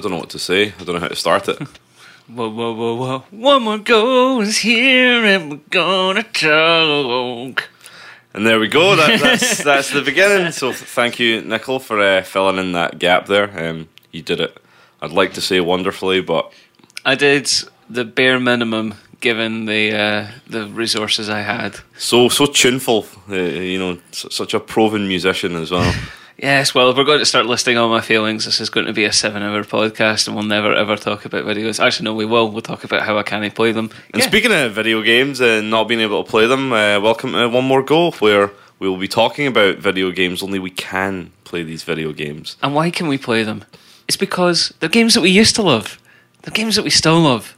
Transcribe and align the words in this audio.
I 0.00 0.02
don't 0.02 0.12
know 0.12 0.18
what 0.18 0.30
to 0.30 0.38
say. 0.38 0.72
I 0.80 0.84
don't 0.84 0.94
know 0.94 1.00
how 1.00 1.08
to 1.08 1.14
start 1.14 1.46
it. 1.46 1.58
Whoa, 2.26 2.48
whoa, 2.48 2.72
whoa, 2.72 2.94
whoa. 2.94 3.18
One 3.32 3.62
more 3.64 3.76
goes 3.78 4.58
here 4.58 5.24
and 5.26 5.50
we're 5.50 5.60
gonna 5.68 6.22
talk. 6.22 7.68
And 8.32 8.46
there 8.46 8.58
we 8.60 8.68
go. 8.68 8.96
That, 8.96 9.20
that's 9.20 9.62
that's 9.70 9.90
the 9.92 10.00
beginning. 10.00 10.52
So 10.52 10.72
thank 10.72 11.18
you, 11.18 11.42
Nickel, 11.42 11.80
for 11.80 12.00
uh, 12.00 12.22
filling 12.22 12.56
in 12.58 12.72
that 12.72 12.98
gap 13.00 13.26
there. 13.26 13.50
Um, 13.68 13.88
you 14.12 14.22
did 14.22 14.40
it. 14.40 14.56
I'd 15.02 15.10
like 15.10 15.34
to 15.34 15.40
say 15.40 15.60
wonderfully, 15.60 16.20
but 16.22 16.50
I 17.04 17.14
did 17.16 17.50
the 17.90 18.04
bare 18.04 18.38
minimum 18.40 18.94
given 19.20 19.66
the 19.66 19.92
uh, 19.92 20.26
the 20.46 20.66
resources 20.68 21.28
I 21.28 21.40
had. 21.42 21.80
so 21.98 22.28
so 22.28 22.46
tuneful. 22.46 23.06
Uh, 23.28 23.34
you 23.34 23.78
know, 23.78 23.98
s- 24.12 24.26
such 24.30 24.54
a 24.54 24.60
proven 24.60 25.08
musician 25.08 25.56
as 25.56 25.70
well. 25.72 25.92
Yes, 26.42 26.74
well, 26.74 26.88
if 26.90 26.96
we're 26.96 27.04
going 27.04 27.18
to 27.18 27.26
start 27.26 27.44
listing 27.44 27.76
all 27.76 27.90
my 27.90 28.00
feelings, 28.00 28.46
this 28.46 28.62
is 28.62 28.70
going 28.70 28.86
to 28.86 28.94
be 28.94 29.04
a 29.04 29.12
seven 29.12 29.42
hour 29.42 29.62
podcast 29.62 30.26
and 30.26 30.34
we'll 30.34 30.46
never 30.46 30.72
ever 30.72 30.96
talk 30.96 31.26
about 31.26 31.44
videos. 31.44 31.78
Actually, 31.84 32.04
no, 32.04 32.14
we 32.14 32.24
will. 32.24 32.50
We'll 32.50 32.62
talk 32.62 32.82
about 32.82 33.02
how 33.02 33.18
I 33.18 33.22
can't 33.22 33.54
play 33.54 33.72
them. 33.72 33.90
And 34.14 34.22
Yeah. 34.22 34.26
speaking 34.28 34.50
of 34.50 34.72
video 34.72 35.02
games 35.02 35.42
and 35.42 35.68
not 35.68 35.86
being 35.86 36.00
able 36.00 36.24
to 36.24 36.30
play 36.30 36.46
them, 36.46 36.72
uh, 36.72 36.98
welcome 36.98 37.32
to 37.32 37.46
One 37.50 37.66
More 37.66 37.82
Go, 37.82 38.12
where 38.12 38.52
we 38.78 38.88
will 38.88 38.96
be 38.96 39.06
talking 39.06 39.46
about 39.46 39.76
video 39.76 40.10
games. 40.12 40.42
Only 40.42 40.58
we 40.58 40.70
can 40.70 41.30
play 41.44 41.62
these 41.62 41.82
video 41.82 42.10
games. 42.12 42.56
And 42.62 42.74
why 42.74 42.88
can 42.90 43.06
we 43.06 43.18
play 43.18 43.42
them? 43.42 43.66
It's 44.08 44.16
because 44.16 44.72
they're 44.80 44.88
games 44.88 45.12
that 45.12 45.20
we 45.20 45.28
used 45.28 45.54
to 45.56 45.62
love. 45.62 46.00
They're 46.40 46.54
games 46.54 46.74
that 46.76 46.84
we 46.84 46.90
still 46.90 47.20
love. 47.20 47.54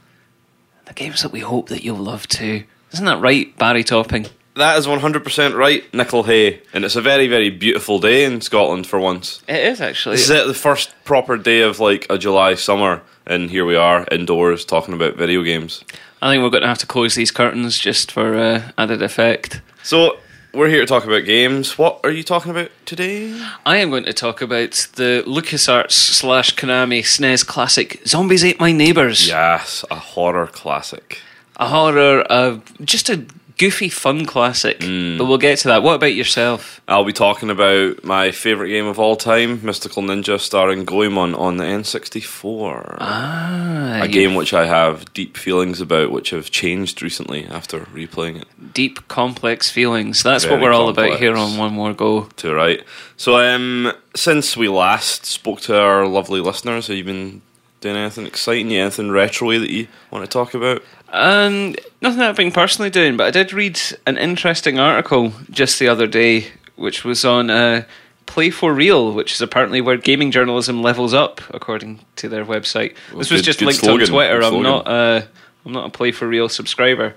They're 0.83 0.93
games 0.93 1.21
that 1.21 1.31
we 1.31 1.39
hope 1.39 1.69
that 1.69 1.85
you'll 1.85 1.95
love 2.03 2.27
too. 2.27 2.65
Isn't 2.91 3.05
that 3.05 3.21
right, 3.21 3.57
Barry 3.57 3.85
Topping? 3.85 4.25
That 4.55 4.77
is 4.77 4.85
100% 4.85 5.55
right, 5.55 5.91
Nickel 5.93 6.23
Hay. 6.23 6.61
And 6.73 6.85
it's 6.85 6.95
a 6.95 7.01
very, 7.01 7.27
very 7.27 7.49
beautiful 7.49 7.99
day 7.99 8.23
in 8.23 8.39
Scotland 8.41 8.85
for 8.85 8.99
once. 8.99 9.41
It 9.47 9.55
is 9.55 9.81
actually. 9.81 10.17
This 10.17 10.25
is 10.25 10.29
it, 10.29 10.47
the 10.47 10.53
first 10.53 10.93
proper 11.05 11.37
day 11.37 11.61
of 11.61 11.79
like 11.79 12.05
a 12.09 12.17
July 12.19 12.53
summer, 12.53 13.01
and 13.25 13.49
here 13.49 13.65
we 13.65 13.75
are 13.75 14.05
indoors 14.11 14.63
talking 14.63 14.93
about 14.93 15.15
video 15.15 15.41
games. 15.41 15.83
I 16.21 16.31
think 16.31 16.43
we're 16.43 16.51
going 16.51 16.61
to 16.61 16.67
have 16.67 16.77
to 16.79 16.85
close 16.85 17.15
these 17.15 17.31
curtains 17.31 17.79
just 17.79 18.11
for 18.11 18.35
uh, 18.35 18.71
added 18.77 19.01
effect. 19.01 19.61
So 19.81 20.19
we're 20.53 20.69
here 20.69 20.81
to 20.81 20.85
talk 20.85 21.03
about 21.03 21.25
games. 21.25 21.77
What 21.79 21.99
are 22.03 22.11
you 22.11 22.23
talking 22.23 22.51
about 22.51 22.69
today? 22.85 23.35
I 23.65 23.77
am 23.77 23.89
going 23.89 24.03
to 24.03 24.13
talk 24.13 24.39
about 24.41 24.87
the 24.95 25.23
LucasArts 25.25 25.91
slash 25.91 26.55
Konami 26.55 26.99
SNES 26.99 27.45
classic 27.45 28.01
Zombies 28.05 28.45
Ate 28.45 28.59
My 28.59 28.71
Neighbors. 28.71 29.27
Yes, 29.27 29.83
a 29.89 29.95
horror 29.95 30.45
classic. 30.45 31.19
A 31.57 31.67
horror, 31.67 32.23
uh, 32.29 32.59
just 32.83 33.09
a 33.09 33.25
goofy, 33.57 33.89
fun 33.89 34.25
classic. 34.25 34.79
But 34.79 35.25
we'll 35.25 35.37
get 35.37 35.59
to 35.59 35.67
that. 35.69 35.83
What 35.83 35.95
about 35.95 36.13
yourself? 36.13 36.81
I'll 36.87 37.05
be 37.05 37.13
talking 37.13 37.49
about 37.49 38.03
my 38.03 38.31
favourite 38.31 38.69
game 38.69 38.85
of 38.85 38.99
all 38.99 39.15
time, 39.15 39.63
Mystical 39.65 40.03
Ninja, 40.03 40.39
starring 40.39 40.85
Goemon 40.85 41.35
on 41.35 41.57
the 41.57 41.63
N64. 41.63 42.97
Ah, 42.99 44.01
a 44.03 44.07
game 44.07 44.35
which 44.35 44.53
I 44.53 44.65
have 44.65 45.11
deep 45.13 45.37
feelings 45.37 45.81
about, 45.81 46.11
which 46.11 46.31
have 46.31 46.51
changed 46.51 47.01
recently 47.01 47.45
after 47.45 47.81
replaying 47.81 48.41
it. 48.41 48.73
deep, 48.73 49.07
complex 49.07 49.69
feelings. 49.69 50.23
That's 50.23 50.43
Very 50.43 50.55
what 50.55 50.63
we're 50.63 50.73
all 50.73 50.89
about 50.89 51.19
here 51.19 51.35
on 51.35 51.57
One 51.57 51.73
More 51.73 51.93
Go. 51.93 52.23
To 52.37 52.53
right. 52.53 52.83
So, 53.17 53.37
um, 53.37 53.93
since 54.15 54.57
we 54.57 54.67
last 54.67 55.25
spoke 55.25 55.61
to 55.61 55.79
our 55.79 56.05
lovely 56.07 56.41
listeners, 56.41 56.87
have 56.87 56.97
you 56.97 57.03
been 57.03 57.41
doing 57.83 57.97
anything 57.97 58.25
exciting? 58.25 58.71
You 58.71 58.81
anything 58.81 59.11
retro 59.11 59.59
that 59.59 59.69
you 59.69 59.87
want 60.09 60.25
to 60.25 60.31
talk 60.31 60.53
about? 60.53 60.81
Um, 61.09 61.75
nothing 62.01 62.19
that 62.19 62.29
I've 62.29 62.35
been 62.35 62.51
personally 62.51 62.89
doing, 62.89 63.17
but 63.17 63.27
I 63.27 63.31
did 63.31 63.53
read 63.53 63.79
an 64.07 64.17
interesting 64.17 64.79
article 64.79 65.33
just 65.51 65.77
the 65.79 65.87
other 65.87 66.07
day, 66.07 66.47
which 66.75 67.03
was 67.03 67.23
on 67.23 67.49
uh, 67.49 67.83
Play 68.25 68.49
for 68.49 68.73
Real, 68.73 69.11
which 69.11 69.33
is 69.33 69.41
apparently 69.41 69.81
where 69.81 69.97
gaming 69.97 70.31
journalism 70.31 70.81
levels 70.81 71.13
up, 71.13 71.41
according 71.51 71.99
to 72.15 72.29
their 72.29 72.45
website. 72.45 72.95
this 73.09 73.29
was 73.29 73.29
good- 73.29 73.43
just 73.43 73.59
good 73.59 73.65
linked 73.65 73.81
slogan, 73.81 74.07
on 74.07 74.07
Twitter. 74.09 74.41
I'm 74.41 74.63
not. 74.63 74.87
Uh, 74.87 75.21
I'm 75.65 75.71
not 75.73 75.85
a 75.85 75.89
Play 75.89 76.11
for 76.11 76.27
Real 76.27 76.49
subscriber. 76.49 77.15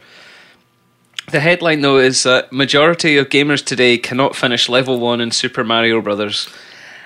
The 1.31 1.41
headline, 1.41 1.81
though, 1.81 1.99
is 1.99 2.23
that 2.23 2.53
majority 2.53 3.17
of 3.17 3.29
gamers 3.29 3.65
today 3.65 3.99
cannot 3.99 4.37
finish 4.37 4.69
level 4.69 5.01
one 5.01 5.21
in 5.21 5.31
Super 5.33 5.65
Mario 5.65 6.01
Brothers. 6.01 6.49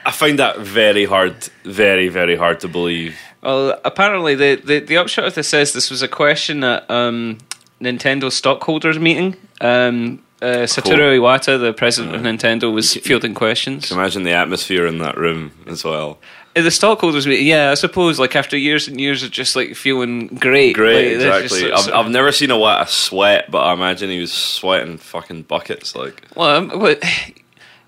I 0.04 0.10
find 0.10 0.38
that 0.38 0.58
very 0.58 1.04
hard, 1.06 1.48
very, 1.64 2.08
very 2.08 2.36
hard 2.36 2.60
to 2.60 2.68
believe. 2.68 3.16
Well, 3.42 3.80
apparently 3.84 4.34
the, 4.34 4.60
the, 4.62 4.80
the 4.80 4.96
upshot 4.98 5.24
of 5.24 5.34
this 5.34 5.48
says 5.48 5.72
this 5.72 5.90
was 5.90 6.02
a 6.02 6.08
question 6.08 6.62
at 6.62 6.90
um, 6.90 7.38
Nintendo 7.80 8.30
stockholders 8.30 8.98
meeting. 8.98 9.36
Um, 9.60 10.22
uh, 10.42 10.64
Satoru 10.66 11.18
Iwata, 11.18 11.60
the 11.60 11.72
president 11.72 12.14
of 12.14 12.22
Nintendo, 12.22 12.72
was 12.72 12.94
fielding 12.94 13.34
questions. 13.34 13.90
Imagine 13.90 14.22
the 14.22 14.32
atmosphere 14.32 14.86
in 14.86 14.98
that 14.98 15.16
room 15.16 15.52
as 15.66 15.84
well. 15.84 16.18
At 16.56 16.64
the 16.64 16.70
stockholders 16.70 17.26
meeting, 17.26 17.46
yeah, 17.46 17.70
I 17.70 17.74
suppose 17.74 18.18
like 18.18 18.34
after 18.34 18.56
years 18.56 18.88
and 18.88 19.00
years 19.00 19.22
of 19.22 19.30
just 19.30 19.54
like 19.54 19.76
feeling 19.76 20.26
great, 20.26 20.74
Great, 20.74 21.12
like, 21.12 21.20
they're 21.20 21.42
just 21.42 21.62
exactly. 21.62 21.92
I've, 21.92 22.06
I've 22.06 22.10
never 22.10 22.32
seen 22.32 22.48
Iwata 22.48 22.88
sweat, 22.88 23.50
but 23.50 23.60
I 23.60 23.72
imagine 23.72 24.10
he 24.10 24.20
was 24.20 24.32
sweating 24.32 24.98
fucking 24.98 25.42
buckets. 25.42 25.94
Like, 25.94 26.22
well, 26.34 26.56
um, 26.56 26.96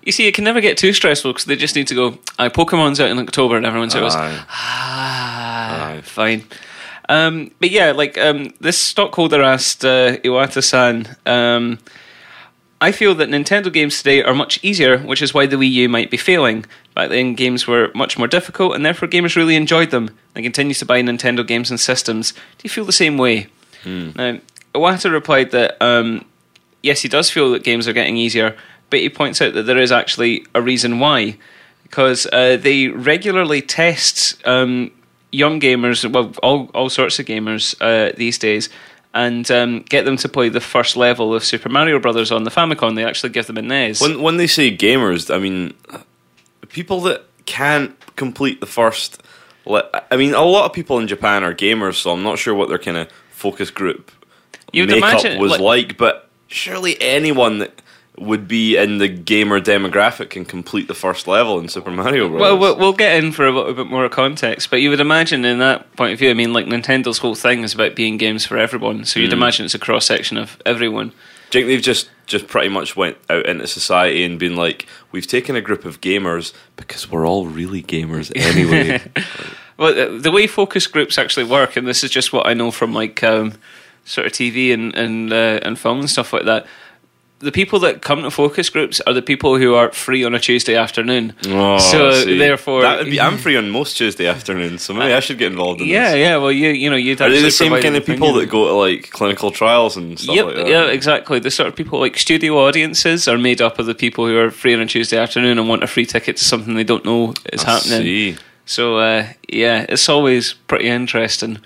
you 0.05 0.11
see, 0.11 0.27
it 0.27 0.33
can 0.33 0.43
never 0.43 0.61
get 0.61 0.77
too 0.77 0.93
stressful 0.93 1.31
because 1.31 1.45
they 1.45 1.55
just 1.55 1.75
need 1.75 1.87
to 1.87 1.95
go. 1.95 2.17
I 2.39 2.49
Pokemon's 2.49 2.99
out 2.99 3.09
in 3.09 3.19
October, 3.19 3.57
and 3.57 3.65
everyone 3.65 3.89
says, 3.89 4.15
Aye. 4.15 4.45
Ah, 4.49 5.87
Aye. 5.91 6.01
fine. 6.01 6.43
Um, 7.09 7.51
but 7.59 7.69
yeah, 7.69 7.91
like 7.91 8.17
um, 8.17 8.53
this 8.59 8.77
stockholder 8.77 9.41
asked 9.41 9.83
uh, 9.83 10.17
Iwata-san. 10.17 11.15
Um, 11.25 11.79
I 12.79 12.91
feel 12.91 13.15
that 13.15 13.29
Nintendo 13.29 13.71
games 13.71 13.97
today 13.97 14.23
are 14.23 14.33
much 14.33 14.59
easier, 14.63 14.97
which 14.97 15.21
is 15.21 15.33
why 15.33 15.45
the 15.45 15.55
Wii 15.55 15.71
U 15.71 15.89
might 15.89 16.11
be 16.11 16.17
failing. 16.17 16.65
Back 16.95 17.09
then, 17.09 17.33
games 17.33 17.65
were 17.65 17.91
much 17.95 18.17
more 18.17 18.27
difficult, 18.27 18.75
and 18.75 18.85
therefore 18.85 19.07
gamers 19.07 19.35
really 19.35 19.55
enjoyed 19.55 19.91
them. 19.91 20.09
And 20.35 20.43
continue 20.43 20.73
to 20.75 20.85
buy 20.85 21.01
Nintendo 21.01 21.45
games 21.45 21.69
and 21.69 21.79
systems. 21.79 22.31
Do 22.31 22.63
you 22.63 22.69
feel 22.69 22.85
the 22.85 22.91
same 22.91 23.17
way? 23.17 23.47
Now, 23.85 24.39
Iwata 24.73 25.11
replied 25.11 25.51
that 25.51 25.81
um, 25.81 26.25
yes, 26.81 27.01
he 27.01 27.07
does 27.09 27.29
feel 27.29 27.51
that 27.51 27.63
games 27.63 27.87
are 27.87 27.93
getting 27.93 28.17
easier, 28.17 28.55
but 28.89 28.99
he 28.99 29.09
points 29.09 29.41
out 29.41 29.53
that 29.53 29.63
there 29.63 29.77
is 29.77 29.91
actually 29.91 30.45
a 30.53 30.61
reason 30.61 30.99
why. 30.99 31.37
Because 31.83 32.25
uh, 32.33 32.57
they 32.57 32.87
regularly 32.87 33.61
test 33.61 34.41
um, 34.47 34.89
young 35.31 35.59
gamers, 35.59 36.09
well, 36.11 36.33
all, 36.41 36.69
all 36.73 36.89
sorts 36.89 37.19
of 37.19 37.25
gamers 37.27 37.75
uh, 37.81 38.13
these 38.17 38.39
days, 38.39 38.69
and 39.13 39.49
um, 39.51 39.81
get 39.81 40.05
them 40.05 40.17
to 40.17 40.27
play 40.27 40.49
the 40.49 40.59
first 40.59 40.97
level 40.97 41.35
of 41.35 41.43
Super 41.43 41.69
Mario 41.69 41.99
Brothers 41.99 42.31
on 42.31 42.45
the 42.45 42.49
Famicom. 42.49 42.95
They 42.95 43.05
actually 43.05 43.29
give 43.29 43.45
them 43.45 43.57
a 43.57 43.61
NES. 43.61 44.01
when 44.01 44.21
when 44.23 44.37
they 44.37 44.47
say 44.47 44.75
gamers, 44.75 45.31
I 45.33 45.37
mean 45.37 45.75
people 46.69 46.99
that 47.01 47.25
can't 47.45 47.95
complete 48.15 48.59
the 48.59 48.65
first. 48.65 49.21
le- 49.65 49.87
I 50.09 50.17
mean, 50.17 50.33
a 50.33 50.43
lot 50.43 50.65
of 50.65 50.73
people 50.73 50.97
in 50.97 51.07
Japan 51.07 51.43
are 51.43 51.53
gamers, 51.53 51.95
so 51.95 52.11
I'm 52.11 52.23
not 52.23 52.39
sure 52.39 52.55
what 52.55 52.69
their 52.69 52.79
kind 52.79 52.97
of 52.97 53.07
focus 53.29 53.69
group 53.69 54.11
You'd 54.71 54.89
makeup 54.89 55.11
imagine, 55.11 55.39
was 55.39 55.51
like- 55.51 55.61
like, 55.61 55.97
but 55.97 56.29
surely 56.47 56.99
anyone 56.99 57.59
that 57.59 57.82
would 58.17 58.47
be 58.47 58.77
in 58.77 58.99
the 58.99 59.07
gamer 59.07 59.59
demographic 59.59 60.35
and 60.35 60.47
complete 60.47 60.87
the 60.87 60.93
first 60.93 61.27
level 61.27 61.59
in 61.59 61.67
Super 61.67 61.89
Mario 61.91 62.29
Bros. 62.29 62.39
Well, 62.41 62.57
well, 62.59 62.77
we'll 62.77 62.93
get 62.93 63.21
in 63.23 63.31
for 63.31 63.47
a 63.47 63.51
little 63.51 63.73
bit 63.73 63.87
more 63.87 64.07
context, 64.09 64.69
but 64.69 64.81
you 64.81 64.89
would 64.91 64.99
imagine 64.99 65.43
in 65.45 65.57
that 65.59 65.95
point 65.95 66.13
of 66.13 66.19
view, 66.19 66.29
I 66.29 66.33
mean, 66.35 66.53
like 66.53 66.67
Nintendo's 66.67 67.17
whole 67.17 67.33
thing 67.35 67.63
is 67.63 67.73
about 67.73 67.95
being 67.95 68.17
games 68.17 68.45
for 68.45 68.57
everyone, 68.57 69.05
so 69.05 69.19
you'd 69.19 69.31
Mm. 69.31 69.33
imagine 69.33 69.65
it's 69.65 69.73
a 69.75 69.79
cross 69.79 70.05
section 70.05 70.37
of 70.37 70.57
everyone. 70.65 71.11
Do 71.49 71.59
you 71.59 71.65
think 71.65 71.67
they've 71.75 71.83
just 71.83 72.09
just 72.25 72.47
pretty 72.47 72.69
much 72.69 72.95
went 72.95 73.17
out 73.29 73.45
into 73.47 73.67
society 73.67 74.23
and 74.23 74.39
been 74.39 74.55
like, 74.55 74.85
we've 75.11 75.27
taken 75.27 75.55
a 75.57 75.61
group 75.61 75.83
of 75.83 75.99
gamers 75.99 76.53
because 76.77 77.11
we're 77.11 77.27
all 77.27 77.47
really 77.47 77.83
gamers 77.83 78.31
anyway. 78.35 79.01
Well, 79.75 80.19
the 80.19 80.29
way 80.31 80.45
focus 80.45 80.85
groups 80.85 81.17
actually 81.17 81.45
work, 81.45 81.75
and 81.75 81.87
this 81.87 82.03
is 82.03 82.11
just 82.11 82.31
what 82.31 82.45
I 82.45 82.53
know 82.53 82.69
from 82.69 82.93
like 82.93 83.23
um, 83.23 83.53
sort 84.05 84.27
of 84.27 84.31
TV 84.33 84.71
and 84.71 84.93
and 84.95 85.33
uh, 85.33 85.59
and 85.63 85.79
film 85.79 85.99
and 85.99 86.09
stuff 86.09 86.31
like 86.31 86.45
that. 86.45 86.67
The 87.43 87.51
people 87.51 87.79
that 87.79 88.01
come 88.01 88.23
to 88.23 88.31
focus 88.31 88.69
groups 88.69 89.01
are 89.05 89.13
the 89.13 89.21
people 89.21 89.57
who 89.57 89.75
are 89.75 89.91
free 89.91 90.23
on 90.23 90.33
a 90.33 90.39
Tuesday 90.39 90.75
afternoon. 90.75 91.33
Oh, 91.47 91.77
so 91.77 92.23
therefore, 92.23 92.81
that 92.83 92.99
would 92.99 93.11
be, 93.11 93.19
I'm 93.19 93.37
free 93.37 93.57
on 93.57 93.69
most 93.69 93.97
Tuesday 93.97 94.27
afternoons, 94.27 94.81
so 94.83 94.93
maybe 94.93 95.13
I 95.13 95.19
should 95.19 95.37
get 95.37 95.51
involved 95.51 95.81
in 95.81 95.87
yeah, 95.87 96.11
this. 96.11 96.19
yeah. 96.19 96.29
Yeah. 96.29 96.37
Well, 96.37 96.51
you 96.51 96.69
you 96.69 96.89
know 96.89 96.95
you'd 96.95 97.21
Are 97.21 97.29
they 97.29 97.41
the 97.41 97.51
same 97.51 97.71
kind 97.81 97.95
of 97.97 98.05
people 98.05 98.29
opinion. 98.29 98.45
that 98.45 98.49
go 98.51 98.67
to 98.67 98.73
like 98.73 99.09
clinical 99.11 99.51
trials 99.51 99.97
and 99.97 100.17
stuff 100.17 100.35
Yep, 100.35 100.45
like 100.45 100.55
that? 100.55 100.67
yeah, 100.67 100.85
exactly. 100.85 101.39
The 101.39 101.51
sort 101.51 101.67
of 101.67 101.75
people 101.75 101.99
like 101.99 102.17
studio 102.17 102.57
audiences 102.65 103.27
are 103.27 103.37
made 103.37 103.61
up 103.61 103.77
of 103.79 103.85
the 103.87 103.95
people 103.95 104.25
who 104.25 104.37
are 104.37 104.49
free 104.49 104.73
on 104.73 104.79
a 104.81 104.85
Tuesday 104.85 105.17
afternoon 105.17 105.59
and 105.59 105.67
want 105.67 105.83
a 105.83 105.87
free 105.87 106.05
ticket 106.05 106.37
to 106.37 106.43
something 106.43 106.75
they 106.75 106.83
don't 106.85 107.03
know 107.03 107.33
is 107.51 107.63
I 107.65 107.71
happening. 107.71 108.01
see. 108.03 108.37
So 108.65 108.97
uh, 108.99 109.27
yeah, 109.49 109.85
it's 109.89 110.07
always 110.07 110.53
pretty 110.53 110.87
interesting. 110.87 111.59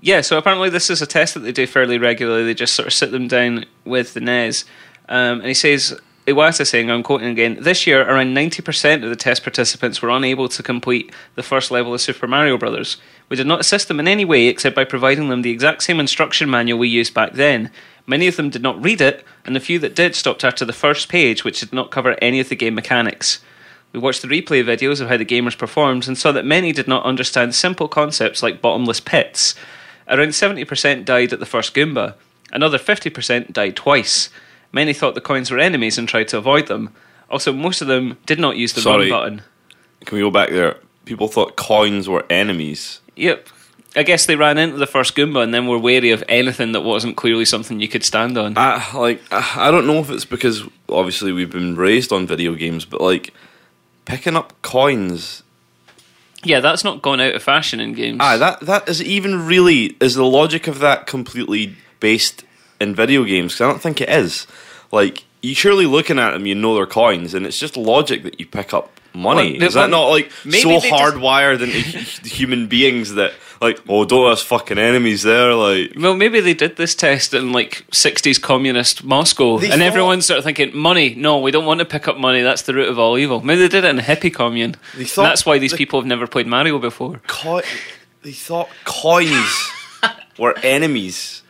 Yeah, 0.00 0.20
so 0.22 0.36
apparently 0.36 0.68
this 0.70 0.90
is 0.90 1.00
a 1.00 1.06
test 1.06 1.34
that 1.34 1.40
they 1.40 1.52
do 1.52 1.66
fairly 1.66 1.96
regularly. 1.98 2.42
They 2.44 2.54
just 2.54 2.74
sort 2.74 2.88
of 2.88 2.92
sit 2.92 3.12
them 3.12 3.28
down 3.28 3.66
with 3.84 4.14
the 4.14 4.20
NES, 4.20 4.64
um, 5.12 5.38
and 5.40 5.46
he 5.46 5.54
says. 5.54 5.98
Iwata 6.24 6.64
saying, 6.64 6.88
I'm 6.88 7.02
quoting 7.02 7.30
again, 7.30 7.58
this 7.60 7.84
year 7.84 8.08
around 8.08 8.32
90% 8.36 9.02
of 9.02 9.10
the 9.10 9.16
test 9.16 9.42
participants 9.42 10.00
were 10.00 10.08
unable 10.08 10.48
to 10.50 10.62
complete 10.62 11.12
the 11.34 11.42
first 11.42 11.72
level 11.72 11.92
of 11.92 12.00
Super 12.00 12.28
Mario 12.28 12.56
Brothers. 12.56 12.96
We 13.28 13.36
did 13.36 13.48
not 13.48 13.58
assist 13.58 13.88
them 13.88 13.98
in 13.98 14.06
any 14.06 14.24
way 14.24 14.46
except 14.46 14.76
by 14.76 14.84
providing 14.84 15.30
them 15.30 15.42
the 15.42 15.50
exact 15.50 15.82
same 15.82 15.98
instruction 15.98 16.48
manual 16.48 16.78
we 16.78 16.86
used 16.86 17.12
back 17.12 17.32
then. 17.32 17.72
Many 18.06 18.28
of 18.28 18.36
them 18.36 18.50
did 18.50 18.62
not 18.62 18.80
read 18.80 19.00
it, 19.00 19.24
and 19.44 19.56
the 19.56 19.60
few 19.60 19.80
that 19.80 19.96
did 19.96 20.14
stopped 20.14 20.44
after 20.44 20.64
the 20.64 20.72
first 20.72 21.08
page, 21.08 21.42
which 21.42 21.58
did 21.58 21.72
not 21.72 21.90
cover 21.90 22.16
any 22.22 22.38
of 22.38 22.48
the 22.48 22.54
game 22.54 22.76
mechanics. 22.76 23.40
We 23.92 24.00
watched 24.00 24.22
the 24.22 24.28
replay 24.28 24.64
videos 24.64 25.00
of 25.00 25.08
how 25.08 25.16
the 25.16 25.24
gamers 25.24 25.56
performed 25.56 26.08
and 26.08 26.16
saw 26.16 26.32
that 26.32 26.44
many 26.44 26.72
did 26.72 26.88
not 26.88 27.04
understand 27.04 27.54
simple 27.54 27.88
concepts 27.88 28.42
like 28.42 28.62
bottomless 28.62 29.00
pits. 29.00 29.54
Around 30.08 30.30
70% 30.30 31.04
died 31.04 31.32
at 31.32 31.40
the 31.40 31.46
first 31.46 31.74
Goomba. 31.74 32.14
Another 32.50 32.78
50% 32.78 33.52
died 33.52 33.76
twice. 33.76 34.30
Many 34.72 34.92
thought 34.94 35.14
the 35.14 35.20
coins 35.20 35.50
were 35.50 35.58
enemies 35.58 35.98
and 35.98 36.08
tried 36.08 36.28
to 36.28 36.38
avoid 36.38 36.66
them. 36.66 36.94
Also, 37.30 37.52
most 37.52 37.82
of 37.82 37.88
them 37.88 38.18
did 38.26 38.38
not 38.38 38.56
use 38.56 38.72
the 38.72 38.80
Sorry. 38.80 39.10
run 39.10 39.20
button. 39.20 39.42
Can 40.04 40.16
we 40.16 40.22
go 40.22 40.30
back 40.30 40.50
there? 40.50 40.76
People 41.04 41.28
thought 41.28 41.56
coins 41.56 42.08
were 42.08 42.24
enemies. 42.30 43.00
Yep. 43.16 43.48
I 43.94 44.02
guess 44.04 44.24
they 44.24 44.36
ran 44.36 44.56
into 44.56 44.78
the 44.78 44.86
first 44.86 45.14
Goomba 45.14 45.42
and 45.42 45.52
then 45.52 45.66
were 45.66 45.78
wary 45.78 46.10
of 46.10 46.24
anything 46.28 46.72
that 46.72 46.80
wasn't 46.80 47.16
clearly 47.16 47.44
something 47.44 47.78
you 47.80 47.88
could 47.88 48.04
stand 48.04 48.38
on. 48.38 48.56
I 48.56 48.82
like. 48.96 49.22
I 49.30 49.68
I 49.68 49.70
don't 49.70 49.86
know 49.86 49.98
if 49.98 50.08
it's 50.08 50.24
because 50.24 50.64
obviously 50.88 51.30
we've 51.32 51.50
been 51.50 51.76
raised 51.76 52.10
on 52.10 52.26
video 52.26 52.54
games, 52.54 52.86
but 52.86 53.02
like 53.02 53.34
picking 54.06 54.34
up 54.36 54.54
coins. 54.62 55.42
Yeah, 56.42 56.60
that's 56.60 56.84
not 56.84 57.02
gone 57.02 57.20
out 57.20 57.34
of 57.34 57.42
fashion 57.42 57.80
in 57.80 57.92
games. 57.92 58.18
Ah, 58.20 58.38
that 58.38 58.60
that 58.60 58.88
is 58.88 59.02
even 59.02 59.46
really 59.46 59.96
is 60.00 60.14
the 60.14 60.24
logic 60.24 60.66
of 60.68 60.78
that 60.78 61.06
completely 61.06 61.76
based 62.00 62.44
in 62.82 62.94
video 62.94 63.24
games? 63.24 63.54
'Cause 63.54 63.60
I 63.62 63.68
don't 63.70 63.82
think 63.82 64.00
it 64.00 64.08
is. 64.10 64.46
Like 64.90 65.24
you 65.40 65.54
surely 65.54 65.86
looking 65.86 66.18
at 66.18 66.32
them, 66.32 66.46
you 66.46 66.54
know 66.54 66.74
they're 66.74 66.86
coins, 66.86 67.34
and 67.34 67.46
it's 67.46 67.58
just 67.58 67.76
logic 67.76 68.22
that 68.24 68.38
you 68.38 68.46
pick 68.46 68.72
up 68.74 68.90
money. 69.14 69.54
Well, 69.58 69.68
is 69.68 69.74
that 69.74 69.90
well, 69.90 70.06
not 70.06 70.08
like 70.08 70.30
so 70.32 70.50
they 70.50 70.62
just- 70.62 70.86
hardwired 70.86 71.60
into 71.62 72.28
human 72.28 72.66
beings 72.66 73.14
that 73.14 73.32
like 73.60 73.80
oh 73.88 74.04
don't 74.04 74.28
have 74.28 74.40
fucking 74.40 74.78
enemies 74.78 75.22
there 75.22 75.54
like. 75.54 75.92
Well, 75.96 76.14
maybe 76.14 76.40
they 76.40 76.54
did 76.54 76.76
this 76.76 76.94
test 76.94 77.32
in 77.34 77.52
like 77.52 77.84
60s 77.92 78.40
communist 78.40 79.02
Moscow, 79.04 79.58
They 79.58 79.70
and 79.70 79.80
thought- 79.80 79.86
everyone's 79.86 80.26
sort 80.26 80.38
of 80.38 80.44
thinking, 80.44 80.76
money, 80.76 81.14
no, 81.16 81.38
we 81.38 81.50
don't 81.50 81.64
want 81.64 81.78
to 81.80 81.84
pick 81.84 82.06
up 82.08 82.18
money, 82.18 82.42
that's 82.42 82.62
the 82.62 82.74
root 82.74 82.88
of 82.88 82.98
all 82.98 83.16
evil. 83.18 83.40
Maybe 83.40 83.60
they 83.62 83.68
did 83.68 83.84
it 83.84 83.88
in 83.90 83.98
a 83.98 84.02
hippie 84.02 84.32
commune. 84.34 84.76
That's 85.16 85.44
why 85.46 85.58
these 85.58 85.70
the- 85.72 85.76
people 85.76 86.00
have 86.00 86.06
never 86.08 86.26
played 86.26 86.46
Mario 86.46 86.78
before. 86.78 87.20
Co- 87.26 87.62
they 88.22 88.32
thought 88.32 88.68
coins 88.84 89.70
were 90.38 90.56
enemies. 90.62 91.41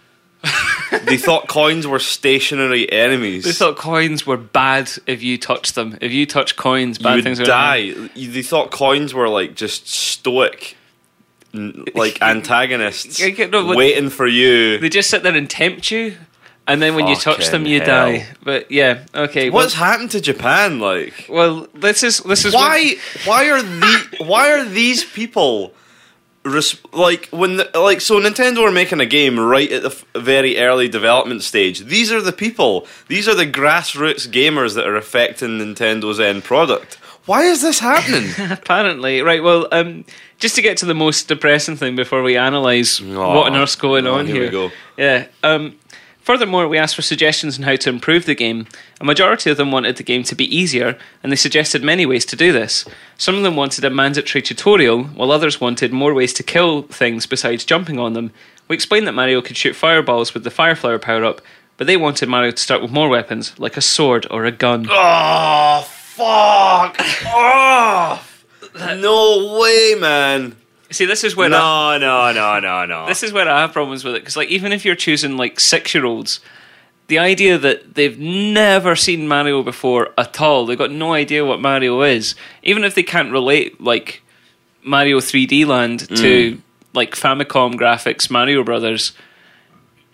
they 1.04 1.16
thought 1.16 1.48
coins 1.48 1.86
were 1.86 1.98
stationary 1.98 2.90
enemies. 2.90 3.44
They 3.44 3.52
thought 3.52 3.76
coins 3.76 4.26
were 4.26 4.36
bad 4.36 4.90
if 5.06 5.22
you 5.22 5.38
touched 5.38 5.74
them. 5.74 5.96
If 6.00 6.12
you 6.12 6.26
touch 6.26 6.56
coins, 6.56 6.98
bad 6.98 7.16
would 7.16 7.24
things 7.24 7.38
would 7.38 7.46
die. 7.46 7.76
You- 7.76 8.08
They 8.30 8.42
thought 8.42 8.70
coins 8.70 9.14
were 9.14 9.28
like 9.28 9.54
just 9.54 9.88
stoic, 9.88 10.76
like 11.52 12.20
antagonists 12.22 13.20
no, 13.20 13.66
waiting 13.76 14.10
for 14.10 14.26
you. 14.26 14.78
They 14.78 14.88
just 14.88 15.10
sit 15.10 15.22
there 15.22 15.34
and 15.36 15.48
tempt 15.48 15.90
you, 15.90 16.16
and 16.66 16.80
then 16.82 16.94
when 16.94 17.06
you 17.06 17.16
touch 17.16 17.48
them, 17.50 17.66
you 17.66 17.80
hell. 17.80 18.10
die. 18.12 18.26
But 18.42 18.70
yeah, 18.70 19.04
okay. 19.14 19.50
well- 19.50 19.64
What's 19.64 19.74
happened 19.74 20.10
to 20.12 20.20
Japan? 20.20 20.80
Like, 20.80 21.26
Well, 21.28 21.68
this 21.74 22.02
is 22.02 22.18
this 22.20 22.44
is 22.44 22.54
why? 22.54 22.96
Why 23.24 23.50
are 23.50 23.62
the? 23.62 24.16
Why 24.24 24.52
are 24.52 24.64
these 24.64 25.04
people? 25.04 25.74
Like 26.44 27.28
when 27.30 27.56
the, 27.56 27.70
like 27.74 28.00
so 28.00 28.20
Nintendo 28.20 28.66
are 28.66 28.72
making 28.72 29.00
a 29.00 29.06
game 29.06 29.38
right 29.38 29.70
at 29.70 29.82
the 29.82 29.90
f- 29.90 30.04
very 30.14 30.58
early 30.58 30.88
development 30.88 31.42
stage. 31.42 31.80
These 31.80 32.10
are 32.10 32.20
the 32.20 32.32
people. 32.32 32.86
These 33.08 33.28
are 33.28 33.34
the 33.34 33.46
grassroots 33.46 34.28
gamers 34.28 34.74
that 34.74 34.86
are 34.86 34.96
affecting 34.96 35.58
Nintendo's 35.58 36.18
end 36.18 36.42
product. 36.44 36.94
Why 37.26 37.42
is 37.44 37.62
this 37.62 37.78
happening? 37.78 38.30
apparently 38.50 39.22
right. 39.22 39.42
Well, 39.42 39.68
um, 39.70 40.04
just 40.40 40.56
to 40.56 40.62
get 40.62 40.76
to 40.78 40.86
the 40.86 40.94
most 40.94 41.28
depressing 41.28 41.76
thing 41.76 41.94
before 41.94 42.22
we 42.24 42.36
analyse 42.36 43.00
Aw. 43.00 43.04
what 43.34 43.52
on 43.52 43.56
earth's 43.56 43.76
going 43.76 44.08
Oh, 44.08 44.14
on 44.14 44.26
here 44.26 44.34
here. 44.34 44.44
we 44.46 44.50
go. 44.50 44.70
Yeah. 44.96 45.26
Um, 45.44 45.78
furthermore, 46.22 46.68
we 46.68 46.78
asked 46.78 46.96
for 46.96 47.02
suggestions 47.02 47.58
on 47.58 47.64
how 47.64 47.76
to 47.76 47.88
improve 47.90 48.26
the 48.26 48.34
game. 48.34 48.66
A 49.00 49.04
majority 49.04 49.50
of 49.50 49.56
them 49.56 49.70
wanted 49.70 49.96
the 49.96 50.02
game 50.02 50.22
to 50.24 50.34
be 50.34 50.56
easier, 50.56 50.98
and 51.22 51.30
they 51.30 51.36
suggested 51.36 51.82
many 51.82 52.06
ways 52.06 52.24
to 52.26 52.36
do 52.36 52.52
this. 52.52 52.84
Some 53.18 53.34
of 53.36 53.42
them 53.42 53.56
wanted 53.56 53.84
a 53.84 53.90
mandatory 53.90 54.42
tutorial, 54.42 55.04
while 55.04 55.30
others 55.32 55.60
wanted 55.60 55.92
more 55.92 56.14
ways 56.14 56.32
to 56.34 56.42
kill 56.42 56.82
things 56.82 57.26
besides 57.26 57.64
jumping 57.64 57.98
on 57.98 58.12
them. 58.14 58.32
We 58.68 58.74
explained 58.74 59.06
that 59.06 59.12
Mario 59.12 59.42
could 59.42 59.56
shoot 59.56 59.76
fireballs 59.76 60.32
with 60.34 60.44
the 60.44 60.50
Fire 60.50 60.76
Flower 60.76 60.98
power 60.98 61.24
up, 61.24 61.40
but 61.76 61.86
they 61.86 61.96
wanted 61.96 62.28
Mario 62.28 62.52
to 62.52 62.62
start 62.62 62.80
with 62.82 62.90
more 62.92 63.08
weapons, 63.08 63.58
like 63.58 63.76
a 63.76 63.80
sword 63.82 64.26
or 64.30 64.44
a 64.44 64.52
gun. 64.52 64.86
Oh 64.88 65.82
fuck 65.86 66.96
off! 67.26 68.44
No 68.78 69.58
way, 69.60 69.94
man. 69.98 70.56
See, 70.92 71.04
this 71.04 71.24
is 71.24 71.34
where 71.34 71.48
I, 71.48 71.50
No, 71.50 71.98
no, 71.98 72.32
no, 72.32 72.60
no, 72.60 72.84
no. 72.86 73.06
this 73.12 73.22
is 73.22 73.32
where 73.32 73.48
I 73.48 73.60
have 73.62 73.72
problems 73.72 74.04
with 74.04 74.14
it 74.14 74.20
because, 74.20 74.36
like, 74.36 74.48
even 74.48 74.72
if 74.72 74.84
you're 74.84 74.94
choosing 74.94 75.36
like 75.36 75.58
six 75.58 75.94
year 75.94 76.04
olds, 76.04 76.40
the 77.08 77.18
idea 77.18 77.58
that 77.58 77.94
they've 77.94 78.18
never 78.18 78.96
seen 78.96 79.28
Mario 79.28 79.62
before 79.62 80.10
at 80.16 80.40
all, 80.40 80.66
they've 80.66 80.78
got 80.78 80.90
no 80.90 81.12
idea 81.12 81.44
what 81.44 81.60
Mario 81.60 82.02
is, 82.02 82.34
even 82.62 82.84
if 82.84 82.94
they 82.94 83.02
can't 83.02 83.32
relate 83.32 83.80
like 83.80 84.22
Mario 84.82 85.18
3D 85.18 85.66
Land 85.66 86.08
to 86.16 86.60
like 86.94 87.14
Famicom 87.14 87.74
graphics 87.74 88.30
Mario 88.30 88.62
Brothers. 88.64 89.12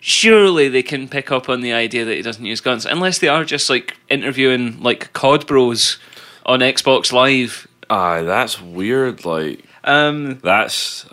Surely 0.01 0.69
they 0.69 0.83
can 0.83 1.09
pick 1.09 1.29
up 1.29 1.49
on 1.49 1.59
the 1.59 1.73
idea 1.73 2.05
that 2.05 2.15
he 2.15 2.21
doesn't 2.21 2.45
use 2.45 2.61
guns, 2.61 2.85
unless 2.85 3.19
they 3.19 3.27
are 3.27 3.43
just 3.43 3.69
like 3.69 3.97
interviewing 4.09 4.81
like 4.81 5.11
COD 5.11 5.45
Bros 5.45 5.99
on 6.45 6.59
Xbox 6.59 7.11
Live. 7.11 7.67
Ah, 7.89 8.21
that's 8.21 8.61
weird. 8.61 9.25
Like 9.25 9.65
Um, 9.89 10.39
that's 10.39 11.05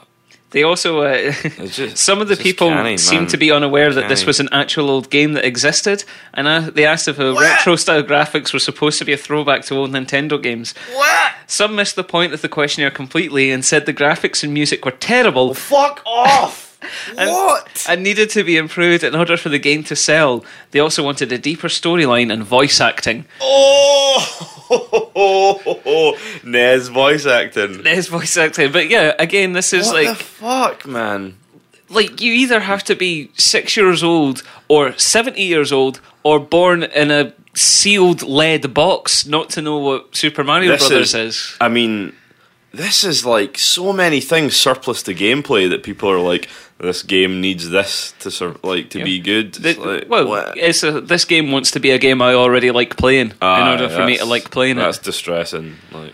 they 0.51 0.63
also 0.63 1.01
uh, 1.01 1.33
just 1.67 1.99
Some 1.99 2.21
of 2.21 2.29
the 2.29 2.37
people 2.37 2.69
canny, 2.69 2.97
seem 2.97 3.27
to 3.27 3.37
be 3.37 3.51
unaware 3.51 3.93
that 3.93 4.09
this 4.09 4.25
was 4.25 4.41
an 4.41 4.49
actual 4.53 4.89
old 4.91 5.11
game 5.11 5.33
that 5.33 5.45
existed, 5.45 6.05
and 6.33 6.47
uh, 6.47 6.61
they 6.71 6.87
asked 6.87 7.09
if 7.09 7.17
the 7.17 7.35
retro 7.35 7.77
style 7.77 8.03
graphics 8.03 8.53
were 8.53 8.59
supposed 8.59 8.99
to 9.01 9.05
be 9.05 9.13
a 9.13 9.17
throwback 9.17 9.65
to 9.67 9.75
old 9.75 9.91
Nintendo 9.91 10.41
games. 10.43 10.73
What? 10.95 11.35
Some 11.47 11.75
missed 11.75 11.97
the 11.97 12.05
point 12.05 12.33
of 12.33 12.43
the 12.43 12.49
questionnaire 12.49 12.91
completely 12.91 13.51
and 13.51 13.65
said 13.65 13.87
the 13.87 13.95
graphics 13.95 14.43
and 14.45 14.55
music 14.55 14.85
were 14.85 14.93
terrible 14.93 15.53
Fuck 15.53 16.03
off! 16.07 16.66
And- 17.17 17.31
what? 17.31 17.87
and 17.89 18.03
needed 18.03 18.31
to 18.31 18.45
be 18.45 18.57
improved 18.57 19.03
in 19.05 19.15
order 19.15 19.37
for 19.37 19.49
the 19.49 19.59
game 19.59 19.83
to 19.85 19.97
sell. 19.97 20.45
They 20.73 20.79
also 20.81 21.03
wanted 21.03 21.33
a 21.33 21.39
deeper 21.39 21.69
storyline 21.69 22.33
and 22.33 22.43
voice 22.45 22.81
acting. 22.81 23.25
Oh, 23.41 24.19
NES 26.45 26.89
voice 26.89 27.27
acting. 27.27 27.83
There's 27.83 28.09
voice 28.09 28.37
acting, 28.37 28.73
but 28.73 28.89
yeah, 28.91 29.15
again, 29.19 29.53
this 29.53 29.73
is 29.73 29.87
What 29.87 30.05
like 30.05 30.19
the 30.19 30.25
fuck, 30.25 30.87
man? 30.87 31.37
like 31.89 32.21
you 32.21 32.33
either 32.33 32.59
have 32.61 32.83
to 32.85 32.97
be 32.97 33.31
six 33.37 33.77
years 33.77 34.03
old 34.03 34.43
or 34.69 34.97
70 34.99 35.41
years 35.41 35.71
old 35.73 36.01
or 36.25 36.41
born 36.41 36.83
in 36.83 37.11
a 37.13 37.33
sealed 37.55 38.23
lead 38.23 38.75
box 38.75 39.25
not 39.25 39.51
to 39.51 39.63
know 39.63 39.79
what 39.79 40.17
Super 40.17 40.43
Mario 40.43 40.73
This 40.73 40.89
Brothers 40.89 41.15
is- 41.15 41.37
is. 41.37 41.57
I 41.61 41.69
mean, 41.69 42.13
this 42.77 43.05
is 43.05 43.25
like 43.25 43.59
so 43.59 43.93
many 43.93 44.21
things 44.21 44.57
surplus 44.57 45.03
to 45.05 45.15
gameplay 45.15 45.69
that 45.71 45.83
people 45.83 46.11
are 46.11 46.21
like, 46.21 46.49
this 46.79 47.03
game 47.03 47.41
needs 47.41 47.71
this 47.71 48.13
to 48.21 48.31
sur- 48.31 48.57
like 48.63 48.91
to 48.91 49.03
be 49.03 49.19
good. 49.19 49.55
The- 49.55 49.75
like, 49.75 50.09
well, 50.09 50.29
what? 50.29 50.57
it's 50.59 50.83
a, 50.83 51.01
this 51.01 51.25
game 51.25 51.51
wants 51.51 51.71
to 51.73 51.81
be 51.81 51.91
a 51.91 51.99
game 51.99 52.21
I 52.21 52.35
already 52.35 52.71
like 52.71 52.97
playing 52.97 53.29
in 53.31 53.35
Ah, 53.41 53.73
order 53.73 53.89
for 53.89 54.05
me 54.05 54.19
to 54.19 54.25
like 54.25 54.51
playing 54.51 54.77
That's 54.77 54.99
it. 54.99 55.01
That's 55.01 55.05
distressing. 55.07 55.77
Like, 55.91 56.13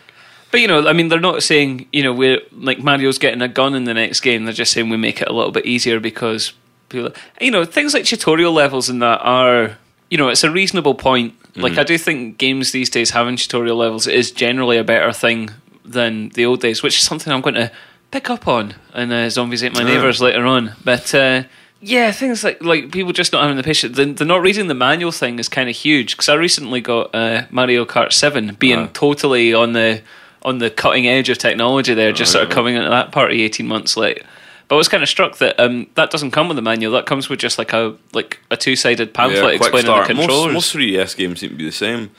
But 0.50 0.60
you 0.60 0.68
know, 0.68 0.86
I 0.88 0.92
mean, 0.92 1.08
they're 1.08 1.20
not 1.20 1.42
saying 1.42 1.88
you 1.92 2.02
know 2.04 2.12
we're 2.12 2.40
like 2.52 2.78
Mario's 2.78 3.18
getting 3.18 3.42
a 3.42 3.48
gun 3.48 3.74
in 3.74 3.84
the 3.84 3.94
next 3.94 4.20
game. 4.20 4.44
They're 4.44 4.54
just 4.54 4.72
saying 4.72 4.88
we 4.88 4.96
make 4.96 5.20
it 5.20 5.28
a 5.28 5.32
little 5.32 5.52
bit 5.52 5.66
easier 5.66 5.98
because 5.98 6.52
people, 6.88 7.12
you 7.40 7.50
know, 7.50 7.64
things 7.64 7.92
like 7.94 8.04
tutorial 8.04 8.52
levels 8.52 8.88
and 8.88 9.02
that 9.02 9.20
are 9.22 9.78
you 10.10 10.18
know 10.18 10.28
it's 10.28 10.44
a 10.44 10.50
reasonable 10.50 10.94
point. 10.94 11.34
Like 11.54 11.76
I 11.76 11.82
do 11.84 11.98
think 11.98 12.38
games 12.38 12.72
these 12.72 12.88
days 12.88 13.10
having 13.10 13.36
tutorial 13.36 13.76
levels 13.76 14.06
is 14.06 14.30
generally 14.30 14.78
a 14.78 14.84
better 14.84 15.12
thing 15.12 15.50
than 15.84 16.30
the 16.30 16.44
old 16.46 16.60
days, 16.60 16.82
which 16.82 16.96
is 16.98 17.04
something 17.04 17.32
I'm 17.32 17.40
going 17.40 17.54
to 17.54 17.70
pick 18.10 18.30
up 18.30 18.46
on 18.46 18.74
in 18.94 19.10
uh, 19.10 19.28
Zombies 19.30 19.64
Ate 19.64 19.74
My. 19.74 19.82
Neighbors 19.82 20.20
later 20.20 20.44
on. 20.46 20.74
But 20.84 21.14
uh, 21.14 21.44
yeah, 21.80 22.12
things 22.12 22.44
like 22.44 22.62
like 22.62 22.92
people 22.92 23.12
just 23.12 23.32
not 23.32 23.42
having 23.42 23.56
the 23.56 23.62
patience. 23.62 23.96
The, 23.96 24.04
the 24.06 24.24
not 24.24 24.40
reading 24.42 24.68
the 24.68 24.74
manual 24.74 25.10
thing 25.12 25.38
is 25.38 25.48
kind 25.48 25.68
of 25.68 25.74
huge 25.74 26.12
because 26.12 26.28
I 26.28 26.34
recently 26.34 26.80
got 26.80 27.14
uh, 27.14 27.46
Mario 27.50 27.84
Kart 27.84 28.12
Seven, 28.12 28.54
being 28.54 28.88
totally 28.90 29.52
on 29.52 29.72
the 29.72 30.02
on 30.42 30.58
the 30.58 30.70
cutting 30.70 31.06
edge 31.06 31.28
of 31.28 31.38
technology 31.38 31.94
there, 31.94 32.12
just 32.12 32.32
sort 32.32 32.44
of 32.44 32.50
coming 32.50 32.76
into 32.76 32.88
that 32.90 33.10
party 33.12 33.42
eighteen 33.42 33.66
months 33.66 33.96
late. 33.96 34.22
But 34.68 34.76
I 34.76 34.78
was 34.78 34.88
kind 34.88 35.02
of 35.02 35.08
struck 35.08 35.38
that 35.38 35.58
um, 35.58 35.88
that 35.96 36.10
doesn't 36.10 36.30
come 36.30 36.48
with 36.48 36.58
a 36.58 36.62
manual. 36.62 36.92
That 36.92 37.06
comes 37.06 37.28
with 37.28 37.40
just 37.40 37.58
like 37.58 37.72
a 37.72 37.96
like 38.12 38.38
a 38.50 38.56
two 38.56 38.76
sided 38.76 39.12
pamphlet 39.12 39.42
yeah, 39.42 39.56
explaining 39.56 39.86
start. 39.86 40.08
the 40.08 40.14
Most, 40.14 40.26
controllers. 40.28 40.54
most 40.54 40.74
3DS 40.74 41.16
games 41.16 41.40
seem 41.40 41.50
to 41.50 41.56
be 41.56 41.64
the 41.64 41.72
same. 41.72 42.10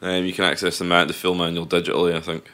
Um, 0.00 0.24
you 0.24 0.32
can 0.32 0.44
access 0.44 0.78
the, 0.78 0.84
man- 0.84 1.08
the 1.08 1.12
full 1.12 1.34
manual 1.34 1.66
digitally. 1.66 2.14
I 2.14 2.20
think 2.20 2.44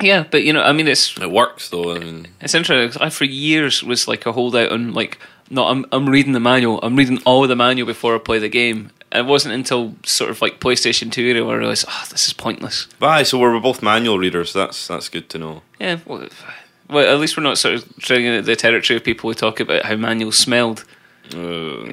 yeah, 0.00 0.24
but 0.30 0.42
you 0.44 0.52
know, 0.52 0.62
I 0.62 0.72
mean, 0.72 0.88
it's 0.88 1.16
it 1.18 1.30
works 1.30 1.68
though. 1.70 1.94
I 1.94 1.98
mean, 1.98 2.28
It's 2.40 2.54
interesting. 2.54 3.02
I 3.02 3.10
for 3.10 3.24
years 3.24 3.82
was 3.82 4.06
like 4.08 4.26
a 4.26 4.32
holdout 4.32 4.72
on 4.72 4.92
like 4.92 5.18
no, 5.50 5.66
I'm 5.66 5.84
I'm 5.92 6.08
reading 6.08 6.32
the 6.32 6.40
manual. 6.40 6.80
I'm 6.82 6.96
reading 6.96 7.20
all 7.24 7.42
of 7.42 7.48
the 7.48 7.56
manual 7.56 7.86
before 7.86 8.14
I 8.14 8.18
play 8.18 8.38
the 8.38 8.48
game. 8.48 8.90
And 9.12 9.26
it 9.26 9.30
wasn't 9.30 9.54
until 9.54 9.94
sort 10.04 10.30
of 10.30 10.42
like 10.42 10.58
PlayStation 10.58 11.12
Two 11.12 11.22
era 11.22 11.44
where 11.44 11.54
I 11.54 11.58
realized, 11.60 11.84
oh, 11.88 12.04
this 12.10 12.26
is 12.26 12.32
pointless. 12.32 12.86
bye. 12.98 13.22
So 13.22 13.38
we're 13.38 13.58
both 13.60 13.80
manual 13.82 14.18
readers. 14.18 14.52
That's 14.52 14.88
that's 14.88 15.08
good 15.08 15.28
to 15.30 15.38
know. 15.38 15.62
Yeah, 15.78 15.98
well, 16.04 16.26
well, 16.90 17.14
at 17.14 17.20
least 17.20 17.36
we're 17.36 17.44
not 17.44 17.56
sort 17.58 17.74
of 17.76 17.96
treading 17.98 18.26
into 18.26 18.42
the 18.42 18.56
territory 18.56 18.96
of 18.96 19.04
people 19.04 19.30
who 19.30 19.34
talk 19.34 19.60
about 19.60 19.84
how 19.84 19.94
manuals 19.96 20.36
smelled. 20.36 20.84
Uh, 21.32 21.84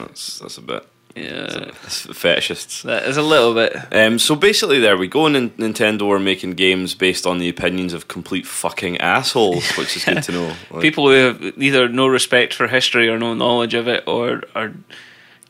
That's 0.00 0.38
that's 0.38 0.58
a 0.58 0.62
bit 0.62 0.86
Yeah, 1.16 1.70
fetishists. 1.74 2.82
that 2.82 3.04
is 3.04 3.16
a 3.16 3.22
little 3.22 3.52
bit. 3.54 3.76
Um, 3.92 4.18
so 4.18 4.36
basically, 4.36 4.78
there 4.78 4.96
we 4.96 5.08
go. 5.08 5.26
Nin- 5.28 5.50
Nintendo 5.50 6.08
are 6.10 6.20
making 6.20 6.52
games 6.52 6.94
based 6.94 7.26
on 7.26 7.38
the 7.38 7.48
opinions 7.48 7.92
of 7.92 8.06
complete 8.08 8.46
fucking 8.46 8.98
assholes, 8.98 9.68
which 9.76 9.96
is 9.96 10.04
good 10.04 10.22
to 10.22 10.32
know. 10.32 10.52
Like, 10.70 10.82
People 10.82 11.08
who 11.08 11.14
have 11.14 11.42
either 11.58 11.88
no 11.88 12.06
respect 12.06 12.54
for 12.54 12.68
history 12.68 13.08
or 13.08 13.18
no 13.18 13.34
knowledge 13.34 13.74
of 13.74 13.88
it, 13.88 14.04
or 14.06 14.42
are 14.54 14.72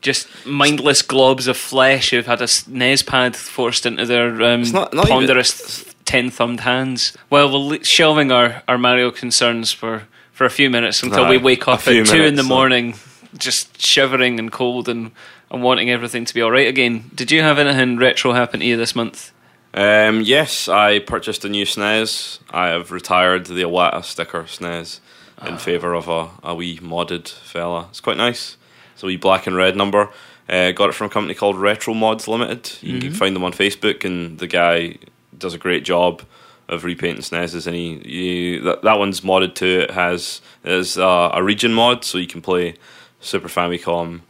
just 0.01 0.27
mindless 0.47 1.03
globs 1.03 1.47
of 1.47 1.55
flesh 1.57 2.09
who've 2.09 2.25
had 2.25 2.41
a 2.41 2.47
NES 2.67 3.03
pad 3.03 3.35
forced 3.35 3.85
into 3.85 4.05
their 4.05 4.41
um, 4.41 4.63
not- 4.71 4.93
not 4.93 5.05
even- 5.05 5.17
ponderous 5.27 5.85
ten-thumbed 6.05 6.61
hands. 6.61 7.15
Well, 7.29 7.49
we'll 7.51 7.67
le- 7.67 7.83
shelving 7.83 8.31
our, 8.31 8.63
our 8.67 8.79
Mario 8.79 9.11
concerns 9.11 9.71
for, 9.71 10.03
for 10.33 10.45
a 10.45 10.49
few 10.49 10.69
minutes 10.71 11.03
until 11.03 11.29
we 11.29 11.37
wake 11.37 11.67
up 11.67 11.87
at 11.87 12.05
two 12.07 12.23
in 12.23 12.33
the 12.35 12.41
so- 12.41 12.49
morning, 12.49 12.95
just 13.37 13.79
shivering 13.79 14.39
and 14.39 14.51
cold 14.51 14.89
and, 14.89 15.11
and 15.51 15.61
wanting 15.61 15.89
everything 15.89 16.25
to 16.25 16.33
be 16.33 16.41
all 16.41 16.49
right 16.49 16.67
again. 16.67 17.11
Did 17.13 17.31
you 17.31 17.41
have 17.41 17.59
anything 17.59 17.97
retro 17.97 18.31
happen 18.31 18.61
to 18.61 18.65
you 18.65 18.77
this 18.77 18.95
month? 18.95 19.31
Um, 19.73 20.21
yes, 20.21 20.67
I 20.67 20.99
purchased 20.99 21.45
a 21.45 21.49
new 21.49 21.65
SNES. 21.65 22.39
I 22.49 22.69
have 22.69 22.91
retired 22.91 23.45
the 23.45 23.61
Iwata 23.61 24.03
sticker 24.03 24.43
SNES 24.43 24.99
in 25.45 25.57
favour 25.57 25.93
of 25.93 26.07
a, 26.07 26.29
a 26.43 26.55
wee 26.55 26.79
modded 26.79 27.27
fella. 27.27 27.87
It's 27.89 27.99
quite 27.99 28.17
nice. 28.17 28.57
It's 28.93 29.03
a 29.03 29.05
wee 29.05 29.17
black 29.17 29.45
and 29.45 29.55
red 29.55 29.75
number. 29.75 30.09
Uh, 30.49 30.71
got 30.71 30.89
it 30.89 30.93
from 30.93 31.07
a 31.07 31.09
company 31.09 31.33
called 31.33 31.57
Retro 31.57 31.93
Mods 31.93 32.27
Limited. 32.27 32.77
You 32.81 32.99
can 32.99 33.13
find 33.13 33.35
them 33.35 33.43
on 33.43 33.53
Facebook, 33.53 34.03
and 34.03 34.39
the 34.39 34.47
guy 34.47 34.97
does 35.37 35.53
a 35.53 35.57
great 35.57 35.83
job 35.83 36.21
of 36.67 36.83
repainting 36.83 37.23
SNESs. 37.23 37.67
And 37.67 37.75
he, 37.75 38.01
you, 38.07 38.61
that, 38.61 38.81
that 38.81 38.99
one's 38.99 39.21
modded 39.21 39.55
too. 39.55 39.81
It 39.81 39.91
has 39.91 40.41
is 40.63 40.97
uh, 40.97 41.31
a 41.33 41.43
region 41.43 41.73
mod, 41.73 42.03
so 42.03 42.17
you 42.17 42.27
can 42.27 42.41
play 42.41 42.75
Super 43.21 43.47
Famicom 43.47 44.21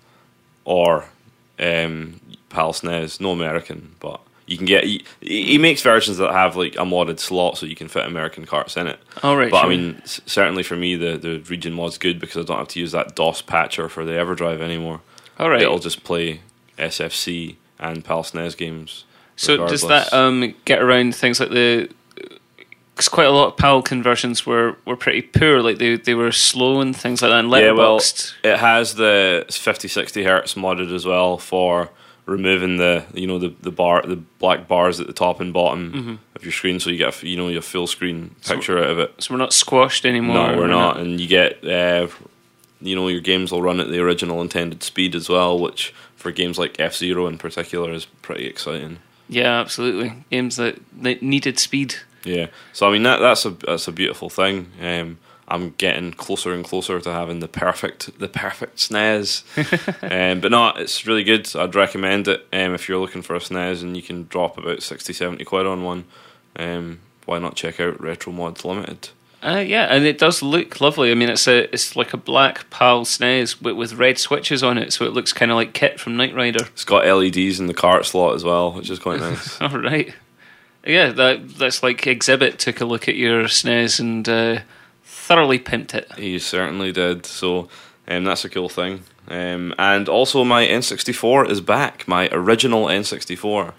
or 0.65 1.05
um, 1.59 2.19
PAL 2.49 2.73
SNES, 2.73 3.19
no 3.21 3.31
American, 3.31 3.95
but 3.99 4.21
you 4.45 4.57
can 4.57 4.65
get. 4.65 4.83
He, 4.83 5.05
he 5.21 5.57
makes 5.57 5.81
versions 5.81 6.17
that 6.17 6.31
have 6.31 6.55
like 6.55 6.75
a 6.75 6.79
modded 6.79 7.19
slot, 7.19 7.57
so 7.57 7.65
you 7.65 7.75
can 7.75 7.87
fit 7.87 8.05
American 8.05 8.45
carts 8.45 8.75
in 8.75 8.87
it. 8.87 8.99
All 9.23 9.37
right, 9.37 9.49
but 9.49 9.65
I 9.65 9.69
mean, 9.69 10.01
certainly 10.05 10.63
for 10.63 10.75
me, 10.75 10.95
the 10.95 11.17
the 11.17 11.39
region 11.49 11.73
mod's 11.73 11.97
good 11.97 12.19
because 12.19 12.37
I 12.37 12.45
don't 12.45 12.57
have 12.57 12.67
to 12.69 12.79
use 12.79 12.91
that 12.91 13.15
DOS 13.15 13.41
patcher 13.41 13.87
for 13.87 14.03
the 14.03 14.13
EverDrive 14.13 14.61
anymore. 14.61 15.01
All 15.39 15.49
right. 15.49 15.61
It'll 15.61 15.79
just 15.79 16.03
play 16.03 16.41
SFC 16.77 17.55
and 17.79 18.03
PAL 18.03 18.23
SNES 18.23 18.55
games. 18.57 19.05
So 19.35 19.67
does 19.67 19.81
that 19.87 20.13
um, 20.13 20.53
get 20.65 20.81
around 20.81 21.15
things 21.15 21.39
like 21.39 21.49
the? 21.49 21.89
Because 22.95 23.07
quite 23.09 23.27
a 23.27 23.31
lot 23.31 23.47
of 23.47 23.57
PAL 23.57 23.81
conversions 23.81 24.45
were, 24.45 24.75
were 24.85 24.95
pretty 24.97 25.21
poor, 25.21 25.61
like 25.61 25.77
they 25.77 25.95
they 25.95 26.13
were 26.13 26.31
slow 26.31 26.81
and 26.81 26.95
things 26.95 27.21
like 27.21 27.31
that. 27.31 27.39
And 27.39 27.51
yeah, 27.51 27.71
well, 27.71 27.97
it 27.97 28.33
has 28.59 28.95
the 28.95 29.45
50 29.49 29.87
60 29.87 30.23
hertz 30.23 30.53
modded 30.55 30.93
as 30.93 31.05
well 31.05 31.37
for 31.37 31.89
removing 32.27 32.77
the 32.77 33.03
you 33.13 33.25
know 33.27 33.39
the 33.39 33.53
the 33.61 33.71
bar 33.71 34.01
the 34.03 34.15
black 34.39 34.67
bars 34.67 34.99
at 34.99 35.07
the 35.07 35.13
top 35.13 35.39
and 35.39 35.51
bottom 35.53 35.91
Mm-hmm. 35.93 36.15
of 36.35 36.43
your 36.43 36.51
screen, 36.51 36.79
so 36.79 36.89
you 36.89 36.97
get 36.97 37.23
a 37.23 37.27
you 37.27 37.37
know 37.37 37.47
your 37.47 37.61
full 37.61 37.87
screen 37.87 38.35
picture 38.45 38.77
out 38.77 38.89
of 38.89 38.99
it. 38.99 39.13
so 39.19 39.33
we're 39.33 39.37
not 39.39 39.53
squashed 39.53 40.05
anymore. 40.05 40.51
No, 40.51 40.57
we're 40.57 40.67
not, 40.67 40.97
and 40.97 41.19
you 41.19 41.27
get 41.27 41.63
uh, 41.65 42.07
you 42.81 42.95
know 42.95 43.07
your 43.07 43.21
games 43.21 43.51
will 43.51 43.61
run 43.63 43.79
at 43.79 43.89
the 43.89 43.99
original 43.99 44.41
intended 44.41 44.83
speed 44.83 45.15
as 45.15 45.29
well, 45.29 45.57
which 45.57 45.93
for 46.15 46.31
games 46.31 46.59
like 46.59 46.79
F 46.79 46.95
Zero 46.95 47.25
in 47.27 47.37
particular 47.37 47.91
is 47.91 48.05
pretty 48.21 48.45
exciting. 48.45 48.97
Yeah, 49.29 49.59
absolutely. 49.61 50.13
Games 50.29 50.57
that, 50.57 50.77
that 51.01 51.23
needed 51.23 51.57
speed. 51.57 51.95
Yeah, 52.23 52.47
so 52.73 52.87
I 52.87 52.91
mean 52.91 53.03
that 53.03 53.19
that's 53.19 53.45
a 53.45 53.51
that's 53.51 53.87
a 53.87 53.91
beautiful 53.91 54.29
thing. 54.29 54.71
Um, 54.81 55.17
I'm 55.47 55.71
getting 55.71 56.13
closer 56.13 56.53
and 56.53 56.63
closer 56.63 56.99
to 57.01 57.11
having 57.11 57.41
the 57.41 57.47
perfect 57.47 58.17
the 58.19 58.29
perfect 58.29 58.77
SNES. 58.77 59.43
um, 60.33 60.39
but 60.39 60.51
no, 60.51 60.69
it's 60.69 61.05
really 61.05 61.25
good. 61.25 61.53
I'd 61.55 61.75
recommend 61.75 62.29
it 62.29 62.47
um, 62.53 62.73
if 62.73 62.87
you're 62.87 63.01
looking 63.01 63.21
for 63.21 63.35
a 63.35 63.39
SNES 63.39 63.81
and 63.81 63.97
you 63.97 64.01
can 64.01 64.27
drop 64.27 64.57
about 64.57 64.81
60, 64.81 65.11
70 65.11 65.43
quid 65.43 65.65
on 65.65 65.83
one. 65.83 66.05
Um, 66.55 66.99
why 67.25 67.39
not 67.39 67.55
check 67.55 67.79
out 67.79 67.99
Retro 67.99 68.31
Mods 68.31 68.63
Limited? 68.63 69.09
Uh, 69.43 69.63
yeah, 69.65 69.85
and 69.85 70.05
it 70.05 70.19
does 70.19 70.41
look 70.41 70.79
lovely. 70.79 71.11
I 71.11 71.15
mean, 71.15 71.29
it's 71.29 71.47
a 71.47 71.63
it's 71.73 71.95
like 71.95 72.13
a 72.13 72.17
black 72.17 72.69
PAL 72.69 73.05
SNES 73.05 73.61
with, 73.61 73.75
with 73.75 73.93
red 73.93 74.19
switches 74.19 74.63
on 74.63 74.77
it, 74.77 74.93
so 74.93 75.03
it 75.05 75.13
looks 75.13 75.33
kind 75.33 75.51
of 75.51 75.55
like 75.55 75.73
Kit 75.73 75.99
from 75.99 76.15
Knight 76.15 76.35
Rider. 76.35 76.65
It's 76.67 76.85
got 76.85 77.05
LEDs 77.05 77.59
in 77.59 77.65
the 77.65 77.73
cart 77.73 78.05
slot 78.05 78.35
as 78.35 78.43
well, 78.43 78.71
which 78.71 78.89
is 78.89 78.99
quite 78.99 79.19
nice. 79.19 79.59
All 79.61 79.69
right. 79.69 80.13
Yeah, 80.85 81.11
that 81.11 81.57
that's 81.57 81.83
like 81.83 82.01
Xzibit 82.01 82.57
took 82.57 82.81
a 82.81 82.85
look 82.85 83.07
at 83.07 83.15
your 83.15 83.43
SNES 83.43 83.99
and 83.99 84.27
uh, 84.27 84.59
thoroughly 85.03 85.59
pimped 85.59 85.93
it. 85.93 86.11
He 86.17 86.39
certainly 86.39 86.91
did. 86.91 87.25
So 87.25 87.69
um, 88.07 88.23
that's 88.23 88.43
a 88.45 88.49
cool 88.49 88.69
thing. 88.69 89.03
Um, 89.27 89.73
and 89.77 90.09
also, 90.09 90.43
my 90.43 90.65
N64 90.65 91.49
is 91.49 91.61
back. 91.61 92.07
My 92.07 92.27
original 92.31 92.85
N64, 92.87 93.73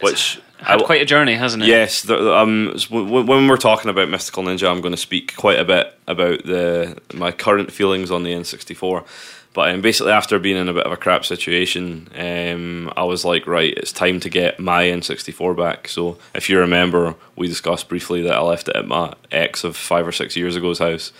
which 0.00 0.40
Had 0.58 0.80
I- 0.80 0.84
quite 0.84 1.00
a 1.00 1.04
journey, 1.06 1.34
hasn't 1.36 1.62
it? 1.62 1.68
Yes, 1.68 2.02
the, 2.02 2.34
um, 2.36 2.72
s- 2.74 2.86
w- 2.86 3.06
w- 3.06 3.24
when 3.24 3.46
we're 3.46 3.56
talking 3.56 3.88
about 3.88 4.08
Mystical 4.10 4.42
Ninja, 4.42 4.68
I'm 4.70 4.80
going 4.80 4.92
to 4.92 4.98
speak 4.98 5.36
quite 5.36 5.58
a 5.60 5.64
bit 5.64 5.96
about 6.08 6.44
the 6.44 6.98
my 7.14 7.30
current 7.30 7.72
feelings 7.72 8.10
on 8.10 8.24
the 8.24 8.32
N64. 8.32 9.04
But 9.52 9.74
um, 9.74 9.80
basically, 9.80 10.12
after 10.12 10.38
being 10.38 10.56
in 10.56 10.68
a 10.68 10.72
bit 10.72 10.86
of 10.86 10.92
a 10.92 10.96
crap 10.96 11.24
situation, 11.24 12.08
um, 12.16 12.92
I 12.96 13.02
was 13.02 13.24
like, 13.24 13.48
right, 13.48 13.74
it's 13.76 13.92
time 13.92 14.20
to 14.20 14.28
get 14.28 14.60
my 14.60 14.84
N64 14.84 15.56
back. 15.56 15.88
So, 15.88 16.18
if 16.34 16.48
you 16.48 16.60
remember, 16.60 17.16
we 17.34 17.48
discussed 17.48 17.88
briefly 17.88 18.22
that 18.22 18.34
I 18.34 18.40
left 18.40 18.68
it 18.68 18.76
at 18.76 18.86
my 18.86 19.14
ex 19.32 19.64
of 19.64 19.76
five 19.76 20.06
or 20.06 20.12
six 20.12 20.36
years 20.36 20.56
ago's 20.56 20.78
house. 20.78 21.12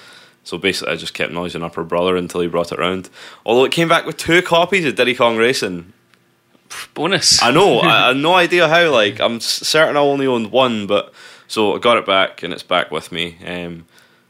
So 0.44 0.58
basically, 0.58 0.92
I 0.92 0.96
just 0.96 1.12
kept 1.12 1.32
noising 1.32 1.62
up 1.62 1.74
her 1.74 1.84
brother 1.84 2.16
until 2.16 2.40
he 2.40 2.46
brought 2.46 2.72
it 2.72 2.78
round. 2.78 3.10
Although 3.44 3.64
it 3.64 3.72
came 3.72 3.88
back 3.88 4.06
with 4.06 4.16
two 4.16 4.42
copies 4.42 4.84
of 4.84 4.94
Diddy 4.94 5.14
Kong 5.14 5.36
Racing. 5.36 5.92
Bonus. 6.94 7.42
I 7.42 7.50
know. 7.50 7.80
I, 7.80 8.08
I 8.10 8.12
no 8.12 8.34
idea 8.34 8.68
how. 8.68 8.90
Like, 8.90 9.20
I'm 9.20 9.40
certain 9.40 9.96
I 9.96 10.00
only 10.00 10.26
owned 10.26 10.52
one, 10.52 10.86
but 10.86 11.12
so 11.48 11.74
I 11.74 11.78
got 11.78 11.96
it 11.96 12.06
back, 12.06 12.42
and 12.42 12.52
it's 12.52 12.62
back 12.62 12.90
with 12.90 13.10
me. 13.10 13.36
Um, 13.44 13.86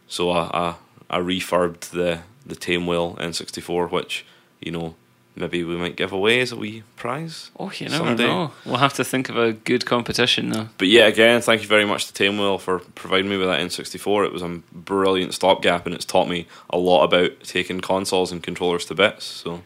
so 0.08 0.30
I, 0.30 0.50
I 0.52 0.74
I 1.10 1.18
refurbed 1.18 1.90
the 1.90 2.20
the 2.50 2.56
Tame 2.56 2.86
Wheel 2.86 3.16
N64, 3.20 3.90
which 3.90 4.24
you 4.60 4.70
know 4.70 4.94
maybe 5.36 5.64
we 5.64 5.76
might 5.76 5.96
give 5.96 6.12
away 6.12 6.40
as 6.40 6.52
a 6.52 6.56
wee 6.56 6.82
prize. 6.96 7.50
oh, 7.58 7.70
you 7.78 7.88
never 7.88 8.04
someday. 8.04 8.26
know. 8.26 8.52
We'll 8.66 8.76
have 8.76 8.92
to 8.94 9.04
think 9.04 9.28
of 9.30 9.38
a 9.38 9.52
good 9.54 9.86
competition 9.86 10.50
though. 10.50 10.68
But 10.76 10.88
yeah, 10.88 11.06
again, 11.06 11.40
thank 11.40 11.62
you 11.62 11.68
very 11.68 11.84
much 11.86 12.06
to 12.08 12.12
Tame 12.12 12.36
Wheel 12.36 12.58
for 12.58 12.80
providing 12.94 13.30
me 13.30 13.36
with 13.38 13.46
that 13.48 13.60
N64. 13.60 14.26
It 14.26 14.32
was 14.32 14.42
a 14.42 14.60
brilliant 14.72 15.32
stopgap, 15.32 15.86
and 15.86 15.94
it's 15.94 16.04
taught 16.04 16.28
me 16.28 16.46
a 16.68 16.76
lot 16.76 17.04
about 17.04 17.40
taking 17.44 17.80
consoles 17.80 18.32
and 18.32 18.42
controllers 18.42 18.84
to 18.86 18.94
bits. 18.94 19.24
So 19.24 19.62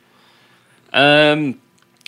Um, 0.93 1.61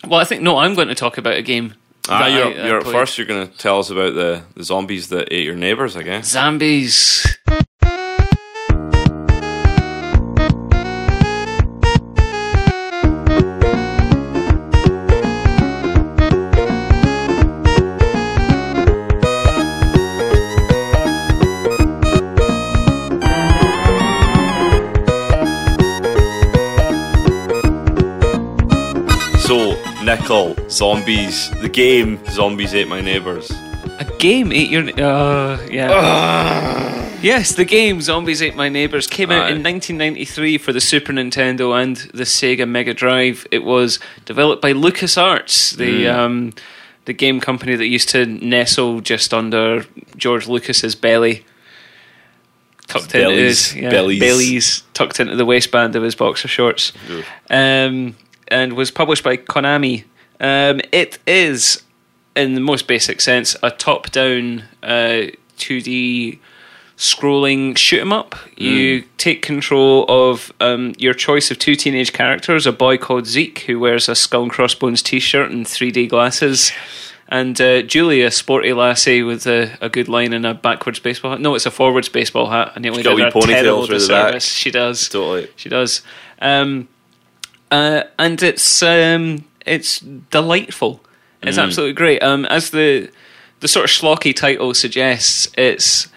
well, 0.06 0.21
I 0.21 0.25
think 0.25 0.42
no. 0.42 0.59
I'm 0.59 0.75
going 0.75 0.88
to 0.88 0.95
talk 0.95 1.18
about 1.18 1.35
a 1.37 1.42
game. 1.42 1.75
ah, 2.09 2.26
you're, 2.26 2.47
I, 2.47 2.54
uh, 2.59 2.66
you're 2.66 2.83
played. 2.83 2.92
first. 2.92 3.18
You're 3.18 3.26
going 3.26 3.49
to 3.49 3.59
tell 3.59 3.80
us 3.80 3.90
about 3.90 4.14
the, 4.14 4.42
the 4.54 4.62
zombies 4.62 5.09
that 5.09 5.33
ate 5.33 5.45
your 5.45 5.56
neighbours, 5.56 5.97
I 5.97 6.02
guess. 6.04 6.28
Zombies. 6.28 7.37
Zombies, 30.26 31.50
the 31.61 31.68
game 31.68 32.18
Zombies 32.30 32.75
Ate 32.75 32.88
My 32.88 33.00
Neighbours. 33.00 33.49
A 34.00 34.04
game 34.18 34.50
ate 34.50 34.68
your. 34.71 34.83
Uh, 34.83 35.64
yeah. 35.71 37.21
yes, 37.23 37.52
the 37.52 37.64
game 37.64 38.00
Zombies 38.00 38.42
Ate 38.42 38.56
My 38.56 38.68
Neighbors 38.68 39.06
came 39.06 39.30
out 39.30 39.45
Aye. 39.45 39.50
in 39.50 39.62
1993 39.62 40.59
for 40.59 40.73
the 40.73 40.80
Super 40.80 41.12
Nintendo 41.12 41.80
and 41.80 41.97
the 42.12 42.25
Sega 42.25 42.68
Mega 42.68 42.92
Drive. 42.92 43.47
It 43.52 43.62
was 43.62 44.00
developed 44.25 44.61
by 44.61 44.73
LucasArts, 44.73 45.76
the 45.76 46.09
um, 46.09 46.54
the 47.04 47.12
game 47.12 47.38
company 47.38 47.76
that 47.76 47.87
used 47.87 48.09
to 48.09 48.26
nestle 48.26 49.00
just 49.00 49.33
under 49.33 49.87
George 50.16 50.49
Lucas's 50.49 50.97
belly. 50.97 51.45
Tucked 52.88 53.14
into 53.14 53.28
Bellies, 53.28 53.71
his 53.71 53.76
yeah, 53.76 53.90
bellies. 53.90 54.18
bellies, 54.21 54.83
tucked 54.92 55.21
into 55.21 55.37
the 55.37 55.45
waistband 55.45 55.95
of 55.95 56.02
his 56.02 56.16
boxer 56.16 56.49
shorts 56.49 56.92
um, 57.49 58.16
and 58.49 58.73
was 58.73 58.90
published 58.90 59.23
by 59.23 59.37
Konami. 59.37 60.02
Um, 60.40 60.81
it 60.93 61.19
is, 61.26 61.83
in 62.35 62.55
the 62.55 62.61
most 62.61 62.87
basic 62.87 63.21
sense, 63.21 63.57
a 63.62 63.71
top-down 63.71 64.64
uh, 64.83 65.28
2D 65.59 66.38
scrolling 66.97 67.76
shoot 67.76 68.00
'em 68.00 68.12
up. 68.12 68.35
You 68.57 69.05
take 69.19 69.43
control 69.43 70.07
of 70.09 70.52
um, 70.61 70.95
your 70.99 71.14
choice 71.14 71.50
of 71.50 71.59
two 71.59 71.75
teenage 71.75 72.12
characters: 72.12 72.66
a 72.66 72.73
boy 72.73 72.97
called 72.99 73.26
Zeke 73.26 73.61
who 73.61 73.78
wears 73.78 74.09
a 74.09 74.14
skull 74.14 74.45
and 74.45 74.50
crossbones 74.50 75.02
T-shirt 75.02 75.50
and 75.50 75.66
3D 75.66 76.09
glasses. 76.09 76.73
And 77.28 77.61
uh, 77.61 77.83
Julie, 77.83 78.23
a 78.23 78.31
sporty 78.31 78.73
lassie 78.73 79.23
with 79.23 79.47
a, 79.49 79.76
a 79.81 79.88
good 79.88 80.09
line 80.09 80.33
and 80.33 80.47
a 80.47 80.55
backwards 80.55 81.00
baseball 81.00 81.33
hat. 81.33 81.40
No, 81.40 81.57
it's 81.57 81.66
a 81.66 81.73
forwards 81.73 82.09
baseball 82.09 82.49
hat. 82.50 82.73
I 82.76 82.81
nearly 82.81 83.02
got 83.02 83.16
did 83.16 83.26
a 83.26 83.33
through 83.87 83.99
the. 83.99 84.40
She 84.45 84.71
does. 84.71 85.09
Totally. 85.09 85.49
She 85.57 85.69
does. 85.69 86.02
Um, 86.40 86.88
uh, 87.71 88.05
and 88.16 88.40
it's 88.43 88.81
um, 88.83 89.45
it's 89.66 90.00
delightful. 90.30 91.00
It's 91.42 91.58
Mm. 91.58 91.64
absolutely 91.64 91.92
great. 91.94 92.23
Um, 92.23 92.44
as 92.46 92.70
the 92.70 93.08
the 93.61 93.68
sort 93.68 93.85
of 93.85 93.90
schlocky 93.90 94.35
title 94.35 94.75
suggests, 94.75 95.49
it's 95.56 96.08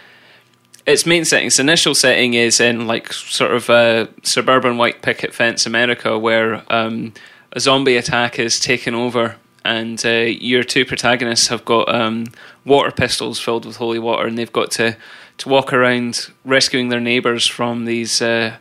its 0.86 1.06
main 1.06 1.24
setting, 1.26 1.48
its 1.48 1.60
initial 1.60 1.94
setting 1.96 2.34
is 2.34 2.60
in 2.60 2.88
like 2.88 3.14
sort 3.14 3.52
of 3.52 3.70
uh, 3.70 4.08
suburban 4.24 4.78
white 4.78 5.02
picket 5.02 5.34
fence 5.34 5.66
America, 5.66 6.18
where 6.18 6.64
um, 6.70 7.14
a 7.54 7.60
zombie 7.60 7.96
attack 7.98 8.40
is 8.40 8.60
taken 8.60 8.96
over, 8.96 9.36
and 9.64 10.04
uh, 10.06 10.10
your 10.10 10.64
two 10.64 10.84
protagonists 10.86 11.48
have 11.48 11.64
got 11.66 11.94
um, 11.94 12.26
water 12.66 12.92
pistols 12.92 13.40
filled 13.40 13.66
with 13.66 13.78
holy 13.78 14.00
water, 14.00 14.26
and 14.28 14.38
they've 14.38 14.52
got 14.54 14.72
to 14.72 14.96
to 15.38 15.48
walk 15.50 15.72
around 15.72 16.30
rescuing 16.44 16.90
their 16.90 17.00
neighbors 17.00 17.48
from 17.48 17.86
these 17.86 18.22
uh, 18.22 18.56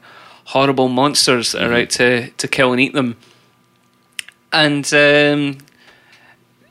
horrible 0.45 0.89
monsters 0.89 1.53
that 1.53 1.63
are 1.63 1.75
out 1.75 1.91
to 1.91 2.31
to 2.31 2.47
kill 2.49 2.73
and 2.73 2.81
eat 2.81 2.93
them. 2.93 3.17
And 4.53 4.93
um, 4.95 5.59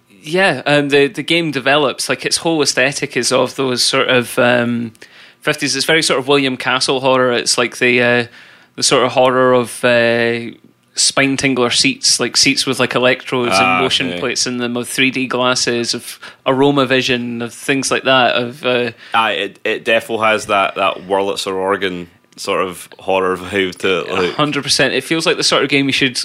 yeah, 0.10 0.62
um, 0.66 0.90
the 0.90 1.08
the 1.08 1.24
game 1.24 1.52
develops 1.52 2.10
like 2.10 2.26
its 2.26 2.38
whole 2.38 2.62
aesthetic 2.62 3.16
is 3.16 3.32
of 3.32 3.56
those 3.56 3.84
sort 3.84 4.10
of 4.10 4.38
um, 4.40 4.94
fifties. 5.42 5.76
it's 5.76 5.86
very 5.86 6.02
sort 6.04 6.20
of 6.20 6.28
William 6.28 6.58
Castle 6.58 7.00
horror. 7.02 7.32
It's 7.32 7.58
like 7.58 7.78
the 7.78 8.02
uh, 8.02 8.28
the 8.76 8.84
sort 8.84 9.06
of 9.06 9.12
horror 9.12 9.54
of 9.54 9.84
uh, 9.86 10.52
spine 10.96 11.38
tingler 11.38 11.72
seats, 11.72 12.20
like 12.20 12.36
seats 12.36 12.66
with 12.66 12.80
like 12.80 12.96
electrodes 12.96 13.54
Ah, 13.56 13.76
and 13.76 13.84
motion 13.84 14.10
yeah. 14.10 14.20
plates 14.20 14.48
in 14.48 14.58
them, 14.58 14.76
of 14.76 14.90
three 14.90 15.12
D 15.12 15.28
glasses, 15.28 15.94
of 15.94 16.20
aroma 16.46 16.86
vision, 16.86 17.42
of 17.42 17.54
things 17.54 17.92
like 17.92 18.04
that. 18.04 18.36
Of 18.36 18.66
uh, 18.66 18.92
Aye, 19.14 19.34
it 19.34 19.60
it 19.64 19.86
defo 19.86 20.24
has 20.26 20.48
that 20.48 20.76
that 20.76 20.98
Wurlitzer 21.08 21.54
organ 21.54 22.10
sort 22.36 22.62
of 22.62 22.90
horror 23.00 23.38
vibe 23.38 23.76
to 23.78 24.00
it. 24.02 24.12
Like, 24.12 24.34
hundred 24.34 24.64
percent. 24.64 24.94
It 24.94 25.04
feels 25.04 25.26
like 25.26 25.38
the 25.38 25.44
sort 25.44 25.64
of 25.64 25.70
game 25.70 25.86
you 25.86 25.92
should 25.94 26.20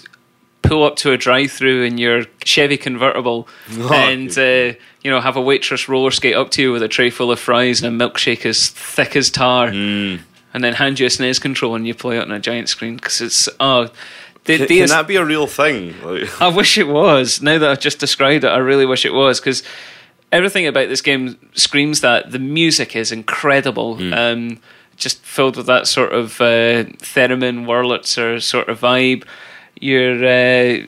pull 0.62 0.84
up 0.84 0.96
to 0.96 1.12
a 1.12 1.16
drive-through 1.16 1.82
in 1.82 1.98
your 1.98 2.24
Chevy 2.44 2.76
convertible 2.76 3.48
Oh, 3.72 3.92
and 3.92 4.30
uh, 4.38 4.76
you 5.02 5.10
know 5.10 5.20
have 5.20 5.36
a 5.36 5.40
waitress 5.42 5.88
roller 5.88 6.10
skate 6.10 6.34
up 6.36 6.50
to 6.52 6.62
you 6.62 6.72
with 6.72 6.82
a 6.82 6.88
tray 6.88 7.10
full 7.10 7.30
of 7.32 7.38
fries 7.40 7.82
and 7.82 8.00
a 8.00 8.04
milkshake 8.08 8.46
as 8.46 8.68
thick 8.68 9.16
as 9.16 9.30
tar, 9.30 9.68
Mm. 9.70 10.20
and 10.54 10.62
then 10.64 10.74
hand 10.74 11.00
you 11.00 11.06
a 11.06 11.08
SNES 11.08 11.40
control 11.40 11.74
and 11.74 11.86
you 11.86 11.94
play 11.94 12.16
it 12.18 12.22
on 12.22 12.30
a 12.32 12.38
giant 12.40 12.68
screen 12.68 12.96
because 12.96 13.20
it's 13.20 13.48
oh. 13.60 13.88
The, 14.44 14.58
can, 14.58 14.66
can 14.66 14.88
that 14.88 15.06
be 15.06 15.14
a 15.14 15.24
real 15.24 15.46
thing? 15.46 15.94
Like, 16.02 16.42
I 16.42 16.48
wish 16.48 16.76
it 16.76 16.88
was. 16.88 17.40
Now 17.40 17.58
that 17.58 17.70
I've 17.70 17.78
just 17.78 18.00
described 18.00 18.42
it, 18.42 18.48
I 18.48 18.56
really 18.56 18.84
wish 18.84 19.04
it 19.06 19.14
was 19.14 19.38
because 19.38 19.62
everything 20.32 20.66
about 20.66 20.88
this 20.88 21.00
game 21.00 21.38
screams 21.54 22.00
that. 22.00 22.32
The 22.32 22.40
music 22.40 22.96
is 22.96 23.12
incredible. 23.12 23.98
Um, 24.12 24.58
just 24.96 25.20
filled 25.24 25.56
with 25.56 25.66
that 25.66 25.86
sort 25.86 26.12
of 26.12 26.40
uh, 26.40 26.84
theremin 27.14 27.66
Wurlitzer 27.66 28.42
sort 28.42 28.68
of 28.68 28.80
vibe. 28.80 29.22
Your 29.82 30.24
uh, 30.24 30.86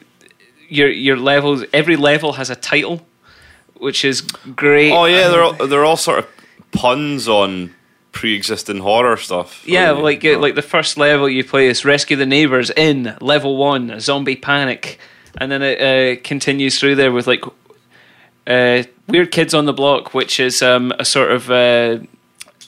your 0.68 0.88
your 0.88 1.16
levels. 1.16 1.64
Every 1.72 1.96
level 1.96 2.34
has 2.34 2.48
a 2.48 2.54
title, 2.54 3.04
which 3.76 4.04
is 4.04 4.20
great. 4.54 4.92
oh 4.92 5.06
yeah, 5.06 5.28
they're 5.28 5.42
all, 5.42 5.66
they're 5.66 5.84
all 5.84 5.96
sort 5.96 6.20
of 6.20 6.26
puns 6.70 7.28
on 7.28 7.74
pre-existing 8.12 8.78
horror 8.78 9.16
stuff. 9.16 9.66
Yeah, 9.66 9.90
Like, 9.90 10.22
like 10.22 10.36
uh, 10.36 10.38
like 10.38 10.54
the 10.54 10.62
first 10.62 10.96
level 10.96 11.28
you 11.28 11.42
play 11.42 11.66
is 11.66 11.84
rescue 11.84 12.16
the 12.16 12.24
neighbors 12.26 12.70
in 12.70 13.16
level 13.20 13.56
one, 13.56 13.98
zombie 13.98 14.36
panic, 14.36 15.00
and 15.38 15.50
then 15.50 15.62
it 15.62 15.80
uh, 15.80 16.20
continues 16.22 16.78
through 16.78 16.94
there 16.94 17.10
with 17.10 17.26
like 17.26 17.42
uh, 18.46 18.84
weird 19.08 19.32
kids 19.32 19.54
on 19.54 19.64
the 19.64 19.72
block, 19.72 20.14
which 20.14 20.38
is 20.38 20.62
um, 20.62 20.92
a 21.00 21.04
sort 21.04 21.32
of 21.32 21.50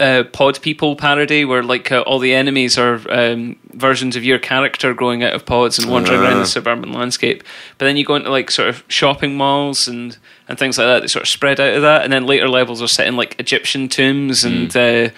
uh, 0.01 0.03
uh, 0.03 0.25
pod 0.25 0.61
people 0.63 0.97
parody 0.97 1.45
where 1.45 1.63
like 1.63 1.91
uh, 1.93 2.01
all 2.03 2.19
the 2.19 2.35
enemies 2.35 2.79
are 2.79 3.01
um, 3.11 3.57
versions 3.73 4.17
of 4.17 4.25
your 4.25 4.39
character 4.39 4.95
growing 4.95 5.23
out 5.23 5.33
of 5.35 5.45
pods 5.47 5.79
and 5.79 5.91
wandering 5.91 6.21
around 6.21 6.35
Ah. 6.37 6.41
the 6.41 6.47
suburban 6.47 6.93
landscape. 6.93 7.43
But 7.79 7.87
then 7.87 7.97
you 7.97 8.05
go 8.05 8.15
into 8.17 8.31
like 8.31 8.51
sort 8.51 8.69
of 8.69 8.85
shopping 8.89 9.37
malls 9.37 9.89
and 9.89 10.17
and 10.49 10.59
things 10.59 10.79
like 10.79 10.87
that. 10.87 11.01
They 11.01 11.09
sort 11.09 11.25
of 11.25 11.29
spread 11.29 11.61
out 11.61 11.75
of 11.75 11.83
that, 11.83 12.03
and 12.05 12.13
then 12.13 12.27
later 12.27 12.49
levels 12.49 12.81
are 12.83 12.89
set 12.89 13.07
in 13.07 13.17
like 13.17 13.37
Egyptian 13.39 13.89
tombs 13.89 14.45
and. 14.45 14.77
Uh, 14.77 15.09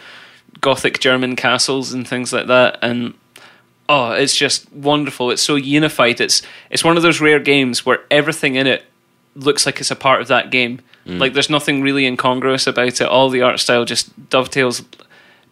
Gothic 0.61 0.99
German 0.99 1.37
castles 1.37 1.93
and 1.93 2.09
things 2.09 2.33
like 2.33 2.49
that. 2.49 2.79
And 2.83 3.15
oh, 3.89 4.11
it's 4.13 4.35
just 4.35 4.73
wonderful. 4.73 5.31
It's 5.31 5.43
so 5.43 5.55
unified. 5.55 6.21
It's 6.21 6.43
it's 6.69 6.83
one 6.83 6.97
of 6.97 7.05
those 7.05 7.21
rare 7.21 7.39
games 7.39 7.87
where 7.87 8.01
everything 8.11 8.57
in 8.57 8.67
it 8.67 8.83
looks 9.37 9.67
like 9.67 9.79
it's 9.79 9.93
a 9.93 9.97
part 9.97 10.21
of 10.21 10.27
that 10.29 10.51
game. 10.51 10.81
Like 11.17 11.33
there's 11.33 11.51
nothing 11.51 11.83
really 11.83 12.07
incongruous 12.07 12.67
about 12.67 13.01
it. 13.01 13.09
All 13.09 13.31
the 13.31 13.43
art 13.43 13.61
style 13.61 13.85
just 13.85 14.29
dovetails 14.29 14.83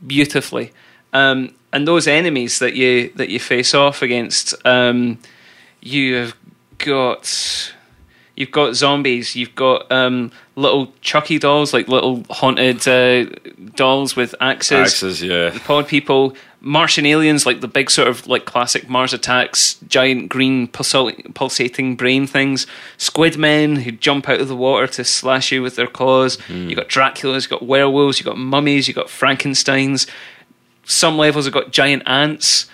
beautifully. 0.06 0.72
Um, 1.12 1.54
and 1.72 1.86
those 1.86 2.06
enemies 2.06 2.58
that 2.58 2.74
you 2.74 3.10
that 3.16 3.28
you 3.28 3.40
face 3.40 3.74
off 3.74 4.02
against, 4.02 4.54
um, 4.66 5.18
you 5.80 6.14
have 6.16 6.36
got 6.78 7.72
you've 8.36 8.50
got 8.50 8.74
zombies, 8.74 9.34
you've 9.34 9.54
got 9.54 9.90
um, 9.90 10.30
little 10.54 10.92
Chucky 11.00 11.38
dolls, 11.38 11.72
like 11.72 11.88
little 11.88 12.24
haunted 12.30 12.86
uh, 12.86 13.24
dolls 13.74 14.14
with 14.14 14.34
axes, 14.40 14.78
axes, 14.92 15.22
yeah. 15.22 15.56
pod 15.64 15.88
people, 15.88 16.36
Martian 16.66 17.06
aliens, 17.06 17.46
like 17.46 17.60
the 17.60 17.68
big 17.68 17.90
sort 17.90 18.08
of 18.08 18.26
like 18.26 18.44
classic 18.44 18.88
Mars 18.88 19.12
attacks, 19.12 19.76
giant 19.86 20.28
green 20.28 20.66
pulsating 20.66 21.94
brain 21.94 22.26
things, 22.26 22.66
squid 22.98 23.38
men 23.38 23.76
who 23.76 23.92
jump 23.92 24.28
out 24.28 24.40
of 24.40 24.48
the 24.48 24.56
water 24.56 24.88
to 24.88 25.04
slash 25.04 25.52
you 25.52 25.62
with 25.62 25.76
their 25.76 25.86
claws. 25.86 26.38
You 26.48 26.74
got 26.74 26.88
Draculas, 26.88 27.44
you 27.44 27.50
got 27.50 27.64
werewolves, 27.64 28.18
you 28.18 28.24
got 28.24 28.36
mummies, 28.36 28.88
you 28.88 28.94
got 28.94 29.08
Frankenstein's. 29.08 30.08
Some 30.84 31.16
levels 31.16 31.44
have 31.44 31.54
got 31.54 31.70
giant 31.70 32.02
ants. 32.06 32.66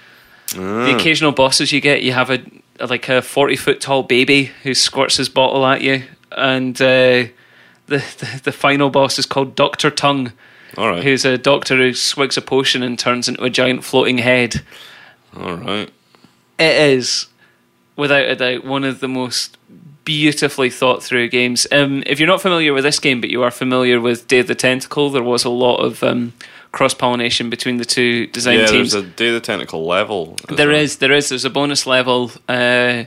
The 0.55 0.97
occasional 0.97 1.33
bosses 1.33 1.71
you 1.71 1.81
get, 1.81 2.03
you 2.03 2.13
have 2.13 2.31
a, 2.31 2.43
a 2.81 2.87
like 2.87 3.09
a 3.09 3.21
forty 3.23 3.57
foot 3.57 3.81
tall 3.81 4.03
baby 4.03 4.45
who 4.63 4.75
squirts 4.75 5.19
his 5.19 5.29
bottle 5.29 5.65
at 5.67 5.83
you, 5.83 6.05
and 6.31 6.81
uh, 6.81 7.29
the, 7.87 7.99
the 8.19 8.41
the 8.45 8.53
final 8.53 8.89
boss 8.91 9.19
is 9.19 9.27
called 9.27 9.55
Doctor 9.55 9.91
Tongue 9.91 10.33
All 10.77 10.89
right, 10.89 11.03
who's 11.03 11.25
a 11.25 11.37
doctor 11.39 11.77
who 11.77 11.93
swigs 11.95 12.37
a 12.37 12.43
potion 12.43 12.83
and 12.83 12.99
turns 12.99 13.29
into 13.29 13.43
a 13.43 13.51
giant 13.51 13.85
floating 13.85 14.19
head. 14.19 14.63
all 15.37 15.55
right. 15.57 15.91
It 16.59 16.77
is, 16.99 17.27
without 17.97 18.27
a 18.27 18.37
doubt, 18.37 18.65
one 18.65 18.85
of 18.85 19.01
the 19.01 19.09
most 19.09 19.57
beautifully 20.05 20.71
thought 20.71 21.03
through 21.03 21.29
games. 21.29 21.67
Um, 21.73 22.03
if 22.07 22.19
you're 22.19 22.27
not 22.29 22.43
familiar 22.43 22.73
with 22.73 22.85
this 22.85 22.99
game, 22.99 23.21
but 23.21 23.31
you 23.31 23.43
are 23.43 23.51
familiar 23.51 24.01
with 24.01 24.29
Day 24.29 24.41
of 24.41 24.47
the 24.47 24.55
Tentacle, 24.55 25.11
there 25.11 25.23
was 25.23 25.45
a 25.45 25.51
lot 25.51 25.77
of 25.77 26.03
um, 26.03 26.33
cross 26.73 26.95
pollination 26.95 27.51
between 27.51 27.77
the 27.79 27.85
two 27.85 28.27
design 28.29 28.61
Yeah, 28.61 28.67
teams. 28.67 28.93
there's 28.93 29.05
a 29.05 29.09
Day 29.09 29.29
of 29.29 29.35
the 29.35 29.41
Tentacle 29.41 29.87
level. 29.87 30.37
There 30.49 30.69
well. 30.69 30.77
is, 30.77 30.97
there 30.99 31.13
is. 31.13 31.29
There's 31.29 31.45
a 31.45 31.51
bonus 31.51 31.87
level 31.87 32.31
uh, 32.49 33.05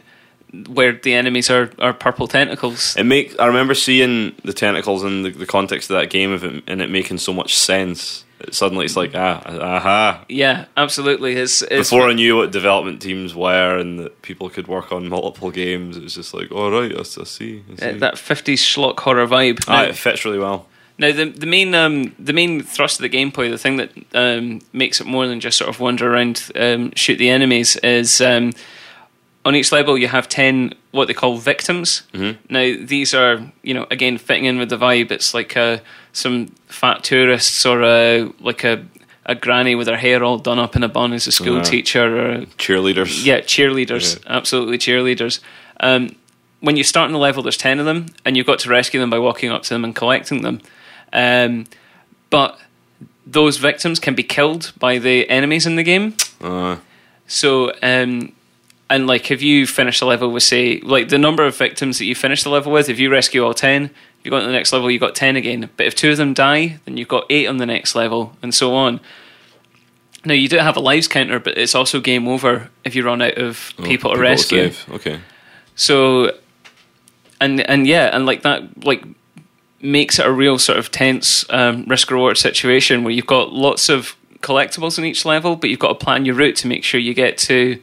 where 0.68 0.94
the 0.94 1.14
enemies 1.14 1.50
are, 1.50 1.70
are 1.80 1.94
purple 1.94 2.28
tentacles. 2.28 2.96
It 2.98 3.04
make 3.06 3.40
I 3.40 3.46
remember 3.48 3.74
seeing 3.76 4.36
the 4.44 4.54
tentacles 4.54 5.04
in 5.04 5.24
the, 5.24 5.30
the 5.32 5.46
context 5.46 5.90
of 5.90 5.98
that 6.00 6.10
game 6.10 6.32
of 6.32 6.44
it, 6.44 6.64
and 6.68 6.82
it 6.82 6.90
making 6.90 7.18
so 7.20 7.34
much 7.34 7.56
sense. 7.56 8.24
It, 8.40 8.54
suddenly, 8.54 8.86
it's 8.86 8.98
like 8.98 9.12
ah, 9.16 9.42
aha. 9.46 10.26
Yeah, 10.28 10.66
absolutely. 10.76 11.36
It's, 11.36 11.62
it's 11.62 11.90
Before 11.90 12.10
I 12.10 12.14
knew 12.14 12.36
what 12.38 12.52
development 12.52 13.02
teams 13.02 13.34
were 13.34 13.78
and 13.78 14.00
that 14.00 14.22
people 14.22 14.50
could 14.50 14.68
work 14.68 14.92
on 14.92 15.08
multiple 15.08 15.52
games, 15.52 15.96
it 15.96 16.04
was 16.04 16.16
just 16.16 16.34
like, 16.34 16.52
all 16.52 16.70
right, 16.70 16.92
I, 16.98 17.04
see. 17.04 17.20
I 17.20 17.24
see. 17.24 17.64
uh, 17.80 17.98
that 18.00 18.16
50s 18.16 18.56
schlock 18.56 19.00
horror 19.00 19.26
vibe. 19.28 19.64
ah, 19.68 19.84
Now- 19.84 19.90
it 19.90 19.96
fits 19.96 20.26
really 20.26 20.40
well. 20.40 20.68
Now 20.98 21.12
the 21.12 21.26
the 21.26 21.46
main 21.46 21.76
um, 21.76 22.16
the 22.18 22.32
main 22.32 22.62
thrust 22.64 23.02
of 23.02 23.10
the 23.10 23.18
gameplay, 23.18 23.50
the 23.50 23.58
thing 23.58 23.76
that 23.78 23.92
um, 24.14 24.62
makes 24.72 25.02
it 25.02 25.08
more 25.08 25.28
than 25.28 25.42
just 25.42 25.58
sort 25.58 25.70
of 25.70 25.82
wander 25.82 26.10
around, 26.14 26.50
um, 26.56 26.94
shoot 26.96 27.18
the 27.18 27.30
enemies, 27.30 27.76
is 27.78 28.22
um, 28.22 28.54
on 29.46 29.56
each 29.56 29.72
level 29.72 29.98
you 29.98 30.08
have 30.08 30.28
ten 30.28 30.74
what 30.92 31.08
they 31.08 31.14
call 31.14 31.38
victims. 31.38 32.02
Mhm. 32.14 32.38
Now 32.50 32.86
these 32.86 33.14
are 33.14 33.42
you 33.64 33.74
know 33.74 33.86
again 33.92 34.18
fitting 34.18 34.46
in 34.46 34.58
with 34.58 34.70
the 34.70 34.78
vibe. 34.78 35.12
It's 35.12 35.34
like 35.34 35.56
uh, 35.56 35.78
some 36.14 36.48
fat 36.68 37.04
tourists 37.04 37.66
or 37.66 37.82
a, 37.84 38.30
like 38.42 38.64
a 38.64 38.84
a 39.28 39.36
granny 39.36 39.74
with 39.76 39.88
her 39.88 39.98
hair 39.98 40.24
all 40.24 40.38
done 40.38 40.60
up 40.60 40.76
in 40.76 40.84
a 40.84 40.88
bun 40.88 41.12
as 41.14 41.26
a 41.28 41.32
school 41.32 41.56
Uh-huh. 41.58 41.64
teacher 41.72 42.06
or 42.06 42.46
Cheerleaders. 42.58 43.26
yeah, 43.26 43.40
cheerleaders, 43.42 44.20
absolutely 44.28 44.78
cheerleaders. 44.78 45.40
Um, 45.80 46.16
when 46.60 46.78
you 46.78 46.84
start 46.84 47.08
in 47.08 47.14
the 47.14 47.20
level, 47.20 47.42
there's 47.42 47.58
ten 47.58 47.80
of 47.80 47.86
them, 47.86 48.06
and 48.24 48.38
you've 48.38 48.46
got 48.46 48.60
to 48.60 48.70
rescue 48.70 49.00
them 49.00 49.10
by 49.10 49.18
walking 49.20 49.50
up 49.52 49.64
to 49.64 49.70
them 49.70 49.84
and 49.84 49.96
collecting 49.96 50.42
them. 50.44 50.62
Um, 51.12 51.66
but 52.30 52.60
those 53.26 53.58
victims 53.58 54.00
can 54.00 54.14
be 54.14 54.22
killed 54.24 54.72
by 54.78 55.00
the 55.00 55.28
enemies 55.30 55.66
in 55.66 55.76
the 55.76 55.84
game. 55.84 56.14
Uh, 56.42 56.78
So, 57.28 57.72
um, 57.82 58.32
and 58.90 59.08
like, 59.08 59.32
if 59.32 59.42
you 59.42 59.66
finish 59.66 60.00
the 60.00 60.06
level 60.06 60.30
with, 60.30 60.44
say, 60.44 60.80
like 60.82 61.10
the 61.10 61.18
number 61.18 61.46
of 61.46 61.58
victims 61.58 61.98
that 61.98 62.06
you 62.06 62.14
finish 62.14 62.44
the 62.44 62.50
level 62.50 62.72
with, 62.72 62.88
if 62.88 63.00
you 63.00 63.10
rescue 63.10 63.44
all 63.44 63.54
10, 63.54 63.86
if 63.86 63.92
you 64.24 64.32
go 64.32 64.40
to 64.40 64.46
the 64.46 64.52
next 64.52 64.72
level, 64.74 64.92
you've 64.92 65.02
got 65.02 65.16
10 65.16 65.36
again. 65.36 65.70
But 65.76 65.88
if 65.88 65.96
two 65.96 66.12
of 66.12 66.18
them 66.18 66.34
die, 66.34 66.80
then 66.86 66.98
you've 66.98 67.08
got 67.08 67.26
8 67.30 67.48
on 67.48 67.58
the 67.58 67.66
next 67.66 67.96
level, 67.96 68.36
and 68.44 68.54
so 68.54 68.76
on. 68.76 69.00
Now, 70.24 70.34
you 70.34 70.48
do 70.48 70.58
have 70.58 70.78
a 70.78 70.80
lives 70.80 71.08
counter, 71.08 71.40
but 71.40 71.58
it's 71.58 71.76
also 71.76 72.00
game 72.00 72.28
over 72.28 72.70
if 72.84 72.96
you 72.96 73.04
run 73.04 73.22
out 73.22 73.38
of 73.38 73.74
oh, 73.80 73.84
people 73.84 74.14
to 74.14 74.20
rescue. 74.20 74.72
save. 74.72 74.94
Okay. 74.96 75.20
So, 75.76 76.36
and 77.40 77.62
and 77.62 77.86
yeah, 77.86 78.16
and 78.16 78.26
like 78.26 78.42
that, 78.42 78.84
like 78.84 79.04
makes 79.82 80.18
it 80.18 80.26
a 80.26 80.32
real 80.32 80.58
sort 80.58 80.80
of 80.80 80.92
tense 80.92 81.46
um, 81.52 81.86
risk 81.86 82.10
reward 82.10 82.38
situation 82.38 83.04
where 83.04 83.14
you've 83.14 83.28
got 83.28 83.54
lots 83.54 83.88
of 83.88 84.16
collectibles 84.40 84.98
in 84.98 85.06
each 85.06 85.26
level, 85.26 85.56
but 85.56 85.70
you've 85.70 85.80
got 85.80 86.00
to 86.00 86.06
plan 86.06 86.26
your 86.26 86.36
route 86.36 86.56
to 86.56 86.68
make 86.68 86.84
sure 86.84 87.00
you 87.00 87.14
get 87.14 87.38
to 87.38 87.80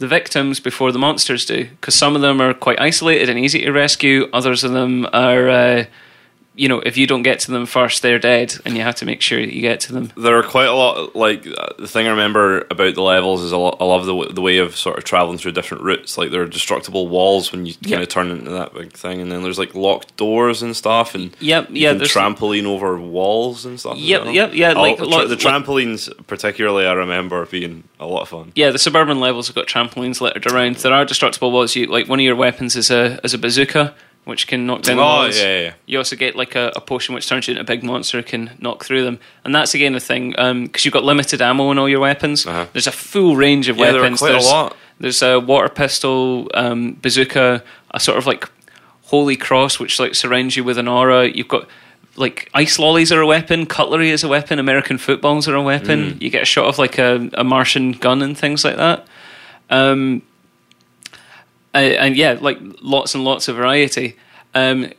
the 0.00 0.08
victims 0.08 0.60
before 0.60 0.92
the 0.92 0.98
monsters 0.98 1.44
do, 1.44 1.66
because 1.66 1.94
some 1.94 2.16
of 2.16 2.22
them 2.22 2.40
are 2.40 2.54
quite 2.54 2.80
isolated 2.80 3.28
and 3.28 3.38
easy 3.38 3.60
to 3.60 3.70
rescue. 3.70 4.28
Others 4.32 4.64
of 4.64 4.72
them 4.72 5.06
are, 5.12 5.48
uh, 5.48 5.84
you 6.60 6.68
know, 6.68 6.80
if 6.80 6.96
you 6.98 7.06
don't 7.06 7.22
get 7.22 7.40
to 7.40 7.50
them 7.50 7.64
first, 7.64 8.02
they're 8.02 8.18
dead, 8.18 8.54
and 8.64 8.76
you 8.76 8.82
have 8.82 8.96
to 8.96 9.06
make 9.06 9.22
sure 9.22 9.40
that 9.40 9.54
you 9.54 9.62
get 9.62 9.80
to 9.80 9.92
them. 9.94 10.12
There 10.16 10.36
are 10.38 10.42
quite 10.42 10.66
a 10.68 10.74
lot. 10.74 11.16
Like 11.16 11.46
uh, 11.46 11.68
the 11.78 11.88
thing 11.88 12.06
I 12.06 12.10
remember 12.10 12.66
about 12.70 12.94
the 12.94 13.02
levels 13.02 13.42
is 13.42 13.52
a 13.52 13.56
lot, 13.56 13.78
I 13.80 13.84
love 13.84 14.04
the 14.06 14.28
the 14.32 14.42
way 14.42 14.58
of 14.58 14.76
sort 14.76 14.98
of 14.98 15.04
traveling 15.04 15.38
through 15.38 15.52
different 15.52 15.82
routes. 15.84 16.18
Like 16.18 16.30
there 16.30 16.42
are 16.42 16.46
destructible 16.46 17.08
walls 17.08 17.50
when 17.50 17.64
you 17.66 17.72
kind 17.74 17.86
Yeah. 17.86 17.98
of 18.00 18.08
turn 18.08 18.30
into 18.30 18.50
that 18.50 18.74
big 18.74 18.92
thing, 18.92 19.20
and 19.22 19.32
then 19.32 19.42
there's 19.42 19.58
like 19.58 19.74
locked 19.74 20.16
doors 20.16 20.62
and 20.62 20.76
stuff, 20.76 21.14
and 21.14 21.34
Yep, 21.40 21.70
you 21.70 21.76
yeah, 21.88 21.94
trampoline 21.94 22.64
over 22.66 23.00
walls 23.00 23.64
and 23.64 23.80
stuff. 23.80 23.96
Yep, 23.96 24.26
yep, 24.32 24.50
yeah, 24.54 24.70
I'll- 24.70 24.82
like, 24.82 24.96
tra- 24.98 25.06
lot- 25.06 25.28
the 25.28 25.36
like- 25.36 25.38
trampolines 25.38 26.10
particularly, 26.26 26.86
I 26.86 26.92
remember 26.92 27.46
being 27.46 27.84
a 27.98 28.06
lot 28.06 28.22
of 28.22 28.28
fun. 28.28 28.52
Yeah, 28.54 28.70
the 28.70 28.78
suburban 28.78 29.18
levels 29.20 29.46
have 29.48 29.56
got 29.56 29.66
trampolines 29.66 30.20
littered 30.20 30.46
around. 30.46 30.76
There 30.76 30.92
are 30.92 31.04
destructible 31.04 31.52
walls. 31.52 31.74
You 31.74 31.86
like 31.86 32.08
one 32.08 32.18
of 32.20 32.24
your 32.24 32.36
weapons 32.36 32.76
is 32.76 32.90
a 32.90 33.18
is 33.24 33.32
a 33.34 33.38
bazooka, 33.38 33.94
which 34.24 34.46
can 34.46 34.66
knock 34.66 34.82
down 34.82 34.98
Oh, 34.98 35.02
walls. 35.02 35.38
yeah, 35.38 35.60
yeah. 35.60 35.72
You 35.86 35.98
also 35.98 36.14
get 36.16 36.36
like 36.36 36.54
a, 36.54 36.72
a 36.76 36.80
potion 36.80 37.14
which 37.14 37.28
turns 37.28 37.48
you 37.48 37.52
into 37.52 37.62
a 37.62 37.64
big 37.64 37.82
monster 37.82 38.18
and 38.18 38.26
can 38.26 38.50
knock 38.60 38.84
through 38.84 39.04
them, 39.04 39.18
and 39.44 39.54
that's 39.54 39.74
again 39.74 39.92
the 39.92 40.00
thing 40.00 40.30
because 40.30 40.84
you've 40.84 40.94
got 40.94 41.04
limited 41.04 41.40
ammo 41.42 41.70
in 41.70 41.78
all 41.78 41.88
your 41.88 42.00
weapons. 42.00 42.46
Uh-huh. 42.46 42.66
There's 42.72 42.86
a 42.86 42.92
full 42.92 43.36
range 43.36 43.68
of 43.68 43.76
Yeah, 43.76 43.86
there 43.92 43.96
are 43.96 44.02
weapons. 44.02 44.20
quite 44.20 44.30
a 44.30 44.32
there's, 44.34 44.46
lot. 44.46 44.76
There's 45.00 45.22
a 45.22 45.40
water 45.40 45.68
pistol, 45.70 46.48
um, 46.54 46.92
bazooka, 47.00 47.62
a 47.92 48.00
sort 48.00 48.18
of 48.18 48.26
like 48.26 48.48
holy 49.04 49.34
cross 49.36 49.80
which 49.80 49.98
like 49.98 50.14
surrounds 50.14 50.56
you 50.56 50.62
with 50.64 50.78
an 50.78 50.86
aura. 50.86 51.26
You've 51.26 51.48
got 51.48 51.66
like 52.16 52.50
ice 52.54 52.78
lollies 52.78 53.10
are 53.10 53.20
a 53.20 53.26
weapon, 53.26 53.64
cutlery 53.66 54.10
is 54.10 54.22
a 54.22 54.28
weapon, 54.28 54.58
American 54.58 54.98
footballs 54.98 55.48
are 55.48 55.54
a 55.54 55.62
weapon. 55.62 56.12
Mm. 56.12 56.20
You 56.22 56.28
get 56.30 56.42
a 56.42 56.46
shot 56.46 56.66
of 56.66 56.78
like 56.78 56.98
a, 56.98 57.30
a 57.34 57.42
Martian 57.42 57.92
gun 57.92 58.20
and 58.22 58.36
things 58.36 58.64
like 58.64 58.76
that. 58.76 59.06
Um, 59.70 60.22
uh, 61.74 61.78
and 61.78 62.16
yeah, 62.16 62.36
like 62.40 62.58
lots 62.82 63.14
and 63.14 63.24
lots 63.24 63.48
of 63.48 63.56
variety. 63.56 64.16
Um, 64.54 64.92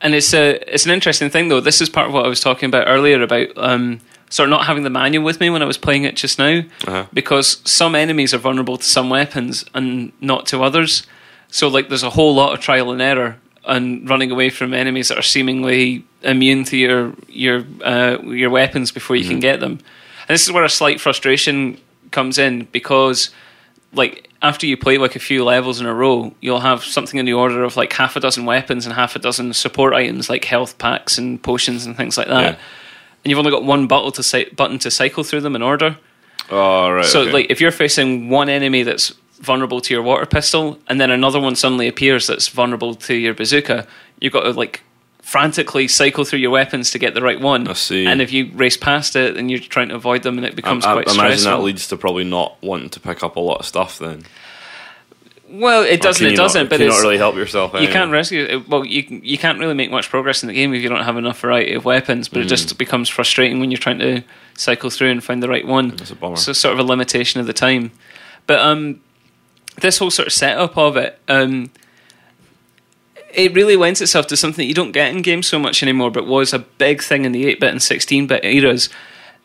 and 0.00 0.14
it's 0.14 0.34
a 0.34 0.56
it's 0.72 0.84
an 0.86 0.92
interesting 0.92 1.30
thing 1.30 1.48
though. 1.48 1.60
This 1.60 1.80
is 1.80 1.88
part 1.88 2.08
of 2.08 2.12
what 2.14 2.24
I 2.26 2.28
was 2.28 2.40
talking 2.40 2.68
about 2.68 2.86
earlier 2.88 3.22
about 3.22 3.48
um, 3.56 4.00
sort 4.28 4.48
of 4.48 4.50
not 4.50 4.66
having 4.66 4.82
the 4.82 4.90
manual 4.90 5.24
with 5.24 5.40
me 5.40 5.48
when 5.50 5.62
I 5.62 5.66
was 5.66 5.78
playing 5.78 6.04
it 6.04 6.16
just 6.16 6.38
now, 6.38 6.62
Uh-huh. 6.86 7.06
because 7.12 7.62
some 7.64 7.94
enemies 7.94 8.34
are 8.34 8.38
vulnerable 8.38 8.76
to 8.76 8.84
some 8.84 9.08
weapons 9.08 9.64
and 9.74 10.12
not 10.20 10.46
to 10.48 10.62
others. 10.62 11.06
So 11.48 11.68
like, 11.68 11.88
there's 11.88 12.02
a 12.02 12.10
whole 12.10 12.34
lot 12.34 12.52
of 12.52 12.60
trial 12.60 12.90
and 12.90 13.00
error 13.00 13.36
and 13.64 14.08
running 14.10 14.30
away 14.30 14.50
from 14.50 14.74
enemies 14.74 15.08
that 15.08 15.16
are 15.16 15.22
seemingly 15.22 16.04
immune 16.22 16.64
to 16.64 16.76
your 16.76 17.14
your 17.28 17.64
uh, 17.82 18.18
your 18.24 18.50
weapons 18.50 18.92
before 18.92 19.16
you 19.16 19.26
can 19.26 19.40
get 19.40 19.60
them. 19.60 19.72
And 20.28 20.34
this 20.34 20.42
is 20.46 20.52
where 20.52 20.64
a 20.64 20.68
slight 20.68 21.00
frustration 21.00 21.78
comes 22.10 22.36
in 22.38 22.66
because 22.72 23.30
like 23.92 24.28
after 24.44 24.66
you 24.66 24.76
play 24.76 24.98
like 24.98 25.16
a 25.16 25.18
few 25.18 25.42
levels 25.42 25.80
in 25.80 25.86
a 25.86 25.94
row, 25.94 26.34
you'll 26.42 26.60
have 26.60 26.84
something 26.84 27.18
in 27.18 27.24
the 27.24 27.32
order 27.32 27.64
of 27.64 27.78
like 27.78 27.94
half 27.94 28.14
a 28.14 28.20
dozen 28.20 28.44
weapons 28.44 28.84
and 28.84 28.94
half 28.94 29.16
a 29.16 29.18
dozen 29.18 29.54
support 29.54 29.94
items 29.94 30.28
like 30.28 30.44
health 30.44 30.76
packs 30.76 31.16
and 31.16 31.42
potions 31.42 31.86
and 31.86 31.96
things 31.96 32.18
like 32.18 32.28
that. 32.28 32.42
Yeah. 32.42 32.58
And 33.24 33.30
you've 33.30 33.38
only 33.38 33.50
got 33.50 33.64
one 33.64 33.86
button 33.86 34.12
to 34.12 34.22
cy- 34.22 34.50
button 34.54 34.78
to 34.80 34.90
cycle 34.90 35.24
through 35.24 35.40
them 35.40 35.56
in 35.56 35.62
order. 35.62 35.96
Oh 36.50 36.90
right. 36.90 37.06
So 37.06 37.22
okay. 37.22 37.32
like 37.32 37.46
if 37.48 37.58
you're 37.58 37.70
facing 37.70 38.28
one 38.28 38.50
enemy 38.50 38.82
that's 38.82 39.14
vulnerable 39.40 39.80
to 39.80 39.94
your 39.94 40.02
water 40.02 40.26
pistol 40.26 40.78
and 40.88 41.00
then 41.00 41.10
another 41.10 41.40
one 41.40 41.56
suddenly 41.56 41.88
appears 41.88 42.26
that's 42.26 42.48
vulnerable 42.48 42.94
to 42.94 43.14
your 43.14 43.32
bazooka, 43.32 43.86
you've 44.20 44.34
got 44.34 44.42
to 44.42 44.50
like 44.50 44.82
frantically 45.24 45.88
cycle 45.88 46.24
through 46.24 46.38
your 46.38 46.50
weapons 46.50 46.90
to 46.92 46.98
get 46.98 47.14
the 47.14 47.22
right 47.22 47.40
one. 47.40 47.66
I 47.66 47.72
see. 47.72 48.06
And 48.06 48.20
if 48.20 48.30
you 48.32 48.50
race 48.54 48.76
past 48.76 49.16
it 49.16 49.36
and 49.36 49.50
you're 49.50 49.58
trying 49.58 49.88
to 49.88 49.94
avoid 49.96 50.22
them 50.22 50.36
and 50.36 50.46
it 50.46 50.52
I, 50.52 50.54
becomes 50.54 50.84
I 50.84 50.92
quite 50.92 51.06
imagine 51.06 51.38
stressful. 51.38 51.58
that 51.58 51.64
leads 51.64 51.88
to 51.88 51.96
probably 51.96 52.24
not 52.24 52.56
wanting 52.62 52.90
to 52.90 53.00
pick 53.00 53.22
up 53.24 53.36
a 53.36 53.40
lot 53.40 53.58
of 53.60 53.66
stuff. 53.66 53.98
Then 53.98 54.24
well, 55.48 55.82
it 55.84 56.00
doesn't. 56.00 56.26
It 56.26 56.36
doesn't. 56.36 56.64
Not, 56.64 56.70
but 56.70 56.80
you 56.80 56.86
it's, 56.86 56.96
not 56.96 57.02
really 57.02 57.18
help 57.18 57.36
yourself. 57.36 57.74
you 57.80 57.86
can't 57.88 58.10
rescue. 58.10 58.64
Well, 58.66 58.84
you 58.84 59.20
you 59.22 59.38
can't 59.38 59.58
really 59.58 59.74
make 59.74 59.90
much 59.90 60.08
progress 60.08 60.42
in 60.42 60.48
the 60.48 60.54
game 60.54 60.74
if 60.74 60.82
you 60.82 60.88
don't 60.88 61.04
have 61.04 61.16
enough 61.16 61.38
variety 61.40 61.74
of 61.74 61.84
weapons. 61.84 62.28
But 62.28 62.40
it 62.40 62.46
Mm. 62.46 62.48
just 62.48 62.76
becomes 62.78 63.08
frustrating 63.08 63.60
when 63.60 63.70
you're 63.70 63.78
trying 63.78 63.98
to 64.00 64.22
cycle 64.56 64.90
through 64.90 65.10
and 65.10 65.22
find 65.22 65.42
the 65.42 65.48
right 65.48 65.66
one. 65.66 65.90
That's 65.90 66.10
a 66.10 66.16
bummer. 66.16 66.36
So 66.36 66.52
sort 66.54 66.74
of 66.74 66.80
a 66.80 66.82
limitation 66.82 67.40
of 67.40 67.46
the 67.46 67.52
time. 67.52 67.92
But 68.46 68.60
um, 68.60 69.00
this 69.80 69.98
whole 69.98 70.10
sort 70.10 70.26
of 70.26 70.32
setup 70.32 70.76
of 70.76 70.96
it, 70.96 71.18
um, 71.28 71.70
it 73.34 73.54
really 73.54 73.76
lends 73.76 74.00
itself 74.00 74.26
to 74.28 74.36
something 74.36 74.62
that 74.62 74.66
you 74.68 74.74
don't 74.74 74.92
get 74.92 75.10
in 75.14 75.22
games 75.22 75.46
so 75.46 75.58
much 75.58 75.82
anymore, 75.82 76.10
but 76.10 76.26
was 76.26 76.52
a 76.52 76.58
big 76.60 77.02
thing 77.02 77.24
in 77.24 77.32
the 77.32 77.46
8 77.46 77.60
bit 77.60 77.70
and 77.70 77.82
16 77.82 78.26
bit 78.26 78.44
eras. 78.44 78.88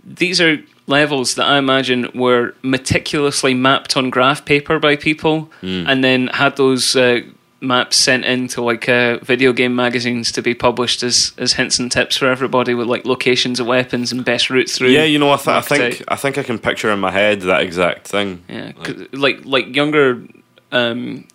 These 0.03 0.39
are 0.41 0.57
levels 0.87 1.35
that 1.35 1.45
I 1.45 1.57
imagine 1.57 2.09
were 2.15 2.55
meticulously 2.63 3.53
mapped 3.53 3.95
on 3.97 4.09
graph 4.09 4.45
paper 4.45 4.79
by 4.79 4.95
people 4.95 5.51
and 5.61 6.03
then 6.03 6.27
had 6.27 6.55
those 6.57 6.95
uh, 6.95 7.21
maps 7.61 7.97
sent 7.97 8.23
into 8.25 8.61
like 8.61 8.87
uh, 8.89 9.17
video 9.19 9.51
game 9.53 9.75
magazines 9.75 10.31
to 10.31 10.41
be 10.41 10.53
published 10.55 11.03
as, 11.03 11.33
as 11.37 11.53
hints 11.53 11.77
and 11.77 11.91
tips 11.91 12.15
for 12.17 12.27
everybody 12.27 12.73
with 12.73 12.87
like 12.87 13.05
locations 13.05 13.59
of 13.59 13.67
weapons 13.67 14.11
and 14.11 14.23
best 14.25 14.49
routes 14.49 14.77
through. 14.77 14.87
Yeah, 14.89 15.03
you 15.03 15.19
know, 15.19 15.31
I, 15.31 15.35
th- 15.35 15.47
I 15.49 15.61
think 15.61 16.01
out. 16.01 16.07
I 16.07 16.15
think 16.15 16.37
I 16.37 16.43
can 16.43 16.57
picture 16.57 16.89
in 16.91 16.99
my 16.99 17.11
head 17.11 17.41
that 17.41 17.61
exact 17.61 18.07
thing. 18.07 18.43
Yeah, 18.47 18.71
'cause, 18.71 19.07
like 19.11 19.43
like 19.45 19.75
younger 19.75 20.23
um, 20.71 21.27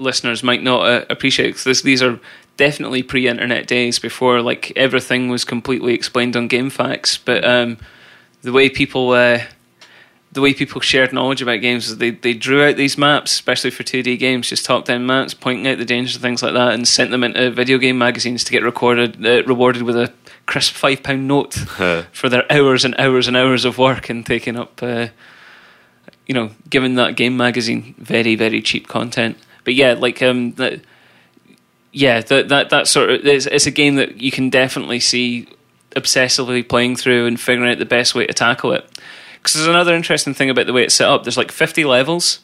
listeners 0.00 0.42
might 0.42 0.62
not 0.62 0.86
uh, 0.86 1.04
appreciate 1.10 1.54
because 1.54 1.82
these 1.82 2.02
are 2.02 2.18
definitely 2.56 3.02
pre-internet 3.02 3.66
days 3.66 3.98
before 3.98 4.42
like 4.42 4.72
everything 4.76 5.28
was 5.28 5.44
completely 5.44 5.94
explained 5.94 6.36
on 6.36 6.48
GameFAQs. 6.48 7.20
But 7.24 7.44
um, 7.44 7.78
the 8.42 8.52
way 8.52 8.68
people 8.68 9.10
uh, 9.10 9.40
the 10.32 10.40
way 10.40 10.54
people 10.54 10.80
shared 10.80 11.12
knowledge 11.12 11.42
about 11.42 11.60
games 11.60 11.88
is 11.88 11.98
they 11.98 12.10
they 12.10 12.34
drew 12.34 12.64
out 12.64 12.76
these 12.76 12.98
maps, 12.98 13.32
especially 13.32 13.70
for 13.70 13.82
two 13.82 14.02
D 14.02 14.16
games, 14.16 14.48
just 14.48 14.64
top 14.64 14.84
down 14.84 15.06
maps, 15.06 15.34
pointing 15.34 15.66
out 15.66 15.78
the 15.78 15.84
dangers 15.84 16.16
and 16.16 16.22
things 16.22 16.42
like 16.42 16.54
that, 16.54 16.72
and 16.72 16.86
sent 16.86 17.10
them 17.10 17.24
into 17.24 17.50
video 17.50 17.78
game 17.78 17.98
magazines 17.98 18.44
to 18.44 18.52
get 18.52 18.62
recorded 18.62 19.24
uh, 19.24 19.42
rewarded 19.44 19.82
with 19.82 19.96
a 19.96 20.12
crisp 20.46 20.74
five 20.74 21.02
pound 21.02 21.28
note 21.28 21.54
for 22.12 22.28
their 22.28 22.50
hours 22.50 22.84
and 22.84 22.94
hours 22.98 23.28
and 23.28 23.36
hours 23.36 23.64
of 23.64 23.78
work 23.78 24.08
and 24.08 24.24
taking 24.26 24.56
up. 24.56 24.82
Uh, 24.82 25.08
you 26.26 26.34
know, 26.34 26.50
giving 26.68 26.94
that 26.94 27.16
game 27.16 27.36
magazine 27.36 27.92
very, 27.98 28.36
very 28.36 28.62
cheap 28.62 28.86
content. 28.86 29.36
But 29.64 29.74
yeah, 29.74 29.94
like 29.94 30.22
um, 30.22 30.54
yeah, 31.92 32.20
that 32.20 32.48
that 32.48 32.70
that 32.70 32.88
sort 32.88 33.10
of 33.10 33.26
it's, 33.26 33.46
it's 33.46 33.66
a 33.66 33.70
game 33.70 33.96
that 33.96 34.20
you 34.20 34.30
can 34.30 34.50
definitely 34.50 35.00
see 35.00 35.48
obsessively 35.96 36.66
playing 36.66 36.96
through 36.96 37.26
and 37.26 37.40
figuring 37.40 37.70
out 37.70 37.78
the 37.78 37.84
best 37.84 38.14
way 38.14 38.26
to 38.26 38.32
tackle 38.32 38.72
it. 38.72 38.88
Because 39.34 39.54
there's 39.54 39.66
another 39.66 39.94
interesting 39.94 40.34
thing 40.34 40.50
about 40.50 40.66
the 40.66 40.72
way 40.72 40.84
it's 40.84 40.94
set 40.94 41.08
up. 41.08 41.24
There's 41.24 41.36
like 41.36 41.50
50 41.50 41.84
levels, 41.84 42.40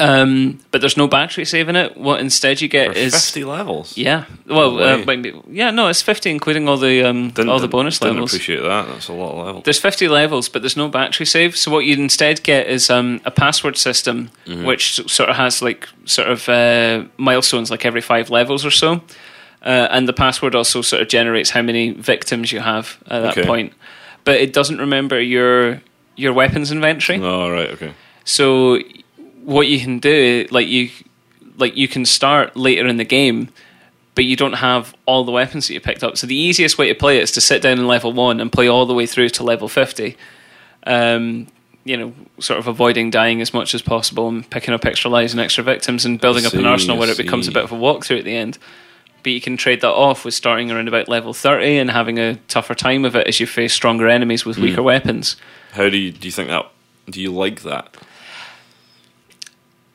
um, 0.00 0.58
but 0.70 0.80
there's 0.80 0.96
no 0.96 1.06
battery 1.06 1.44
save 1.44 1.68
in 1.68 1.76
it. 1.76 1.96
What 1.96 2.20
instead 2.20 2.60
you 2.60 2.68
get 2.68 2.96
is 2.96 3.12
fifty 3.14 3.44
levels. 3.44 3.96
yeah, 3.96 4.24
well, 4.46 4.72
No 4.72 4.94
uh, 4.94 5.04
maybe- 5.06 5.34
yeah, 5.50 5.70
no, 5.70 5.88
it's 5.88 6.00
50 6.02 6.30
including 6.30 6.68
all 6.68 6.76
the 6.78 7.04
um, 7.04 7.28
Didn't- 7.30 7.50
all 7.50 7.58
the 7.58 7.68
bonus 7.68 7.98
didn't 7.98 8.14
levels. 8.14 8.32
appreciate 8.32 8.62
that. 8.62 8.86
That's 8.88 9.08
a 9.08 9.12
lot 9.12 9.32
of 9.38 9.46
levels. 9.46 9.64
There's 9.64 9.78
50 9.78 10.08
levels, 10.08 10.48
but 10.48 10.62
there's 10.62 10.76
no 10.76 10.88
battery 10.88 11.26
save. 11.26 11.56
So 11.56 11.70
what 11.70 11.84
you'd 11.84 11.98
instead 11.98 12.42
get 12.42 12.66
is 12.68 12.88
um, 12.90 13.20
a 13.24 13.30
password 13.30 13.76
system, 13.76 14.30
Mm-hmm. 14.46 14.64
which 14.64 14.94
sort 15.10 15.28
of 15.30 15.36
has 15.36 15.62
like 15.62 15.88
sort 16.04 16.28
of 16.28 16.48
uh, 16.48 17.04
milestones, 17.18 17.70
like 17.70 17.84
every 17.84 18.00
five 18.00 18.30
levels 18.30 18.64
or 18.64 18.70
so. 18.70 19.02
Uh, 19.64 19.86
and 19.90 20.08
the 20.08 20.12
password 20.12 20.54
also 20.56 20.82
sort 20.82 21.02
of 21.02 21.08
generates 21.08 21.50
how 21.50 21.62
many 21.62 21.90
victims 21.92 22.50
you 22.50 22.58
have 22.60 22.98
at 23.06 23.20
that 23.22 23.38
Okay. 23.38 23.46
point. 23.46 23.72
But 24.24 24.40
it 24.40 24.52
doesn't 24.52 24.78
remember 24.78 25.20
your 25.20 25.80
your 26.16 26.32
weapons 26.32 26.72
inventory. 26.72 27.20
Oh 27.22 27.50
right, 27.50 27.70
okay. 27.70 27.92
So 28.24 28.78
what 29.44 29.66
you 29.66 29.78
can 29.78 29.98
do, 29.98 30.46
like 30.50 30.68
you, 30.68 30.90
like 31.58 31.76
you 31.76 31.88
can 31.88 32.04
start 32.04 32.56
later 32.56 32.86
in 32.86 32.96
the 32.96 33.04
game, 33.04 33.48
but 34.14 34.24
you 34.24 34.36
don't 34.36 34.54
have 34.54 34.94
all 35.06 35.24
the 35.24 35.32
weapons 35.32 35.68
that 35.68 35.74
you 35.74 35.80
picked 35.80 36.04
up. 36.04 36.16
So 36.16 36.26
the 36.26 36.36
easiest 36.36 36.78
way 36.78 36.88
to 36.88 36.94
play 36.94 37.18
it 37.18 37.22
is 37.22 37.32
to 37.32 37.40
sit 37.40 37.62
down 37.62 37.78
in 37.78 37.86
level 37.86 38.12
one 38.12 38.40
and 38.40 38.52
play 38.52 38.68
all 38.68 38.86
the 38.86 38.94
way 38.94 39.06
through 39.06 39.30
to 39.30 39.42
level 39.42 39.68
fifty. 39.68 40.16
Um, 40.84 41.46
you 41.84 41.96
know, 41.96 42.12
sort 42.38 42.60
of 42.60 42.68
avoiding 42.68 43.10
dying 43.10 43.40
as 43.40 43.52
much 43.52 43.74
as 43.74 43.82
possible 43.82 44.28
and 44.28 44.48
picking 44.48 44.72
up 44.72 44.84
extra 44.84 45.10
lives 45.10 45.32
and 45.32 45.40
extra 45.40 45.64
victims 45.64 46.04
and 46.04 46.20
building 46.20 46.46
up 46.46 46.52
an 46.54 46.64
arsenal 46.64 46.96
where 46.96 47.10
it 47.10 47.16
becomes 47.16 47.48
a 47.48 47.52
bit 47.52 47.64
of 47.64 47.72
a 47.72 47.76
walkthrough 47.76 48.18
at 48.18 48.24
the 48.24 48.36
end. 48.36 48.58
But 49.24 49.32
you 49.32 49.40
can 49.40 49.56
trade 49.56 49.80
that 49.80 49.90
off 49.90 50.24
with 50.24 50.34
starting 50.34 50.70
around 50.70 50.88
about 50.88 51.08
level 51.08 51.32
thirty 51.32 51.78
and 51.78 51.90
having 51.90 52.18
a 52.18 52.36
tougher 52.48 52.74
time 52.74 53.04
of 53.04 53.16
it 53.16 53.26
as 53.26 53.40
you 53.40 53.46
face 53.46 53.72
stronger 53.72 54.08
enemies 54.08 54.44
with 54.44 54.58
weaker 54.58 54.82
weapons. 54.82 55.36
How 55.72 55.88
do 55.88 55.96
you 55.96 56.12
do 56.12 56.28
you 56.28 56.32
think 56.32 56.48
that? 56.50 56.70
Do 57.08 57.20
you 57.20 57.32
like 57.32 57.62
that? 57.62 57.96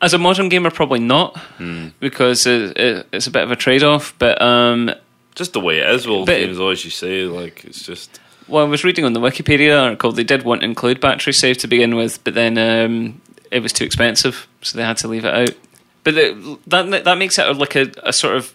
As 0.01 0.13
a 0.13 0.17
modern 0.19 0.47
gamer, 0.49 0.69
probably 0.69 0.99
not, 0.99 1.35
Hmm. 1.57 1.87
because 1.99 2.45
it, 2.45 2.77
it, 2.77 3.07
it's 3.11 3.25
a 3.27 3.31
bit 3.31 3.43
of 3.43 3.51
a 3.51 3.55
trade-off. 3.55 4.13
But 4.19 4.39
um, 4.41 4.91
Just 5.35 5.53
the 5.53 5.59
way 5.59 5.79
it 5.79 5.89
is. 5.89 6.07
Well, 6.07 6.25
But- 6.25 6.37
games 6.39 6.59
always 6.59 6.85
you 6.85 6.91
say 6.91 7.23
like 7.23 7.65
it's 7.65 7.83
just. 7.83 8.19
well, 8.47 8.65
I 8.65 8.69
was 8.69 8.83
reading 8.83 9.05
on 9.05 9.13
the 9.13 9.19
Wikipedia 9.19 9.81
article. 9.81 10.11
They 10.11 10.23
did 10.23 10.43
want 10.43 10.61
to 10.61 10.65
include 10.65 10.99
battery 11.01 11.33
save 11.33 11.57
to 11.59 11.67
begin 11.67 11.95
with, 11.95 12.23
but 12.23 12.35
then 12.35 12.57
um, 12.57 13.21
it 13.51 13.61
was 13.63 13.73
too 13.73 13.85
expensive, 13.85 14.47
so 14.61 14.77
they 14.77 14.83
had 14.83 14.97
to 14.97 15.07
leave 15.07 15.25
it 15.25 15.33
out. 15.33 15.55
But 16.03 16.13
the, 16.15 16.57
that 16.67 17.03
that 17.05 17.17
makes 17.17 17.37
it 17.39 17.57
like 17.57 17.75
a, 17.75 17.91
a 18.03 18.13
sort 18.13 18.37
of 18.37 18.53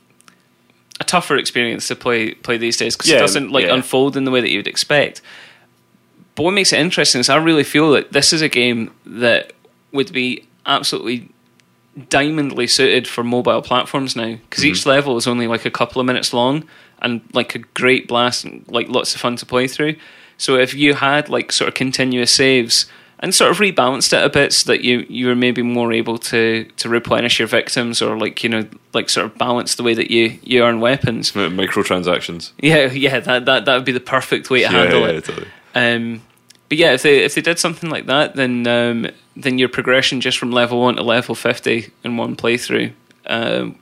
a 1.00 1.04
tougher 1.04 1.36
experience 1.36 1.88
to 1.88 1.96
play 1.96 2.34
play 2.34 2.56
these 2.56 2.76
days 2.76 2.94
because 2.96 3.10
Yeah, 3.10 3.16
it 3.16 3.20
doesn't 3.20 3.50
like 3.50 3.66
yeah. 3.66 3.74
unfold 3.74 4.16
in 4.16 4.24
the 4.24 4.30
way 4.30 4.40
that 4.40 4.50
you 4.50 4.58
would 4.60 4.68
expect. 4.68 5.20
But 6.36 6.44
what 6.44 6.52
makes 6.52 6.72
it 6.72 6.78
interesting 6.80 7.20
is 7.20 7.28
I 7.28 7.36
really 7.36 7.64
feel 7.64 7.90
that 7.92 8.12
this 8.12 8.32
is 8.32 8.40
a 8.42 8.48
game 8.48 8.90
that 9.04 9.52
would 9.92 10.12
be 10.12 10.46
absolutely 10.66 11.28
diamondly 12.08 12.66
suited 12.66 13.06
for 13.06 13.22
mobile 13.22 13.60
platforms 13.60 14.16
now 14.16 14.36
because 14.48 14.64
each 14.64 14.86
level 14.86 15.16
is 15.16 15.26
only 15.26 15.46
like 15.46 15.66
a 15.66 15.70
couple 15.70 16.00
of 16.00 16.06
minutes 16.06 16.32
long 16.32 16.64
and 17.02 17.20
like 17.34 17.54
a 17.54 17.58
great 17.58 18.08
blast 18.08 18.44
and 18.44 18.64
like 18.68 18.88
lots 18.88 19.14
of 19.14 19.20
fun 19.20 19.36
to 19.36 19.44
play 19.44 19.68
through. 19.68 19.94
So 20.38 20.56
if 20.56 20.74
you 20.74 20.94
had 20.94 21.28
like 21.28 21.52
sort 21.52 21.68
of 21.68 21.74
continuous 21.74 22.30
saves 22.30 22.86
and 23.18 23.34
sort 23.34 23.50
of 23.50 23.58
rebalanced 23.58 24.12
it 24.12 24.24
a 24.24 24.28
bit 24.28 24.52
so 24.52 24.72
that 24.72 24.82
you 24.82 25.06
you 25.08 25.26
were 25.26 25.36
maybe 25.36 25.62
more 25.62 25.92
able 25.92 26.18
to 26.18 26.64
to 26.76 26.88
replenish 26.88 27.38
your 27.38 27.48
victims 27.48 28.02
or 28.02 28.18
like 28.18 28.42
you 28.42 28.48
know 28.48 28.66
like 28.94 29.08
sort 29.08 29.26
of 29.26 29.38
balance 29.38 29.76
the 29.76 29.82
way 29.82 29.94
that 29.94 30.10
you 30.10 30.38
you 30.42 30.62
earn 30.62 30.80
weapons. 30.80 31.34
Mi- 31.34 31.48
Microtransactions. 31.48 32.52
Yeah, 32.58 32.90
yeah, 32.90 33.20
that 33.20 33.44
that 33.44 33.64
that 33.64 33.76
would 33.76 33.84
be 33.84 33.92
the 33.92 34.00
perfect 34.00 34.50
way 34.50 34.62
to 34.62 34.68
handle 34.68 35.00
yeah, 35.02 35.08
it. 35.08 35.24
totally. 35.24 35.48
Um, 35.74 36.22
but 36.68 36.78
yeah, 36.78 36.92
if 36.92 37.02
they 37.02 37.18
if 37.22 37.34
they 37.34 37.42
did 37.42 37.58
something 37.58 37.90
like 37.90 38.06
that, 38.06 38.34
then 38.34 38.66
um, 38.66 39.06
then 39.36 39.58
your 39.58 39.68
progression 39.68 40.20
just 40.20 40.38
from 40.38 40.50
level 40.52 40.80
one 40.80 40.96
to 40.96 41.02
level 41.02 41.34
fifty 41.34 41.90
in 42.04 42.16
one 42.16 42.36
playthrough, 42.36 42.92
um, 43.26 43.76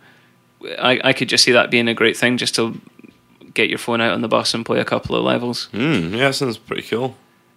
I 0.78 1.00
I 1.04 1.12
could 1.12 1.28
just 1.28 1.44
see 1.44 1.52
that 1.52 1.70
being 1.70 1.88
a 1.88 1.94
great 1.94 2.16
thing 2.16 2.36
just 2.36 2.54
to 2.56 2.80
get 3.54 3.68
your 3.68 3.78
phone 3.78 4.00
out 4.00 4.12
on 4.12 4.20
the 4.22 4.28
bus 4.28 4.54
and 4.54 4.64
play 4.64 4.78
a 4.80 4.84
couple 4.84 5.16
of 5.16 5.24
levels. 5.24 5.64
Hmm, 5.72 6.14
yeah, 6.14 6.28
that 6.28 6.34
sounds 6.34 6.58
pretty 6.58 6.82
cool. 6.82 7.16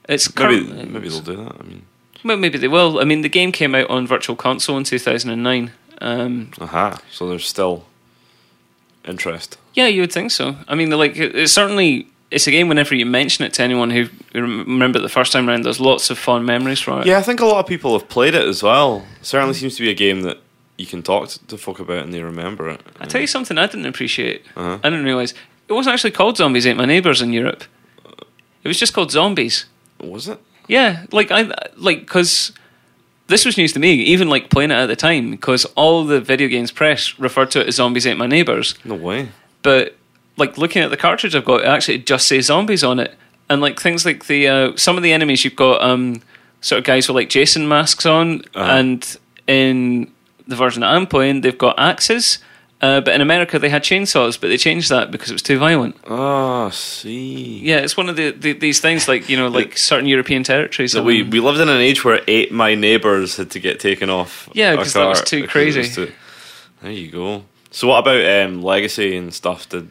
It's 0.09 0.27
Maybe, 0.35 0.65
current- 0.65 0.91
maybe 0.91 1.07
they'll 1.09 1.19
do 1.21 1.35
that. 1.37 1.55
I 1.59 1.63
mean, 1.63 1.83
well, 2.25 2.37
maybe 2.37 2.57
they 2.57 2.67
will. 2.67 2.99
I 2.99 3.03
mean, 3.03 3.21
the 3.21 3.29
game 3.29 3.51
came 3.51 3.75
out 3.75 3.89
on 3.89 4.07
Virtual 4.07 4.35
Console 4.35 4.77
in 4.77 4.83
two 4.85 4.99
thousand 4.99 5.29
and 5.31 5.43
nine. 5.43 5.71
Um, 6.01 6.51
aha. 6.59 6.99
So 7.11 7.29
there's 7.29 7.47
still 7.47 7.85
interest. 9.05 9.57
yeah, 9.73 9.87
you 9.87 10.01
would 10.01 10.11
think 10.11 10.31
so. 10.31 10.55
I 10.67 10.75
mean, 10.75 10.89
like 10.91 11.15
it- 11.17 11.35
it's 11.35 11.53
certainly. 11.53 12.07
It's 12.33 12.47
a 12.47 12.51
game. 12.51 12.67
Whenever 12.67 12.95
you 12.95 13.05
mention 13.05 13.45
it 13.45 13.53
to 13.53 13.63
anyone 13.63 13.89
who 13.89 14.09
who 14.33 14.41
remember 14.41 14.99
it 14.99 15.01
the 15.01 15.09
first 15.09 15.31
time 15.31 15.47
around, 15.47 15.63
there's 15.63 15.79
lots 15.79 16.09
of 16.09 16.17
fond 16.17 16.45
memories 16.45 16.79
from 16.79 17.01
it. 17.01 17.05
Yeah, 17.05 17.19
I 17.19 17.21
think 17.21 17.39
a 17.39 17.45
lot 17.45 17.59
of 17.59 17.67
people 17.67 17.97
have 17.97 18.09
played 18.09 18.35
it 18.35 18.47
as 18.47 18.63
well. 18.63 19.05
certainly 19.21 19.53
seems 19.53 19.75
to 19.75 19.81
be 19.81 19.89
a 19.89 19.93
game 19.93 20.21
that 20.21 20.39
you 20.77 20.85
can 20.85 21.03
talk 21.03 21.29
to, 21.29 21.47
to 21.47 21.57
folk 21.57 21.79
about 21.79 22.03
and 22.03 22.13
they 22.13 22.21
remember 22.21 22.69
it. 22.69 22.81
I 22.99 23.05
tell 23.05 23.21
you 23.21 23.27
something 23.27 23.57
I 23.57 23.67
didn't 23.67 23.85
appreciate. 23.85 24.43
Uh-huh. 24.55 24.79
I 24.83 24.89
didn't 24.89 25.05
realize 25.05 25.33
it 25.67 25.73
wasn't 25.73 25.93
actually 25.93 26.11
called 26.11 26.37
Zombies 26.37 26.65
Ate 26.65 26.77
My 26.77 26.85
Neighbors 26.85 27.21
in 27.21 27.31
Europe. 27.33 27.63
It 28.63 28.67
was 28.67 28.79
just 28.79 28.93
called 28.93 29.11
Zombies. 29.11 29.65
Was 29.99 30.27
it? 30.27 30.39
Yeah, 30.67 31.05
like 31.11 31.31
I 31.31 31.51
like 31.75 31.99
because 32.01 32.53
this 33.27 33.45
was 33.45 33.57
news 33.57 33.73
to 33.73 33.79
me. 33.79 33.93
Even 33.95 34.29
like 34.29 34.49
playing 34.49 34.71
it 34.71 34.75
at 34.75 34.87
the 34.87 34.95
time, 34.95 35.31
because 35.31 35.65
all 35.75 36.05
the 36.05 36.21
video 36.21 36.47
games 36.47 36.71
press 36.71 37.19
referred 37.19 37.51
to 37.51 37.61
it 37.61 37.67
as 37.67 37.75
Zombies 37.75 38.07
Ate 38.07 38.17
My 38.17 38.27
Neighbors. 38.27 38.75
No 38.85 38.95
way. 38.95 39.29
But 39.61 39.97
like 40.37 40.57
looking 40.57 40.81
at 40.81 40.89
the 40.89 40.97
cartridge 40.97 41.35
I've 41.35 41.45
got, 41.45 41.61
it 41.61 41.67
actually 41.67 41.99
just 41.99 42.27
says 42.27 42.45
zombies 42.47 42.83
on 42.83 42.99
it, 42.99 43.15
and 43.49 43.61
like 43.61 43.79
things 43.79 44.05
like 44.05 44.25
the 44.27 44.47
uh, 44.47 44.75
some 44.75 44.97
of 44.97 45.03
the 45.03 45.13
enemies 45.13 45.43
you've 45.43 45.55
got 45.55 45.81
um 45.81 46.21
sort 46.61 46.79
of 46.79 46.85
guys 46.85 47.07
with 47.07 47.15
like 47.15 47.29
Jason 47.29 47.67
masks 47.67 48.05
on, 48.05 48.41
Uh-huh. 48.55 48.71
and 48.71 49.17
in 49.47 50.11
the 50.47 50.55
version 50.55 50.81
that 50.81 50.87
I'm 50.93 51.05
playing, 51.07 51.41
they've 51.41 51.57
got 51.57 51.77
axes. 51.79 52.39
Uh, 52.81 52.99
but 52.99 53.13
in 53.13 53.21
America, 53.21 53.57
they 53.59 53.69
had 53.69 53.81
chainsaws, 53.81 54.37
but 54.39 54.49
they 54.49 54.57
changed 54.57 54.89
that 54.89 55.09
because 55.09 55.29
it 55.29 55.33
was 55.33 55.41
too 55.41 55.57
violent. 55.57 55.95
Ah, 56.05 56.69
see. 56.69 57.59
Yeah, 57.59 57.77
it's 57.77 57.95
one 57.95 58.09
of 58.09 58.17
the, 58.17 58.31
the 58.31 58.51
these 58.51 58.81
things 58.81 59.07
like 59.07 59.29
you 59.29 59.37
know 59.37 59.47
like 59.47 59.77
certain 59.77 60.05
European 60.05 60.43
territories. 60.43 60.91
So 60.91 61.01
we, 61.01 61.23
we 61.23 61.39
lived 61.39 61.59
in 61.61 61.69
an 61.69 61.79
age 61.79 62.03
where 62.03 62.21
eight 62.27 62.51
my 62.51 62.75
neighbours 62.75 63.37
had 63.37 63.51
to 63.51 63.59
get 63.61 63.79
taken 63.79 64.09
off. 64.09 64.49
Yeah, 64.53 64.71
because 64.75 64.93
that 64.93 65.05
was 65.07 65.21
too 65.21 65.37
it 65.37 65.41
was 65.43 65.51
crazy. 65.51 65.83
too- 65.89 66.11
there 66.81 66.91
you 66.91 67.09
go. 67.09 67.45
So 67.71 67.87
what 67.87 67.99
about 67.99 68.25
um, 68.45 68.61
legacy 68.61 69.15
and 69.15 69.33
stuff? 69.33 69.69
Did 69.69 69.89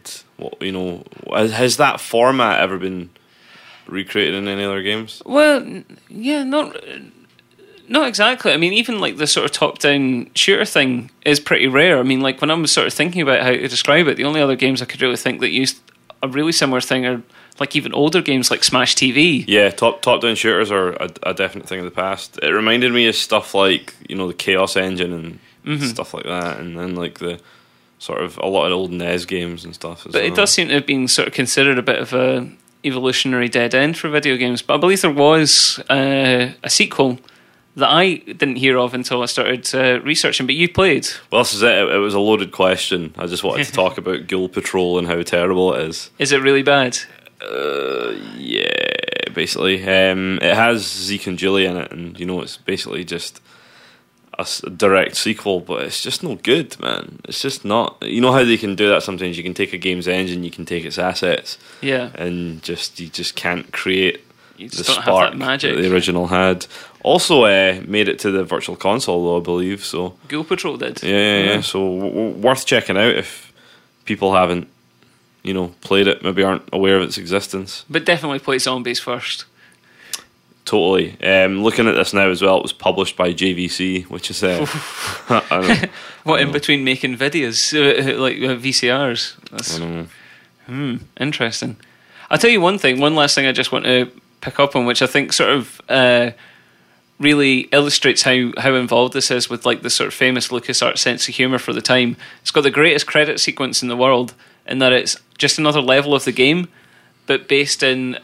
you 0.60 0.72
know? 0.72 1.04
Has, 1.32 1.76
that 1.78 2.00
format 2.00 2.60
ever 2.60 2.78
been 2.78 3.10
recreated 3.86 4.34
in 4.34 4.48
any 4.48 4.64
other 4.64 4.82
games? 4.82 5.22
Well, 5.24 5.82
yeah, 6.08 6.42
not 6.44 6.76
not 7.88 8.08
exactly. 8.08 8.52
I 8.52 8.56
mean, 8.56 8.72
even 8.72 9.00
like 9.00 9.16
the 9.16 9.26
sort 9.26 9.44
of 9.44 9.52
top-down 9.52 10.30
shooter 10.34 10.64
thing 10.64 11.10
is 11.26 11.40
pretty 11.40 11.66
rare. 11.66 11.98
I 11.98 12.02
mean, 12.02 12.20
like 12.20 12.40
when 12.40 12.50
I'm 12.50 12.66
sort 12.66 12.86
of 12.86 12.94
thinking 12.94 13.20
about 13.20 13.42
how 13.42 13.50
to 13.50 13.68
describe 13.68 14.06
it, 14.06 14.16
the 14.16 14.24
only 14.24 14.40
other 14.40 14.56
games 14.56 14.80
I 14.80 14.86
could 14.86 15.02
really 15.02 15.16
think 15.16 15.40
that 15.40 15.50
used 15.50 15.78
a 16.22 16.28
really 16.28 16.52
similar 16.52 16.80
thing 16.80 17.04
are 17.04 17.22
like 17.60 17.76
even 17.76 17.92
older 17.92 18.22
games 18.22 18.50
like 18.50 18.64
Smash 18.64 18.94
TV. 18.94 19.44
Yeah, 19.46 19.70
top 19.70 20.00
top 20.00 20.22
down 20.22 20.36
shooters 20.36 20.70
are 20.70 20.90
a, 20.92 21.10
a 21.24 21.34
definite 21.34 21.68
thing 21.68 21.80
of 21.80 21.84
the 21.84 21.90
past. 21.90 22.38
It 22.42 22.48
reminded 22.50 22.92
me 22.92 23.08
of 23.08 23.14
stuff 23.16 23.54
like 23.54 23.94
you 24.08 24.16
know 24.16 24.28
the 24.28 24.34
Chaos 24.34 24.76
Engine 24.76 25.12
and 25.12 25.38
Mm-hmm. 25.64 25.86
stuff 25.86 26.12
like 26.12 26.24
that, 26.24 26.58
and 26.58 26.76
then 26.76 26.96
like 26.96 27.20
the 27.20 27.38
sort 28.02 28.20
of 28.20 28.36
a 28.38 28.46
lot 28.46 28.66
of 28.66 28.72
old 28.72 28.90
NES 28.90 29.26
games 29.26 29.64
and 29.64 29.74
stuff. 29.74 30.04
As 30.06 30.12
But 30.12 30.24
it 30.24 30.34
does 30.34 30.50
seem 30.50 30.68
to 30.68 30.74
have 30.74 30.86
been 30.86 31.06
sort 31.06 31.28
of 31.28 31.34
considered 31.34 31.78
a 31.78 31.82
bit 31.82 32.00
of 32.00 32.12
a 32.12 32.50
evolutionary 32.84 33.48
dead 33.48 33.76
end 33.76 33.96
for 33.96 34.08
video 34.08 34.36
games. 34.36 34.60
But 34.60 34.74
I 34.74 34.76
believe 34.78 35.02
there 35.02 35.10
was 35.12 35.78
uh, 35.88 36.50
a 36.64 36.70
sequel 36.70 37.20
that 37.76 37.88
I 37.88 38.16
didn't 38.16 38.56
hear 38.56 38.76
of 38.76 38.92
until 38.92 39.22
I 39.22 39.26
started 39.26 39.72
uh, 39.72 40.00
researching. 40.02 40.46
But 40.46 40.56
you 40.56 40.68
played. 40.68 41.06
Well, 41.30 41.42
this 41.42 41.54
is 41.54 41.62
it. 41.62 41.70
it. 41.70 41.94
It 41.94 41.98
was 41.98 42.14
a 42.14 42.20
loaded 42.20 42.50
question. 42.50 43.14
I 43.16 43.26
just 43.26 43.44
wanted 43.44 43.66
to 43.66 43.72
talk 43.82 43.98
about 43.98 44.26
Ghoul 44.26 44.48
Patrol 44.48 44.98
and 44.98 45.06
how 45.06 45.22
terrible 45.22 45.72
it 45.74 45.82
is. 45.88 46.10
Is 46.18 46.32
it 46.32 46.42
really 46.42 46.64
bad? 46.64 46.98
Uh, 47.40 48.16
yeah, 48.36 49.30
basically. 49.32 49.80
Um, 49.82 50.38
it 50.42 50.56
has 50.56 50.82
Zeke 50.82 51.28
and 51.28 51.38
Julie 51.38 51.66
in 51.66 51.76
it, 51.76 51.92
and 51.92 52.18
you 52.18 52.26
know 52.26 52.40
it's 52.40 52.56
basically 52.56 53.04
just 53.04 53.40
a, 54.38 54.70
direct 54.70 55.16
sequel, 55.16 55.60
but 55.60 55.82
it's 55.82 56.02
just 56.02 56.22
no 56.22 56.36
good, 56.36 56.78
man. 56.80 57.20
It's 57.24 57.40
just 57.42 57.64
not. 57.64 57.96
You 58.02 58.20
know 58.20 58.32
how 58.32 58.44
they 58.44 58.56
can 58.56 58.74
do 58.74 58.88
that 58.90 59.02
sometimes. 59.02 59.36
You 59.36 59.42
can 59.42 59.54
take 59.54 59.72
a 59.72 59.78
game's 59.78 60.08
engine, 60.08 60.42
you 60.44 60.50
can 60.50 60.64
take 60.64 60.84
its 60.84 60.98
assets, 60.98 61.58
Yeah, 61.80 62.10
and 62.14 62.62
just 62.62 62.98
you 63.00 63.08
just 63.08 63.36
can't 63.36 63.70
create 63.72 64.20
you 64.56 64.68
the 64.68 64.84
spark 64.84 65.32
that 65.32 65.36
magic. 65.38 65.76
the 65.76 65.92
original 65.92 66.28
had. 66.28 66.66
Also, 67.04 67.44
uh, 67.44 67.80
made 67.86 68.08
it 68.08 68.18
to 68.20 68.30
the 68.30 68.44
virtual 68.44 68.76
console, 68.76 69.24
though 69.24 69.36
I 69.38 69.42
believe. 69.42 69.84
So 69.84 70.14
Ghoul 70.28 70.44
Patrol 70.44 70.76
did. 70.76 71.02
yeah, 71.02 71.10
yeah, 71.10 71.44
yeah. 71.54 71.60
So 71.60 71.78
w- 71.80 72.14
w- 72.14 72.36
worth 72.36 72.64
checking 72.64 72.96
out 72.96 73.16
if 73.16 73.52
people 74.04 74.34
haven't, 74.34 74.68
you 75.42 75.52
know, 75.52 75.74
played 75.80 76.06
it. 76.06 76.22
Maybe 76.22 76.42
aren't 76.44 76.62
aware 76.72 76.96
of 76.96 77.02
its 77.02 77.18
existence. 77.18 77.84
But 77.90 78.04
definitely 78.04 78.38
play 78.38 78.58
Zombies 78.58 79.00
first. 79.00 79.46
Totally. 80.72 81.22
Um, 81.22 81.62
looking 81.62 81.86
at 81.86 81.96
this 81.96 82.14
now 82.14 82.30
as 82.30 82.40
well, 82.40 82.56
it 82.56 82.62
was 82.62 82.72
published 82.72 83.14
by 83.14 83.34
JVC, 83.34 84.04
which 84.04 84.30
is 84.30 84.42
uh. 84.42 84.64
What 86.24 86.40
in 86.40 86.50
between 86.50 86.82
making 86.82 87.18
videos 87.18 87.74
uh, 87.74 88.18
like 88.18 88.36
uh, 88.36 88.56
VCRs? 88.56 89.36
That's 89.50 89.76
hmm, 90.66 90.96
interesting. 91.20 91.76
I'll 92.30 92.38
tell 92.38 92.48
you 92.48 92.62
one 92.62 92.78
thing. 92.78 93.00
One 93.00 93.14
last 93.14 93.34
thing 93.34 93.44
I 93.44 93.52
just 93.52 93.70
want 93.70 93.84
to 93.84 94.10
pick 94.40 94.58
up 94.58 94.74
on, 94.74 94.86
which 94.86 95.02
I 95.02 95.06
think 95.06 95.34
sort 95.34 95.50
of 95.50 95.78
uh, 95.90 96.30
really 97.20 97.68
illustrates 97.70 98.22
how 98.22 98.52
how 98.56 98.74
involved 98.74 99.12
this 99.12 99.30
is 99.30 99.50
with 99.50 99.66
like 99.66 99.82
the 99.82 99.90
sort 99.90 100.08
of 100.08 100.14
famous 100.14 100.48
LucasArts 100.48 100.96
sense 100.96 101.28
of 101.28 101.34
humor 101.34 101.58
for 101.58 101.74
the 101.74 101.82
time. 101.82 102.16
It's 102.40 102.50
got 102.50 102.62
the 102.62 102.70
greatest 102.70 103.06
credit 103.06 103.40
sequence 103.40 103.82
in 103.82 103.88
the 103.88 103.96
world, 103.96 104.32
in 104.66 104.78
that 104.78 104.94
it's 104.94 105.18
just 105.36 105.58
another 105.58 105.82
level 105.82 106.14
of 106.14 106.24
the 106.24 106.32
game, 106.32 106.68
but 107.26 107.46
based 107.46 107.82
in. 107.82 108.16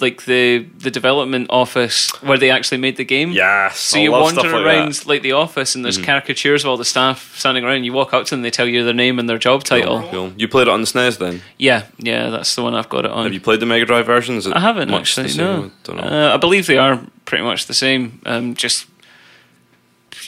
Like 0.00 0.24
the 0.24 0.66
the 0.78 0.90
development 0.90 1.48
office 1.50 2.10
where 2.22 2.38
they 2.38 2.50
actually 2.50 2.78
made 2.78 2.96
the 2.96 3.04
game. 3.04 3.32
Yes. 3.32 3.78
So 3.78 3.98
I 3.98 4.02
you 4.02 4.12
wander 4.12 4.42
like 4.42 4.52
around 4.52 4.64
that. 4.64 5.00
Mm-hmm. 5.00 5.08
like 5.08 5.22
the 5.22 5.32
office, 5.32 5.74
and 5.74 5.84
there's 5.84 5.98
caricatures 5.98 6.64
of 6.64 6.70
all 6.70 6.76
the 6.76 6.84
staff 6.84 7.36
standing 7.36 7.64
around. 7.64 7.84
You 7.84 7.92
walk 7.92 8.14
up 8.14 8.24
to 8.26 8.30
them, 8.30 8.42
they 8.42 8.50
tell 8.50 8.66
you 8.66 8.84
their 8.84 8.94
name 8.94 9.18
and 9.18 9.28
their 9.28 9.38
job 9.38 9.64
title. 9.64 10.02
Cool. 10.10 10.32
You 10.36 10.48
played 10.48 10.68
it 10.68 10.70
on 10.70 10.80
the 10.80 10.86
SNES 10.86 11.18
then? 11.18 11.42
Yeah, 11.58 11.86
yeah, 11.98 12.30
that's 12.30 12.54
the 12.54 12.62
one 12.62 12.74
I've 12.74 12.88
got 12.88 13.04
it 13.04 13.10
on. 13.10 13.24
Have 13.24 13.32
you 13.32 13.40
played 13.40 13.60
the 13.60 13.66
Mega 13.66 13.84
Drive 13.84 14.06
versions? 14.06 14.46
I 14.46 14.60
haven't 14.60 14.90
actually. 14.90 15.34
No, 15.34 15.64
I 15.64 15.70
don't 15.84 15.96
know. 15.96 16.02
Uh, 16.02 16.34
I 16.34 16.36
believe 16.36 16.66
they 16.66 16.78
are 16.78 17.04
pretty 17.24 17.44
much 17.44 17.66
the 17.66 17.74
same. 17.74 18.20
Um, 18.26 18.54
just 18.54 18.86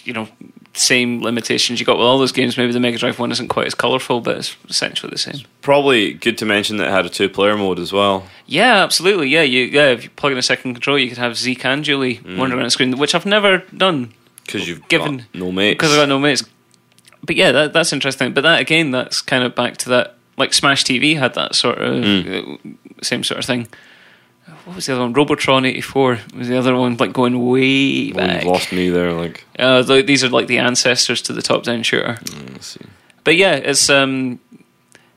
you 0.05 0.13
know, 0.13 0.29
same 0.75 1.21
limitations 1.23 1.79
you 1.81 1.87
got 1.87 1.99
with 1.99 2.07
all 2.07 2.19
those 2.19 2.33
games. 2.33 2.57
Maybe 2.57 2.73
the 2.73 2.81
Mega 2.81 2.97
Drive 2.99 3.19
one 3.19 3.31
isn't 3.31 3.49
quite 3.49 3.67
as 3.67 3.75
colourful, 3.75 4.21
but 4.23 4.39
it's 4.39 4.57
essentially 4.69 5.11
the 5.11 5.19
same. 5.19 5.43
Probably 5.61 6.15
good 6.15 6.39
to 6.39 6.47
mention 6.47 6.79
that 6.79 6.89
it 6.89 6.91
had 6.91 7.05
a 7.05 7.11
two-player 7.11 7.57
mode 7.59 7.79
as 7.79 7.93
well. 7.93 8.27
Yeah, 8.47 8.83
absolutely. 8.83 9.29
Yeah, 9.29 9.43
you 9.43 9.65
yeah. 9.65 9.89
If 9.91 10.05
you 10.05 10.11
plug 10.11 10.33
in 10.33 10.39
a 10.39 10.43
second 10.43 10.73
controller, 10.75 10.99
you 10.99 11.09
could 11.09 11.19
have 11.19 11.37
Zeke 11.37 11.65
and 11.67 11.85
Julie 11.85 12.17
Mm. 12.19 12.39
wandering 12.39 12.59
around 12.61 12.67
the 12.67 12.71
screen, 12.71 12.97
which 12.99 13.15
I've 13.15 13.27
never 13.27 13.59
done 13.77 14.13
Because 14.47 14.67
you've 14.69 14.87
Given- 14.89 15.19
got 15.19 15.27
no 15.35 15.53
mates. 15.53 15.75
because 15.75 15.93
I've 15.93 15.99
got 15.99 16.09
no 16.09 16.19
mates. 16.19 16.43
But 17.25 17.37
yeah, 17.37 17.53
that, 17.53 17.73
that's 17.73 17.93
interesting. 17.93 18.33
But 18.33 18.41
that 18.43 18.61
again, 18.61 18.91
that's 18.91 19.21
kind 19.21 19.45
of 19.45 19.55
back 19.55 19.77
to 19.79 19.89
that. 19.91 20.17
Like 20.39 20.55
Smash 20.55 20.85
TV 20.85 21.17
had 21.19 21.35
that 21.35 21.55
sort 21.55 21.79
of 21.79 22.03
Mm. 22.03 22.59
same 23.03 23.23
sort 23.23 23.39
of 23.39 23.45
thing. 23.45 23.69
What 24.65 24.77
was 24.77 24.87
the 24.87 24.93
other 24.93 25.03
one? 25.03 25.13
Robotron 25.13 25.65
eighty 25.65 25.81
four 25.81 26.19
was 26.37 26.49
the 26.49 26.57
other 26.59 26.75
one. 26.77 26.97
Like 26.97 27.13
going 27.13 27.45
way 27.49 28.13
Well, 28.13 28.27
back. 28.27 28.45
lost 28.45 28.73
me 28.73 28.91
there. 28.91 29.13
Like, 29.13 29.45
Uh, 29.59 29.83
these 29.83 30.23
are 30.25 30.29
like 30.29 30.47
the 30.47 30.59
ancestors 30.59 31.21
to 31.23 31.33
the 31.33 31.43
top 31.43 31.63
down 31.65 31.83
shooter. 31.83 32.19
mm. 32.23 32.87
But 33.25 33.37
yeah, 33.37 33.55
it's 33.55 33.89
um, 33.91 34.39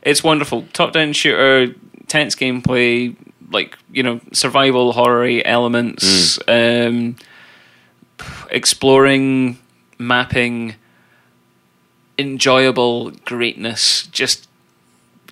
it's 0.02 0.24
wonderful. 0.24 0.66
Top 0.74 0.94
down 0.94 1.14
shooter, 1.14 1.74
tense 2.08 2.36
gameplay, 2.36 3.16
like 3.52 3.78
you 3.92 4.04
know, 4.04 4.20
survival 4.34 4.94
horror 4.94 5.42
elements, 5.46 6.40
um, 6.48 7.16
exploring, 8.52 9.58
mapping, 9.98 10.76
enjoyable 12.18 13.12
greatness. 13.26 14.08
Just 14.08 14.48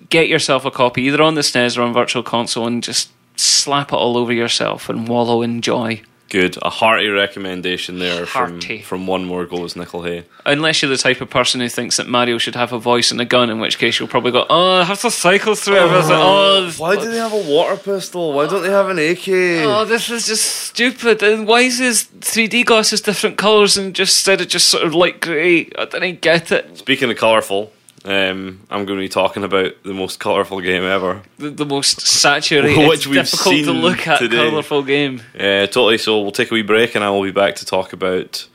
get 0.08 0.28
yourself 0.28 0.64
a 0.64 0.70
copy, 0.70 1.02
either 1.02 1.22
on 1.22 1.34
the 1.34 1.40
SNES 1.42 1.78
or 1.78 1.82
on 1.82 1.92
Virtual 1.92 2.22
Console, 2.22 2.66
and 2.66 2.82
just 2.82 3.10
slap 3.36 3.92
it 3.92 3.96
all 3.96 4.16
over 4.16 4.32
yourself 4.32 4.88
and 4.88 5.08
wallow 5.08 5.42
in 5.42 5.60
joy. 5.60 6.02
Good. 6.30 6.56
A 6.62 6.70
hearty 6.70 7.06
recommendation 7.08 8.00
there 8.00 8.24
Hearty. 8.26 8.78
from 8.78 8.98
from 8.98 9.06
one 9.06 9.24
more 9.24 9.44
goes 9.44 9.76
Nickel 9.76 10.02
Hay. 10.02 10.24
Unless 10.44 10.82
you're 10.82 10.88
the 10.90 10.96
type 10.96 11.20
of 11.20 11.30
person 11.30 11.60
who 11.60 11.68
thinks 11.68 11.96
that 11.98 12.08
Mario 12.08 12.38
should 12.38 12.56
have 12.56 12.72
a 12.72 12.78
voice 12.78 13.12
and 13.12 13.20
a 13.20 13.24
gun, 13.24 13.50
in 13.50 13.60
which 13.60 13.78
case 13.78 14.00
you'll 14.00 14.08
probably 14.08 14.32
go, 14.32 14.44
"Oh, 14.50 14.80
I 14.80 14.84
have 14.84 15.00
to 15.02 15.12
cycle 15.12 15.54
through 15.54 15.76
everything. 15.76 16.10
Oh, 16.12 16.66
oh, 16.66 16.72
Why 16.78 16.96
do 16.96 17.08
they 17.08 17.18
have 17.18 17.32
a 17.32 17.36
water 17.48 17.76
pistol? 17.76 18.32
Why 18.32 18.48
don't 18.48 18.62
they 18.62 18.70
have 18.70 18.88
an 18.88 18.98
AK? 18.98 19.28
Oh, 19.64 19.84
this 19.84 20.10
is 20.10 20.26
just 20.26 20.44
stupid. 20.44 21.22
And 21.22 21.46
why 21.46 21.60
is 21.60 21.78
his 21.78 22.04
3D 22.20 22.64
glasses 22.64 23.00
different 23.00 23.36
colours 23.36 23.76
and 23.76 23.94
just 23.94 24.16
instead 24.16 24.40
of 24.40 24.48
just 24.48 24.68
sort 24.68 24.82
of 24.84 24.92
light 24.92 25.20
grey? 25.20 25.68
I 25.78 25.84
didn't 25.84 26.20
get 26.20 26.50
it. 26.50 26.78
Speaking 26.78 27.10
of 27.12 27.16
colourful, 27.16 27.70
um, 28.04 28.60
I'm 28.70 28.84
going 28.84 28.98
to 28.98 29.04
be 29.04 29.08
talking 29.08 29.44
about 29.44 29.82
the 29.82 29.94
most 29.94 30.20
colourful 30.20 30.60
game 30.60 30.82
ever. 30.82 31.22
The, 31.38 31.50
the 31.50 31.66
most 31.66 32.00
saturated, 32.02 32.88
Which 32.88 33.06
we've 33.06 33.20
difficult 33.28 33.64
to 33.64 33.72
look 33.72 34.06
at, 34.06 34.18
today. 34.18 34.36
colourful 34.48 34.82
game. 34.82 35.22
Uh, 35.34 35.66
totally. 35.66 35.98
So 35.98 36.20
we'll 36.20 36.32
take 36.32 36.50
a 36.50 36.54
wee 36.54 36.62
break, 36.62 36.94
and 36.94 37.02
I 37.02 37.10
will 37.10 37.22
be 37.22 37.30
back 37.32 37.54
to 37.56 37.64
talk 37.64 37.92
about 37.92 38.46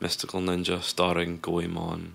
Mystical 0.00 0.40
Ninja 0.40 0.82
starring 0.82 1.38
Goemon. 1.40 2.12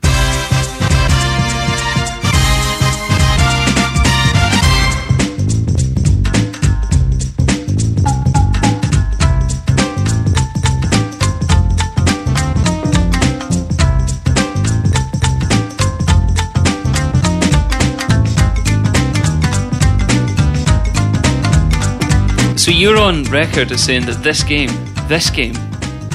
So 22.68 22.74
you're 22.74 22.98
on 22.98 23.24
record 23.24 23.72
as 23.72 23.82
saying 23.82 24.08
that 24.08 24.22
this 24.22 24.44
game, 24.44 24.70
this 25.08 25.30
game, 25.30 25.56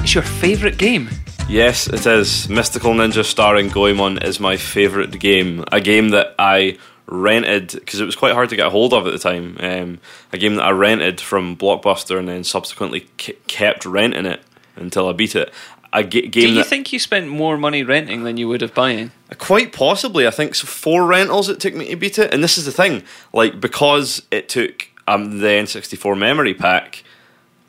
is 0.05 0.15
your 0.15 0.23
favourite 0.23 0.77
game. 0.77 1.09
Yes, 1.49 1.87
it 1.87 2.05
is. 2.05 2.47
Mystical 2.51 2.93
Ninja 2.93 3.25
starring 3.25 3.71
Goemon 3.71 4.19
is 4.19 4.39
my 4.39 4.59
favourite 4.59 5.19
game. 5.19 5.65
A 5.73 5.81
game 5.81 6.11
that 6.11 6.35
I 6.39 6.77
rented 7.07 7.69
because 7.73 8.01
it 8.01 8.05
was 8.05 8.17
quite 8.17 8.35
hard 8.35 8.51
to 8.51 8.57
get 8.57 8.67
a 8.67 8.69
hold 8.71 8.93
of 8.93 9.07
at 9.07 9.15
the 9.15 9.19
time. 9.19 9.57
Um, 9.61 9.99
a 10.31 10.37
game 10.37 10.57
that 10.57 10.65
I 10.65 10.73
rented 10.73 11.23
from 11.23 11.57
Blockbuster 11.57 12.19
and 12.19 12.29
then 12.29 12.45
subsequently 12.45 13.09
k- 13.17 13.39
kept 13.47 13.87
renting 13.87 14.27
it 14.27 14.43
until 14.77 15.09
I 15.09 15.15
beat 15.15 15.35
it. 15.35 15.51
A 15.95 16.05
ga- 16.05 16.29
Do 16.29 16.47
you 16.47 16.65
think 16.65 16.93
you 16.93 16.99
spent 16.99 17.29
more 17.29 17.57
money 17.57 17.83
renting 17.83 18.25
than 18.25 18.37
you 18.37 18.47
would 18.49 18.61
have 18.61 18.75
buying? 18.75 19.11
Quite 19.39 19.73
possibly. 19.73 20.27
I 20.27 20.31
think 20.31 20.55
so 20.55 20.67
four 20.67 21.07
rentals 21.07 21.49
it 21.49 21.61
took 21.61 21.75
me 21.75 21.89
to 21.89 21.97
beat 21.97 22.19
it. 22.19 22.35
And 22.35 22.45
this 22.45 22.59
is 22.59 22.67
the 22.67 22.73
thing, 22.73 23.05
like 23.33 23.59
because 23.59 24.21
it 24.31 24.51
took 24.51 24.89
um, 25.07 25.41
the 25.41 25.47
N64 25.47 26.19
memory 26.19 26.55
pack, 26.55 27.05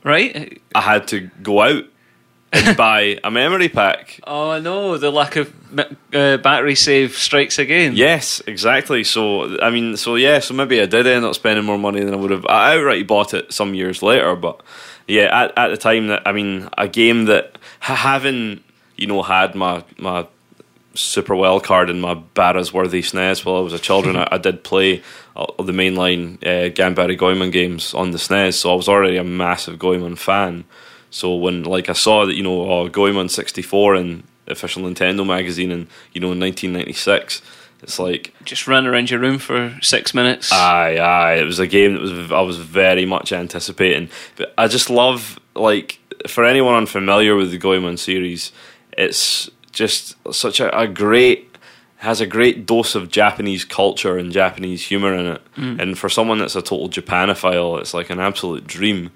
Right? 0.03 0.61
I 0.75 0.81
had 0.81 1.07
to 1.09 1.29
go 1.41 1.61
out 1.61 1.85
and 2.51 2.77
buy 2.77 3.19
a 3.23 3.31
memory 3.31 3.69
pack. 3.69 4.19
Oh 4.25 4.59
no, 4.59 4.97
the 4.97 5.11
lack 5.11 5.37
of 5.37 5.53
uh, 6.13 6.37
battery 6.37 6.75
save 6.75 7.15
strikes 7.15 7.57
again. 7.57 7.93
Yes, 7.95 8.41
exactly. 8.45 9.03
So 9.05 9.59
I 9.61 9.69
mean, 9.69 9.95
so 9.95 10.15
yeah, 10.15 10.39
so 10.39 10.53
maybe 10.53 10.81
I 10.81 10.85
did 10.85 11.07
end 11.07 11.23
up 11.25 11.35
spending 11.35 11.65
more 11.65 11.77
money 11.77 12.03
than 12.03 12.13
I 12.13 12.17
would 12.17 12.31
have. 12.31 12.45
I 12.47 12.75
outright 12.75 13.07
bought 13.07 13.33
it 13.33 13.53
some 13.53 13.73
years 13.73 14.03
later, 14.03 14.35
but 14.35 14.61
yeah, 15.07 15.43
at, 15.43 15.57
at 15.57 15.67
the 15.69 15.77
time 15.77 16.07
that 16.07 16.23
I 16.25 16.33
mean, 16.33 16.67
a 16.77 16.87
game 16.87 17.25
that 17.25 17.57
having 17.79 18.61
you 18.97 19.07
know 19.07 19.23
had 19.23 19.55
my 19.55 19.83
my 19.97 20.27
super 20.93 21.35
well 21.35 21.59
card 21.59 21.89
in 21.89 22.01
my 22.01 22.13
Barra's 22.13 22.73
worthy 22.73 23.01
SNES 23.01 23.45
while 23.45 23.57
I 23.57 23.61
was 23.61 23.73
a 23.73 23.79
children, 23.79 24.15
I, 24.17 24.27
I 24.31 24.37
did 24.37 24.63
play 24.63 25.01
uh, 25.35 25.45
the 25.61 25.71
mainline 25.71 26.35
uh, 26.43 26.69
Ganbare 26.69 27.17
Goemon 27.17 27.51
games 27.51 27.93
on 27.93 28.11
the 28.11 28.17
SNES, 28.17 28.55
so 28.55 28.71
I 28.71 28.75
was 28.75 28.87
already 28.87 29.17
a 29.17 29.23
massive 29.23 29.79
Goemon 29.79 30.15
fan. 30.15 30.65
So 31.09 31.35
when 31.35 31.63
like 31.63 31.89
I 31.89 31.93
saw 31.93 32.25
that 32.25 32.35
you 32.35 32.43
know 32.43 32.69
oh, 32.71 32.89
Goemon 32.89 33.29
sixty 33.29 33.61
four 33.61 33.95
in 33.95 34.23
official 34.47 34.83
Nintendo 34.83 35.25
magazine 35.25 35.71
in 35.71 35.87
you 36.11 36.21
know 36.21 36.31
in 36.31 36.39
nineteen 36.39 36.73
ninety 36.73 36.93
six, 36.93 37.41
it's 37.83 37.99
like 37.99 38.33
Just 38.45 38.67
ran 38.67 38.87
around 38.87 39.11
your 39.11 39.19
room 39.19 39.37
for 39.37 39.77
six 39.81 40.13
minutes. 40.13 40.51
Aye, 40.51 40.97
aye. 40.97 41.35
It 41.35 41.43
was 41.43 41.59
a 41.59 41.67
game 41.67 41.93
that 41.93 42.01
was 42.01 42.31
I 42.31 42.41
was 42.41 42.57
very 42.57 43.05
much 43.05 43.31
anticipating. 43.31 44.09
But 44.37 44.53
I 44.57 44.67
just 44.67 44.89
love 44.89 45.39
like 45.55 45.99
for 46.27 46.45
anyone 46.45 46.75
unfamiliar 46.75 47.35
with 47.35 47.51
the 47.51 47.57
Goemon 47.57 47.97
series, 47.97 48.51
it's 48.97 49.49
just 49.73 50.15
such 50.33 50.59
a, 50.59 50.75
a 50.77 50.87
great 50.87 51.49
has 51.97 52.19
a 52.19 52.27
great 52.27 52.65
dose 52.65 52.95
of 52.95 53.09
Japanese 53.09 53.63
culture 53.63 54.17
and 54.17 54.31
Japanese 54.31 54.87
humor 54.87 55.13
in 55.13 55.25
it. 55.25 55.41
And 55.79 55.97
for 55.97 56.09
someone 56.09 56.39
that's 56.39 56.55
a 56.55 56.61
total 56.61 56.89
Japanophile, 56.89 57.79
it's 57.79 57.93
like 57.93 58.09
an 58.09 58.19
absolute 58.19 58.67
dream. 58.67 59.11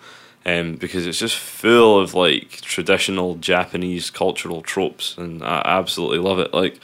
Um, 0.45 0.75
because 0.75 1.05
it's 1.05 1.19
just 1.19 1.35
full 1.35 1.99
of 1.99 2.13
like 2.13 2.51
traditional 2.61 3.35
Japanese 3.35 4.09
cultural 4.09 4.61
tropes, 4.61 5.17
and 5.17 5.43
I 5.43 5.61
absolutely 5.65 6.19
love 6.19 6.39
it. 6.39 6.53
Like, 6.53 6.79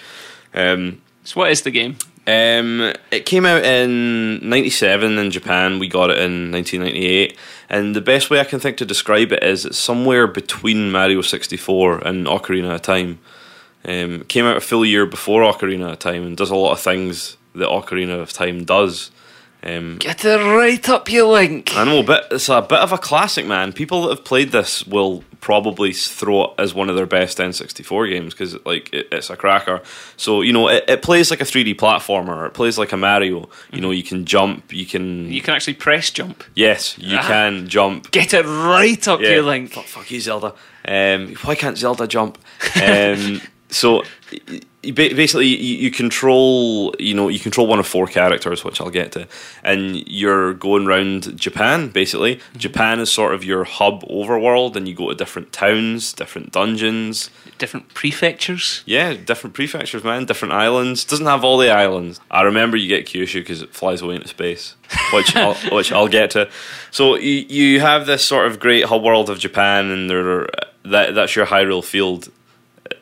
um, 0.54 1.02
so 1.24 1.40
what 1.40 1.50
is 1.50 1.62
the 1.62 1.72
game? 1.72 1.96
um, 2.26 2.94
it 3.12 3.26
came 3.26 3.46
out 3.46 3.64
in 3.66 4.48
'97 4.48 5.18
in 5.18 5.32
Japan. 5.32 5.80
We 5.80 5.90
got 5.90 6.10
it 6.10 6.20
in 6.20 6.52
1998, 6.52 7.38
and 7.70 7.96
the 7.96 8.02
best 8.02 8.30
way 8.30 8.40
I 8.40 8.46
can 8.46 8.60
think 8.60 8.78
to 8.78 8.86
describe 8.86 9.34
it 9.34 9.44
is 9.44 9.66
it's 9.66 9.78
somewhere 9.78 10.28
between 10.28 10.92
Mario 10.92 11.22
64 11.22 12.00
and 12.08 12.26
Ocarina 12.26 12.76
of 12.76 12.82
Time. 12.82 13.20
Um, 13.86 14.24
came 14.26 14.46
out 14.46 14.58
a 14.58 14.62
full 14.62 14.86
year 14.86 15.06
before 15.06 15.42
Ocarina 15.42 15.92
of 15.92 16.00
Time 16.00 16.24
and 16.26 16.38
does 16.38 16.50
a 16.50 16.56
lot 16.56 16.72
of 16.72 16.80
things 16.80 17.36
that 17.56 17.68
Ocarina 17.68 18.22
of 18.22 18.32
Time 18.32 18.64
does. 18.64 19.12
Um, 19.66 19.98
Get 20.00 20.26
it 20.26 20.38
right 20.38 20.90
up 20.90 21.10
your 21.10 21.32
link. 21.32 21.74
I 21.76 21.86
know, 21.86 22.04
but 22.04 22.28
it's 22.32 22.50
a 22.50 22.62
bit 22.62 22.80
of 22.80 22.92
a 22.92 22.98
classic, 22.98 23.46
man. 23.46 23.72
People 23.72 24.02
that 24.04 24.10
have 24.18 24.26
played 24.26 24.52
this 24.52 24.86
will 24.86 25.24
probably 25.40 25.94
throw 25.94 26.46
it 26.46 26.52
as 26.58 26.74
one 26.74 26.90
of 26.90 26.98
their 26.98 27.06
best 27.06 27.38
N64 27.38 28.10
games 28.10 28.34
because, 28.34 28.58
like, 28.66 28.94
it, 28.94 29.08
it's 29.12 29.30
a 29.30 29.38
cracker. 29.38 29.82
So 30.18 30.42
you 30.42 30.52
know, 30.52 30.68
it, 30.68 30.84
it 30.90 31.02
plays 31.02 31.32
like 31.32 31.40
a 31.40 31.46
3D 31.46 31.76
platformer. 31.76 32.46
It 32.46 32.54
plays 32.54 32.78
like 32.78 32.92
a 32.92 32.98
Mario. 32.98 33.48
You 33.72 33.80
know, 33.80 33.92
you 33.92 34.04
can 34.04 34.26
jump. 34.26 34.74
You 34.74 34.86
can. 34.86 35.32
You 35.32 35.42
can 35.42 35.54
actually 35.54 35.76
press 35.76 36.10
jump. 36.12 36.44
yes, 36.56 36.98
you 36.98 37.18
Ah. 37.18 37.26
can 37.28 37.70
jump. 37.70 38.12
Get 38.12 38.34
it 38.34 38.46
right 38.46 39.08
up 39.08 39.22
Yeah. 39.22 39.30
your 39.30 39.44
link. 39.44 39.72
Fuck, 39.72 39.86
fuck 39.86 40.12
you, 40.12 40.20
Zelda. 40.20 40.54
Um, 40.86 41.36
why 41.44 41.56
can't 41.56 41.78
Zelda 41.78 42.06
jump? 42.08 42.38
Um, 42.84 43.42
so 43.74 44.04
y- 44.32 44.62
y- 44.84 44.92
ba- 44.92 45.16
basically, 45.16 45.48
you, 45.48 45.92
control. 45.92 46.94
You 47.00 47.14
know, 47.14 47.28
you 47.28 47.40
control 47.40 47.68
one 47.68 47.80
of 47.80 47.88
four 47.88 48.08
characters, 48.08 48.64
which 48.64 48.80
I'll 48.80 48.90
get 48.90 49.12
to, 49.14 49.28
and 49.64 50.08
you're 50.08 50.54
going 50.54 50.88
around 50.88 51.38
Japan. 51.40 51.90
Basically, 51.90 52.36
mm-hmm. 52.36 52.58
Japan 52.60 53.00
is 53.00 53.12
sort 53.12 53.34
of 53.34 53.44
your 53.44 53.64
hub 53.64 54.04
overworld, 54.04 54.76
and 54.76 54.88
you 54.88 54.96
go 54.96 55.10
to 55.10 55.16
different 55.16 55.52
towns, 55.52 56.14
different 56.14 56.52
dungeons. 56.52 57.30
Different 57.58 57.94
prefectures. 57.94 58.84
Yeah, 58.86 59.14
different 59.14 59.56
prefectures, 59.56 60.04
man, 60.04 60.26
different 60.26 60.54
islands. 60.54 61.06
Doesn't 61.06 61.26
have 61.26 61.44
all 61.44 61.58
the 61.58 61.70
islands. 61.70 62.20
I 62.30 62.42
remember 62.42 62.78
you 62.78 62.88
get 62.88 63.06
Kyushu 63.06 63.36
because 63.36 63.62
it 63.62 63.74
flies 63.74 64.02
away 64.02 64.16
into 64.16 64.28
space, 64.28 64.76
which 65.14 65.36
I'll, 65.36 65.56
which 65.72 65.92
I'll 65.92 66.08
get 66.08 66.32
to. 66.32 66.50
So 66.92 67.16
you 67.16 67.46
you 67.48 67.80
have 67.80 68.06
this 68.06 68.26
sort 68.26 68.48
of 68.48 68.60
great 68.60 68.86
hub 68.86 69.04
world 69.04 69.30
of 69.30 69.40
Japan, 69.40 69.90
and 69.90 70.10
there 70.10 70.48
that 70.86 71.16
that's 71.16 71.36
your 71.36 71.46
Hyrule 71.46 71.84
field. 71.84 72.30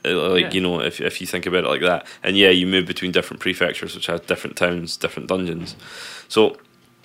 Uh, 0.06 0.30
Like 0.34 0.42
Yeah. 0.46 0.52
you 0.54 0.62
know, 0.62 0.80
if 0.82 1.00
if 1.02 1.22
you 1.22 1.28
think 1.28 1.46
about 1.46 1.64
it 1.66 1.70
like 1.70 1.82
that, 1.82 2.06
and 2.24 2.38
yeah, 2.38 2.50
you 2.50 2.68
move 2.68 2.86
between 2.86 3.12
different 3.12 3.40
prefectures, 3.42 3.96
which 3.96 4.08
have 4.08 4.26
different 4.28 4.56
towns, 4.58 4.98
different 4.98 5.30
dungeons. 5.30 5.76
So 6.28 6.58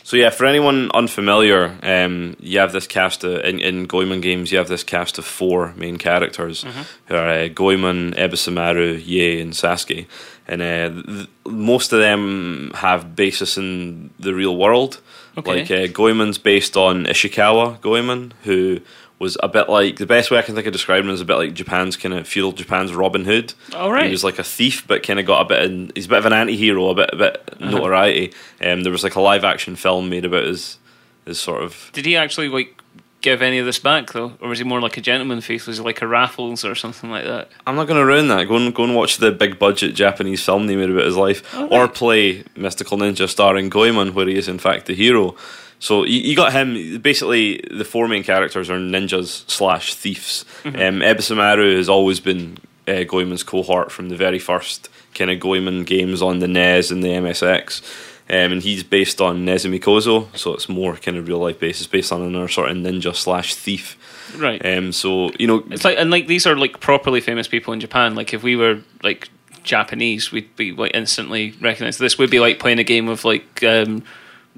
so 0.03 0.17
yeah, 0.17 0.31
for 0.31 0.47
anyone 0.47 0.89
unfamiliar, 0.95 1.75
um, 1.83 2.37
you 2.39 2.61
have 2.61 2.71
this 2.73 2.87
cast 2.87 3.25
of, 3.25 3.45
in, 3.45 3.59
in 3.59 3.87
Goemon 3.87 4.21
games. 4.21 4.53
You 4.53 4.59
have 4.59 4.69
this 4.69 4.85
cast 4.85 5.19
of 5.19 5.25
four 5.25 5.73
main 5.77 5.97
characters, 5.99 6.65
who 7.09 7.15
are 7.17 7.29
uh, 7.29 7.49
Goemon, 7.49 8.13
Ebisumaru, 8.15 9.01
Yae, 9.05 9.43
and 9.43 9.53
Sasuke, 9.53 10.07
and 10.47 10.63
uh, 10.63 11.03
th- 11.13 11.29
most 11.45 11.93
of 11.93 11.99
them 11.99 12.71
have 12.75 13.17
basis 13.17 13.57
in 13.59 14.11
the 14.21 14.33
real 14.33 14.57
world. 14.57 15.01
Okay. 15.39 15.51
Like 15.61 15.71
uh, 15.71 15.87
Goemon's 15.93 16.39
based 16.39 16.77
on 16.77 17.05
Ishikawa 17.07 17.81
Goemon, 17.81 18.33
who 18.45 18.81
was 19.19 19.37
a 19.43 19.49
bit 19.49 19.69
like 19.69 19.97
the 19.97 20.07
best 20.07 20.31
way 20.31 20.39
I 20.39 20.43
can 20.43 20.55
think 20.55 20.67
of 20.67 20.73
describing 20.73 21.09
him 21.09 21.15
is 21.15 21.21
a 21.23 21.25
bit 21.25 21.37
like 21.37 21.55
Japan's 21.55 21.97
kind 21.97 22.15
of 22.15 22.29
feudal 22.29 22.53
Japan's 22.53 22.93
Robin 22.95 23.25
Hood. 23.25 23.55
All 23.75 23.91
right. 23.91 24.05
He 24.07 24.11
was 24.13 24.25
like 24.25 24.39
a 24.39 24.45
thief, 24.45 24.87
but 24.87 25.03
kind 25.03 25.19
of 25.19 25.25
got 25.27 25.41
a 25.41 25.45
bit. 25.49 25.63
In, 25.71 25.93
he's 25.95 26.07
a 26.07 26.09
bit 26.11 26.19
of 26.19 26.27
an 26.27 26.33
anti-hero, 26.35 26.89
a 26.91 26.95
bit, 26.95 27.11
a 27.13 27.17
bit 27.17 27.49
Uh-huh. 27.61 27.71
notoriety. 27.71 28.33
Um, 28.63 28.83
there 28.83 28.93
was 28.93 29.03
like 29.05 29.15
a 29.15 29.21
live 29.21 29.45
action 29.45 29.75
film 29.77 30.11
made 30.11 30.25
about 30.27 30.45
his, 30.45 30.79
his 31.25 31.39
sort 31.41 31.63
of. 31.63 31.91
Did 31.95 32.05
he 32.05 32.15
actually 32.17 32.49
like 32.49 32.79
give 33.23 33.41
any 33.43 33.59
of 33.59 33.65
this 33.67 33.79
back 33.79 34.13
though, 34.13 34.35
or 34.41 34.51
was 34.51 34.59
he 34.59 34.65
more 34.65 34.81
like 34.83 34.99
a 34.99 35.01
gentleman 35.01 35.41
thief? 35.41 35.67
Was 35.67 35.79
he 35.79 35.83
like 35.83 36.03
a 36.03 36.07
raffles 36.07 36.63
or 36.65 36.75
something 36.75 37.11
like 37.11 37.25
that? 37.25 37.49
I'm 37.67 37.75
not 37.75 37.87
going 37.89 37.99
to 37.99 38.05
ruin 38.07 38.29
that. 38.29 38.47
Go 38.47 38.57
and 38.57 38.75
go 38.75 38.85
and 38.85 38.95
watch 38.95 39.17
the 39.17 39.33
big 39.33 39.59
budget 39.59 39.95
Japanese 39.95 40.45
film 40.45 40.67
they 40.67 40.77
made 40.77 40.91
about 40.91 41.07
his 41.07 41.17
life, 41.17 41.43
or 41.57 41.89
play 41.89 42.45
Mystical 42.55 42.99
Ninja 42.99 43.27
starring 43.29 43.71
Goemon, 43.71 44.13
where 44.13 44.29
he 44.29 44.37
is 44.37 44.47
in 44.47 44.59
fact 44.59 44.85
the 44.85 44.95
hero. 44.95 45.35
So 45.79 46.05
you, 46.05 46.21
you 46.21 46.37
got 46.37 46.53
him. 46.53 46.99
Basically, 47.01 47.63
the 47.71 47.85
four 47.85 48.09
main 48.09 48.23
characters 48.23 48.71
are 48.71 48.79
ninjas 48.79 49.49
slash 49.51 49.95
thieves. 49.95 50.45
Mm-hmm. 50.63 50.77
Um, 50.77 51.01
Ebisumaru 51.01 51.77
has 51.77 51.89
always 51.89 52.21
been 52.21 52.59
uh, 52.89 53.05
Goemon's 53.05 53.43
cohort 53.43 53.93
from 53.93 54.09
the 54.09 54.17
very 54.17 54.39
first 54.39 54.89
kind 55.15 55.31
of 55.31 55.41
Goemon 55.41 55.85
games 55.85 56.23
on 56.23 56.39
the 56.39 56.49
NES 56.49 56.91
and 56.91 57.03
the 57.03 57.09
MSX. 57.09 57.83
Um, 58.29 58.53
and 58.53 58.63
he's 58.63 58.83
based 58.83 59.21
on 59.21 59.47
Nezumi 59.47 59.81
Kozo, 59.81 60.37
so 60.37 60.53
it's 60.55 60.69
more 60.69 60.97
kind 60.97 61.17
of 61.17 61.29
real 61.29 61.39
life 61.39 61.61
based. 61.61 61.81
It's 61.81 61.87
based 61.87 62.11
on 62.11 62.23
another 62.23 62.49
sort 62.49 62.71
of 62.71 62.77
ninja 62.77 63.15
slash 63.15 63.55
thief. 63.55 63.97
Right. 64.37 64.65
Um, 64.67 64.91
so 64.91 65.31
you 65.39 65.47
know, 65.47 65.63
It's 65.71 65.85
like 65.85 65.97
and 65.97 66.11
like 66.11 66.27
these 66.27 66.45
are 66.45 66.57
like 66.57 66.81
properly 66.81 67.21
famous 67.21 67.47
people 67.47 67.73
in 67.73 67.79
Japan. 67.79 68.17
Like 68.17 68.35
if 68.35 68.43
we 68.43 68.57
were 68.57 68.81
like 69.05 69.29
Japanese, 69.63 70.33
we'd 70.33 70.57
be 70.57 70.73
like 70.73 70.91
instantly 70.93 71.53
recognized. 71.61 72.01
this. 72.01 72.19
Would 72.19 72.31
be 72.31 72.41
like 72.41 72.59
playing 72.59 72.81
a 72.81 72.85
game 72.85 73.09
of 73.09 73.25
like 73.25 73.63
um, 73.63 74.03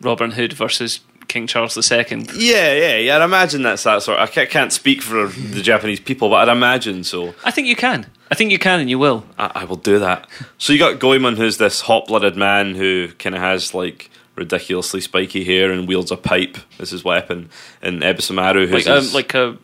Robin 0.00 0.32
Hood 0.32 0.52
versus 0.52 1.00
King 1.28 1.46
Charles 1.46 1.76
II. 1.76 2.26
yeah, 2.34 2.72
yeah, 2.72 2.96
yeah. 2.96 3.16
I'd 3.16 3.22
imagine 3.24 3.62
that's 3.62 3.82
that 3.82 4.02
sort. 4.02 4.18
I 4.18 4.26
can't 4.26 4.72
speak 4.72 5.02
for 5.02 5.26
the 5.26 5.60
Japanese 5.60 6.00
people, 6.00 6.30
but 6.30 6.48
I'd 6.48 6.52
imagine 6.56 7.04
so. 7.04 7.34
I 7.44 7.50
think 7.50 7.68
you 7.68 7.76
can. 7.76 8.06
I 8.30 8.34
think 8.34 8.50
you 8.50 8.58
can, 8.58 8.80
and 8.80 8.88
you 8.90 8.98
will. 8.98 9.24
I, 9.38 9.52
I 9.56 9.64
will 9.64 9.76
do 9.76 9.98
that. 9.98 10.26
So 10.56 10.72
you 10.72 10.78
got 10.78 10.98
Goemon, 10.98 11.36
who's 11.36 11.58
this 11.58 11.82
hot-blooded 11.82 12.36
man 12.36 12.74
who 12.74 13.08
kind 13.18 13.34
of 13.34 13.42
has 13.42 13.74
like 13.74 14.10
ridiculously 14.36 15.00
spiky 15.00 15.44
hair 15.44 15.70
and 15.72 15.88
wields 15.88 16.10
a 16.10 16.16
pipe 16.16 16.56
as 16.78 16.90
his 16.90 17.04
weapon, 17.04 17.50
and 17.82 18.02
Ebisumaru, 18.02 18.68
who's 18.68 18.86
Like 18.86 18.96
um, 18.96 19.12
like 19.12 19.34
a 19.34 19.58